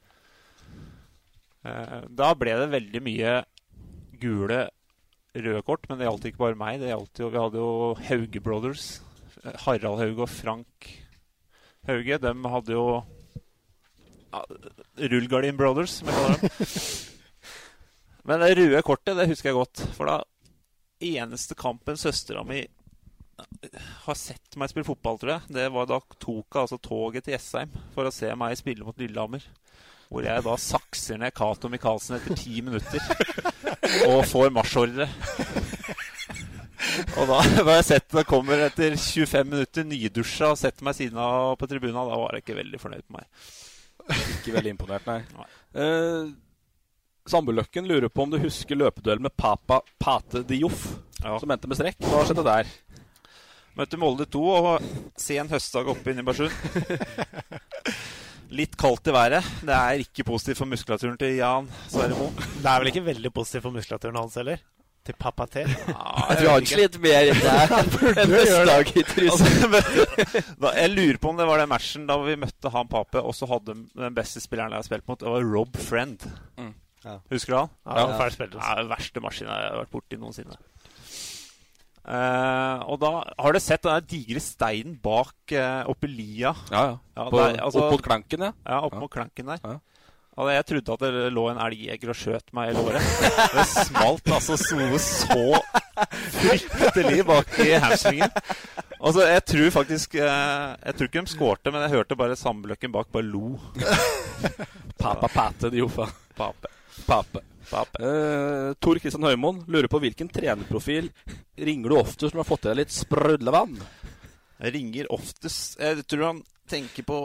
Uh, 1.67 2.07
da 2.07 2.31
ble 2.39 2.55
det 2.61 2.71
veldig 2.73 3.03
mye 3.05 3.35
gule 4.21 4.65
røde 5.35 5.63
kort, 5.67 5.87
men 5.89 5.99
det 5.99 6.09
gjaldt 6.09 6.27
ikke 6.31 6.45
bare 6.45 6.59
meg. 6.59 6.81
Det 6.83 6.91
gjaldt 6.91 7.23
jo, 7.23 7.31
Vi 7.31 7.43
hadde 7.43 7.63
jo 7.63 7.95
Hauge 8.09 8.43
Brothers. 8.43 8.89
Eh, 9.45 9.57
Harald 9.67 10.01
Hauge 10.03 10.27
og 10.27 10.33
Frank 10.33 10.91
Hauge. 11.89 12.19
De 12.23 12.35
hadde 12.55 12.77
jo 12.77 12.85
ja, 14.31 14.43
Rullgardin 15.11 15.57
Brothers, 15.59 16.01
som 16.01 16.11
jeg 16.11 16.19
kaller 16.19 16.43
dem. 16.43 16.51
Men 18.29 18.45
det 18.45 18.53
røde 18.59 18.83
kortet, 18.85 19.17
det 19.17 19.31
husker 19.31 19.51
jeg 19.51 19.59
godt. 19.59 19.83
For 19.97 20.11
da 20.11 20.21
eneste 21.01 21.57
kampen 21.59 21.97
søstera 21.99 22.45
mi 22.45 22.61
har 24.05 24.19
sett 24.21 24.57
meg 24.61 24.69
spille 24.69 24.85
fotball, 24.85 25.17
tror 25.19 25.33
jeg, 25.33 25.55
det 25.57 25.71
var 25.73 25.87
da 25.89 25.97
tok 26.21 26.45
hun 26.53 26.61
altså 26.61 26.77
toget 26.83 27.25
til 27.25 27.33
Jessheim 27.33 27.73
for 27.95 28.05
å 28.05 28.13
se 28.13 28.29
meg 28.37 28.59
spille 28.61 28.85
mot 28.85 28.99
Lillehammer. 29.01 29.47
Hvor 30.11 30.27
jeg 30.27 30.43
da 30.45 30.57
sakser 30.59 31.21
ned 31.23 31.33
Cato 31.39 31.71
Michaelsen 31.71 32.19
etter 32.19 32.37
ti 32.37 32.61
minutter 32.67 33.01
og 34.11 34.25
får 34.29 34.53
marsjordre. 34.53 35.07
Og 37.17 37.27
da 37.31 37.41
har 37.41 37.73
jeg 37.79 37.89
sett 37.89 38.19
det 38.19 38.27
kommer 38.29 38.67
etter 38.67 38.97
25 38.97 39.51
minutter 39.51 39.87
nydusja 39.89 40.53
og 40.53 40.61
setter 40.61 40.87
meg 40.87 40.99
siden 40.99 41.21
av 41.23 41.57
på 41.61 41.69
tribuna. 41.71 42.05
Da 42.07 42.21
var 42.21 42.37
jeg 42.37 42.45
ikke 42.45 42.61
veldig 42.61 42.81
fornøyd 42.83 43.07
med 43.09 43.21
meg. 43.21 43.51
Ikke 44.41 44.55
veldig 44.57 44.73
imponert, 44.75 45.07
nei. 45.07 45.49
Uh, 45.77 46.31
Sambuløkken 47.31 47.87
lurer 47.87 48.11
på 48.11 48.25
om 48.25 48.33
du 48.33 48.39
husker 48.43 48.79
løpeduellen 48.79 49.29
med 49.29 49.37
Papa 49.39 49.83
Pate 50.01 50.43
Dioff, 50.49 50.87
som 51.21 51.53
endte 51.53 51.69
med 51.71 51.79
strekk. 51.79 52.01
Hva 52.09 52.25
skjedde 52.27 52.47
der? 52.47 52.71
Møtte 53.79 54.01
Molde 54.01 54.27
2 54.27 54.41
og 54.51 54.89
sen 55.21 55.51
høstdag 55.53 55.93
oppe 55.93 56.11
i 56.11 56.17
Nybergsund. 56.19 56.51
Litt 58.59 58.75
kaldt 58.81 59.07
i 59.07 59.15
været. 59.15 59.47
Det 59.63 59.77
er 59.77 60.03
ikke 60.03 60.27
positivt 60.27 60.59
for 60.59 60.67
muskulaturen 60.67 61.15
til 61.21 61.37
Jan 61.39 61.69
Sverre 61.87 62.17
Moe. 62.19 62.35
Det 62.35 62.67
er 62.67 62.83
vel 62.83 62.91
ikke 62.91 63.07
veldig 63.07 63.31
positivt 63.37 63.69
for 63.69 63.77
muskulaturen 63.77 64.19
hans 64.19 64.35
heller? 64.41 64.59
Til 65.11 65.19
pappa 65.21 65.47
T. 65.51 65.65
jeg 65.67 66.39
tror 66.41 66.53
han 66.57 66.69
sliter 66.69 67.03
mer 67.03 67.31
enn 67.31 67.41
deg. 67.43 67.75
En 68.25 68.35
høstdag 68.35 68.93
i. 68.95 69.05
Altså, 69.27 70.73
jeg 70.81 70.93
lurer 70.95 71.21
på 71.23 71.33
om 71.33 71.41
det 71.41 71.49
var 71.51 71.63
den 71.63 71.73
matchen 71.73 72.07
da 72.09 72.19
vi 72.23 72.39
møtte 72.41 72.73
han 72.75 72.91
Pape, 72.91 73.23
og 73.23 73.35
så 73.37 73.49
hadde 73.51 73.77
den 73.77 74.17
beste 74.17 74.43
spilleren 74.43 74.75
jeg 74.75 74.83
har 74.83 74.89
spilt 74.89 75.07
mot, 75.11 75.21
det 75.21 75.31
var 75.31 75.47
Rob 75.47 75.77
Friend. 75.81 76.27
Mm. 76.61 76.73
Ja. 77.05 77.17
Husker 77.33 77.55
du 77.55 77.59
han? 77.63 77.71
Ja, 77.89 78.01
ja. 78.03 78.19
fæl 78.21 78.35
spiller, 78.35 78.61
Ja, 78.61 78.75
den 78.83 78.91
verste 78.91 79.23
maskinen 79.25 79.55
jeg 79.55 79.71
har 79.71 79.81
vært 79.81 79.95
borti 79.95 80.19
noensinne. 80.21 80.59
Uh, 82.01 82.81
og 82.91 82.97
da 83.03 83.11
har 83.39 83.55
du 83.55 83.61
sett 83.61 83.85
den 83.85 84.07
digre 84.09 84.41
steinen 84.43 84.97
bak 85.05 85.53
uh, 85.53 85.85
oppi 85.93 86.09
lia. 86.11 86.55
Ja, 86.73 86.83
ja. 86.89 86.95
ja 87.19 87.27
der, 87.35 87.61
opp 87.69 87.95
mot 87.95 88.05
klanken, 88.05 88.47
ja. 88.49 88.53
Ja, 88.65 88.81
opp 88.89 88.97
Ja. 88.97 89.03
mot 89.05 89.13
klanken 89.13 89.53
der. 89.53 89.81
Ja. 90.41 90.47
Og 90.47 90.51
jeg 90.55 90.67
trodde 90.71 90.95
at 90.95 91.03
det 91.05 91.33
lå 91.37 91.43
en 91.51 91.59
elgjeger 91.61 92.13
og 92.13 92.17
skjøt 92.17 92.53
meg 92.57 92.71
i 92.71 92.77
låret. 92.77 93.09
Det 93.53 93.65
smalt 93.69 94.31
altså 94.33 94.57
noe 94.79 95.01
så 95.03 95.61
fryktelig 96.39 97.27
bak 97.29 97.59
i 97.61 97.75
hamstringen. 97.83 98.33
Altså, 99.01 99.25
jeg 99.29 99.45
tror 99.49 99.71
faktisk 99.73 100.17
eh, 100.21 100.73
Jeg 100.85 100.97
tror 100.97 101.09
ikke 101.09 101.23
de 101.25 101.33
skårte, 101.33 101.73
men 101.73 101.85
jeg 101.87 101.95
hørte 101.95 102.17
bare 102.21 102.37
samløkken 102.37 102.93
bak 102.93 103.09
bare 103.13 103.29
lo. 103.29 103.59
Papa 105.01 105.29
Pate 105.29 105.71
de 105.73 105.81
Joffa. 105.81 106.09
Pape. 106.37 106.73
Pape. 107.07 107.45
Pape. 107.71 108.01
Uh, 108.03 108.73
Tor 108.83 108.99
Kristian 108.99 109.25
Høymoen 109.25 109.61
lurer 109.71 109.89
på 109.93 110.01
hvilken 110.03 110.29
trenerprofil 110.33 111.11
ringer 111.61 111.93
du 111.93 111.99
oftest 112.01 112.33
når 112.33 112.41
du 112.41 112.43
har 112.43 112.49
fått 112.49 112.65
i 112.65 112.71
deg 112.73 112.81
litt 112.81 112.95
sprudlevann? 112.97 113.77
Jeg 114.61 114.75
ringer 114.75 115.13
oftest 115.15 115.79
Jeg 115.81 116.03
tror 116.09 116.27
han 116.27 116.41
tenker 116.71 117.07
på 117.07 117.21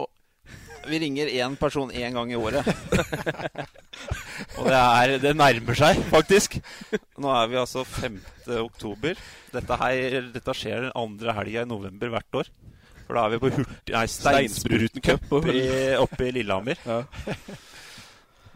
Vi 0.86 1.00
ringer 1.02 1.30
én 1.32 1.56
person 1.58 1.90
én 1.90 2.14
gang 2.14 2.30
i 2.32 2.38
året. 2.38 2.66
Og 4.58 4.68
det, 4.68 4.76
er, 4.78 5.16
det 5.22 5.32
nærmer 5.36 5.78
seg, 5.78 5.98
faktisk. 6.12 6.58
Nå 7.22 7.32
er 7.32 7.50
vi 7.50 7.58
altså 7.60 7.84
5. 7.88 8.20
oktober. 8.62 9.18
Dette, 9.52 9.78
her, 9.82 10.18
dette 10.34 10.56
skjer 10.56 10.88
den 10.88 10.96
andre 10.98 11.34
helga 11.40 11.64
i 11.64 11.70
november 11.70 12.12
hvert 12.14 12.40
år. 12.42 12.50
For 13.06 13.18
da 13.18 13.26
er 13.26 13.36
vi 13.36 13.40
på 13.42 13.52
nei, 13.94 14.04
Steinspruten 14.10 15.04
Cup 15.04 15.30
oppe 15.30 16.28
i 16.28 16.34
Lillehammer. 16.34 16.80
Ja. 16.86 17.02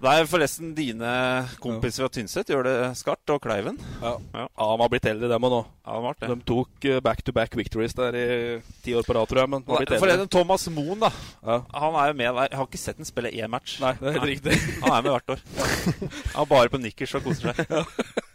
Der 0.01 0.25
forresten 0.25 0.71
dine 0.73 1.11
kompiser 1.61 2.07
fra 2.07 2.13
Tynset 2.15 2.49
gjør 2.49 2.65
det 2.65 2.75
skarpt, 2.97 3.29
og 3.35 3.43
Kleiven. 3.45 3.77
Ja. 4.01 4.15
Ja. 4.33 4.45
Ja, 4.49 4.69
de 4.71 4.81
har 4.81 4.89
blitt 4.95 5.09
eldre, 5.11 5.29
dem 5.29 5.45
òg 5.45 5.53
nå. 5.53 5.59
Ja, 5.85 5.97
det 5.99 6.05
var 6.07 6.17
det. 6.23 6.31
De 6.31 6.47
tok 6.49 6.87
eh, 6.89 7.01
back-to-back 7.05 7.57
victories 7.61 7.93
der 7.99 8.17
i 8.17 8.25
ti 8.81 8.95
år 8.97 9.05
på 9.05 9.17
rad, 9.19 9.29
tror 9.29 9.43
jeg. 9.43 9.51
Men 9.53 9.67
de 9.67 9.75
har 9.75 9.83
blitt 9.83 9.93
eldre. 9.93 10.01
Forresten, 10.07 10.31
Thomas 10.33 10.65
Moen, 10.73 11.05
da. 11.05 11.11
Ja. 11.45 11.59
Han 11.83 11.99
er 12.01 12.09
jo 12.13 12.17
med. 12.23 12.41
Jeg 12.49 12.61
har 12.63 12.71
ikke 12.71 12.81
sett 12.81 13.03
ham 13.03 13.11
spille 13.11 13.35
én 13.37 13.53
match. 13.53 13.77
Nei, 13.85 13.93
det 14.01 14.09
er 14.09 14.17
helt 14.17 14.31
riktig. 14.33 14.57
Han 14.87 14.97
er 14.97 15.05
med 15.05 15.13
hvert 15.19 15.35
år. 15.37 15.45
Han 16.39 16.41
er 16.47 16.51
bare 16.55 16.73
på 16.73 16.81
nikkers 16.81 17.15
og 17.21 17.29
koser 17.29 17.53
seg. 17.53 17.77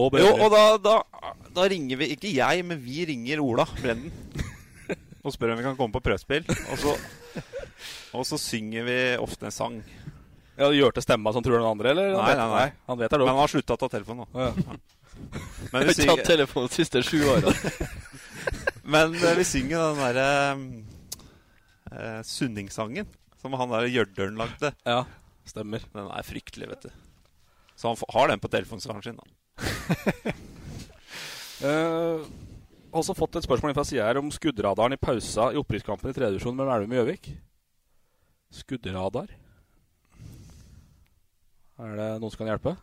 Og 0.00 0.14
Jo, 0.20 0.28
og 0.38 0.52
da, 0.54 0.60
da, 0.78 1.32
da 1.50 1.64
ringer 1.68 1.98
vi 1.98 2.06
Ikke 2.14 2.30
jeg, 2.30 2.62
men 2.64 2.78
vi 2.78 3.02
ringer 3.08 3.40
Ola 3.42 3.64
Brenden. 3.74 4.12
Og 5.26 5.34
spør 5.34 5.50
om 5.52 5.58
vi 5.58 5.64
kan 5.66 5.74
komme 5.76 5.92
på 5.92 6.00
prøvespill. 6.04 6.46
Og 6.46 6.78
så, 6.80 6.94
og 8.16 8.22
så 8.24 8.38
synger 8.40 8.86
vi 8.86 8.96
ofte 9.20 9.50
en 9.50 9.52
sang. 9.52 9.80
Ja, 10.60 10.68
du 10.68 10.76
gjør 10.76 10.92
til 10.92 11.04
stemma 11.06 11.32
som 11.32 11.44
tror 11.44 11.56
den 11.56 11.68
andre, 11.70 11.94
eller? 11.94 12.10
Nei, 12.18 12.32
nei, 12.36 12.48
nei. 12.52 12.66
Han 12.90 12.98
vet 13.00 13.12
det, 13.12 13.20
Men 13.22 13.32
han 13.32 13.40
har 13.40 13.52
slutta 13.52 13.76
å 13.78 13.80
ta 13.80 13.88
telefonen 13.88 14.26
nå. 14.26 14.44
Ja. 14.44 14.50
Men 15.72 15.86
vi 15.86 15.86
har 15.86 15.92
ikke 15.94 16.04
telefonen 16.04 16.26
telefon 16.28 16.68
de 16.68 16.74
siste 16.74 17.02
sju 17.06 17.18
åra. 17.32 17.54
men 18.94 19.16
eh, 19.16 19.34
vi 19.38 19.46
synger 19.48 19.86
den 19.86 20.02
derre 20.04 20.28
eh, 21.92 22.20
Sunningssangen 22.28 23.08
som 23.40 23.56
han 23.56 23.72
der 23.72 23.88
Gjørdølen 23.88 24.36
lagde. 24.40 24.74
ja, 24.84 25.04
stemmer. 25.48 25.84
Den 25.96 26.12
er 26.12 26.28
fryktelig, 26.28 26.68
vet 26.74 26.88
du. 26.88 26.90
Så 27.80 27.88
han 27.88 27.96
har 28.12 28.28
den 28.28 28.42
på 28.42 28.52
telefonsvareren 28.52 29.02
sin. 29.02 29.16
da 29.16 29.24
uh, 31.64 32.20
også 33.00 33.16
fått 33.16 33.38
et 33.38 33.46
spørsmål 33.46 33.72
fra 33.76 33.84
sida 33.88 34.08
her 34.08 34.20
om 34.20 34.28
skuddradaren 34.32 34.96
i 34.96 35.00
pausa 35.00 35.50
i 35.54 35.60
opprykkskampen 35.60 36.10
i 36.10 36.16
tredje 36.16 36.36
divisjon 36.36 36.56
mellom 36.56 36.74
Elverum 36.74 36.92
og 36.92 37.00
Gjøvik. 37.00 37.30
Skuddradar? 38.60 39.32
Er 41.80 41.96
det 41.96 42.08
noen 42.20 42.32
som 42.32 42.42
kan 42.42 42.50
hjelpe? 42.52 42.76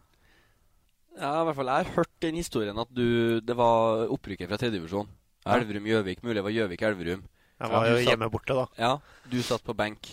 Ja, 1.17 1.31
i 1.41 1.45
hvert 1.47 1.57
fall 1.57 1.69
jeg 1.71 1.85
har 1.87 1.95
hørt 1.95 2.11
den 2.21 2.35
historien 2.37 2.77
at 2.77 2.89
du 2.93 3.39
Det 3.41 3.55
var 3.57 4.05
opprykket 4.13 4.49
fra 4.49 4.59
tredjedivisjon. 4.61 5.09
Elverum-Gjøvik. 5.47 6.21
Mulig 6.25 6.35
det 6.37 6.43
var 6.45 6.53
Gjøvik-Elverum. 6.55 7.21
Jeg 7.57 7.71
var 7.71 7.87
jo 7.87 7.95
satt- 7.97 8.07
hjemme 8.11 8.27
borte, 8.29 8.53
da. 8.53 8.65
Ja, 8.77 8.91
du 9.31 9.37
satt 9.41 9.63
på 9.65 9.73
benk. 9.77 10.09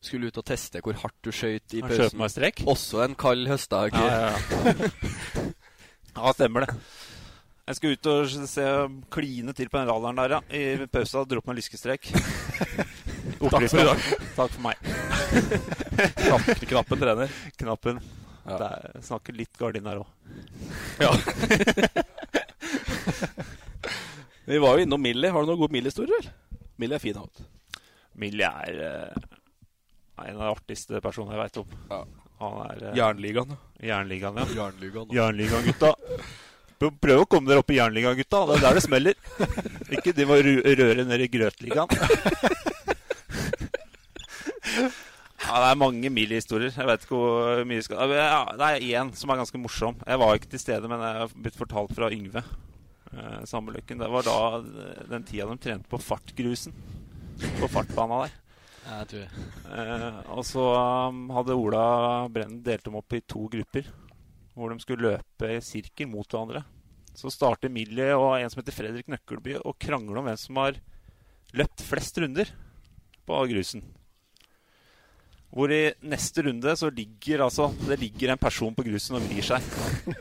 Skulle 0.00 0.30
ut 0.32 0.38
og 0.40 0.46
teste 0.48 0.80
hvor 0.80 0.96
hardt 0.96 1.18
du 1.22 1.30
skøyt 1.30 1.74
i 1.76 1.82
pausen. 1.84 2.16
meg 2.18 2.30
strekk. 2.32 2.62
Også 2.66 3.02
en 3.04 3.14
kald 3.14 3.46
høstdag. 3.50 3.92
Ja, 3.92 4.06
ja, 4.08 4.30
ja. 4.64 4.72
ja, 6.16 6.32
stemmer 6.32 6.64
det. 6.66 6.74
Jeg 7.68 7.76
skal 7.76 7.92
ut 7.94 8.06
og 8.10 8.32
se 8.50 8.64
kline 9.14 9.52
til 9.54 9.68
på 9.70 9.78
den 9.78 9.90
radaren 9.92 10.16
der, 10.18 10.32
ja. 10.38 10.40
I 10.50 10.86
pausa 10.90 11.22
dro 11.28 11.38
opp 11.38 11.52
en 11.52 11.60
lyskestrek. 11.60 12.08
Takk 13.40 13.70
for 13.70 13.80
i 13.80 13.84
dag. 13.84 13.98
Takk 14.36 14.50
for 14.52 14.60
meg. 14.60 14.76
Knapp, 16.20 16.48
knappen 16.68 17.00
trener. 17.00 17.30
Knappen. 17.56 18.00
Ja. 18.44 18.56
Det 18.56 18.66
er, 18.66 19.00
snakker 19.04 19.36
litt 19.36 19.56
gardin 19.60 19.86
her 19.88 20.02
òg. 20.02 20.08
Ja. 21.00 21.12
Vi 24.50 24.58
var 24.60 24.76
jo 24.76 24.84
innom 24.84 25.00
Millie. 25.00 25.30
Har 25.32 25.44
du 25.44 25.52
noen 25.52 25.60
gode 25.60 25.72
Millie-historier? 25.72 26.28
Millie 26.80 26.98
er 26.98 27.02
fin. 27.02 27.16
Alt. 27.20 27.40
Millie 28.20 28.48
er 28.48 28.80
uh, 28.82 29.12
en 30.26 30.36
av 30.36 30.42
de 30.42 30.50
artigste 30.50 31.00
personene 31.00 31.36
jeg 31.36 31.44
veit 31.44 31.60
om. 31.62 31.74
Ja. 31.92 32.00
Han 32.40 32.56
er 32.66 32.84
uh, 32.88 32.94
Jernligaen. 32.98 33.56
Jernligaen, 33.80 34.40
ja. 34.42 34.46
Jernligaen. 34.58 35.16
Jernligaen, 35.16 35.68
gutta. 35.70 35.94
Prøv 36.80 37.22
å 37.22 37.28
komme 37.28 37.52
dere 37.52 37.62
opp 37.62 37.72
i 37.72 37.78
Jernligaen, 37.78 38.18
gutta. 38.20 38.44
Det 38.50 38.58
er 38.58 38.66
der 38.66 38.80
det 38.80 38.84
smeller. 38.84 39.14
Ikke 39.96 40.16
de 40.16 40.28
må 40.28 40.40
røre 40.40 41.06
ned 41.08 41.24
i 41.24 41.30
Grøtligaen. 41.32 41.88
Ja, 45.40 45.54
det 45.56 45.68
er 45.70 45.78
mange 45.80 46.10
Millie-historier. 46.12 46.72
Jeg 46.74 46.88
vet 46.88 47.04
ikke 47.06 47.16
hvor 47.16 47.62
mye 47.68 47.84
skal 47.84 48.12
ja, 48.12 48.42
Det 48.60 48.66
er 48.66 48.88
én 49.00 49.12
som 49.16 49.32
er 49.32 49.40
ganske 49.40 49.60
morsom. 49.60 49.96
Jeg 50.04 50.20
var 50.20 50.36
ikke 50.36 50.50
til 50.52 50.60
stede, 50.60 50.90
men 50.90 51.00
jeg 51.00 51.22
har 51.22 51.32
blitt 51.32 51.56
fortalt 51.56 51.94
fra 51.96 52.10
Yngve. 52.12 52.42
Eh, 53.10 53.38
Sambeløkken. 53.48 53.98
Det 53.98 54.10
var 54.12 54.26
da 54.26 54.36
eh, 54.58 55.06
den 55.10 55.24
tida 55.26 55.48
de 55.48 55.56
trente 55.58 55.88
på 55.90 56.00
fartgrusen. 56.02 56.76
På 57.56 57.70
fartbana 57.72 58.26
der. 58.26 58.36
Ja, 58.84 58.98
jeg 59.00 59.08
tror 59.10 59.24
det. 59.24 59.46
Eh, 59.76 60.20
og 60.36 60.44
så 60.46 60.66
um, 61.08 61.22
hadde 61.34 61.56
Ola 61.56 61.84
Brennen 62.32 62.60
delt 62.66 62.84
dem 62.86 62.98
opp 63.00 63.16
i 63.16 63.22
to 63.24 63.46
grupper. 63.52 63.88
Hvor 64.54 64.74
de 64.74 64.84
skulle 64.84 65.14
løpe 65.14 65.54
i 65.56 65.62
sirkel 65.64 66.10
mot 66.10 66.28
hverandre. 66.28 66.62
Så 67.16 67.32
starter 67.32 67.72
Millie 67.72 68.12
og 68.14 68.36
en 68.36 68.52
som 68.52 68.60
heter 68.60 68.76
Fredrik 68.76 69.08
Nøkkelby 69.10 69.56
og 69.64 69.78
krangler 69.82 70.20
om 70.20 70.28
hvem 70.28 70.38
som 70.38 70.60
har 70.60 70.78
løpt 71.56 71.82
flest 71.82 72.20
runder 72.22 72.52
på 73.26 73.40
grusen. 73.50 73.82
Hvor 75.50 75.72
i 75.74 75.80
neste 76.06 76.44
runde 76.46 76.76
så 76.78 76.92
ligger 76.94 77.42
altså 77.48 77.72
Det 77.82 77.98
ligger 77.98 78.32
en 78.32 78.38
person 78.38 78.74
på 78.74 78.84
grusen 78.86 79.18
og 79.18 79.24
vrir 79.26 79.42
seg. 79.42 79.64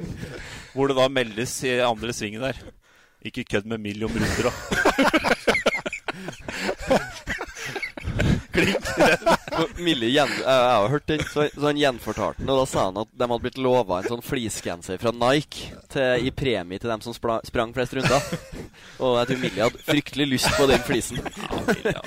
Hvor 0.74 0.90
det 0.90 0.98
da 0.98 1.10
meldes 1.12 1.60
i 1.70 1.78
andre 1.86 2.14
svingen 2.16 2.42
der. 2.42 2.58
Ikke 3.22 3.44
kødd 3.44 3.68
med 3.70 3.82
Millie 3.84 4.08
om 4.08 4.16
runder, 4.16 4.50
da. 4.50 5.36
Millie 9.80 10.12
gjen, 10.14 10.32
jeg, 10.32 10.46
jeg 10.46 10.76
har 10.76 10.90
hørt 10.94 11.08
den, 11.10 11.24
så, 11.28 11.46
så 11.54 11.66
han 11.68 11.80
gjenfortalte 11.80 12.42
den. 12.42 12.52
Og 12.52 12.62
da 12.62 12.66
sa 12.70 12.86
han 12.88 13.00
at 13.02 13.12
de 13.12 13.28
hadde 13.28 13.44
blitt 13.46 13.62
lova 13.62 14.00
en 14.00 14.10
sånn 14.14 14.26
fleecegenser 14.26 15.00
fra 15.02 15.14
Nike 15.16 15.72
til, 15.92 16.28
i 16.28 16.34
premie 16.36 16.82
til 16.82 16.92
dem 16.92 17.04
som 17.06 17.16
spra, 17.16 17.40
sprang 17.48 17.74
flest 17.76 17.96
runder. 17.98 18.22
Og 19.04 19.20
jeg 19.22 19.32
tror 19.32 19.42
Millie 19.44 19.66
hadde 19.66 19.86
fryktelig 19.88 20.28
lyst 20.36 20.52
på 20.58 20.68
den 20.70 20.84
flisen. 20.88 21.22
Ja, 21.24 21.64
Millie, 21.70 21.96
ja. 21.96 22.02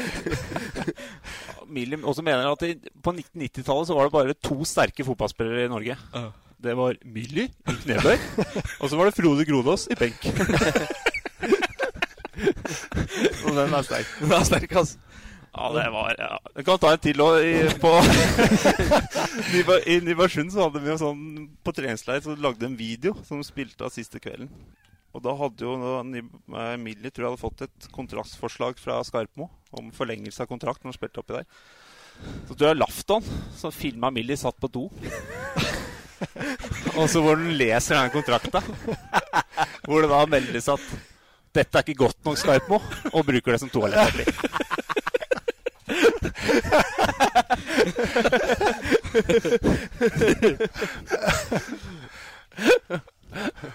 Millie 1.73 1.99
også 2.05 2.23
mener 2.25 2.51
at 2.51 2.63
i, 2.67 2.75
på 3.03 3.15
1990-tallet 3.15 3.89
så 3.89 3.97
var 3.97 4.09
det 4.09 4.17
bare 4.17 4.35
to 4.45 4.59
sterke 4.69 5.05
fotballspillere 5.07 5.67
i 5.67 5.73
Norge. 5.73 5.97
Det 6.63 6.75
var 6.79 6.99
Millie 7.05 7.49
i 7.49 7.75
knebøy, 7.83 8.17
og 8.79 8.91
så 8.91 8.99
var 8.99 9.09
det 9.09 9.17
Frode 9.17 9.45
Grodås 9.49 9.89
i 9.91 9.97
benk. 9.99 10.21
og 13.47 13.57
den 13.57 13.75
er 13.75 13.83
sterk. 13.87 14.13
Den 14.21 14.33
er 14.37 14.45
sterk, 14.47 14.77
altså. 14.83 14.99
Ja, 15.53 15.69
det 15.73 15.91
var 15.93 16.15
ja. 16.17 16.39
Jeg 16.57 16.65
kan 16.65 16.79
ta 16.81 16.93
en 16.95 17.01
til 17.05 17.19
òg. 17.21 17.43
I 19.93 19.99
Nybergsund 20.01 20.49
så 20.55 20.65
hadde 20.65 20.81
vi 20.81 20.89
jo 20.89 20.95
sånn 21.01 21.25
På 21.61 21.75
treningsleir 21.77 22.23
så 22.25 22.33
lagde 22.41 22.63
de 22.63 22.71
en 22.71 22.79
video 22.79 23.13
som 23.29 23.43
spilte 23.45 23.85
av 23.85 23.93
siste 23.93 24.17
kvelden. 24.23 24.49
Og 25.13 25.21
da 25.21 25.35
hadde 25.37 25.67
jo 25.67 25.75
eh, 25.77 26.77
Millie 26.81 27.13
tror 27.13 27.27
jeg 27.27 27.31
hadde 27.35 27.43
fått 27.43 27.67
et 27.67 27.89
kontraktsforslag 27.93 28.81
fra 28.81 28.97
Skarpmo 29.05 29.51
om 29.77 29.93
forlengelse 29.93 30.41
av 30.41 30.49
kontrakt 30.49 30.81
når 30.81 30.89
hun 30.95 30.97
spilte 30.97 31.21
oppi 31.21 31.37
der. 31.37 31.45
Så 32.49 32.57
tror 32.57 32.71
jeg 32.71 32.81
Lafton, 32.81 33.21
som 33.59 33.75
filma 33.77 34.09
Millie, 34.15 34.41
satt 34.41 34.57
på 34.61 34.69
do. 34.73 34.89
Og 36.97 37.09
så 37.11 37.21
hvor 37.21 37.37
den 37.37 37.57
leser 37.59 37.99
den 37.99 38.13
kontrakta, 38.15 38.61
hvor 39.85 40.01
det 40.05 40.11
da 40.13 40.21
meldes 40.31 40.69
at 40.73 40.85
dette 41.53 41.77
er 41.77 41.85
ikke 41.85 42.05
godt 42.07 42.21
nok 42.25 42.39
Skarpmo, 42.41 42.79
og 43.13 43.27
bruker 43.29 43.53
det 43.53 43.61
som 43.61 43.73
toalettpapir. 43.73 44.33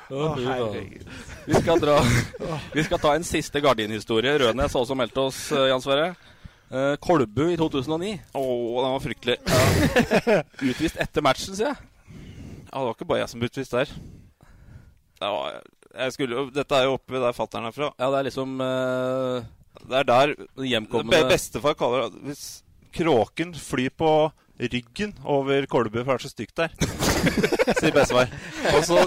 Å, 0.07 0.19
herregud. 0.37 1.07
Vi 1.47 1.55
skal, 1.61 1.79
dra, 1.81 1.95
vi 2.75 2.83
skal 2.85 2.99
ta 3.01 3.13
en 3.17 3.25
siste 3.25 3.61
gardinhistorie. 3.63 4.35
Rødnes 4.43 4.73
har 4.75 4.83
også 4.83 4.97
meldt 4.97 5.17
oss, 5.21 5.39
eh, 5.55 5.67
Jan 5.71 5.81
Sverre. 5.83 6.11
Eh, 6.69 6.93
Kolbu 7.01 7.45
i 7.53 7.57
2009. 7.59 8.11
Å, 8.37 8.43
den 8.83 8.93
var 8.93 9.03
fryktelig. 9.03 9.37
Utvist 10.67 10.99
etter 11.01 11.25
matchen, 11.25 11.55
sier 11.57 11.71
jeg. 11.71 11.79
Ja, 12.67 12.77
det 12.77 12.85
var 12.85 12.93
ikke 12.97 13.09
bare 13.09 13.21
jeg 13.23 13.31
som 13.33 13.41
ble 13.41 13.49
utvist 13.49 13.73
der. 13.73 13.93
Det 15.17 15.31
var, 15.33 15.59
jeg 16.03 16.13
skulle, 16.17 16.45
dette 16.53 16.77
er 16.77 16.85
jo 16.89 16.97
oppe 16.99 17.23
der 17.23 17.33
fatter'n 17.37 17.69
er 17.71 17.75
fra. 17.75 17.89
Ja, 17.97 18.11
det 18.13 18.19
er 18.19 18.27
liksom 18.27 18.59
eh, 18.61 19.47
Det 19.87 19.95
er 20.03 20.05
der 20.11 20.33
hjemkommende 20.67 21.15
Be- 21.23 21.31
Bestefar 21.31 21.73
kaller 21.79 22.11
det 22.11 22.21
Hvis 22.27 22.43
kråken 22.97 23.53
flyr 23.53 23.93
på 23.93 24.31
ryggen 24.57 25.13
over 25.23 25.65
Kolbu, 25.69 26.03
for 26.03 26.11
det 26.11 26.17
er 26.17 26.21
så 26.25 26.29
stygt 26.33 26.57
der, 26.57 26.69
sier 27.79 27.93
bestefar. 27.93 28.27
Og 28.73 28.85
så 28.87 28.97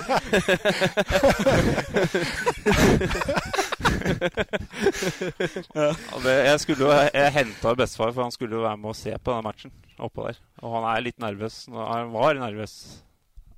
jeg 6.31 6.61
skulle 6.63 6.85
jo 6.85 6.91
Jeg 6.93 7.33
henta 7.35 7.75
bestefar, 7.75 8.13
for 8.15 8.23
han 8.23 8.31
skulle 8.35 8.57
jo 8.57 8.63
være 8.63 8.77
med 8.79 8.89
og 8.93 8.97
se 8.97 9.19
på 9.19 9.33
den 9.35 9.45
matchen 9.45 9.73
oppå 9.99 10.27
der. 10.29 10.37
Og 10.63 10.75
han 10.79 10.85
er 10.95 11.01
litt 11.05 11.19
nervøs. 11.21 11.67
Han 11.73 12.13
var 12.15 12.35
nervøs. 12.39 13.05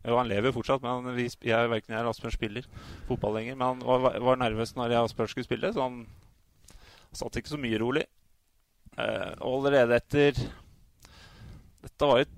Jo, 0.03 0.17
han 0.19 0.27
lever 0.27 0.51
fortsatt, 0.55 0.83
men 0.83 1.15
vi, 1.15 1.29
jeg, 1.47 1.71
verken 1.71 1.95
jeg 1.95 2.01
eller 2.01 2.11
Asbjørn 2.11 2.35
spiller 2.35 2.65
fotball 3.07 3.35
lenger. 3.39 3.55
Men 3.55 3.67
han 3.69 3.79
var, 3.87 4.19
var 4.19 4.37
nervøs 4.41 4.75
når 4.75 4.91
jeg 4.91 4.99
og 4.99 5.05
Asbjørn 5.11 5.29
skulle 5.31 5.47
spille, 5.47 5.73
så 5.75 5.81
han 5.87 6.07
satt 7.15 7.37
ikke 7.39 7.53
så 7.53 7.61
mye 7.61 7.79
rolig. 7.79 8.03
Eh, 8.99 9.33
allerede 9.41 9.97
etter 9.97 10.37
Dette 11.83 12.09
var 12.09 12.21
jo 12.21 12.29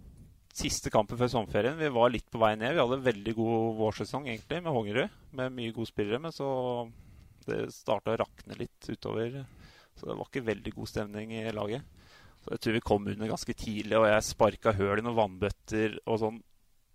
siste 0.54 0.90
kampen 0.94 1.18
før 1.18 1.30
sommerferien. 1.32 1.74
Vi 1.76 1.90
var 1.90 2.12
litt 2.14 2.28
på 2.30 2.38
vei 2.38 2.52
ned. 2.54 2.76
Vi 2.76 2.80
hadde 2.80 3.00
en 3.00 3.08
veldig 3.08 3.34
god 3.34 3.74
vårsesong 3.80 4.28
egentlig 4.28 4.60
med 4.62 4.72
Hongerud, 4.72 5.16
med 5.34 5.56
mye 5.56 5.74
gode 5.74 5.90
spillere. 5.90 6.20
Men 6.22 6.32
så 6.32 6.48
det 7.44 7.66
starta 7.74 8.14
å 8.14 8.20
rakne 8.22 8.56
litt 8.60 8.88
utover. 8.88 9.42
Så 9.98 10.08
det 10.08 10.16
var 10.16 10.30
ikke 10.30 10.46
veldig 10.46 10.72
god 10.76 10.90
stemning 10.90 11.34
i 11.34 11.44
laget. 11.54 11.82
Så 12.44 12.54
jeg 12.54 12.62
tror 12.62 12.76
vi 12.76 12.84
kom 12.84 13.06
under 13.08 13.30
ganske 13.30 13.56
tidlig, 13.56 13.96
og 13.98 14.06
jeg 14.08 14.26
sparka 14.26 14.74
høl 14.76 15.00
i 15.00 15.04
noen 15.04 15.16
vannbøtter 15.16 15.98
og 16.04 16.20
sånn 16.20 16.42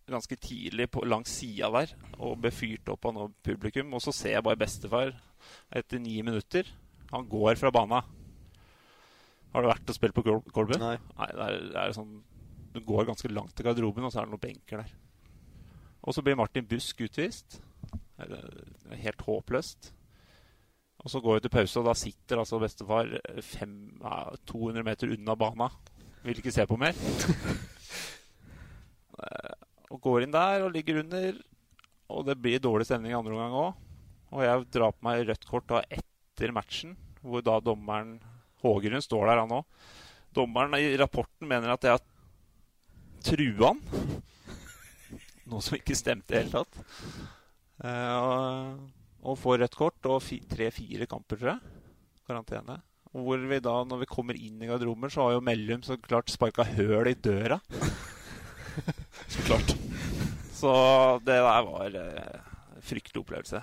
ganske 0.09 0.37
tidlig 0.41 0.87
på, 0.89 1.03
langs 1.05 1.31
sida 1.37 1.69
der 1.73 1.91
og 2.17 2.39
ble 2.41 2.51
fyrt 2.53 2.89
opp 2.89 3.05
av 3.09 3.15
noe 3.15 3.33
publikum. 3.45 3.91
Og 3.97 4.03
så 4.03 4.13
ser 4.15 4.37
jeg 4.37 4.45
bare 4.45 4.61
bestefar 4.61 5.13
etter 5.73 6.01
ni 6.01 6.15
minutter. 6.25 6.69
Han 7.11 7.27
går 7.29 7.59
fra 7.61 7.73
bana. 7.73 8.03
Har 9.53 9.65
du 9.65 9.69
vært 9.71 9.89
og 9.89 9.95
spilt 9.97 10.13
på 10.17 10.23
Kol- 10.25 10.43
Kolbu? 10.53 10.75
Nei. 10.81 10.95
det 10.99 11.45
er, 11.45 11.59
det 11.73 11.79
er 11.83 11.93
sånn 11.95 12.19
Du 12.75 12.79
går 12.85 13.07
ganske 13.09 13.31
langt 13.33 13.55
til 13.57 13.65
garderoben, 13.65 14.05
og 14.05 14.11
så 14.13 14.21
er 14.21 14.27
det 14.27 14.33
noen 14.35 14.43
benker 14.43 14.83
der. 14.83 14.91
Og 16.05 16.13
så 16.15 16.21
blir 16.23 16.37
Martin 16.37 16.67
Busk 16.69 17.01
utvist. 17.01 17.57
Det 18.19 18.37
er 18.93 19.01
helt 19.03 19.23
håpløst. 19.25 19.89
Og 20.99 21.09
så 21.11 21.21
går 21.23 21.39
vi 21.39 21.43
til 21.47 21.53
pause, 21.55 21.79
og 21.81 21.87
da 21.89 21.95
sitter 21.97 22.41
altså 22.41 22.59
bestefar 22.61 23.09
fem, 23.45 23.73
ja, 24.03 24.19
200 24.51 24.83
meter 24.85 25.13
unna 25.15 25.35
bana. 25.39 25.69
Vil 26.25 26.41
ikke 26.43 26.51
se 26.55 26.65
på 26.69 26.77
mer. 26.79 26.93
Eh, 29.19 29.55
og 29.91 29.99
går 30.05 30.23
inn 30.23 30.31
der 30.31 30.61
og 30.63 30.71
ligger 30.71 31.01
under. 31.01 31.39
Og 32.15 32.25
det 32.27 32.37
blir 32.41 32.61
dårlig 32.63 32.85
stemning 32.87 33.11
andre 33.17 33.35
omgang 33.35 33.55
òg. 33.59 33.81
Og 34.31 34.43
jeg 34.45 34.67
drar 34.75 34.93
på 34.95 35.03
meg 35.07 35.25
rødt 35.27 35.47
kort 35.49 35.67
da 35.67 35.81
etter 35.91 36.53
matchen, 36.55 36.93
hvor 37.19 37.43
da 37.43 37.57
dommeren 37.59 38.13
Hågerud 38.63 39.03
står 39.05 39.29
der, 39.29 39.41
han 39.43 39.57
òg. 39.59 39.87
Dommeren 40.35 40.75
i 40.77 40.97
rapporten 40.99 41.47
mener 41.49 41.73
at 41.73 41.85
jeg 41.85 41.95
har 41.95 42.03
trua 43.25 43.73
han. 43.73 43.81
Noe 45.49 45.65
som 45.65 45.77
ikke 45.79 45.97
stemte 45.97 46.33
i 46.33 46.37
det 46.37 46.43
hele 46.43 46.61
tatt. 46.61 46.83
Uh, 47.79 48.75
og, 49.23 49.37
får 49.39 49.61
rødt 49.63 49.77
kort 49.79 50.09
og 50.11 50.23
tre-fire 50.51 51.07
kamper, 51.09 51.39
tror 51.39 51.53
jeg. 51.55 51.73
Karantene. 52.27 52.77
Og 53.15 53.25
hvor 53.25 53.41
vi 53.49 53.61
da, 53.63 53.75
når 53.89 54.03
vi 54.03 54.11
kommer 54.11 54.37
inn 54.37 54.61
i 54.61 54.69
garderoben, 54.69 55.09
så 55.09 55.25
har 55.25 55.37
jo 55.37 55.45
Mellum 55.45 55.81
så 55.85 55.97
klart 55.97 56.29
sparka 56.29 56.67
høl 56.75 57.09
i 57.09 57.17
døra. 57.17 57.57
Så 59.29 59.41
klart. 59.43 59.73
Så 60.55 60.69
det 61.25 61.35
der 61.35 61.65
var 61.67 61.95
uh, 61.99 62.79
fryktelig 62.85 63.19
opplevelse. 63.19 63.59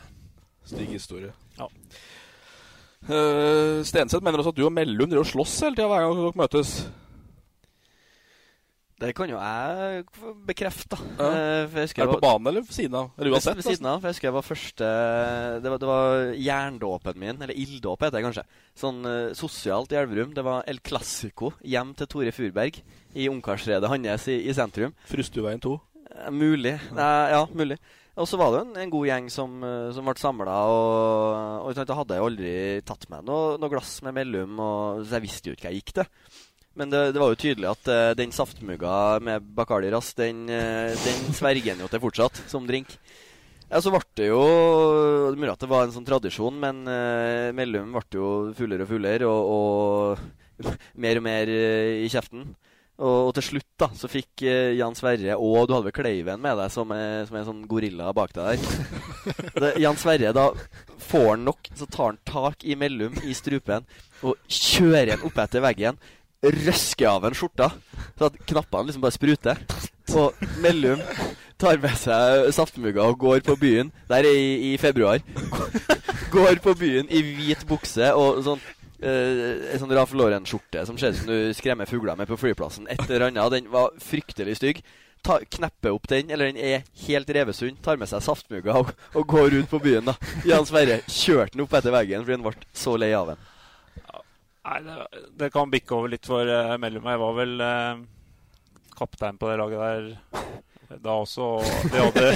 Stygg 0.66 0.90
historie. 0.92 1.32
Ja. 1.57 1.68
Uh, 3.07 3.82
Stenseth 3.86 4.24
mener 4.24 4.40
også 4.40 4.55
at 4.55 4.59
du 4.59 4.64
og 4.66 4.72
Mellum 4.74 5.11
driver 5.11 5.26
og 5.26 5.30
slåss 5.30 5.61
hele 5.66 5.76
tida 5.76 5.90
hver 5.90 6.07
gang 6.07 6.16
dere 6.16 6.40
møtes. 6.40 6.78
Det 8.97 9.11
kan 9.12 9.28
jo 9.28 9.36
jeg 9.36 10.05
bekrefte. 10.49 10.97
Ja. 11.18 11.26
Eh, 11.28 11.74
Er 11.76 11.84
det 11.84 12.07
på 12.09 12.20
banen 12.22 12.49
eller 12.49 12.64
ved 12.64 12.72
siden 12.72 12.94
av? 12.97 13.11
Eller 13.18 13.34
uansett? 13.34 13.59
Ved 13.59 13.66
siden 13.68 13.88
av. 13.90 13.99
For 14.01 14.09
jeg 14.09 14.16
husker 14.16 14.28
jeg 14.30 14.36
var 14.38 14.47
første 14.47 14.88
Det 15.61 15.72
var, 15.72 15.80
det 15.82 15.90
var 15.90 16.14
jerndåpen 16.32 17.18
min, 17.20 17.42
eller 17.42 17.53
ilddåp 17.53 18.07
heter 18.07 18.16
det 18.16 18.24
kanskje. 18.24 18.47
Sånn 18.72 19.05
uh, 19.05 19.34
sosialt 19.36 19.92
i 19.92 20.01
Elverum. 20.01 20.32
Det 20.32 20.47
var 20.47 20.64
El 20.64 20.80
Clásico 20.80 21.53
hjem 21.61 21.92
til 21.99 22.09
Tore 22.09 22.32
Furberg 22.32 22.80
i 23.12 23.28
ungkarsredet 23.28 23.92
hans 23.92 24.30
i, 24.32 24.38
i 24.49 24.57
sentrum. 24.57 24.97
Frustuveien 25.12 25.61
2? 25.61 25.76
Eh, 26.16 26.32
mulig. 26.32 26.78
Ja. 26.97 27.12
ja, 27.34 27.44
mulig. 27.53 27.76
Og 28.16 28.24
så 28.24 28.38
var 28.40 28.52
det 28.52 28.60
jo 28.60 28.64
en, 28.64 28.76
en 28.80 28.92
god 28.92 29.06
gjeng 29.10 29.26
som, 29.32 29.56
eh, 29.66 29.90
som 29.92 30.06
ble 30.08 30.16
samla, 30.16 30.56
og, 30.72 31.68
og 31.68 31.76
da 31.76 31.98
hadde 31.98 32.16
jeg 32.16 32.24
aldri 32.24 32.52
tatt 32.88 33.04
meg 33.12 33.26
noe, 33.28 33.58
noe 33.60 33.72
glass 33.72 33.98
med 34.06 34.16
mellom, 34.16 34.56
og, 34.56 35.02
så 35.04 35.18
jeg 35.18 35.26
visste 35.26 35.50
jo 35.50 35.56
ikke 35.56 35.68
hva 35.68 35.72
jeg 35.74 35.82
gikk 35.82 35.94
til. 35.98 36.08
Men 36.76 36.92
det, 36.92 37.02
det 37.16 37.20
var 37.20 37.32
jo 37.32 37.40
tydelig 37.40 37.70
at 37.70 37.88
uh, 37.88 38.16
den 38.16 38.32
saftmugga 38.36 38.96
med 39.24 39.44
Bacardi 39.56 39.88
Ras, 39.92 40.10
den, 40.16 40.44
uh, 40.48 40.92
den 40.92 41.22
sverger 41.36 41.72
en 41.72 41.84
jo 41.84 41.88
til 41.92 42.02
fortsatt, 42.02 42.42
som 42.52 42.68
drink. 42.68 42.92
Ja, 43.66 43.80
så 43.82 43.90
ble 43.90 43.98
det 44.14 44.28
jo 44.28 44.42
Det 45.32 45.40
mulig 45.40 45.50
at 45.50 45.64
det 45.64 45.68
var 45.72 45.88
en 45.88 45.94
sånn 45.94 46.06
tradisjon, 46.06 46.60
men 46.62 46.84
uh, 46.86 47.48
Mellum 47.56 47.96
ble 47.96 48.04
jo 48.20 48.28
fullere 48.56 48.84
og 48.84 48.92
fullere, 48.92 49.28
og, 49.28 50.20
og 50.66 50.76
mer 51.04 51.20
og 51.20 51.24
mer 51.24 51.52
i 51.52 52.08
kjeften. 52.12 52.44
Og, 52.97 53.28
og 53.28 53.32
til 53.36 53.44
slutt 53.44 53.68
da, 53.76 53.90
så 53.92 54.09
fikk 54.09 54.47
uh, 54.47 54.72
Jan 54.72 54.94
Sverre 54.97 55.34
Og 55.36 55.66
du 55.68 55.74
hadde 55.74 55.90
vel 55.90 55.97
Kleiven 55.99 56.40
med 56.40 56.57
deg, 56.57 56.72
som 56.72 56.92
er, 56.97 57.26
som 57.28 57.36
er 57.36 57.42
en 57.42 57.49
sånn 57.51 57.64
gorilla 57.68 58.09
bak 58.16 58.32
deg 58.36 58.57
der. 58.57 58.92
det, 59.62 59.72
Jan 59.84 60.01
Sverre, 60.01 60.32
da 60.36 60.49
får 61.07 61.26
han 61.34 61.44
nok, 61.44 61.68
så 61.76 61.88
tar 61.92 62.12
han 62.14 62.20
tak 62.24 62.64
i 62.64 62.76
Mellum 62.78 63.18
i 63.26 63.36
strupen 63.36 63.84
og 64.24 64.38
kjører 64.49 65.16
han 65.16 65.26
opp 65.28 65.42
etter 65.44 65.64
veggen. 65.64 66.01
Røsker 66.47 67.11
av 67.11 67.26
en 67.26 67.36
skjorta, 67.36 67.68
så 68.16 68.30
at 68.30 68.38
knappene 68.49 68.88
liksom 68.88 69.05
bare 69.05 69.16
spruter. 69.16 69.61
Og 70.16 70.47
Mellum 70.64 71.03
tar 71.61 71.80
med 71.82 71.97
seg 72.01 72.49
saftmugga 72.57 73.05
og 73.11 73.20
går 73.20 73.44
på 73.44 73.57
byen. 73.61 73.92
Der 74.09 74.24
er 74.24 74.40
i, 74.40 74.72
i 74.72 74.76
februar. 74.80 75.20
Går 76.32 76.61
på 76.64 76.74
byen 76.78 77.09
i 77.12 77.22
hvit 77.24 77.64
bukse 77.68 78.12
og 78.16 78.42
sånn 78.47 78.62
Uh, 79.03 79.72
en 79.72 79.80
sånn 79.82 79.92
Ralph 79.92 80.14
Lauren-skjorte 80.16 80.86
som 80.88 80.97
ser 81.01 81.12
ut 81.12 81.18
som 81.20 81.28
du 81.28 81.57
skremmer 81.57 81.88
fugler 81.88 82.16
med 82.16 82.30
på 82.30 82.38
flyplassen. 82.40 82.88
Et 82.92 83.03
eller 83.09 83.28
annet. 83.28 83.51
Den 83.53 83.68
var 83.72 83.97
fryktelig 84.03 84.57
stygg. 84.61 84.80
Ta, 85.26 85.40
knepper 85.51 85.90
opp 85.97 86.07
den, 86.09 86.30
eller 86.30 86.49
den 86.49 86.61
er 86.61 86.86
helt 87.07 87.30
revesund. 87.34 87.80
Tar 87.84 87.99
med 88.01 88.09
seg 88.11 88.24
saftmugga 88.24 88.78
og, 88.80 88.92
og 89.16 89.26
går 89.28 89.59
ut 89.61 89.70
på 89.70 89.82
byen. 89.82 90.09
da 90.09 90.16
Jan 90.47 90.68
Sverre 90.68 91.01
kjørte 91.11 91.57
den 91.57 91.66
opp 91.66 91.76
etter 91.76 91.94
veggen 91.94 92.24
fordi 92.24 92.38
han 92.38 92.47
ble 92.47 92.68
så 92.76 92.97
lei 93.01 93.12
av 93.16 93.32
den. 93.32 93.47
Nei, 94.66 94.78
det, 94.82 95.24
det 95.38 95.51
kan 95.55 95.70
bikke 95.70 95.94
over 95.94 96.11
litt 96.11 96.26
for 96.26 96.49
uh, 96.49 96.74
Mellom. 96.82 97.05
Jeg 97.07 97.22
var 97.22 97.36
vel 97.36 97.61
uh, 97.62 98.01
kaptein 98.99 99.38
på 99.38 99.51
det 99.51 99.61
laget 99.61 99.84
der 99.84 100.97
da 101.03 101.18
også. 101.20 101.42
og 101.42 101.64
Vi 101.92 101.99
hadde, 101.99 102.26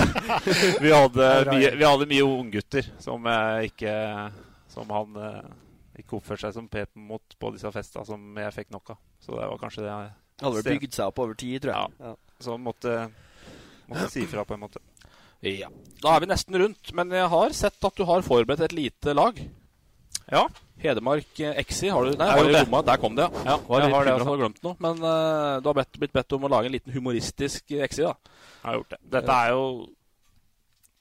vi 0.80 0.92
hadde, 0.94 1.30
mye, 1.54 1.72
vi 1.76 1.86
hadde 1.86 2.08
mye 2.10 2.26
unggutter 2.26 2.90
som 3.02 3.26
uh, 3.26 3.62
ikke 3.66 3.94
Som 4.70 4.90
han 4.94 5.18
uh, 5.18 5.42
ikke 5.98 6.18
oppført 6.20 6.44
seg 6.44 6.54
som 6.54 6.68
pep 6.70 6.92
mot 6.94 7.36
på 7.40 7.52
disse 7.54 7.70
festene 7.74 8.06
som 8.06 8.38
jeg 8.38 8.54
fikk 8.54 8.70
nok 8.74 8.94
av. 8.94 9.00
Så 9.20 9.34
det 9.34 9.48
var 9.50 9.62
kanskje 9.62 9.84
det 9.86 9.92
jeg 9.92 10.10
Hadde 10.40 10.56
vel 10.56 10.78
bygd 10.78 10.94
seg 10.96 11.10
opp 11.10 11.18
over 11.20 11.36
tid, 11.36 11.58
tror 11.60 11.74
jeg. 11.74 11.96
Ja. 12.00 12.14
Så 12.40 12.54
måtte, 12.56 12.94
måtte 13.90 14.06
si 14.08 14.22
ifra 14.24 14.46
på 14.48 14.56
en 14.56 14.62
måte. 14.62 14.80
Ja. 15.44 15.68
Da 16.00 16.14
er 16.14 16.22
vi 16.24 16.30
nesten 16.30 16.56
rundt, 16.62 16.92
men 16.96 17.12
jeg 17.12 17.28
har 17.32 17.52
sett 17.56 17.84
at 17.84 17.98
du 17.98 18.06
har 18.08 18.24
forberedt 18.24 18.64
et 18.64 18.76
lite 18.76 19.12
lag. 19.16 19.36
Ja. 20.30 20.46
Hedmark 20.80 21.40
eh, 21.44 21.58
Exi 21.60 21.90
har 21.92 22.06
du 22.06 22.16
Nei, 22.16 22.28
har 22.30 22.40
du 22.40 22.52
det. 22.54 22.64
romma? 22.64 22.80
Der 22.88 23.00
kom 23.02 23.16
det, 23.18 23.26
ja. 23.28 23.44
Ja, 23.50 23.56
var 23.68 23.84
jeg 23.84 23.92
har 23.92 24.08
det 24.08 24.14
bekymret 24.14 24.14
for 24.14 24.16
også. 24.16 24.24
å 24.24 24.32
ha 24.32 24.40
glemt 24.40 24.64
noe. 24.64 24.76
Men 24.86 25.04
uh, 25.04 25.60
du 25.60 25.68
har 25.68 25.78
bedt, 25.82 25.98
blitt 26.00 26.16
bedt 26.16 26.36
om 26.36 26.46
å 26.46 26.52
lage 26.54 26.70
en 26.70 26.76
liten 26.76 26.94
humoristisk 26.94 27.74
Exi, 27.76 28.06
da. 28.06 28.14
Jeg 28.62 28.68
har 28.68 28.78
gjort 28.80 28.94
det. 28.94 29.00
Dette 29.16 29.40
er 29.44 29.56
jo 29.56 29.64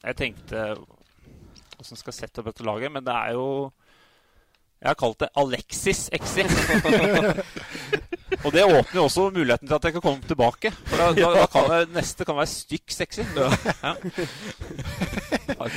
Jeg 0.04 0.20
tenkte 0.20 0.66
åssen 1.80 1.96
skal 1.96 2.12
jeg 2.12 2.26
sette 2.26 2.42
opp 2.42 2.50
dette 2.52 2.66
laget, 2.68 2.92
men 2.92 3.06
det 3.08 3.16
er 3.16 3.38
jo 3.38 3.46
Jeg 4.80 4.88
har 4.88 4.96
kalt 4.96 5.20
det 5.20 5.28
Alexis 5.36 6.06
Exi. 6.16 6.46
Og 8.46 8.54
det 8.54 8.64
åpner 8.64 8.96
jo 8.96 9.04
også 9.08 9.26
muligheten 9.34 9.68
til 9.68 9.76
at 9.76 9.86
jeg 9.88 9.96
kan 9.98 10.04
komme 10.04 10.28
tilbake. 10.28 10.72
For 10.88 11.02
da, 11.02 11.08
da, 11.18 11.32
da 11.36 11.48
kan 11.52 11.66
jeg, 11.74 11.90
neste 11.92 12.28
kan 12.28 12.38
være 12.38 12.52
stykk 12.52 12.94
sexy. 12.96 13.26
Ja. 13.36 13.92
Og 15.60 15.76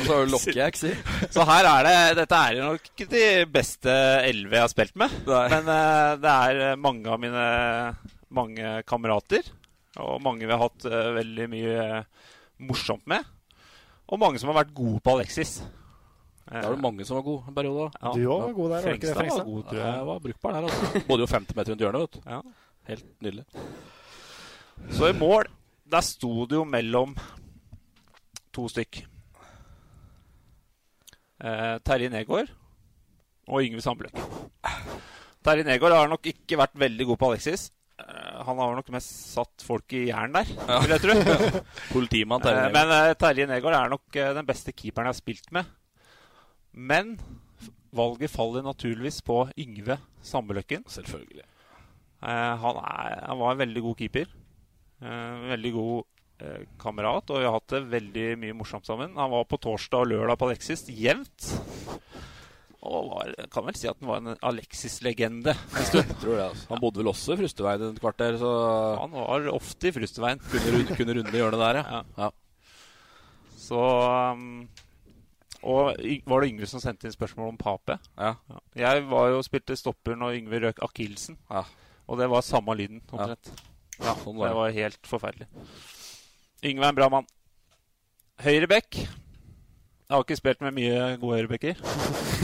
så 1.35 1.47
her 1.49 1.69
er 1.73 1.89
det 1.89 1.97
Dette 2.21 2.39
er 2.39 2.61
nok 2.61 2.87
ikke 2.93 3.09
de 3.11 3.25
beste 3.51 3.97
elleve 4.29 4.61
jeg 4.61 4.67
har 4.67 4.71
spilt 4.71 4.95
med. 5.01 5.19
Men 5.27 5.67
uh, 5.67 6.15
det 6.23 6.37
er 6.37 6.63
eh, 6.69 6.79
mange 6.79 7.11
av 7.11 7.19
mine 7.23 7.47
mange 8.33 8.79
kamerater. 8.87 9.51
Og 9.99 10.23
mange 10.23 10.47
vi 10.47 10.55
har 10.55 10.63
hatt 10.63 10.87
uh, 10.87 11.13
veldig 11.19 11.51
mye 11.51 11.77
uh, 11.99 12.33
morsomt 12.63 13.09
med. 13.11 13.27
Og 14.13 14.21
mange 14.23 14.39
som 14.39 14.53
har 14.53 14.63
vært 14.63 14.77
gode 14.77 15.03
på 15.03 15.17
Alexis. 15.17 15.59
Da 16.51 16.61
var 16.67 16.75
det 16.75 16.83
mange 16.83 17.05
som 17.07 17.17
var 17.17 17.23
gode 17.27 17.49
en 17.49 17.55
periode. 17.55 17.85
Ja. 18.03 18.13
Du 18.13 18.23
også 18.27 18.47
var 18.47 18.53
god 18.53 18.71
der, 18.73 18.75
var 18.75 18.83
det 18.83 18.95
ikke 18.95 19.07
det, 19.07 19.15
Frengstad 19.17 19.21
Frengstad? 19.21 19.45
var 19.45 19.53
god, 19.53 19.63
tror 19.69 19.79
jeg. 19.79 19.95
Jeg 19.95 20.07
var 20.07 20.19
brukbar 20.27 20.53
der. 20.53 20.63
altså. 20.69 21.03
Både 21.09 21.21
jo 21.23 21.27
50 21.33 21.57
meter 21.57 21.73
rundt 21.73 21.85
hjørnet, 21.85 22.01
vet 22.01 22.13
du. 22.13 22.21
Ja. 22.31 22.41
Helt 22.91 23.07
nydelig. 23.23 23.45
Så 24.99 25.09
i 25.09 25.19
mål, 25.19 25.47
der 25.93 26.01
sto 26.01 26.33
det 26.51 26.57
jo 26.59 26.65
mellom 26.65 27.15
to 28.53 28.67
stykk. 28.69 29.05
Eh, 31.43 31.77
Terje 31.87 32.09
Negård 32.13 32.51
og 33.49 33.63
Yngve 33.65 33.83
Sandbløk. 33.83 34.19
Terje 35.43 35.65
Negård 35.67 35.95
har 35.97 36.11
nok 36.11 36.27
ikke 36.31 36.59
vært 36.61 36.75
veldig 36.79 37.07
god 37.09 37.19
på 37.23 37.31
Alexis. 37.33 37.69
Eh, 38.03 38.43
han 38.47 38.59
har 38.63 38.77
nok 38.79 38.91
mest 38.95 39.15
satt 39.35 39.65
folk 39.67 39.95
i 39.99 40.05
jern 40.11 40.35
der, 40.37 40.51
vil 40.85 40.95
jeg 40.95 41.03
tro. 41.07 41.17
Politimann 41.95 42.43
Terje 42.45 42.59
Eh, 42.59 42.69
Negård. 42.69 42.77
Men 42.79 42.97
eh, 42.99 43.15
Terje 43.23 43.49
Negård 43.51 43.79
er 43.79 43.95
nok 43.95 44.19
eh, 44.19 44.35
den 44.39 44.47
beste 44.49 44.75
keeperen 44.75 45.11
jeg 45.11 45.15
har 45.17 45.21
spilt 45.23 45.51
med. 45.55 45.71
Men 46.73 47.17
valget 47.93 48.33
faller 48.33 48.65
naturligvis 48.65 49.21
på 49.25 49.45
Yngve 49.61 49.99
Sambeløkken. 50.25 50.87
Selvfølgelig. 50.89 51.45
Eh, 52.23 52.55
han, 52.63 52.81
er, 52.81 53.21
han 53.27 53.41
var 53.41 53.53
en 53.53 53.63
veldig 53.65 53.85
god 53.89 53.99
keeper. 54.01 54.33
Eh, 55.03 55.47
veldig 55.53 55.73
god 55.75 56.05
eh, 56.47 56.67
kamerat, 56.81 57.31
og 57.31 57.41
vi 57.43 57.49
har 57.49 57.57
hatt 57.57 57.75
det 57.75 57.83
veldig 57.93 58.27
mye 58.45 58.57
morsomt 58.57 58.89
sammen. 58.89 59.17
Han 59.19 59.33
var 59.35 59.49
på 59.51 59.61
torsdag 59.63 60.05
og 60.05 60.13
lørdag 60.13 60.39
på 60.41 60.49
Alexis 60.49 60.87
jevnt. 60.89 61.51
Og 62.83 63.11
var, 63.13 63.29
kan 63.53 63.67
vel 63.69 63.77
si 63.79 63.87
at 63.87 63.99
han 64.01 64.09
var 64.11 64.23
en 64.23 64.39
Alexis-legende 64.43 65.53
en. 65.55 65.75
Altså. 65.79 66.03
Han 66.73 66.81
bodde 66.83 66.99
vel 66.99 67.11
også 67.13 67.37
i 67.37 67.43
Frusteveien 67.43 67.93
et 67.93 68.01
kvarter, 68.03 68.39
så 68.41 68.51
Han 68.99 69.15
var 69.15 69.47
ofte 69.53 69.91
i 69.91 69.95
Frusteveien. 69.95 70.43
kunne, 70.51 70.73
runde, 70.75 70.97
kunne 70.99 71.15
runde 71.21 71.37
hjørnet 71.39 71.63
der, 71.63 71.79
ja. 71.79 72.01
ja. 72.19 72.31
Så 73.63 73.79
um, 74.35 74.65
Og 75.63 75.95
var 76.27 76.43
det 76.43 76.51
Yngve 76.51 76.67
som 76.71 76.83
sendte 76.83 77.07
inn 77.07 77.15
spørsmål 77.15 77.53
om 77.53 77.59
Pape? 77.61 77.99
Ja. 78.19 78.35
Jeg 78.79 79.05
var 79.11 79.31
jo 79.31 79.43
spilte 79.47 79.77
stopper 79.79 80.19
når 80.19 80.39
Yngve 80.41 80.63
røk 80.67 80.83
akilsen. 80.83 81.39
Ja. 81.51 81.63
Og 82.11 82.19
det 82.19 82.29
var 82.33 82.43
samme 82.45 82.75
lyden, 82.77 83.03
omtrent. 83.13 83.53
Ja, 84.03 84.17
sånn 84.25 84.39
var 84.39 84.49
det 84.49 84.53
det. 84.53 84.59
var 84.59 84.77
helt 84.77 85.07
forferdelig. 85.07 85.47
Yngve 86.67 86.89
er 86.89 86.95
en 86.95 86.99
bra 86.99 87.09
mann. 87.13 87.29
Høyrebekk. 88.43 88.99
Jeg 89.03 90.17
har 90.17 90.27
ikke 90.27 90.37
spilt 90.37 90.65
med 90.67 90.75
mye 90.77 91.15
gode 91.23 91.39
høyrebekker. 91.39 91.79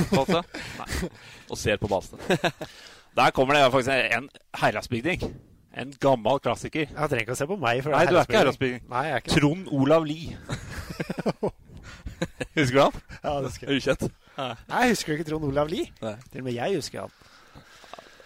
Og 1.50 1.58
ser 1.58 1.80
på 1.82 1.90
basene. 1.90 2.38
Der 3.18 3.34
kommer 3.34 3.58
det 3.58 3.66
faktisk 3.74 3.90
en 3.90 4.28
herredsbygning. 4.60 5.24
En 5.78 5.92
gammel 6.00 6.38
klassiker. 6.42 6.86
Jeg 6.86 7.10
trenger 7.10 7.26
ikke 7.26 7.34
å 7.34 7.38
se 7.38 7.46
på 7.50 7.58
meg. 7.60 7.82
for 7.82 7.92
det 7.92 7.98
Nei, 7.98 8.04
er 8.06 8.10
du 8.10 8.16
er 8.16 8.24
ikke 8.24 9.02
er 9.02 9.20
det. 9.20 9.32
Trond 9.34 9.68
Olav 9.74 10.06
Lie. 10.06 10.38
Husker 12.58 12.76
du 12.76 12.82
han? 12.82 13.00
Ja, 13.22 13.32
det 13.38 13.50
husker 13.50 13.68
jeg. 13.68 13.82
Ukjent. 13.82 14.06
Nei, 14.38 14.84
jeg 14.84 14.94
husker 14.94 15.14
ikke 15.14 15.26
Trond 15.28 15.48
Olav 15.48 15.70
Lie. 15.70 15.90
Til 15.98 16.42
og 16.42 16.46
med 16.46 16.56
jeg 16.56 16.78
husker 16.78 17.06
han. 17.06 17.16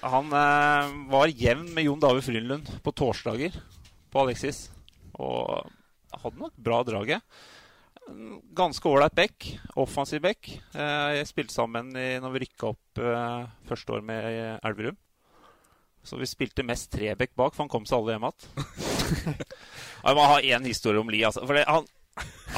Han 0.02 0.34
eh, 0.34 0.94
var 1.12 1.30
jevn 1.30 1.68
med 1.76 1.86
Jon 1.86 2.02
David 2.02 2.26
Frydenlund 2.26 2.70
på 2.82 2.94
torsdager 2.98 3.54
på 4.10 4.24
Alexis. 4.24 4.66
Og 5.14 5.70
hadde 6.12 6.40
nok 6.40 6.56
bra 6.58 6.80
draget. 6.86 7.22
Ganske 8.56 8.88
ålreit 8.90 9.14
back. 9.14 9.46
Offensiv 9.78 10.24
back. 10.24 10.50
Eh, 10.74 11.08
jeg 11.20 11.30
spilte 11.30 11.54
sammen 11.54 11.94
i, 11.94 12.16
når 12.22 12.34
vi 12.34 12.44
rykka 12.44 12.72
opp 12.72 13.02
eh, 13.02 13.46
første 13.70 13.94
år 13.94 14.04
med 14.10 14.58
Elverum. 14.58 14.98
Så 16.02 16.18
vi 16.18 16.26
spilte 16.26 16.66
mest 16.66 16.90
treback 16.90 17.30
bak, 17.38 17.54
for 17.54 17.62
han 17.62 17.70
kom 17.70 17.86
seg 17.86 18.00
alle 18.00 18.16
hjem 18.16 18.26
igjen. 18.26 19.36
Jeg 20.08 20.16
må 20.18 20.24
ha 20.26 20.40
én 20.42 20.64
historie 20.66 20.98
om 20.98 21.12
Lie. 21.14 21.28
Altså. 21.28 21.44
For 21.46 21.54
det, 21.54 21.62
han, 21.68 21.86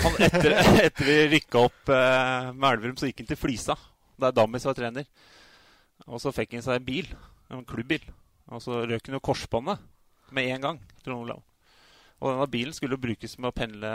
han 0.01 0.19
etter, 0.27 0.57
etter 0.87 1.07
vi 1.07 1.17
rykka 1.37 1.63
opp 1.69 1.93
eh, 1.93 2.51
med 2.53 2.69
Elverum, 2.71 2.99
så 2.99 3.09
gikk 3.09 3.23
han 3.23 3.31
til 3.31 3.41
Flisa, 3.41 3.77
der 4.21 4.35
Dammis 4.35 4.67
var 4.69 4.77
trener. 4.79 5.09
Og 6.09 6.21
så 6.23 6.33
fikk 6.35 6.57
han 6.57 6.65
seg 6.67 6.81
en 6.81 6.87
bil, 6.87 7.11
en 7.53 7.65
klubbbil. 7.69 8.05
Og 8.53 8.63
så 8.63 8.83
røk 8.85 9.09
han 9.09 9.17
jo 9.17 9.25
korsbåndet 9.25 9.83
med 10.35 10.51
en 10.53 10.67
gang. 10.69 10.81
Trond 11.05 11.25
Olav. 11.25 11.43
Og 12.21 12.31
denne 12.31 12.51
bilen 12.53 12.77
skulle 12.77 13.01
brukes 13.01 13.39
med 13.39 13.51
å 13.51 13.57
pendle 13.57 13.95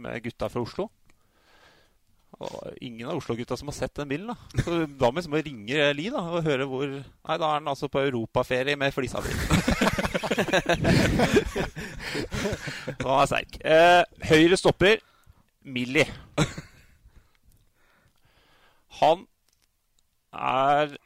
med 0.00 0.24
gutta 0.24 0.48
fra 0.52 0.62
Oslo. 0.64 0.88
Ingen 2.80 3.08
av 3.10 3.18
Oslo-gutta 3.18 3.56
som 3.56 3.68
har 3.68 3.74
sett 3.76 3.94
den 3.94 4.08
bilen. 4.08 4.26
da 4.32 4.62
Så 4.64 4.86
da 4.86 5.10
må 5.12 5.42
ringe 5.44 5.92
Li 5.92 6.08
da 6.12 6.22
og 6.24 6.44
høre 6.46 6.64
hvor 6.68 6.86
Nei, 6.88 7.36
da 7.36 7.44
er 7.50 7.58
han 7.58 7.68
altså 7.68 7.88
på 7.92 8.00
europaferie 8.06 8.76
med 8.80 8.94
Flisa-bil. 8.96 9.36
Han 13.04 13.20
er 13.20 13.28
sterk. 13.28 13.60
Eh, 13.60 14.02
høyre 14.30 14.56
stopper 14.56 14.96
Millie. 15.64 16.06
Han 19.00 19.26
er 20.32 20.96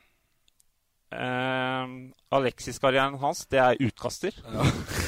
eh, 1.15 1.85
Alexis-karrieren 2.35 3.19
hans, 3.23 3.45
det 3.51 3.61
er 3.63 3.83
utkaster. 3.83 4.39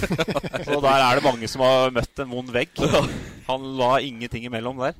Og 0.74 0.82
der 0.82 0.98
er 0.98 1.18
det 1.18 1.24
mange 1.26 1.50
som 1.50 1.64
har 1.66 1.94
møtt 1.94 2.22
en 2.22 2.32
vond 2.34 2.50
vegg. 2.54 2.70
Han 3.46 3.60
la 3.78 3.96
ingenting 4.02 4.46
imellom 4.50 4.82
der. 4.82 4.98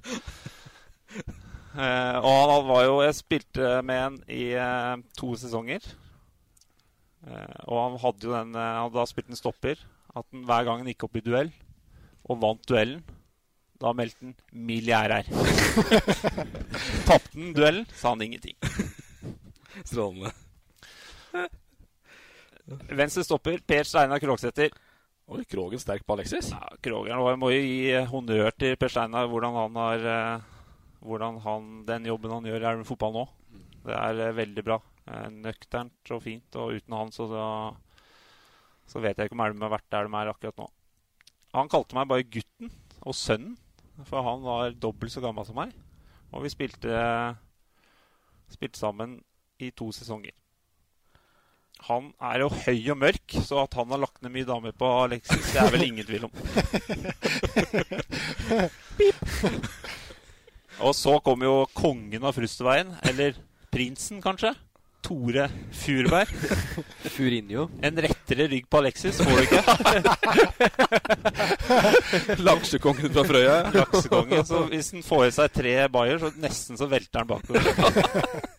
Eh, 1.77 2.19
og 2.25 2.37
han 2.49 2.63
var 2.65 2.85
jo 2.87 2.93
Jeg 3.05 3.17
spilte 3.19 3.67
med 3.85 3.99
en 4.01 4.15
i 4.33 4.45
uh, 4.57 4.95
to 5.13 5.35
sesonger. 5.37 5.85
Uh, 7.21 7.59
og 7.67 7.77
han 7.83 7.99
hadde 8.01 8.25
jo 8.25 8.33
den 8.33 8.55
Han 8.57 8.79
hadde 8.87 8.97
da 8.97 9.05
spilt 9.11 9.29
en 9.29 9.37
stopper. 9.37 9.83
At 10.17 10.25
han 10.33 10.47
hver 10.49 10.65
gang 10.65 10.81
han 10.81 10.89
gikk 10.89 11.05
opp 11.05 11.19
i 11.21 11.25
duell, 11.27 11.51
og 12.25 12.41
vant 12.41 12.65
duellen, 12.65 13.03
da 13.77 13.93
meldte 13.93 14.25
han 14.25 14.33
Milliærer 14.57 15.19
her'. 15.21 15.29
Tapte 17.11 17.37
han 17.37 17.53
duellen, 17.53 17.85
sa 17.93 18.15
han 18.15 18.25
ingenting. 18.25 18.57
Strålende. 19.91 20.33
Venstre 22.89 23.29
stopper 23.29 23.61
Per 23.69 23.85
Steinar 23.85 24.25
Krogsæter. 24.25 24.73
Oi, 25.29 25.45
Krogen 25.45 25.83
sterk 25.83 26.09
på 26.09 26.17
Alexis. 26.17 26.55
Ja, 26.57 26.73
Krogen 26.81 27.21
var- 27.21 27.37
må 27.37 27.53
jo 27.53 27.61
gi 27.61 27.93
honnør 28.09 28.57
til 28.57 28.81
Per 28.81 28.89
Steinar 28.89 29.29
hvordan 29.29 29.61
han 29.61 29.83
har 29.85 30.45
Hvordan 31.05 31.41
han, 31.45 31.67
den 31.89 32.07
jobben 32.09 32.33
han 32.33 32.47
gjør 32.49 32.65
i 32.65 32.77
med 32.81 32.89
fotball 32.89 33.15
nå. 33.15 33.25
Det 33.87 33.95
er 33.95 34.23
eh, 34.25 34.37
veldig 34.37 34.65
bra. 34.67 34.79
Eh, 35.07 35.29
Nøkternt 35.35 36.15
og 36.15 36.23
fint. 36.25 36.59
Og 36.61 36.79
uten 36.79 36.97
han 36.97 37.13
så, 37.15 37.27
så 38.87 39.03
vet 39.03 39.19
jeg 39.19 39.29
ikke 39.29 39.39
om 39.39 39.45
Elverum 39.45 39.67
har 39.69 39.77
vært 39.77 39.93
der 39.93 40.09
de 40.09 40.21
er 40.21 40.33
akkurat 40.33 40.63
nå. 40.63 40.69
Han 41.57 41.71
kalte 41.73 41.97
meg 41.97 42.09
bare 42.11 42.29
gutten 42.29 42.73
og 43.07 43.15
sønnen, 43.17 43.55
for 44.05 44.27
han 44.27 44.43
var 44.45 44.75
dobbelt 44.77 45.13
så 45.15 45.23
gammel 45.25 45.47
som 45.49 45.57
meg. 45.57 45.71
Og 46.35 46.43
vi 46.45 46.51
spilte, 46.53 46.93
spilte 48.53 48.79
sammen 48.81 49.11
i 49.63 49.71
to 49.73 49.87
sesonger. 49.95 50.35
Han 51.87 52.11
er 52.25 52.41
jo 52.41 52.49
høy 52.51 52.91
og 52.93 52.99
mørk, 52.99 53.33
så 53.45 53.55
at 53.63 53.75
han 53.79 53.91
har 53.93 54.01
lagt 54.03 54.23
ned 54.25 54.33
mye 54.35 54.49
damer 54.49 54.73
på 54.77 54.87
Alexis, 55.05 55.53
det 55.53 55.61
er 55.61 55.75
vel 55.75 55.87
ingen 55.87 56.07
tvil 56.09 56.27
om. 56.27 56.33
Pip. 58.97 59.17
Og 60.85 60.95
så 60.97 61.17
kom 61.25 61.43
jo 61.45 61.67
kongen 61.77 62.25
av 62.27 62.37
Frusterveien, 62.37 62.93
eller 63.09 63.37
prinsen 63.73 64.21
kanskje, 64.25 64.53
Tore 65.07 65.49
Furberg. 65.73 66.29
Furinho. 67.15 67.69
En 67.83 68.01
rettere 68.03 68.49
rygg 68.51 68.67
på 68.71 68.81
Alexis 68.81 69.21
får 69.23 69.37
du 69.37 69.43
ikke. 69.47 69.63
Laksekongen 72.49 73.13
fra 73.15 73.25
Frøya. 73.29 73.71
Laksekongen. 73.77 74.43
Så 74.49 74.65
hvis 74.73 74.91
han 74.97 75.07
får 75.07 75.23
i 75.29 75.31
seg 75.39 75.55
tre 75.55 75.77
bayer, 75.95 76.19
så 76.25 76.33
nesten 76.43 76.81
så 76.81 76.91
velter 76.91 77.23
han 77.23 77.31
bakover. 77.31 77.63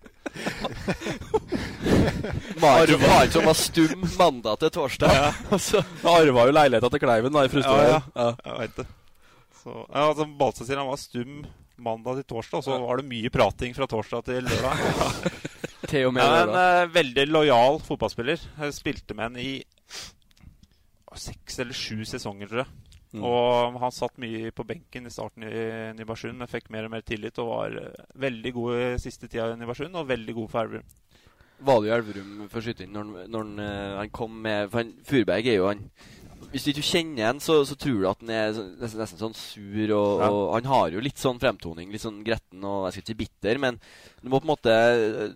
Var 2.58 2.92
som 3.32 3.46
var 3.46 3.54
stum 3.58 4.04
mandag 4.18 4.60
til 4.60 4.70
torsdag. 4.74 5.14
Ja. 5.14 5.30
Altså. 5.52 5.82
Han 6.04 6.14
arva 6.14 6.46
jo 6.48 6.56
leiligheta 6.56 6.90
til 6.94 7.02
Kleiven 7.02 7.34
da, 7.34 7.44
i 7.46 7.52
Frustveien. 7.52 7.94
Ja, 7.94 8.02
ja. 8.16 8.34
Jeg 8.46 8.60
vet 8.62 8.76
det. 8.82 8.86
Så, 9.62 9.72
ja, 9.74 10.04
altså, 10.04 10.28
Balsa 10.40 10.68
sier 10.68 10.82
han 10.82 10.90
var 10.90 11.00
stum 11.02 11.46
mandag 11.84 12.20
til 12.20 12.28
torsdag, 12.34 12.62
og 12.62 12.66
så 12.66 12.80
var 12.82 13.02
det 13.02 13.10
mye 13.10 13.32
prating 13.34 13.76
fra 13.78 13.88
torsdag 13.90 14.28
til 14.30 14.48
lørdag. 14.48 14.82
Til 15.88 16.10
og 16.10 16.14
med 16.18 16.26
lørdag. 16.26 16.50
en 16.50 16.84
eh, 16.84 16.90
veldig 16.96 17.24
lojal 17.30 17.78
fotballspiller. 17.86 18.42
Jeg 18.60 18.76
spilte 18.76 19.16
med 19.16 19.30
han 19.30 19.38
i 19.40 19.52
seks 21.18 21.62
eller 21.64 21.78
sju 21.78 22.04
sesonger, 22.06 22.50
tror 22.50 22.64
jeg. 22.66 22.88
Mm. 23.16 23.24
Og 23.24 23.78
han 23.80 23.94
satt 23.96 24.20
mye 24.20 24.52
på 24.52 24.66
benken 24.68 25.08
i 25.08 25.14
starten 25.14 25.46
i 25.48 25.64
Nybergsund, 25.96 26.36
men 26.38 26.52
fikk 26.52 26.68
mer 26.74 26.90
og 26.90 26.94
mer 26.94 27.06
tillit 27.08 27.40
og 27.40 27.52
var 27.54 27.78
eh, 27.80 28.06
veldig 28.20 28.54
god 28.58 28.82
i 28.82 28.88
siste 29.02 29.30
tida 29.30 29.54
i 29.54 29.60
Nybergsund, 29.62 29.96
og 29.96 30.10
veldig 30.10 30.36
god 30.42 30.52
for 30.52 30.66
Elverum. 30.66 30.96
Var 31.68 31.80
det 31.82 31.90
jo 31.90 31.96
Elverum 31.96 32.34
for 32.52 32.62
skyting 32.66 32.92
når, 32.94 33.14
når 33.32 33.46
han, 33.48 33.60
eh, 33.64 33.96
han 33.98 34.12
kom 34.14 34.36
med 34.44 34.70
For 34.70 34.92
Furberg 35.08 35.48
er 35.50 35.58
jo 35.58 35.72
han 35.72 35.88
Hvis 36.52 36.64
du 36.64 36.70
ikke 36.72 36.86
kjenner 36.88 37.26
han, 37.28 37.40
så, 37.44 37.58
så 37.68 37.76
tror 37.76 37.98
du 38.00 38.06
at 38.10 38.22
han 38.24 38.30
er 38.32 38.54
nesten, 38.56 39.00
nesten 39.02 39.20
sånn 39.20 39.36
sur. 39.36 39.92
Og, 39.98 40.22
Ja. 40.24 40.30
og 40.32 40.54
han 40.56 40.70
har 40.72 40.90
jo 40.96 41.02
litt 41.04 41.20
sånn 41.20 41.40
fremtoning, 41.42 41.92
litt 41.92 42.02
sånn 42.06 42.24
gretten 42.24 42.64
og 42.64 42.86
jeg 42.88 42.94
skal 42.98 43.04
ikke 43.04 43.12
si 43.14 43.20
bitter, 43.26 43.60
men 43.60 43.80
du 44.24 44.30
må 44.32 44.40
på 44.40 44.48
en 44.48 44.54
måte 44.56 44.72
eh, 44.72 45.36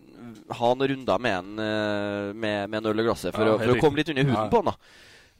ha 0.59 0.73
noen 0.73 0.89
runder 0.93 1.19
med 1.19 1.35
han 1.35 1.51
eh, 1.59 2.31
med, 2.33 2.69
med 2.71 2.79
en 2.79 2.91
øl 2.93 3.03
i 3.03 3.07
glasset 3.09 3.35
for, 3.35 3.43
Ja, 3.45 3.57
å, 3.57 3.59
for 3.59 3.75
å 3.75 3.81
komme 3.83 3.99
litt 4.01 4.09
under 4.13 4.23
huden 4.23 4.39
Ja. 4.39 4.49
på 4.53 4.63
han. 4.63 4.71
da 4.71 4.77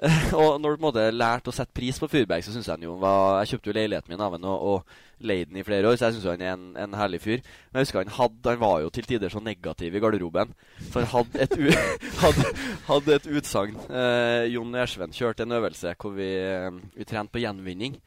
og 0.34 0.58
når 0.58 0.74
du 0.74 0.80
på 0.80 0.80
en 0.80 0.88
måte 0.88 1.04
lærte 1.14 1.52
å 1.52 1.54
sette 1.54 1.76
pris 1.78 2.00
på 2.02 2.10
Furberg, 2.10 2.42
så 2.42 2.54
syns 2.54 2.66
jeg 2.66 2.74
han 2.74 2.86
jo 2.88 2.96
var 3.02 3.44
Jeg 3.44 3.52
kjøpte 3.52 3.70
jo 3.70 3.76
leiligheten 3.78 4.10
min 4.10 4.24
av 4.26 4.34
han 4.34 4.48
og, 4.50 4.64
og 4.72 5.22
leide 5.22 5.52
den 5.52 5.60
i 5.62 5.66
flere 5.66 5.92
år, 5.92 5.98
så 6.00 6.08
jeg 6.08 6.16
syns 6.16 6.30
han 6.32 6.42
er 6.42 6.54
en, 6.56 6.64
en, 6.82 6.96
herlig 6.98 7.20
fyr. 7.22 7.44
Men 7.70 7.80
jeg 7.80 7.88
husker 7.88 8.02
han 8.02 8.16
hadde 8.16 8.56
Han 8.56 8.64
var 8.64 8.80
jo 8.82 8.90
til 8.90 9.06
tider 9.06 9.30
så 9.30 9.42
negativ 9.46 9.94
i 9.94 10.02
garderoben. 10.02 10.56
For 10.90 11.06
han 11.06 11.12
hadde 11.12 11.46
et, 11.46 11.84
hadde, 12.24 12.54
hadde 12.88 13.20
et 13.20 13.30
utsagn. 13.30 13.78
Eh, 13.90 14.48
Jon 14.56 14.80
Ersven 14.82 15.14
kjørte 15.14 15.46
en 15.46 15.60
øvelse 15.60 15.94
hvor 16.02 16.16
vi, 16.18 16.32
eh, 16.50 16.82
vi 16.96 17.06
trente 17.06 17.36
på 17.36 17.44
gjenvinning. 17.46 18.00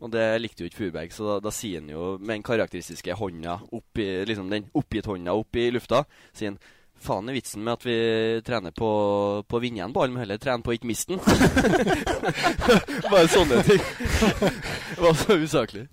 Og 0.00 0.12
det 0.12 0.26
likte 0.40 0.64
jo 0.64 0.68
ikke 0.68 0.80
Furberg, 0.80 1.12
så 1.12 1.26
da, 1.26 1.38
da 1.44 1.52
sier 1.52 1.80
han 1.80 1.88
jo 1.92 2.14
med 2.18 2.38
den 2.38 2.44
karakteristiske 2.44 3.16
hånda 3.16 3.58
oppi 3.76 4.06
liksom 4.28 4.48
den 4.52 4.68
oppgitt 4.76 5.08
hånda 5.08 5.34
opp 5.36 5.56
i 5.60 5.66
lufta, 5.72 6.06
sier 6.32 6.54
han 6.54 6.60
Faen 7.00 7.30
i 7.32 7.34
vitsen 7.38 7.62
med 7.64 7.78
at 7.78 7.84
vi 7.86 7.96
trener 8.44 8.74
på, 8.76 8.88
på 9.48 9.56
å 9.56 9.62
vinne 9.62 9.86
en 9.86 9.94
ball, 9.94 10.10
men 10.12 10.20
heller 10.20 10.40
trene 10.40 10.60
på 10.64 10.72
å 10.72 10.76
ikke 10.76 10.90
miste 10.90 11.16
den. 11.16 11.22
Bare 13.12 13.30
sånne 13.32 13.62
ting. 13.64 13.80
det 13.80 15.00
var 15.00 15.16
så 15.16 15.38
usaklig. 15.40 15.86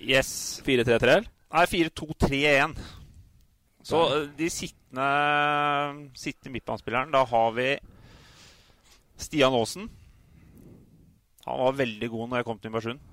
Yes. 0.00 0.30
4-3-3? 0.64 1.18
Nei, 1.26 1.66
4-2-3-1. 1.72 2.78
Så 3.86 4.00
eh, 4.14 4.24
de 4.38 4.48
sittende, 4.50 5.10
sittende 6.18 6.54
midtbanespilleren 6.56 7.12
Da 7.14 7.22
har 7.28 7.52
vi 7.54 7.68
Stian 9.16 9.54
Aasen. 9.54 9.90
Han 11.46 11.60
var 11.62 11.78
veldig 11.78 12.08
god 12.10 12.28
når 12.28 12.40
jeg 12.40 12.48
kom 12.48 12.58
til 12.58 12.72
Nybergsund. 12.72 13.04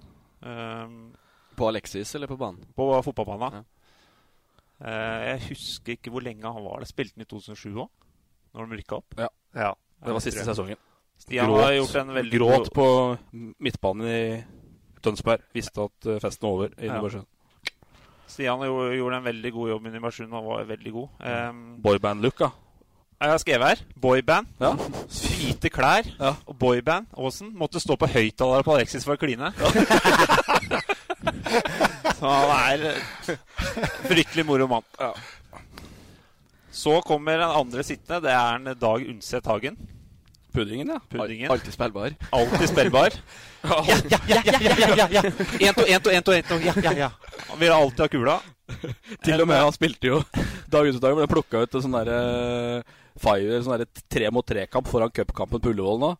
Um, 0.44 0.96
på 1.56 1.68
Alexis 1.70 2.16
eller 2.16 2.28
på 2.28 2.40
banen? 2.40 2.64
På 2.76 2.90
fotballbanen. 3.06 3.62
Ja. 3.62 3.73
Uh, 4.84 5.20
jeg 5.30 5.44
husker 5.50 5.96
ikke 5.96 6.12
hvor 6.12 6.26
lenge 6.26 6.44
han 6.44 6.66
var 6.66 6.84
der. 6.84 6.90
Spilte 6.90 7.16
han 7.16 7.26
i 7.26 7.30
2007 7.30 7.70
òg? 7.86 7.92
Når 8.54 8.70
de 8.70 8.82
rykka 8.82 9.00
opp? 9.00 9.16
Ja. 9.18 9.30
ja. 9.56 9.72
Det 10.04 10.16
var 10.16 10.24
siste 10.24 10.46
sesongen. 10.46 10.82
Stian 11.24 11.48
gråt, 11.48 11.64
har 11.64 11.78
gjort 11.78 11.96
en 12.02 12.16
veldig 12.18 12.40
gråt 12.40 12.74
på 12.76 12.88
midtbanen 13.64 14.10
i 14.10 14.24
Tønsberg. 15.04 15.46
Visste 15.56 15.86
at 15.88 16.10
eh, 16.10 16.20
festen 16.20 16.48
var 16.48 16.58
over 16.58 16.74
i 16.76 16.90
Nybergsund. 16.90 17.30
Stian 18.28 18.66
gjorde 18.66 19.22
en 19.22 19.30
veldig 19.30 19.52
god 19.56 19.70
jobb 19.70 19.88
i 19.88 19.94
Nybergsund. 19.94 20.36
Han 20.36 20.46
var 20.46 20.68
veldig 20.68 20.92
god. 20.92 21.08
Um, 21.22 21.64
Boyband-look, 21.84 22.38
da. 22.40 22.50
Jeg 23.24 23.32
har 23.32 23.38
skrevet 23.38 23.68
her. 23.68 23.76
Boyband. 24.02 24.48
Ja. 24.60 24.74
Hvite 25.08 25.70
klær 25.70 26.04
ja. 26.20 26.34
og 26.46 26.60
boyband. 26.60 27.06
Aasen 27.18 27.56
måtte 27.56 27.80
stå 27.80 27.96
på 27.96 28.08
høyttalere 28.12 28.64
på 28.68 28.76
Alexis 28.76 29.06
for 29.08 29.16
å 29.16 29.22
kline. 29.22 29.54
Så 32.24 32.30
han 32.32 32.52
er 32.56 33.40
fryktelig 34.08 34.46
moro 34.48 34.64
mann. 34.72 34.86
Ja. 34.96 35.12
Så 36.72 37.02
kommer 37.04 37.36
den 37.42 37.50
andre 37.52 37.84
sittende. 37.84 38.22
Det 38.24 38.32
er 38.32 38.56
en 38.56 38.78
Dag 38.80 39.04
Undset 39.12 39.50
Hagen. 39.52 39.76
Puddingen, 40.54 40.88
ja. 40.88 41.02
Puddingen. 41.10 41.52
Alltid 41.52 41.74
spillbar. 41.74 42.16
Alltid 42.32 42.70
spillbar. 42.70 43.18
ja, 43.64 43.84
ja, 44.08 44.20
ja, 44.28 44.42
ja, 44.46 44.56
ja, 44.62 44.96
ja, 44.96 45.08
ja. 45.12 45.24
En 45.60 45.76
to, 45.76 45.84
en 45.84 46.02
to, 46.02 46.10
en 46.16 46.24
to, 46.24 46.32
en 46.32 46.48
to. 46.48 46.60
Ja, 46.64 46.74
ja, 46.84 46.94
ja. 46.94 47.12
Han 47.50 47.60
vil 47.60 47.76
alltid 47.76 48.06
ha 48.06 48.08
kula. 48.08 48.40
Til 49.26 49.44
og 49.44 49.50
med 49.50 49.60
han 49.60 49.76
spilte 49.76 50.08
jo 50.08 50.22
Dag 50.72 50.88
Undset 50.88 51.04
Hagen 51.04 51.20
ble 51.20 51.28
plukka 51.28 51.66
ut 51.66 51.74
til 51.76 51.84
sånn 51.84 51.98
derre 51.98 52.86
Fire, 53.20 53.60
sånn 53.66 53.84
tre 54.08 54.32
mot 54.32 54.48
tre-kamp 54.48 54.88
foran 54.88 55.12
cupkampen 55.12 55.60
på 55.60 55.76
Ullevål 55.76 56.00
nå. 56.02 56.16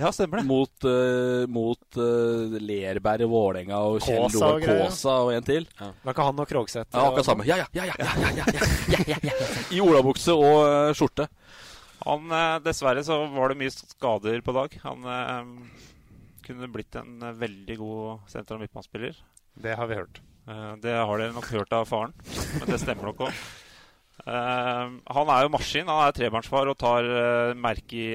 Ja, 0.00 0.12
stemmer 0.12 0.40
det. 0.40 0.46
Mot, 0.48 0.84
uh, 0.84 1.46
mot 1.46 1.96
uh, 1.96 2.56
Lerberg 2.56 3.26
Vålerenga 3.28 3.80
og 3.84 3.98
Kjell 4.04 4.30
Kåsa 4.32 5.16
og, 5.18 5.26
og 5.28 5.34
en 5.34 5.44
til. 5.46 5.66
Ja. 5.76 5.90
Var 6.06 6.16
ikke 6.16 6.28
han 6.30 6.40
og 6.40 6.48
Krogseth? 6.48 6.88
Ja, 6.94 7.04
akkurat 7.10 7.28
samme. 7.28 7.46
Ja, 7.48 7.58
ja, 7.60 7.68
ja, 7.76 7.84
ja, 7.90 9.18
ja, 9.28 9.36
I 9.76 9.82
olabukse 9.84 10.36
og 10.36 10.62
uh, 10.64 10.94
skjorte. 10.96 11.28
Han, 12.06 12.32
Dessverre 12.64 13.04
så 13.04 13.18
var 13.34 13.52
det 13.52 13.60
mye 13.60 13.74
skader 13.76 14.40
på 14.40 14.54
dag. 14.56 14.72
Han 14.86 15.02
kunne 16.46 16.70
blitt 16.72 16.96
en 16.96 17.18
veldig 17.36 17.76
god 17.76 18.30
senter- 18.32 18.56
og 18.56 18.62
midtbanespiller. 18.64 19.18
Det 19.60 19.74
har 19.76 19.90
vi 19.90 19.98
hørt. 19.98 20.22
det 20.80 20.94
har 20.96 21.20
dere 21.20 21.34
nok 21.36 21.50
hørt 21.52 21.76
av 21.76 21.84
faren, 21.90 22.14
men 22.56 22.72
det 22.72 22.80
stemmer 22.80 23.10
nok 23.10 23.20
òg. 23.28 23.42
han 24.24 25.34
er 25.36 25.44
jo 25.44 25.52
maskin. 25.52 25.92
Han 25.92 26.06
er 26.06 26.16
trebarnsfar 26.16 26.72
og 26.72 26.80
tar 26.80 27.12
merke 27.60 28.00
i 28.00 28.08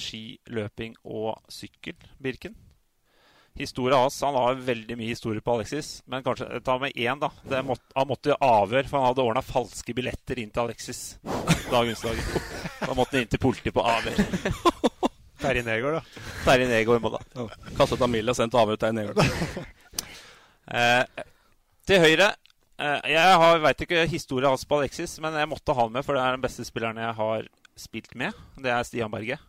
ski, 0.00 0.38
løping 0.52 0.96
og 1.04 1.36
sykkel, 1.52 1.98
Birken. 2.22 2.56
Historie 3.56 3.96
hans 3.96 4.18
Han 4.20 4.36
har 4.36 4.58
veldig 4.60 4.98
mye 5.00 5.14
historie 5.14 5.40
på 5.40 5.54
Alexis, 5.56 6.02
men 6.06 6.24
kanskje 6.24 6.60
ta 6.64 6.76
med 6.78 6.92
én, 6.92 7.16
da. 7.20 7.30
Måtte, 7.64 7.88
han 7.96 8.08
måtte 8.10 8.34
jo 8.34 8.36
avhør, 8.44 8.84
for 8.84 9.00
han 9.00 9.08
hadde 9.08 9.24
ordna 9.24 9.42
falske 9.44 9.94
billetter 9.96 10.42
inn 10.42 10.52
til 10.52 10.66
Alexis 10.66 11.16
dagens 11.70 12.04
dag. 12.04 12.20
Da 12.82 12.92
måtte 12.92 13.16
han 13.16 13.24
inn 13.24 13.32
til 13.32 13.40
politiet 13.40 13.74
på 13.76 13.84
avhør. 13.84 14.20
Terje 15.42 15.64
Negård, 15.64 15.98
da. 15.98 16.26
Terje 16.44 16.68
Negård 16.68 17.00
må 17.04 17.12
da. 17.16 17.22
Kastet 17.78 18.04
Amille 18.04 18.32
og 18.32 18.38
sendt 18.38 18.56
avhør 18.60 18.76
til 18.76 18.84
Terje 18.84 18.98
Negård. 19.00 19.72
eh, 20.76 21.24
til 21.86 22.02
høyre 22.02 22.30
eh, 22.82 23.10
Jeg 23.14 23.60
veit 23.64 23.84
ikke 23.86 24.06
historien 24.10 24.52
hans 24.52 24.68
på 24.68 24.80
Alexis, 24.82 25.16
men 25.24 25.36
jeg 25.40 25.48
måtte 25.48 25.72
ha 25.72 25.86
han 25.86 25.96
med, 25.96 26.04
for 26.04 26.16
det 26.16 26.24
er 26.24 26.36
den 26.36 26.44
beste 26.44 26.64
spilleren 26.68 27.00
jeg 27.00 27.18
har 27.24 27.48
spilt 27.76 28.12
med. 28.20 28.36
Det 28.60 28.72
er 28.72 28.84
Stian 28.84 29.12
Berge. 29.12 29.40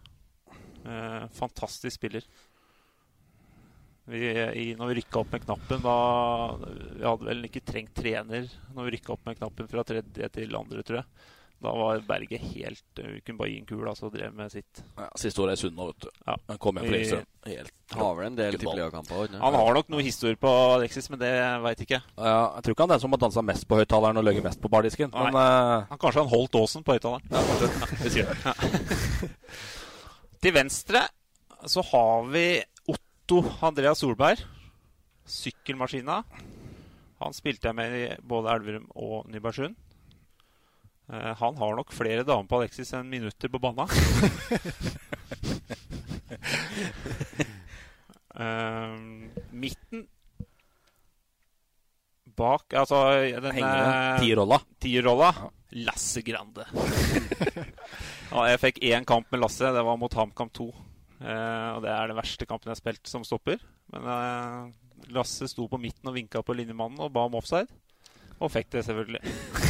Eh, 0.85 1.23
fantastisk 1.33 1.95
spiller. 1.95 2.27
Vi, 4.07 4.19
i, 4.31 4.67
når 4.79 4.91
vi 4.91 4.99
rykka 5.01 5.19
opp 5.19 5.33
med 5.35 5.41
knappen 5.43 5.81
da 5.83 5.95
Vi 6.63 7.01
hadde 7.03 7.25
vel 7.27 7.41
ikke 7.49 7.59
trengt 7.67 7.91
trener 7.91 8.45
når 8.71 8.85
vi 8.85 8.93
rykka 8.95 9.17
opp 9.17 9.25
med 9.27 9.35
knappen 9.35 9.67
fra 9.67 9.83
tredje 9.83 10.29
til 10.31 10.55
andre, 10.55 10.83
tror 10.87 11.01
jeg. 11.01 11.25
Da 11.57 11.73
var 11.73 11.99
Berget 12.05 12.41
helt 12.53 12.99
Vi 13.01 13.21
kunne 13.25 13.39
bare 13.39 13.49
gi 13.49 13.57
en 13.59 13.65
kul, 13.65 13.81
altså, 13.89 14.07
og 14.07 14.13
drev 14.13 14.33
med 14.37 14.51
sitt. 14.53 14.83
Ja, 14.97 15.07
Siste 15.17 15.41
året 15.41 15.57
i 15.57 15.61
Sunna, 15.63 15.87
vet 15.89 16.05
du. 16.05 16.09
Ja. 16.27 16.35
Han 16.51 16.59
kom 16.61 16.77
hjem 16.77 16.85
fra 16.85 16.93
Lillestrøm. 16.93 17.25
Helt 17.47 17.95
Har 17.97 18.13
vel 18.19 18.27
en 18.27 18.37
del 18.37 18.57
tippeligakamper? 18.61 19.33
Han 19.41 19.57
har 19.57 19.79
nok 19.79 19.89
noe 19.89 20.05
historie 20.05 20.37
på 20.39 20.51
Alexis, 20.75 21.09
men 21.09 21.21
det 21.23 21.31
veit 21.63 21.81
ikke. 21.87 22.01
Ja, 22.13 22.37
jeg 22.57 22.67
tror 22.67 22.75
ikke 22.75 22.85
han 22.85 22.93
er 22.93 22.99
den 22.99 23.05
som 23.05 23.17
har 23.17 23.23
dansa 23.25 23.43
mest 23.49 23.67
på 23.67 23.81
høyttaleren 23.81 24.21
og 24.21 24.27
løyet 24.27 24.45
mest 24.45 24.61
på 24.61 24.71
bardisken. 24.71 25.11
Men, 25.15 25.33
uh... 25.33 25.87
han, 25.89 25.99
kanskje 25.99 26.21
han 26.21 26.31
holdt 26.31 26.61
Åsen 26.61 26.85
på 26.85 26.97
høyttaleren. 26.97 27.25
Ja, 27.33 27.43
kanskje. 27.49 27.73
Det. 28.17 28.25
Til 30.47 30.53
venstre 30.55 31.01
så 31.67 31.81
har 31.89 32.29
vi 32.31 32.63
Otto 32.87 33.41
Andreas 33.67 33.99
Solberg. 33.99 34.39
Sykkelmaskina. 35.27 36.21
Han 37.19 37.33
spilte 37.35 37.67
jeg 37.67 37.75
med 37.75 37.91
i 37.97 38.15
både 38.23 38.53
Elverum 38.53 38.85
og 38.95 39.27
Nybergsund. 39.27 39.75
Uh, 41.11 41.35
han 41.35 41.59
har 41.59 41.75
nok 41.75 41.91
flere 41.91 42.23
damer 42.23 42.47
på 42.47 42.61
Alexis 42.61 42.93
enn 42.95 43.11
minutter 43.11 43.51
på 43.51 43.59
banna. 43.59 43.85
uh, 48.39 48.95
midten 49.51 50.07
bak 52.39 52.71
Altså 52.85 53.19
den 53.35 53.51
Tierrolla. 54.23 54.63
Tierrolla. 54.79 55.29
Ja. 55.43 55.51
Lasse 55.91 56.23
Grande. 56.23 56.63
ja, 58.31 58.43
jeg 58.51 58.61
fikk 58.61 58.83
én 58.89 59.07
kamp 59.07 59.31
med 59.31 59.41
Lasse. 59.41 59.71
Det 59.73 59.83
var 59.87 59.99
mot 59.99 60.13
HamKam 60.13 60.51
2. 60.53 60.67
Eh, 61.17 61.69
og 61.73 61.81
det 61.85 61.91
er 61.93 62.11
den 62.11 62.19
verste 62.19 62.45
kampen 62.45 62.69
jeg 62.69 62.75
har 62.75 62.81
spilt 62.81 63.09
som 63.09 63.25
stopper. 63.25 63.61
Men 63.93 64.07
eh, 64.13 65.11
Lasse 65.15 65.47
sto 65.49 65.67
på 65.71 65.79
midten 65.81 66.09
og 66.09 66.17
vinka 66.17 66.43
på 66.45 66.55
linjemannen 66.57 67.01
og 67.03 67.13
ba 67.15 67.25
om 67.27 67.37
offside. 67.39 67.69
Og 68.37 68.51
fikk 68.53 68.69
det, 68.75 68.85
selvfølgelig. 68.85 69.21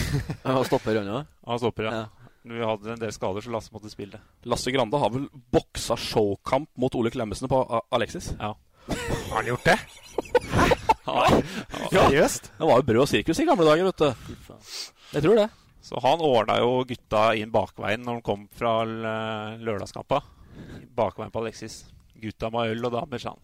Han 0.48 0.64
stopper 0.68 1.02
unna? 1.02 1.22
Han 1.48 1.62
stopper, 1.62 1.88
ja. 1.88 2.04
ja. 2.04 2.32
Vi 2.48 2.64
hadde 2.64 2.94
en 2.94 3.02
del 3.02 3.12
skader, 3.12 3.44
så 3.44 3.52
Lasse 3.52 3.74
måtte 3.76 3.92
spille. 3.92 4.20
Lasse 4.48 4.72
Grande 4.72 5.00
har 5.00 5.12
vel 5.12 5.28
boksa 5.52 5.98
showkamp 6.00 6.70
mot 6.80 6.96
Ole 6.96 7.12
Klemmesen 7.12 7.52
på 7.52 7.60
Alexis? 7.96 8.32
Ja. 8.40 8.54
Har 8.88 9.36
han 9.36 9.50
gjort 9.54 9.68
det? 9.68 9.80
Hæ? 10.54 10.68
Ja. 11.08 11.28
Seriøst? 11.88 12.50
Det 12.60 12.68
var 12.68 12.82
jo 12.82 12.84
brød 12.84 13.02
og 13.06 13.08
sirkus 13.08 13.40
i 13.40 13.46
gamle 13.48 13.64
dager, 13.64 13.88
vet 13.88 14.02
du. 14.02 14.34
Jeg 15.14 15.24
tror 15.24 15.38
det. 15.40 15.46
Så 15.88 16.00
han 16.04 16.20
ordna 16.20 16.58
jo 16.60 16.82
gutta 16.88 17.30
inn 17.40 17.54
bakveien 17.54 18.02
når 18.04 18.18
han 18.18 18.26
kom 18.26 18.42
fra 18.52 18.82
lørdagskampa 18.84 20.20
bakveien 20.98 21.32
på 21.32 21.40
Alexis. 21.46 21.86
Gutta 22.18 22.50
med 22.52 22.74
øl 22.74 22.90
og 22.90 22.92
damer, 22.98 23.22
sa 23.22 23.36
han. 23.36 23.42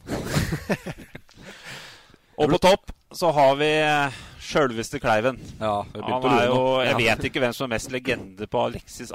og 2.42 2.56
på 2.56 2.60
topp 2.66 2.92
så 3.14 3.30
har 3.38 3.56
vi 3.60 3.70
eh, 3.78 4.22
sjølveste 4.42 5.00
Kleiven. 5.00 5.38
Ja, 5.62 5.84
han 5.94 6.30
er 6.32 6.48
jo, 6.50 6.62
jeg 6.84 6.98
vet 6.98 7.28
ikke 7.30 7.44
hvem 7.44 7.54
som 7.56 7.68
er 7.68 7.76
mest 7.76 7.94
legende 7.94 8.48
på 8.50 8.64
Alexis, 8.66 9.14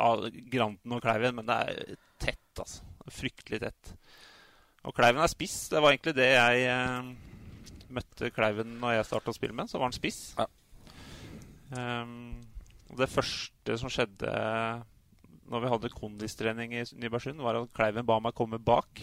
Granten 0.53 0.95
og 0.95 1.03
Kleiven, 1.03 1.35
men 1.41 1.49
det 1.51 1.57
er 1.59 1.97
tett, 2.23 2.53
altså. 2.63 2.85
Fryktelig 3.09 3.63
tett. 3.63 3.95
Og 4.87 4.95
Kleiven 4.95 5.25
er 5.25 5.31
spiss. 5.33 5.67
Det 5.73 5.81
var 5.83 5.93
egentlig 5.93 6.15
det 6.17 6.29
jeg 6.31 6.69
eh, 6.71 7.11
møtte 7.99 8.31
Kleiven 8.33 8.79
når 8.81 8.99
jeg 8.99 9.09
starta 9.11 9.35
å 9.35 9.37
spille 9.37 9.57
med. 9.57 9.69
Så 9.69 9.81
var 9.81 9.91
han 9.91 9.97
spiss. 9.97 10.23
Ja. 10.39 10.47
Um, 11.69 12.39
det 12.97 13.09
første 13.13 13.79
som 13.81 13.91
skjedde 13.93 14.33
når 15.49 15.63
vi 15.65 15.69
hadde 15.73 15.89
kondistrening 15.93 16.75
i 16.77 16.83
Nybergsund, 17.01 17.41
var 17.41 17.57
at 17.57 17.71
Kleiven 17.77 18.05
ba 18.09 18.19
meg 18.21 18.35
komme 18.37 18.59
bak. 18.61 19.01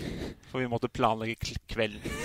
For 0.51 0.61
vi 0.61 0.69
måtte 0.69 0.89
planlegge 0.93 1.55
kvelden. 1.69 2.05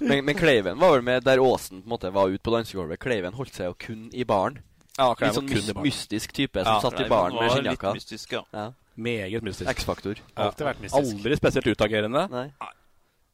Men, 0.00 0.24
men 0.24 0.34
Kleiven 0.34 0.78
var 0.80 0.96
vel 0.96 1.02
med 1.04 1.22
der 1.22 1.38
Åsen 1.40 1.82
på 1.82 1.86
en 1.86 1.92
måte 1.92 2.10
var 2.10 2.28
ute 2.32 2.42
på 2.42 2.50
dansegulvet. 2.54 2.98
Kleiven 3.02 3.36
holdt 3.36 3.54
seg 3.54 3.68
jo 3.68 3.74
kun 3.78 4.08
i 4.16 4.24
baren. 4.26 4.56
Ja, 4.96 5.12
Litt 5.14 5.36
sånn 5.36 5.46
mys 5.48 5.68
mystisk 5.76 6.32
type 6.36 6.64
som 6.64 6.72
Ja, 6.78 6.80
satt 6.82 6.98
i 7.04 7.06
baren 7.08 7.36
med 7.36 7.52
skinnjakka. 7.52 7.92
litt 7.94 8.02
mystisk, 8.02 8.32
ja. 8.34 8.64
Meget 9.00 9.44
mystisk. 9.46 9.70
X-faktor. 9.70 10.18
Alltid 10.34 10.66
vært 10.66 10.82
mystisk. 10.82 11.14
Aldri 11.14 11.36
spesielt 11.38 11.70
utagerende. 11.70 12.24
Nei. 12.32 12.48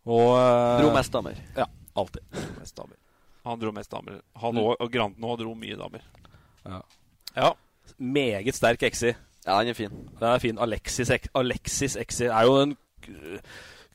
Og 0.07 0.33
eh, 0.39 0.81
Dro 0.83 0.93
mest 0.95 1.13
damer. 1.15 1.39
Ja, 1.59 1.67
alltid. 1.99 2.23
Mest 2.61 2.77
damer. 2.79 2.97
Han 3.47 3.61
dro 3.63 3.71
mest 3.75 3.93
damer. 3.93 4.21
Han 4.43 4.59
og, 4.59 4.75
og 4.83 4.91
Granden 4.91 5.27
òg 5.27 5.39
dro 5.43 5.55
mye 5.59 5.79
damer. 5.79 6.03
Ja. 6.67 6.81
Ja. 7.37 7.53
Meget 7.99 8.59
sterk 8.59 8.83
Exi. 8.87 9.13
Ja, 9.47 9.61
han 9.61 9.71
er 9.71 9.79
fin. 9.79 9.93
Den 10.19 10.29
er 10.33 10.43
fin. 10.43 10.59
Alexis, 10.59 11.13
Alexis 11.39 11.95
Exi 12.03 12.27
er 12.27 12.49
jo 12.49 12.57
en 12.65 12.75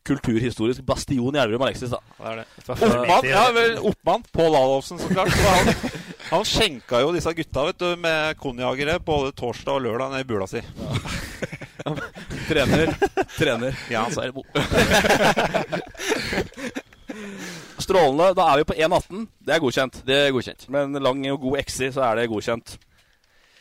kulturhistorisk 0.08 0.86
bastion 0.88 1.36
i 1.36 1.40
Elverum, 1.42 1.62
Alexis, 1.68 1.92
da. 1.92 2.00
Det 2.18 2.30
er 2.32 2.40
det. 2.40 2.46
Oppmann, 2.72 3.28
ja, 3.28 3.44
vel, 3.54 3.76
Oppmann, 3.92 4.24
Pål 4.34 4.56
Adolfsen, 4.58 5.02
så 5.02 5.12
klart. 5.12 5.36
Så 5.36 5.52
Han, 5.52 6.00
han 6.32 6.48
skjenka 6.48 7.02
jo 7.04 7.12
disse 7.14 7.34
gutta 7.38 7.68
vet 7.68 7.82
du, 7.84 7.90
med 8.02 8.40
konjagere 8.42 8.98
både 9.06 9.34
torsdag 9.38 9.78
og 9.78 9.86
lørdag 9.86 10.16
ned 10.16 10.24
i 10.24 10.30
bula 10.32 10.48
si. 10.50 10.64
Trener. 12.52 12.94
Trener. 13.38 13.78
Ja, 13.92 14.06
så 14.12 14.22
er 14.26 14.32
det 14.32 14.36
bo. 14.36 14.44
Strålende. 17.82 18.32
Da 18.38 18.48
er 18.54 18.62
vi 18.62 18.68
på 18.70 18.76
1,18. 18.78 19.28
Det 19.42 19.56
er 19.56 19.62
godkjent. 19.64 20.02
Det 20.08 20.18
er 20.28 20.34
godkjent. 20.36 20.66
Med 20.72 20.90
en 20.90 21.04
lang 21.04 21.24
og 21.34 21.40
god 21.48 21.62
Exi 21.64 21.92
så 21.96 22.04
er 22.12 22.22
det 22.22 22.30
godkjent. 22.32 22.76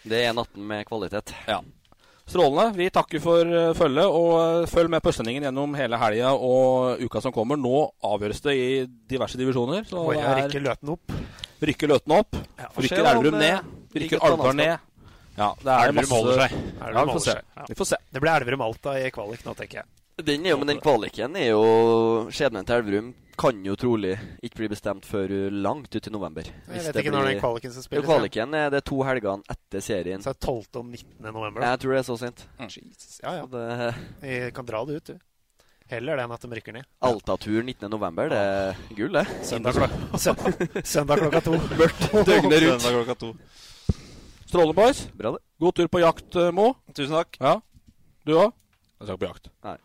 Det 0.03 0.17
er 0.25 0.33
1,18 0.33 0.67
med 0.71 0.89
kvalitet. 0.89 1.33
Ja. 1.49 1.61
Strålende. 2.31 2.69
Vi 2.79 2.87
takker 2.95 3.23
for 3.23 3.43
uh, 3.49 3.73
følget, 3.75 4.07
og 4.07 4.31
uh, 4.62 4.67
følg 4.71 4.91
med 4.93 5.03
på 5.03 5.11
Østlendingen 5.11 5.49
gjennom 5.49 5.73
hele 5.79 5.99
helga 5.99 6.31
og 6.37 7.01
uka 7.03 7.23
som 7.25 7.35
kommer. 7.35 7.59
Nå 7.59 7.89
avgjøres 8.07 8.45
det 8.45 8.55
i 8.55 8.69
diverse 9.11 9.39
divisjoner. 9.41 9.83
Så 9.89 10.05
er- 10.15 10.45
rykker 10.45 10.62
Løten 10.69 10.93
opp. 10.95 11.17
Rykker 11.61 11.91
Løten 11.91 12.15
opp. 12.21 12.39
Ja, 12.61 12.71
rykker 12.77 13.03
Elverum 13.03 13.41
ned. 13.41 13.75
blir 13.91 14.07
Rykker 14.07 14.23
Alvdal 14.29 14.57
ned. 14.62 14.90
Ja, 15.39 15.55
det 15.62 15.70
er 15.70 15.89
Elverum 15.89 15.97
masse 15.97 16.16
holder 16.19 16.43
seg. 16.43 16.59
Ja, 16.81 17.05
vi 17.05 17.12
får 17.15 17.24
se. 17.24 17.35
ja. 17.57 17.65
Vi 17.70 17.74
får 17.78 17.86
se. 17.93 17.97
Det 18.12 18.20
blir 18.20 18.32
Elverum-Alta 18.40 18.94
i 19.01 19.11
kvalik 19.15 19.44
nå, 19.47 19.55
tenker 19.57 19.82
jeg. 19.82 19.86
Den 20.20 20.44
er 20.44 20.51
jo, 20.52 20.59
men 20.61 20.69
den 20.69 20.81
kvaliken 20.85 21.36
er 21.40 21.47
jo 21.55 21.61
Skjebnen 22.35 22.66
til 22.69 22.77
Elverum 22.77 23.15
kan 23.40 23.62
jo 23.65 23.73
trolig 23.81 24.19
ikke 24.44 24.59
bli 24.59 24.69
bestemt 24.69 25.07
før 25.09 25.32
langt 25.48 25.94
ut 25.97 26.07
i 26.07 26.12
november. 26.12 26.44
Jeg 26.44 26.82
vet 26.90 26.98
ikke 27.01 27.15
når 27.15 27.31
den 27.31 27.39
kvaliken 27.40 27.73
skal 27.73 27.86
spilles, 27.86 28.05
kvaliken 28.05 28.52
er 28.59 28.69
det 28.74 28.82
to 28.85 28.98
helgene 29.09 29.40
etter 29.48 29.81
serien. 29.81 30.20
Så 30.20 30.35
er 30.35 30.36
det 30.36 30.44
12. 30.44 30.66
og 30.77 30.85
19. 30.90 31.32
november. 31.32 31.62
da. 31.65 31.70
Jeg 31.73 31.81
tror 31.81 31.94
det 31.97 32.02
er 32.02 32.09
så 32.11 32.19
sent. 32.20 32.44
Jesus. 32.66 33.20
Ja, 33.24 33.32
ja. 33.39 33.47
Det- 33.47 33.94
Vi 34.20 34.51
kan 34.52 34.66
dra 34.69 34.85
det 34.85 34.97
ut, 35.01 35.05
du. 35.15 35.19
Heller 35.89 36.16
det 36.20 36.23
enn 36.27 36.32
at 36.36 36.40
de 36.44 36.48
rykker 36.55 36.73
ned. 36.77 36.85
Alta-tur 37.02 37.62
19. 37.65 37.89
november, 37.90 38.28
det 38.28 38.36
er 38.39 38.77
gull, 38.94 39.12
det. 39.16 39.24
Søndag, 39.43 39.73
klok 39.74 40.20
søndag, 40.20 40.61
søndag 40.85 41.19
klokka 41.24 41.40
to. 41.48 41.57
Mørkt 41.81 42.05
døgnet 42.28 42.62
rundt. 42.62 42.85
Søndag 42.85 42.93
klokka 43.01 43.16
to. 43.24 43.32
Strålende, 44.51 44.75
boys. 44.75 45.09
Bra 45.15 45.31
det. 45.31 45.39
God 45.61 45.75
tur 45.79 45.87
på 45.87 45.99
jakt, 46.03 46.37
eh, 46.37 46.51
Mo. 46.51 46.73
Tusen 46.95 47.15
takk. 47.15 47.37
Ja. 47.39 47.61
Du 48.27 48.33
òg? 48.35 48.51
Jeg 48.99 49.07
skal 49.07 49.15
ikke 49.15 49.23
på 49.23 49.29
jakt. 49.29 49.51
Nei. 49.63 49.77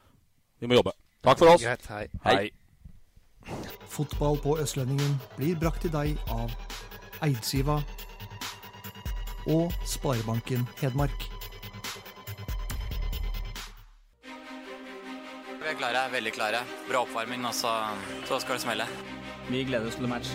Vi 0.60 0.70
må 0.72 0.74
jobbe. 0.80 0.94
Takk 1.22 1.38
for 1.38 1.52
oss. 1.54 1.62
Greit, 1.62 1.86
hei. 1.86 2.08
Hei. 2.26 2.50
Fotball 3.94 4.40
på 4.42 4.58
Østlendingen 4.58 5.20
blir 5.38 5.54
brakt 5.62 5.86
til 5.86 5.94
deg 5.94 6.18
av 6.34 6.50
Eidsiva 7.22 7.78
og 9.46 9.70
Sparebanken 9.86 10.66
Hedmark. 10.82 11.30
Vi 15.62 15.70
er 15.70 15.78
klare, 15.78 16.08
veldig 16.16 16.34
klare. 16.34 16.66
Bra 16.90 17.06
oppvarming, 17.06 17.46
og 17.46 17.54
så, 17.54 17.76
så 18.26 18.42
skal 18.42 18.58
det 18.58 18.66
smelle. 18.66 18.90
Vi 19.46 19.62
gleder 19.70 19.94
oss 19.94 20.02
til 20.02 20.10
match. 20.10 20.34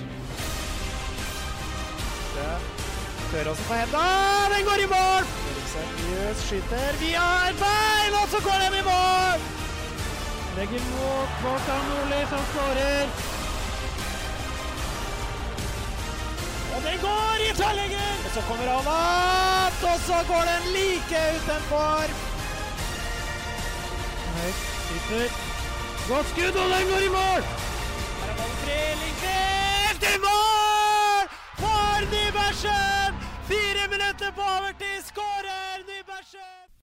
Tør 2.37 2.80
også 3.39 3.63
på 3.69 3.75
henda. 3.75 4.07
Den 4.55 4.65
går 4.69 4.79
i 4.85 4.89
mål! 4.97 5.25
Erik 5.51 5.69
Seriøs 5.75 6.39
skyter 6.47 6.93
via 7.03 7.27
et 7.49 7.57
bein, 7.63 8.15
og 8.23 8.27
så 8.33 8.39
går 8.47 8.59
den 8.65 8.75
i 8.81 8.85
mål! 8.93 9.39
Legger 10.57 10.83
mot 10.95 11.31
Kvartan 11.41 11.85
Nordli, 11.91 12.21
som 12.33 12.43
skårer. 12.51 13.07
Og 16.75 16.81
den 16.87 16.99
går 17.07 17.37
i 17.47 17.51
tverrlegger! 17.59 18.13
Og 18.27 18.31
så 18.35 18.41
kommer 18.49 18.67
han 18.75 18.87
opp, 18.95 19.79
og 19.93 19.99
så 20.09 20.19
går 20.31 20.45
den 20.53 20.63
like 20.77 21.21
utenfor. 21.37 22.05
Høyt, 24.37 24.61
skyter. 24.85 25.29
Godt 26.09 26.27
skudd, 26.33 26.57
og 26.63 26.71
den 26.75 26.89
går 26.93 27.03
i 27.09 27.13
mål! 27.19 27.43
Her 28.21 28.31
er 28.31 28.37
ballen 28.41 28.57
fri, 28.65 28.81
Lindqvist 29.03 30.09
i 30.15 30.17
mål! 30.27 31.23
For 31.63 32.11
Nybergsen! 32.15 33.00
minutter 33.91 34.31
på 34.39 34.43
overtid 34.57 35.01
skårer 35.11 35.79
Nybergsen! 35.89 36.80